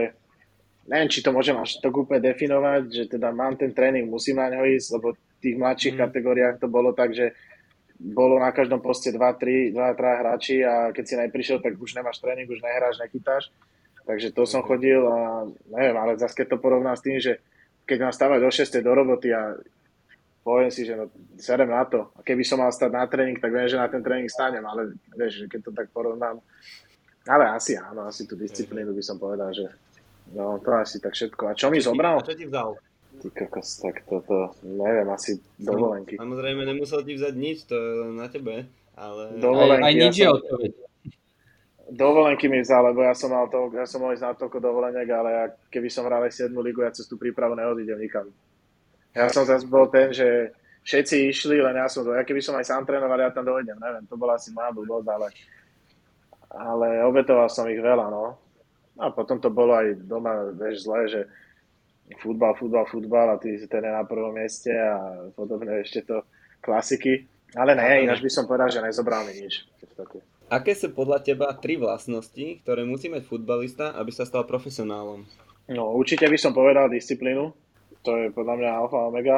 neviem, 0.87 1.09
či 1.11 1.25
to 1.25 1.35
môžem 1.35 1.57
až 1.59 1.81
tak 1.83 1.91
úplne 1.91 2.23
definovať, 2.23 2.83
že 2.87 3.03
teda 3.11 3.33
mám 3.35 3.59
ten 3.59 3.73
tréning, 3.75 4.07
musím 4.07 4.39
na 4.39 4.53
ňo 4.53 4.63
ísť, 4.63 4.87
lebo 4.95 5.07
v 5.13 5.39
tých 5.43 5.55
mladších 5.59 5.95
mm. 5.97 6.01
kategóriách 6.05 6.55
to 6.61 6.67
bolo 6.71 6.95
tak, 6.95 7.11
že 7.11 7.35
bolo 7.99 8.39
na 8.39 8.55
každom 8.55 8.79
poste 8.79 9.11
2-3 9.11 9.75
hráči 9.99 10.63
a 10.63 10.95
keď 10.95 11.03
si 11.03 11.15
neprišiel, 11.19 11.59
tak 11.59 11.75
už 11.75 11.99
nemáš 11.99 12.23
tréning, 12.23 12.47
už 12.47 12.63
nehráš, 12.63 12.95
nechytáš. 13.03 13.51
Takže 14.07 14.31
to 14.31 14.47
som 14.47 14.63
chodil 14.63 15.03
a 15.03 15.45
neviem, 15.75 15.97
ale 15.99 16.15
zase 16.15 16.33
keď 16.33 16.55
to 16.55 16.63
porovnám 16.63 16.95
s 16.95 17.03
tým, 17.03 17.19
že 17.19 17.43
keď 17.83 17.97
mám 18.07 18.13
stávať 18.15 18.39
o 18.47 18.49
6 18.49 18.79
do 18.79 18.91
roboty 18.95 19.35
a 19.35 19.59
poviem 20.47 20.71
si, 20.71 20.87
že 20.87 20.95
no, 20.95 21.11
serem 21.37 21.69
na 21.69 21.83
to. 21.85 22.09
A 22.15 22.23
keby 22.23 22.41
som 22.47 22.63
mal 22.63 22.71
stať 22.71 22.89
na 22.89 23.03
tréning, 23.05 23.37
tak 23.37 23.51
viem, 23.51 23.67
že 23.67 23.77
na 23.77 23.91
ten 23.91 24.01
tréning 24.01 24.31
stanem, 24.31 24.63
ale 24.63 24.95
vieš, 25.13 25.45
keď 25.51 25.59
to 25.67 25.71
tak 25.75 25.91
porovnám, 25.91 26.39
ale 27.27 27.43
asi 27.51 27.75
áno, 27.75 28.07
asi 28.07 28.23
tú 28.25 28.39
disciplínu 28.39 28.95
by 28.95 29.03
som 29.03 29.19
povedal, 29.19 29.51
že 29.51 29.67
no 30.33 30.59
to 30.61 30.69
asi 30.75 30.97
tak 31.01 31.13
všetko. 31.13 31.49
A 31.49 31.53
čo, 31.57 31.69
mi 31.73 31.81
zobral? 31.81 32.21
Čo 32.21 32.35
ti 32.35 32.45
vzal? 32.45 32.77
Ty 33.19 33.27
kokos, 33.35 33.83
tak 33.83 34.07
toto, 34.07 34.55
neviem, 34.63 35.07
asi 35.11 35.43
dovolenky. 35.59 36.15
Samozrejme, 36.15 36.63
nemusel 36.63 37.03
ti 37.03 37.19
vzať 37.19 37.33
nič, 37.35 37.67
to 37.67 37.75
je 37.75 38.15
na 38.15 38.31
tebe, 38.31 38.63
ale... 38.95 39.21
Dovolenky, 39.35 39.83
aj, 39.83 39.91
aj 39.91 39.95
nič 39.99 40.15
ja 40.15 40.23
je 40.23 40.35
odpoveď. 40.39 40.71
Dovolenky 41.89 42.45
mi 42.47 42.61
vzal, 42.61 42.93
lebo 42.93 43.01
ja 43.01 43.17
som 43.17 43.33
mal 43.33 43.49
to, 43.49 43.73
ja 43.73 43.83
som 43.83 44.05
mal 44.05 44.13
ísť 44.13 44.23
na 44.23 44.37
toľko 44.37 44.61
dovoleniek, 44.61 45.09
ale 45.09 45.29
ja, 45.33 45.45
keby 45.73 45.89
som 45.89 46.05
hral 46.07 46.21
aj 46.23 46.47
7 46.47 46.53
ligu, 46.63 46.85
ja 46.85 46.93
cez 46.93 47.09
tú 47.09 47.17
prípravu 47.17 47.57
neodídem 47.57 47.97
nikam. 47.97 48.29
Ja 49.11 49.27
som 49.33 49.43
zase 49.43 49.65
bol 49.65 49.89
ten, 49.89 50.13
že 50.13 50.53
všetci 50.85 51.33
išli, 51.33 51.57
len 51.59 51.75
ja 51.75 51.89
som 51.89 52.05
to, 52.05 52.13
ja 52.13 52.23
keby 52.23 52.39
som 52.39 52.55
aj 52.55 52.69
sám 52.69 52.85
trénoval, 52.85 53.19
ja 53.19 53.33
tam 53.33 53.43
dojdem, 53.43 53.75
neviem, 53.75 54.05
to 54.05 54.15
bola 54.15 54.37
asi 54.37 54.53
moja 54.53 54.69
blbosť, 54.69 55.07
ale, 55.09 55.27
ale 56.55 56.87
obetoval 57.03 57.49
som 57.49 57.65
ich 57.67 57.81
veľa, 57.81 58.07
no. 58.13 58.37
A 58.99 59.09
potom 59.15 59.39
to 59.39 59.47
bolo 59.47 59.79
aj 59.79 59.95
doma, 60.03 60.51
vieš, 60.51 60.83
zle, 60.83 60.99
že 61.07 61.21
futbal, 62.19 62.53
futbal, 62.59 62.83
futbal 62.83 63.27
a 63.33 63.39
ty 63.39 63.55
ten 63.65 63.85
na 63.87 64.03
prvom 64.03 64.35
mieste 64.35 64.75
a 64.75 65.27
podobne 65.33 65.79
ešte 65.79 66.03
to 66.03 66.21
klasiky. 66.59 67.25
Ale 67.55 67.73
ne, 67.73 68.05
ináč 68.05 68.21
by 68.21 68.29
som 68.29 68.45
povedal, 68.45 68.69
že 68.69 68.83
nezobral 68.83 69.25
mi 69.25 69.33
nič. 69.33 69.65
Aké 70.51 70.77
sú 70.77 70.93
podľa 70.93 71.23
teba 71.23 71.49
tri 71.57 71.79
vlastnosti, 71.79 72.61
ktoré 72.61 72.85
musí 72.85 73.09
mať 73.09 73.25
futbalista, 73.25 73.95
aby 73.97 74.11
sa 74.13 74.27
stal 74.27 74.45
profesionálom? 74.45 75.25
No, 75.69 75.93
určite 75.93 76.25
by 76.29 76.37
som 76.37 76.53
povedal 76.53 76.89
disciplínu 76.89 77.53
to 78.03 78.11
je 78.15 78.27
podľa 78.31 78.55
mňa 78.55 78.69
alfa 78.79 78.99
omega 79.11 79.37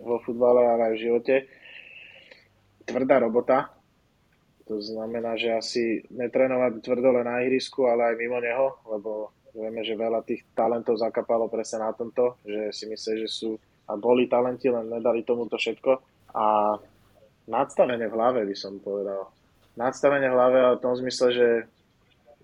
vo 0.00 0.18
futbale, 0.22 0.66
ale 0.66 0.82
aj 0.90 0.94
v 0.98 1.02
živote. 1.02 1.34
Tvrdá 2.86 3.22
robota, 3.22 3.70
to 4.70 4.78
znamená, 4.78 5.34
že 5.34 5.50
asi 5.50 5.82
netrénovať 6.14 6.78
tvrdo 6.78 7.10
len 7.18 7.26
na 7.26 7.42
ihrisku, 7.42 7.90
ale 7.90 8.14
aj 8.14 8.22
mimo 8.22 8.38
neho, 8.38 8.78
lebo 8.86 9.34
vieme, 9.50 9.82
že 9.82 9.98
veľa 9.98 10.22
tých 10.22 10.46
talentov 10.54 10.94
zakapalo 10.94 11.50
presne 11.50 11.82
na 11.82 11.90
tomto, 11.90 12.38
že 12.46 12.70
si 12.70 12.86
myslí, 12.86 13.26
že 13.26 13.28
sú 13.28 13.58
a 13.90 13.98
boli 13.98 14.30
talenti, 14.30 14.70
len 14.70 14.86
nedali 14.86 15.26
tomuto 15.26 15.58
všetko. 15.58 15.98
A 16.38 16.78
nadstavenie 17.50 18.06
v 18.06 18.14
hlave 18.14 18.46
by 18.46 18.54
som 18.54 18.78
povedal. 18.78 19.34
Nadstavenie 19.74 20.30
v 20.30 20.36
hlave 20.38 20.58
ale 20.62 20.78
v 20.78 20.84
tom 20.86 20.94
zmysle, 20.94 21.28
že 21.34 21.48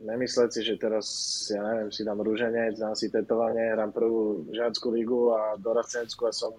nemysleť 0.02 0.50
si, 0.50 0.60
že 0.66 0.74
teraz, 0.82 1.06
ja 1.46 1.62
neviem, 1.62 1.94
si 1.94 2.02
dám 2.02 2.18
rúženec, 2.18 2.74
dám 2.74 2.98
si 2.98 3.06
tetovanie, 3.06 3.70
hrám 3.70 3.94
prvú 3.94 4.50
žiackú 4.50 4.90
ligu 4.90 5.30
a 5.30 5.54
dorastenskú 5.62 6.26
a 6.26 6.34
som 6.34 6.58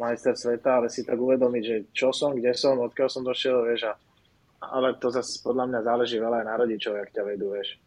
majster 0.00 0.32
sveta, 0.32 0.80
ale 0.80 0.88
si 0.88 1.04
tak 1.04 1.20
uvedomiť, 1.20 1.62
že 1.62 1.76
čo 1.92 2.08
som, 2.08 2.32
kde 2.32 2.56
som, 2.56 2.80
odkiaľ 2.80 3.08
som 3.12 3.20
došiel, 3.20 3.68
vieš, 3.68 3.92
a, 3.92 3.94
ale 4.58 4.98
to 4.98 5.08
zase 5.14 5.38
podľa 5.42 5.70
mňa 5.70 5.80
záleží 5.86 6.16
veľa 6.18 6.42
aj 6.42 6.46
na 6.46 6.54
rodičov, 6.58 6.92
jak 6.98 7.10
ťa 7.14 7.22
vedú, 7.22 7.54
vieš. 7.54 7.78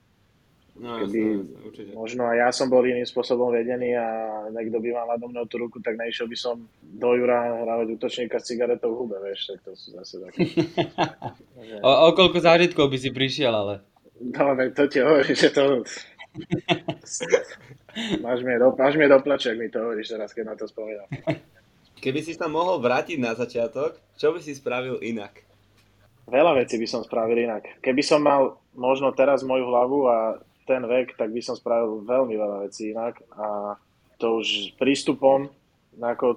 No, 0.72 1.04
Keby, 1.04 1.20
jasne, 1.68 1.92
možno 1.92 2.32
aj 2.32 2.38
ja 2.40 2.50
som 2.56 2.72
bol 2.72 2.80
iným 2.88 3.04
spôsobom 3.04 3.52
vedený 3.52 3.92
a 3.92 4.08
niekto 4.56 4.80
by 4.80 4.90
mal 4.96 5.08
nado 5.12 5.28
mnou 5.28 5.44
tú 5.44 5.60
ruku, 5.60 5.84
tak 5.84 6.00
nešiel 6.00 6.32
by 6.32 6.38
som 6.40 6.64
do 6.80 7.12
Jura 7.12 7.68
hrávať 7.68 8.00
útočníka 8.00 8.40
s 8.40 8.48
cigaretou 8.48 8.96
v 8.96 9.04
hube, 9.04 9.20
vieš, 9.20 9.52
tak 9.52 9.68
to 9.68 9.76
sú 9.76 9.92
zase 10.00 10.24
také. 10.24 10.48
o, 11.88 11.92
o 11.92 12.08
koľko 12.16 12.40
zážitkov 12.40 12.88
by 12.88 12.98
si 13.04 13.12
prišiel, 13.12 13.52
ale? 13.52 13.84
No, 14.24 14.56
to 14.72 14.88
ti 14.88 15.04
hovorím, 15.04 15.36
že 15.36 15.52
to... 15.52 15.84
máš, 18.24 18.40
mi 18.48 18.56
do, 18.56 18.72
máš 18.72 18.96
mi 18.96 19.06
do 19.12 19.20
plaček, 19.20 19.60
mi 19.60 19.68
to 19.68 19.84
hovoríš 19.84 20.16
teraz, 20.16 20.32
keď 20.32 20.44
na 20.46 20.56
to 20.56 20.72
spomínam. 20.72 21.08
Keby 22.04 22.24
si 22.24 22.34
sa 22.34 22.48
mohol 22.48 22.80
vrátiť 22.80 23.20
na 23.20 23.36
začiatok, 23.36 24.00
čo 24.16 24.32
by 24.32 24.40
si 24.40 24.56
spravil 24.56 25.04
inak? 25.04 25.51
Veľa 26.32 26.64
vecí 26.64 26.80
by 26.80 26.88
som 26.88 27.04
spravil 27.04 27.44
inak. 27.44 27.84
Keby 27.84 28.00
som 28.00 28.24
mal 28.24 28.56
možno 28.72 29.12
teraz 29.12 29.44
moju 29.44 29.68
hlavu 29.68 30.00
a 30.08 30.18
ten 30.64 30.80
vek, 30.88 31.20
tak 31.20 31.36
by 31.36 31.44
som 31.44 31.60
spravil 31.60 32.08
veľmi 32.08 32.40
veľa 32.40 32.58
vecí 32.64 32.96
inak. 32.96 33.20
A 33.36 33.76
to 34.16 34.40
už 34.40 34.80
prístupom, 34.80 35.52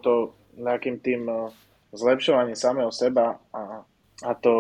to, 0.03 0.35
nejakým 0.59 0.99
tým 0.99 1.31
eh, 1.31 1.53
zlepšovaním 1.95 2.59
samého 2.59 2.91
seba 2.91 3.39
a, 3.55 3.87
a 4.27 4.31
to 4.35 4.55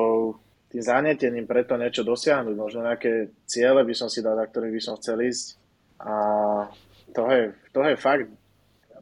tým 0.70 0.82
zanetením 0.82 1.47
preto 1.47 1.78
niečo 1.78 2.02
dosiahnuť, 2.02 2.55
možno 2.59 2.82
nejaké 2.82 3.31
ciele 3.47 3.86
by 3.86 3.94
som 3.94 4.11
si 4.11 4.23
dal, 4.23 4.35
na 4.35 4.47
ktorých 4.47 4.74
by 4.74 4.82
som 4.82 4.98
chcel 4.98 5.23
ísť. 5.23 5.55
A 6.02 6.15
toho 7.15 7.31
je, 7.31 7.44
toho 7.70 7.86
je 7.94 7.98
fakt, 7.98 8.27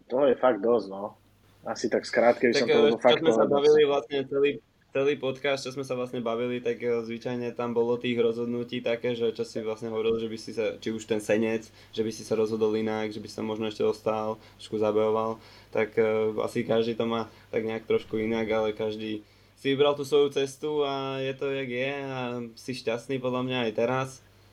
toho 0.05 0.25
je 0.29 0.37
fakt 0.37 0.61
dosť, 0.61 0.87
no. 0.93 1.17
Asi 1.65 1.89
tak 1.89 2.05
skrátke 2.05 2.53
by 2.53 2.55
som 2.57 2.69
to 2.69 2.81
eh, 2.93 3.01
fakt 3.01 3.21
sme 3.21 3.33
sa 3.33 3.45
bavili 3.49 3.89
vlastne 3.89 4.25
celý, 4.29 4.61
celý 4.93 5.17
podcast, 5.17 5.65
čo 5.65 5.73
sme 5.73 5.89
sa 5.89 5.97
vlastne 5.97 6.21
bavili, 6.21 6.61
tak 6.61 6.79
eh, 6.85 7.01
zvyčajne 7.01 7.57
tam 7.57 7.73
bolo 7.73 7.97
tých 7.97 8.21
rozhodnutí 8.21 8.85
také, 8.85 9.17
že 9.17 9.33
čo 9.33 9.43
si 9.43 9.65
vlastne 9.65 9.89
hovoril, 9.89 10.21
že 10.21 10.29
by 10.29 10.39
si 10.39 10.53
sa, 10.53 10.77
či 10.77 10.93
už 10.93 11.09
ten 11.09 11.19
senec, 11.19 11.65
že 11.91 12.05
by 12.05 12.13
si 12.13 12.23
sa 12.23 12.37
rozhodol 12.37 12.77
inak, 12.77 13.11
že 13.11 13.19
by 13.19 13.27
si 13.27 13.35
sa 13.41 13.43
možno 13.43 13.73
ešte 13.73 13.83
ostal, 13.83 14.37
trošku 14.61 14.77
zabehoval, 14.77 15.41
tak 15.73 15.97
uh, 15.97 16.37
asi 16.45 16.69
každý 16.69 16.93
to 16.95 17.09
má 17.09 17.33
tak 17.49 17.65
nejak 17.65 17.89
trošku 17.89 18.21
inak, 18.21 18.45
ale 18.53 18.77
každý 18.77 19.25
si 19.57 19.67
vybral 19.73 19.97
tú 19.97 20.05
svoju 20.05 20.35
cestu 20.37 20.85
a 20.85 21.23
je 21.25 21.33
to, 21.39 21.49
jak 21.49 21.71
je 21.71 21.93
a 21.97 22.21
si 22.53 22.73
šťastný 22.77 23.17
podľa 23.23 23.43
mňa 23.49 23.59
aj 23.65 23.73
teraz 23.73 24.09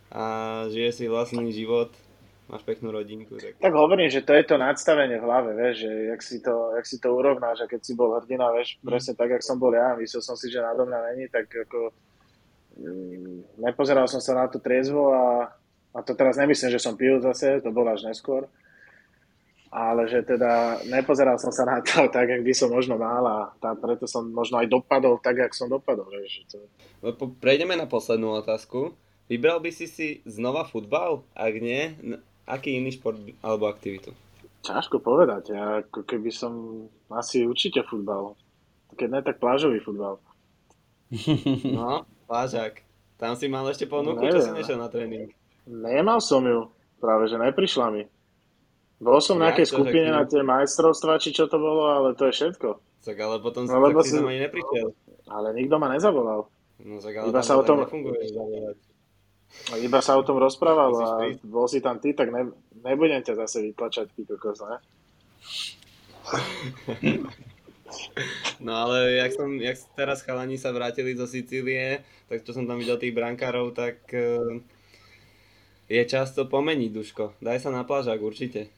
a 0.09 0.25
žije 0.71 0.91
si 0.95 1.05
vlastný 1.11 1.51
život, 1.51 1.91
máš 2.49 2.65
peknú 2.65 2.89
rodinku. 2.89 3.37
Tak... 3.37 3.61
tak 3.61 3.73
hovorím, 3.77 4.09
že 4.09 4.25
to 4.25 4.33
je 4.33 4.43
to 4.43 4.57
nadstavenie 4.57 5.21
v 5.21 5.25
hlave, 5.29 5.53
vieš, 5.53 5.85
že 5.85 5.91
jak 6.09 6.21
si 6.25 6.37
to, 6.41 6.73
jak 6.73 6.85
si 6.89 6.97
to 6.97 7.13
urovnáš 7.13 7.61
a 7.63 7.69
keď 7.69 7.81
si 7.85 7.93
bol 7.93 8.17
hrdina, 8.17 8.49
vieš, 8.49 8.81
mm. 8.81 8.89
presne 8.89 9.13
tak, 9.13 9.29
jak 9.37 9.45
som 9.45 9.61
bol 9.61 9.69
ja, 9.69 9.93
myslel 9.93 10.21
som 10.25 10.33
si, 10.33 10.49
že 10.49 10.57
nado 10.57 10.89
mňa 10.89 10.99
není, 11.13 11.29
tak 11.29 11.45
ako 11.45 11.93
mm, 12.81 13.61
nepozeral 13.61 14.09
som 14.09 14.17
sa 14.17 14.33
na 14.33 14.49
to 14.49 14.57
triezvo 14.57 15.13
a, 15.13 15.53
a 15.93 15.99
to 16.01 16.17
teraz 16.17 16.41
nemyslím, 16.41 16.73
že 16.73 16.81
som 16.81 16.97
pil 16.97 17.21
zase, 17.21 17.61
to 17.61 17.69
bolo 17.69 17.93
až 17.93 18.09
neskôr, 18.09 18.49
ale 19.69 20.09
že 20.09 20.25
teda 20.25 20.81
nepozeral 20.89 21.37
som 21.37 21.53
sa 21.53 21.69
na 21.69 21.85
to 21.85 22.09
tak, 22.15 22.33
jak 22.33 22.41
by 22.41 22.53
som 22.57 22.73
možno 22.73 22.97
mal 22.97 23.23
a 23.29 23.37
tá, 23.61 23.77
preto 23.77 24.09
som 24.09 24.25
možno 24.25 24.57
aj 24.57 24.73
dopadol 24.73 25.21
tak, 25.21 25.37
jak 25.37 25.53
som 25.53 25.69
dopadol. 25.69 26.09
Vieš, 26.09 26.49
to... 26.49 26.57
No, 27.05 27.13
prejdeme 27.13 27.77
na 27.77 27.85
poslednú 27.85 28.33
otázku. 28.41 28.97
Vybral 29.29 29.61
by 29.61 29.69
si 29.69 29.85
si 29.85 30.07
znova 30.25 30.65
futbal? 30.65 31.21
Ak 31.37 31.53
nie, 31.61 31.93
aký 32.49 32.81
iný 32.81 32.97
šport 32.97 33.21
alebo 33.45 33.69
aktivitu? 33.69 34.09
Ťažko 34.65 34.99
povedať. 34.99 35.53
Ja 35.53 35.85
ako 35.85 36.03
keby 36.03 36.33
som 36.33 36.83
asi 37.13 37.45
určite 37.45 37.85
futbal. 37.85 38.35
Keď 38.97 39.07
ne, 39.07 39.21
tak 39.21 39.37
plážový 39.37 39.79
futbal. 39.79 40.17
No, 41.79 42.05
plážak. 42.29 42.85
Tam 43.17 43.33
si 43.33 43.49
mal 43.49 43.65
ešte 43.67 43.89
ponuku, 43.89 44.29
čo 44.29 44.39
si 44.39 44.51
nešiel 44.53 44.77
na 44.77 44.87
tréning? 44.87 45.33
Nemal 45.65 46.21
som 46.21 46.45
ju, 46.45 46.69
práve 47.01 47.27
že 47.27 47.35
neprišla 47.35 47.87
mi. 47.91 48.03
Bol 48.99 49.19
som 49.23 49.39
v 49.39 49.47
nejakej 49.47 49.67
skupine 49.73 50.11
na 50.11 50.27
tie 50.27 50.43
majstrovstva, 50.43 51.23
či 51.23 51.31
čo 51.31 51.47
to 51.47 51.55
bolo, 51.55 51.87
ale 51.87 52.15
to 52.19 52.27
je 52.27 52.35
všetko. 52.35 52.79
Tak 53.03 53.15
ale 53.15 53.39
potom 53.39 53.63
no, 53.63 53.71
tak 53.71 54.07
si... 54.07 54.19
ani 54.19 54.43
neprišiel. 54.43 54.91
Ale 55.31 55.55
nikto 55.55 55.75
ma 55.79 55.87
nezavolal. 55.87 56.51
No 56.83 56.95
tak 56.99 57.15
ale 57.15 57.31
iba 57.31 57.41
sa 57.43 57.59
o 57.59 57.63
tom... 57.63 57.83
nefunguje 57.83 58.27
zavolať. 58.31 58.77
Iba 59.77 59.99
sa 60.01 60.17
o 60.17 60.25
tom 60.25 60.37
rozprával 60.37 60.91
a 60.97 61.09
bol 61.45 61.67
si 61.69 61.81
tam 61.81 61.97
ty, 62.01 62.13
tak 62.13 62.29
ne, 62.33 62.53
nebudem 62.85 63.21
ťa 63.21 63.35
zase 63.45 63.61
vytlačať, 63.69 64.07
ty 64.13 64.21
kokos, 64.25 64.61
ne? 64.65 64.77
No 68.61 68.85
ale 68.85 69.17
jak, 69.17 69.33
som, 69.33 69.49
jak 69.57 69.77
teraz 69.97 70.21
chalani 70.21 70.61
sa 70.61 70.69
vrátili 70.69 71.17
zo 71.17 71.25
Sicílie, 71.25 72.05
tak 72.29 72.45
čo 72.45 72.53
som 72.53 72.69
tam 72.69 72.77
videl 72.77 73.01
tých 73.01 73.17
brankárov, 73.17 73.73
tak 73.73 74.05
uh, 74.13 74.61
je 75.89 76.03
čas 76.05 76.37
to 76.37 76.45
pomeniť, 76.45 76.89
Duško. 76.93 77.41
Daj 77.41 77.65
sa 77.65 77.73
na 77.73 77.81
plážak, 77.81 78.21
určite. 78.21 78.69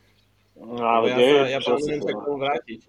No, 0.55 0.79
ale 0.79 1.11
ja, 1.11 1.17
sa, 1.19 1.43
ja 1.49 1.59
plánujem 1.59 2.01
sa 2.03 2.11
k 2.15 2.19
tomu 2.23 2.37
vrátiť. 2.39 2.79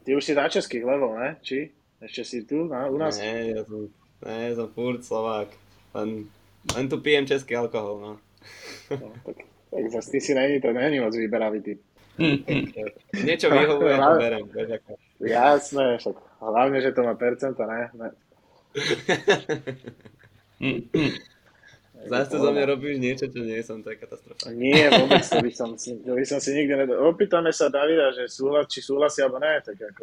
Ty 0.00 0.10
už 0.16 0.22
si 0.24 0.32
na 0.32 0.48
českých 0.48 0.84
level, 0.88 1.12
ne? 1.20 1.30
Či? 1.44 1.76
Ešte 2.00 2.22
si 2.24 2.38
tu, 2.48 2.64
na, 2.64 2.88
u 2.88 2.96
nás? 2.96 3.20
Nie, 3.20 3.60
ja 3.60 3.62
som, 3.68 3.92
nie, 4.24 4.56
som 4.56 4.68
furt 4.72 5.04
Slovák. 5.04 5.52
Len, 5.92 6.24
len 6.76 6.88
tu 6.88 7.00
pijem 7.00 7.26
český 7.26 7.56
alkohol, 7.56 8.00
no. 8.00 8.12
no 8.90 9.12
tak, 9.26 9.36
tak 9.70 9.84
zase 9.92 10.10
ty 10.10 10.20
si 10.20 10.34
není, 10.34 10.60
to 10.60 10.72
není 10.72 11.00
moc 11.00 11.16
vyberavý 11.16 11.60
typ. 11.62 11.80
Niečo 13.24 13.48
vyhovuje, 13.48 13.96
to 13.96 14.12
berem. 14.20 14.44
Jasné, 15.20 15.96
však 15.98 16.16
hlavne, 16.40 16.78
že 16.80 16.92
to 16.92 17.00
má 17.04 17.14
percenta, 17.16 17.64
ne? 17.64 17.88
ne. 17.96 18.08
Zase 22.00 22.40
za 22.40 22.50
mňa 22.52 22.64
robíš 22.64 22.96
niečo, 22.96 23.28
čo 23.28 23.44
nie 23.44 23.60
som, 23.60 23.84
to 23.84 23.92
je 23.92 24.00
katastrofa. 24.00 24.48
Nie, 24.56 24.88
vôbec, 24.88 25.20
to 25.20 25.36
by 25.44 25.52
som 25.52 25.76
si, 25.76 26.00
to 26.00 26.16
by 26.16 26.24
som 26.24 26.40
si 26.40 26.56
nikdy 26.56 26.72
nedal. 26.72 27.12
Opýtame 27.12 27.52
sa 27.52 27.68
Davida, 27.68 28.08
že 28.16 28.24
súhlas, 28.24 28.72
či 28.72 28.80
súhlasí 28.80 29.20
alebo 29.20 29.36
ne, 29.36 29.60
tak 29.60 29.76
ako. 29.76 30.00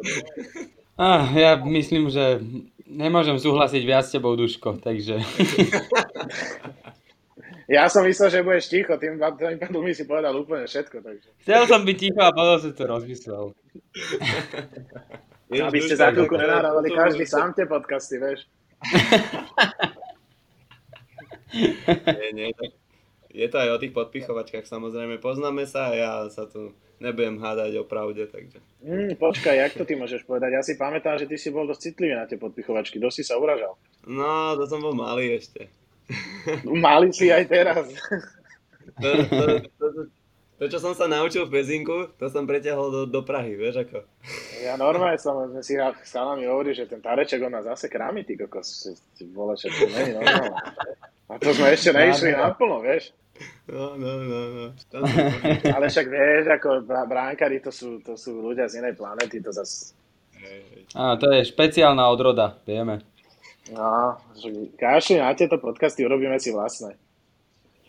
Ah, 0.98 1.30
ja 1.30 1.54
myslím, 1.62 2.10
že 2.10 2.42
nemôžem 2.90 3.38
súhlasiť 3.38 3.82
viac 3.86 4.02
s 4.02 4.18
tebou, 4.18 4.34
Duško, 4.34 4.82
takže... 4.82 5.22
Ja 7.68 7.84
som 7.92 8.00
myslel, 8.08 8.32
že 8.32 8.40
budeš 8.40 8.72
ticho, 8.72 8.96
tým 8.96 9.20
pádom 9.20 9.84
mi 9.84 9.92
si 9.92 10.08
povedal 10.08 10.32
úplne 10.32 10.64
všetko. 10.64 11.04
Takže. 11.04 11.28
Chcel 11.44 11.62
som 11.68 11.84
byť 11.84 11.96
ticho 12.00 12.16
a 12.24 12.32
potom 12.32 12.56
som 12.64 12.72
to 12.72 12.84
rozmyslel. 12.88 13.52
Aby 15.52 15.80
ste 15.84 16.00
za 16.00 16.08
chvíľku 16.08 16.32
nenahrávali 16.32 16.88
každý 16.96 17.28
sám 17.28 17.52
tie 17.52 17.68
podcasty, 17.68 18.16
vieš. 18.16 18.48
nie, 21.52 22.30
nie, 22.32 22.48
je 23.36 23.46
to 23.52 23.56
aj 23.60 23.68
o 23.76 23.80
tých 23.84 23.92
podpichovačkách, 23.92 24.64
samozrejme. 24.64 25.20
Poznáme 25.20 25.68
sa 25.68 25.92
a 25.92 25.96
ja 25.96 26.12
sa 26.32 26.48
tu 26.48 26.72
nebudem 26.98 27.38
hádať 27.38 27.78
o 27.80 27.84
pravde, 27.86 28.26
takže... 28.26 28.58
Mm, 28.82 29.14
počkaj, 29.18 29.56
jak 29.56 29.72
to 29.74 29.84
ty 29.86 29.94
môžeš 29.94 30.26
povedať? 30.26 30.50
Ja 30.58 30.62
si 30.62 30.74
pamätám, 30.74 31.18
že 31.18 31.26
ty 31.26 31.38
si 31.38 31.50
bol 31.50 31.66
dosť 31.66 31.90
citlivý 31.90 32.14
na 32.14 32.26
tie 32.26 32.38
podpichovačky, 32.38 32.98
dosť 32.98 33.16
si 33.22 33.24
sa 33.26 33.38
uražal. 33.38 33.78
No, 34.06 34.54
to 34.58 34.66
som 34.66 34.82
bol 34.82 34.94
malý 34.94 35.38
ešte. 35.38 35.70
Mali 36.64 37.12
si 37.12 37.28
aj 37.28 37.44
teraz. 37.46 37.84
To, 38.98 39.08
to, 39.28 39.44
to, 39.78 39.86
to, 40.58 40.64
čo 40.66 40.78
som 40.82 40.96
sa 40.96 41.06
naučil 41.06 41.46
v 41.46 41.60
Pezinku, 41.60 42.10
to 42.18 42.26
som 42.32 42.48
preťahol 42.48 42.90
do, 42.90 43.00
do 43.06 43.20
Prahy, 43.22 43.54
vieš 43.54 43.86
ako. 43.86 44.02
Ja 44.64 44.74
normálne 44.74 45.20
som, 45.20 45.38
sme 45.46 45.62
si 45.62 45.78
s 45.78 46.10
chalami 46.10 46.48
hovorili, 46.50 46.74
že 46.74 46.90
ten 46.90 46.98
Tareček 46.98 47.38
on 47.44 47.54
nás 47.54 47.68
zase 47.68 47.86
krámi, 47.86 48.26
ty 48.26 48.34
kokos, 48.34 48.90
vole, 49.30 49.54
čo 49.54 49.70
to 49.70 49.86
není 49.86 50.18
normálne. 50.18 50.50
A 51.28 51.36
to 51.36 51.52
sme 51.52 51.76
ešte 51.76 51.92
neišli 51.92 52.32
naplno, 52.32 52.80
vieš. 52.80 53.12
No, 53.68 54.00
no, 54.00 54.12
no, 54.24 54.40
no. 54.50 54.66
Ale 55.76 55.86
však 55.92 56.06
vieš, 56.08 56.48
ako 56.48 56.82
bránkári 56.88 57.60
to 57.60 57.68
sú, 57.68 58.00
to 58.00 58.16
sú 58.16 58.40
ľudia 58.40 58.64
z 58.64 58.80
inej 58.80 58.96
planety, 58.96 59.44
to 59.44 59.52
zase... 59.52 59.92
Á, 60.96 61.20
to 61.20 61.28
je 61.34 61.44
špeciálna 61.44 62.08
odroda, 62.08 62.56
vieme. 62.64 63.04
No, 63.68 64.16
kašli 64.80 65.20
na 65.20 65.36
tieto 65.36 65.60
podcasty, 65.60 66.00
urobíme 66.00 66.40
si 66.40 66.48
vlastné. 66.48 66.96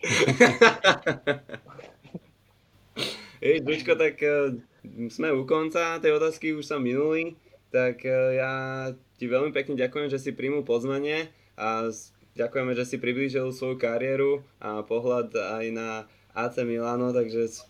Hej, 3.40 3.64
Dučko, 3.64 3.96
tak 3.96 4.20
uh, 4.20 4.52
sme 5.08 5.32
u 5.32 5.48
konca 5.48 5.96
tej 5.96 6.20
otázky, 6.20 6.52
už 6.52 6.68
som 6.68 6.84
minulý, 6.84 7.40
tak 7.72 8.04
uh, 8.04 8.36
ja 8.36 8.52
ti 9.16 9.24
veľmi 9.24 9.48
pekne 9.56 9.80
ďakujem, 9.80 10.12
že 10.12 10.20
si 10.20 10.36
príjmu 10.36 10.60
pozvanie 10.68 11.32
a 11.56 11.88
ďakujeme, 12.40 12.72
že 12.72 12.88
si 12.88 12.96
priblížil 12.96 13.52
svoju 13.52 13.76
kariéru 13.76 14.40
a 14.56 14.80
pohľad 14.80 15.36
aj 15.36 15.66
na 15.76 16.08
AC 16.32 16.64
Milano, 16.64 17.12
takže 17.12 17.68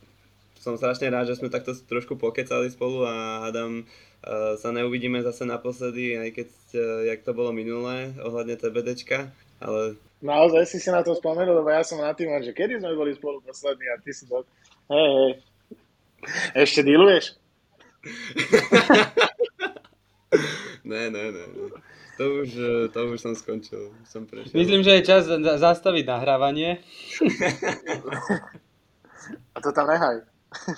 som 0.61 0.77
strašne 0.79 1.11
rád, 1.11 1.27
že 1.27 1.41
sme 1.41 1.51
takto 1.51 1.75
trošku 1.75 2.21
pokecali 2.21 2.71
spolu 2.71 3.09
a 3.09 3.49
hádam, 3.49 3.83
uh, 3.83 4.55
sa 4.61 4.71
neuvidíme 4.71 5.25
zase 5.25 5.49
naposledy, 5.49 6.21
aj 6.21 6.31
keď, 6.37 6.49
uh, 6.77 7.09
jak 7.11 7.25
to 7.27 7.35
bolo 7.35 7.51
minulé, 7.51 8.15
ohľadne 8.23 8.55
TBDčka, 8.61 9.33
ale... 9.59 9.99
Naozaj 10.21 10.69
si 10.69 10.85
si 10.85 10.93
na 10.93 11.01
to 11.01 11.17
spomenul, 11.17 11.65
lebo 11.65 11.73
ja 11.73 11.81
som 11.81 11.97
na 11.97 12.13
tým, 12.13 12.29
že 12.45 12.53
kedy 12.53 12.77
sme 12.77 12.93
boli 12.93 13.17
spolu 13.17 13.41
poslední 13.41 13.89
a 13.89 13.97
ty 14.05 14.13
si 14.13 14.29
to... 14.29 14.45
Hej, 14.93 15.11
hej. 15.17 15.33
Ešte 16.53 16.85
dealuješ? 16.85 17.41
ne, 20.91 21.09
ne, 21.09 21.25
ne. 21.33 21.45
To 22.21 22.45
už, 22.45 22.51
eh, 22.53 22.89
to 22.93 23.01
už 23.09 23.17
som 23.17 23.33
skončil. 23.33 23.97
Som 24.05 24.29
prešiel. 24.29 24.53
Myslím, 24.53 24.85
že 24.85 25.01
je 25.01 25.09
čas 25.09 25.25
zastaviť 25.41 26.05
nahrávanie. 26.05 26.85
a 29.57 29.59
to 29.65 29.73
tam 29.73 29.89
nehaj. 29.89 30.21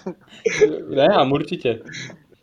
Nehám, 1.02 1.34
určite. 1.34 1.82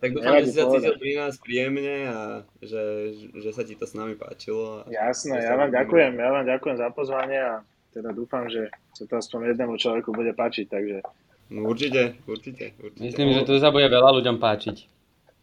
Tak 0.03 0.19
dúfam, 0.19 0.35
že 0.43 0.51
si 0.51 0.55
sa 0.55 0.67
cítil 0.67 0.95
pri 0.99 1.11
nás 1.15 1.39
príjemne 1.39 1.95
a 2.11 2.19
že, 2.59 3.15
že 3.39 3.49
sa 3.55 3.63
ti 3.63 3.79
to 3.79 3.87
s 3.87 3.95
nami 3.95 4.19
páčilo. 4.19 4.83
Jasné, 4.91 5.47
ja 5.47 5.55
vám 5.55 5.71
ďakujem, 5.71 6.19
ja 6.19 6.29
vám 6.35 6.45
ďakujem 6.47 6.77
za 6.79 6.87
pozvanie 6.91 7.39
a 7.39 7.63
teda 7.95 8.11
dúfam, 8.11 8.51
že 8.51 8.67
sa 8.95 9.07
to 9.07 9.19
aspoň 9.19 9.55
jednému 9.55 9.79
človeku 9.79 10.11
bude 10.11 10.35
páčiť, 10.35 10.67
takže... 10.67 10.97
No 11.55 11.71
určite, 11.71 12.19
určite, 12.27 12.75
určite. 12.79 13.03
Myslím, 13.03 13.31
že 13.31 13.47
to 13.47 13.63
sa 13.63 13.71
bude 13.71 13.87
veľa 13.87 14.11
ľuďom 14.19 14.39
páčiť. 14.39 14.77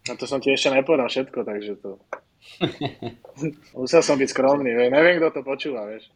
No 0.08 0.12
to 0.16 0.24
som 0.28 0.40
ti 0.40 0.52
ešte 0.52 0.72
nepovedal 0.72 1.08
všetko, 1.08 1.40
takže 1.40 1.72
to... 1.80 1.96
Musel 3.78 4.02
som 4.02 4.16
byť 4.16 4.28
skromný, 4.30 4.70
neviem, 4.88 5.18
kto 5.20 5.40
to 5.40 5.42
počúva, 5.44 5.86
vieš. 5.88 6.08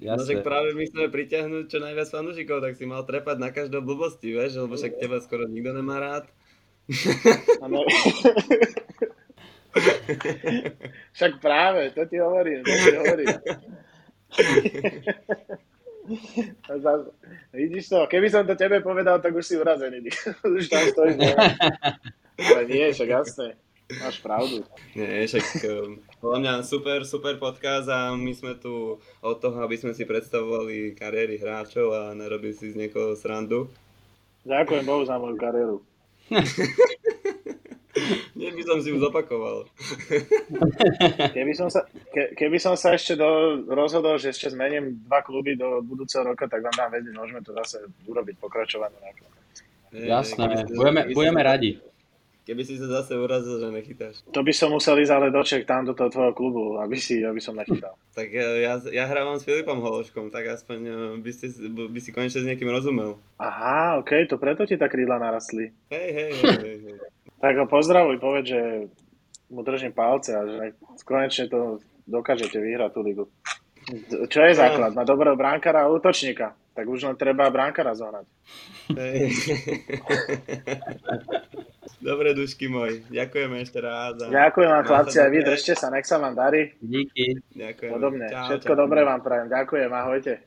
Jasne. 0.00 0.16
No 0.16 0.24
však 0.24 0.40
práve 0.40 0.72
my 0.72 0.88
chceme 0.88 1.08
pritiahnuť 1.12 1.64
čo 1.68 1.78
najviac 1.84 2.08
fanúšikov, 2.08 2.64
tak 2.64 2.72
si 2.80 2.88
mal 2.88 3.04
trepať 3.04 3.36
na 3.36 3.52
každom 3.52 3.84
blbosti, 3.84 4.32
vieš, 4.32 4.56
lebo 4.56 4.72
však 4.72 4.96
teba 4.96 5.20
skoro 5.20 5.44
nikto 5.44 5.76
nemá 5.76 6.00
rád. 6.00 6.24
Ano. 7.60 7.84
však 11.16 11.32
práve, 11.44 11.92
to 11.92 12.08
ti 12.08 12.16
hovorím, 12.16 12.64
to 12.64 12.72
ti 12.72 12.96
hovorím. 12.96 13.28
Vidíš 17.52 17.88
to, 17.88 18.06
keby 18.08 18.30
som 18.32 18.48
to 18.48 18.56
tebe 18.56 18.80
povedal, 18.80 19.20
tak 19.20 19.36
už 19.36 19.46
si 19.46 19.54
urazený. 19.60 20.08
už 20.48 20.64
tam 20.72 20.84
stojíš. 20.90 21.36
Ale 22.40 22.62
nie, 22.66 22.88
však 22.88 23.08
jasné. 23.08 23.54
Máš 23.98 24.22
pravdu. 24.22 24.62
Nie, 24.94 25.26
však 25.26 25.46
um, 25.66 25.98
podľa 26.22 26.38
mňa 26.38 26.52
super, 26.62 27.02
super 27.02 27.34
podcast 27.42 27.90
a 27.90 28.14
my 28.14 28.30
sme 28.30 28.54
tu 28.54 29.02
od 29.18 29.36
toho, 29.42 29.58
aby 29.66 29.74
sme 29.74 29.90
si 29.90 30.06
predstavovali 30.06 30.94
kariéry 30.94 31.42
hráčov 31.42 31.90
a 31.90 32.14
nerobili 32.14 32.54
si 32.54 32.70
z 32.70 32.78
niekoho 32.78 33.18
srandu. 33.18 33.66
Ďakujem 34.46 34.84
Bohu 34.86 35.02
za 35.02 35.18
moju 35.18 35.34
kariéru. 35.34 35.76
Nie 38.38 38.54
by 38.54 38.62
som 38.62 38.78
si 38.78 38.94
ju 38.94 39.02
zopakoval. 39.02 39.66
Keby 41.36 41.52
som 41.52 41.68
sa, 41.68 41.84
ke, 42.14 42.38
keby 42.38 42.56
som 42.62 42.78
sa 42.78 42.94
ešte 42.94 43.18
do, 43.18 43.60
rozhodol, 43.66 44.16
že 44.16 44.30
ešte 44.30 44.54
zmením 44.54 45.02
dva 45.04 45.20
kluby 45.26 45.58
do 45.58 45.82
budúceho 45.82 46.22
roka, 46.24 46.46
tak 46.46 46.62
vám 46.62 46.72
dám 46.72 46.90
vedieť, 46.94 47.14
môžeme 47.18 47.42
to 47.42 47.50
zase 47.60 47.82
urobiť, 48.06 48.38
pokračovanie. 48.38 48.96
Jasné, 49.90 50.70
budeme, 50.70 51.10
budeme 51.10 51.42
radi. 51.42 51.82
Keby 52.50 52.66
si 52.66 52.82
sa 52.82 52.90
zase 52.90 53.14
urazil, 53.14 53.62
že 53.62 53.70
nechytáš. 53.70 54.26
To 54.34 54.42
by 54.42 54.50
som 54.50 54.74
musel 54.74 54.98
ísť 54.98 55.14
ale 55.14 55.30
doček 55.30 55.70
tam 55.70 55.86
do 55.86 55.94
toho 55.94 56.10
tvojho 56.10 56.34
klubu, 56.34 56.82
aby, 56.82 56.98
si, 56.98 57.22
aby 57.22 57.38
som 57.38 57.54
nechytal. 57.54 57.94
tak 58.18 58.26
ja, 58.34 58.74
ja 58.90 59.06
hrávam 59.06 59.38
s 59.38 59.46
Filipom 59.46 59.78
Hološkom, 59.78 60.34
tak 60.34 60.50
aspoň 60.58 60.78
eh, 60.82 60.94
by, 61.22 61.30
si, 61.30 61.46
by 61.70 62.00
si 62.02 62.10
konečne 62.10 62.42
s 62.42 62.48
niekým 62.50 62.66
rozumel. 62.66 63.22
Aha, 63.38 64.02
okay, 64.02 64.26
to 64.26 64.34
preto 64.34 64.66
ti 64.66 64.74
tá 64.74 64.90
krídla 64.90 65.22
narastli. 65.22 65.70
Hej, 65.94 66.08
hej, 66.10 66.30
hej, 66.42 66.58
hej. 66.58 66.78
hej. 66.90 66.96
tak 67.46 67.54
ho 67.54 67.70
pozdravuj, 67.70 68.18
povedz, 68.18 68.50
že 68.50 68.62
mu 69.46 69.62
držím 69.62 69.94
palce 69.94 70.34
a 70.34 70.42
že 70.42 70.74
konečne 71.06 71.46
to 71.46 71.78
dokážete 72.10 72.58
vyhrať 72.58 72.90
tú 72.90 73.00
ligu. 73.06 73.24
Čo 74.26 74.42
je 74.42 74.58
základ? 74.58 74.90
Má 74.90 75.06
dobrého 75.06 75.38
bránkara 75.38 75.86
a 75.86 75.90
útočníka. 75.94 76.58
Tak 76.80 76.88
už 76.88 77.12
len 77.12 77.16
treba 77.20 77.44
bránkara 77.52 77.92
zohnať. 77.92 78.24
Dobre, 82.00 82.32
dušky 82.32 82.72
môj. 82.72 83.04
Ďakujeme 83.12 83.60
ešte 83.60 83.84
raz. 83.84 84.16
A... 84.16 84.32
Ďakujem 84.32 84.70
vám, 84.72 84.84
chlapci, 84.88 85.20
aj 85.20 85.28
vy. 85.28 85.44
Držte 85.44 85.76
sa, 85.76 85.92
nech 85.92 86.08
sa 86.08 86.16
vám 86.16 86.32
darí. 86.32 86.72
Díky. 86.80 87.36
Ďakujem. 87.52 87.92
Podobne. 87.92 88.32
Čau, 88.32 88.48
Všetko 88.48 88.72
čau. 88.72 88.80
dobré 88.80 89.04
vám 89.04 89.20
prajem. 89.20 89.52
Ďakujem, 89.52 89.92
ahojte. 89.92 90.40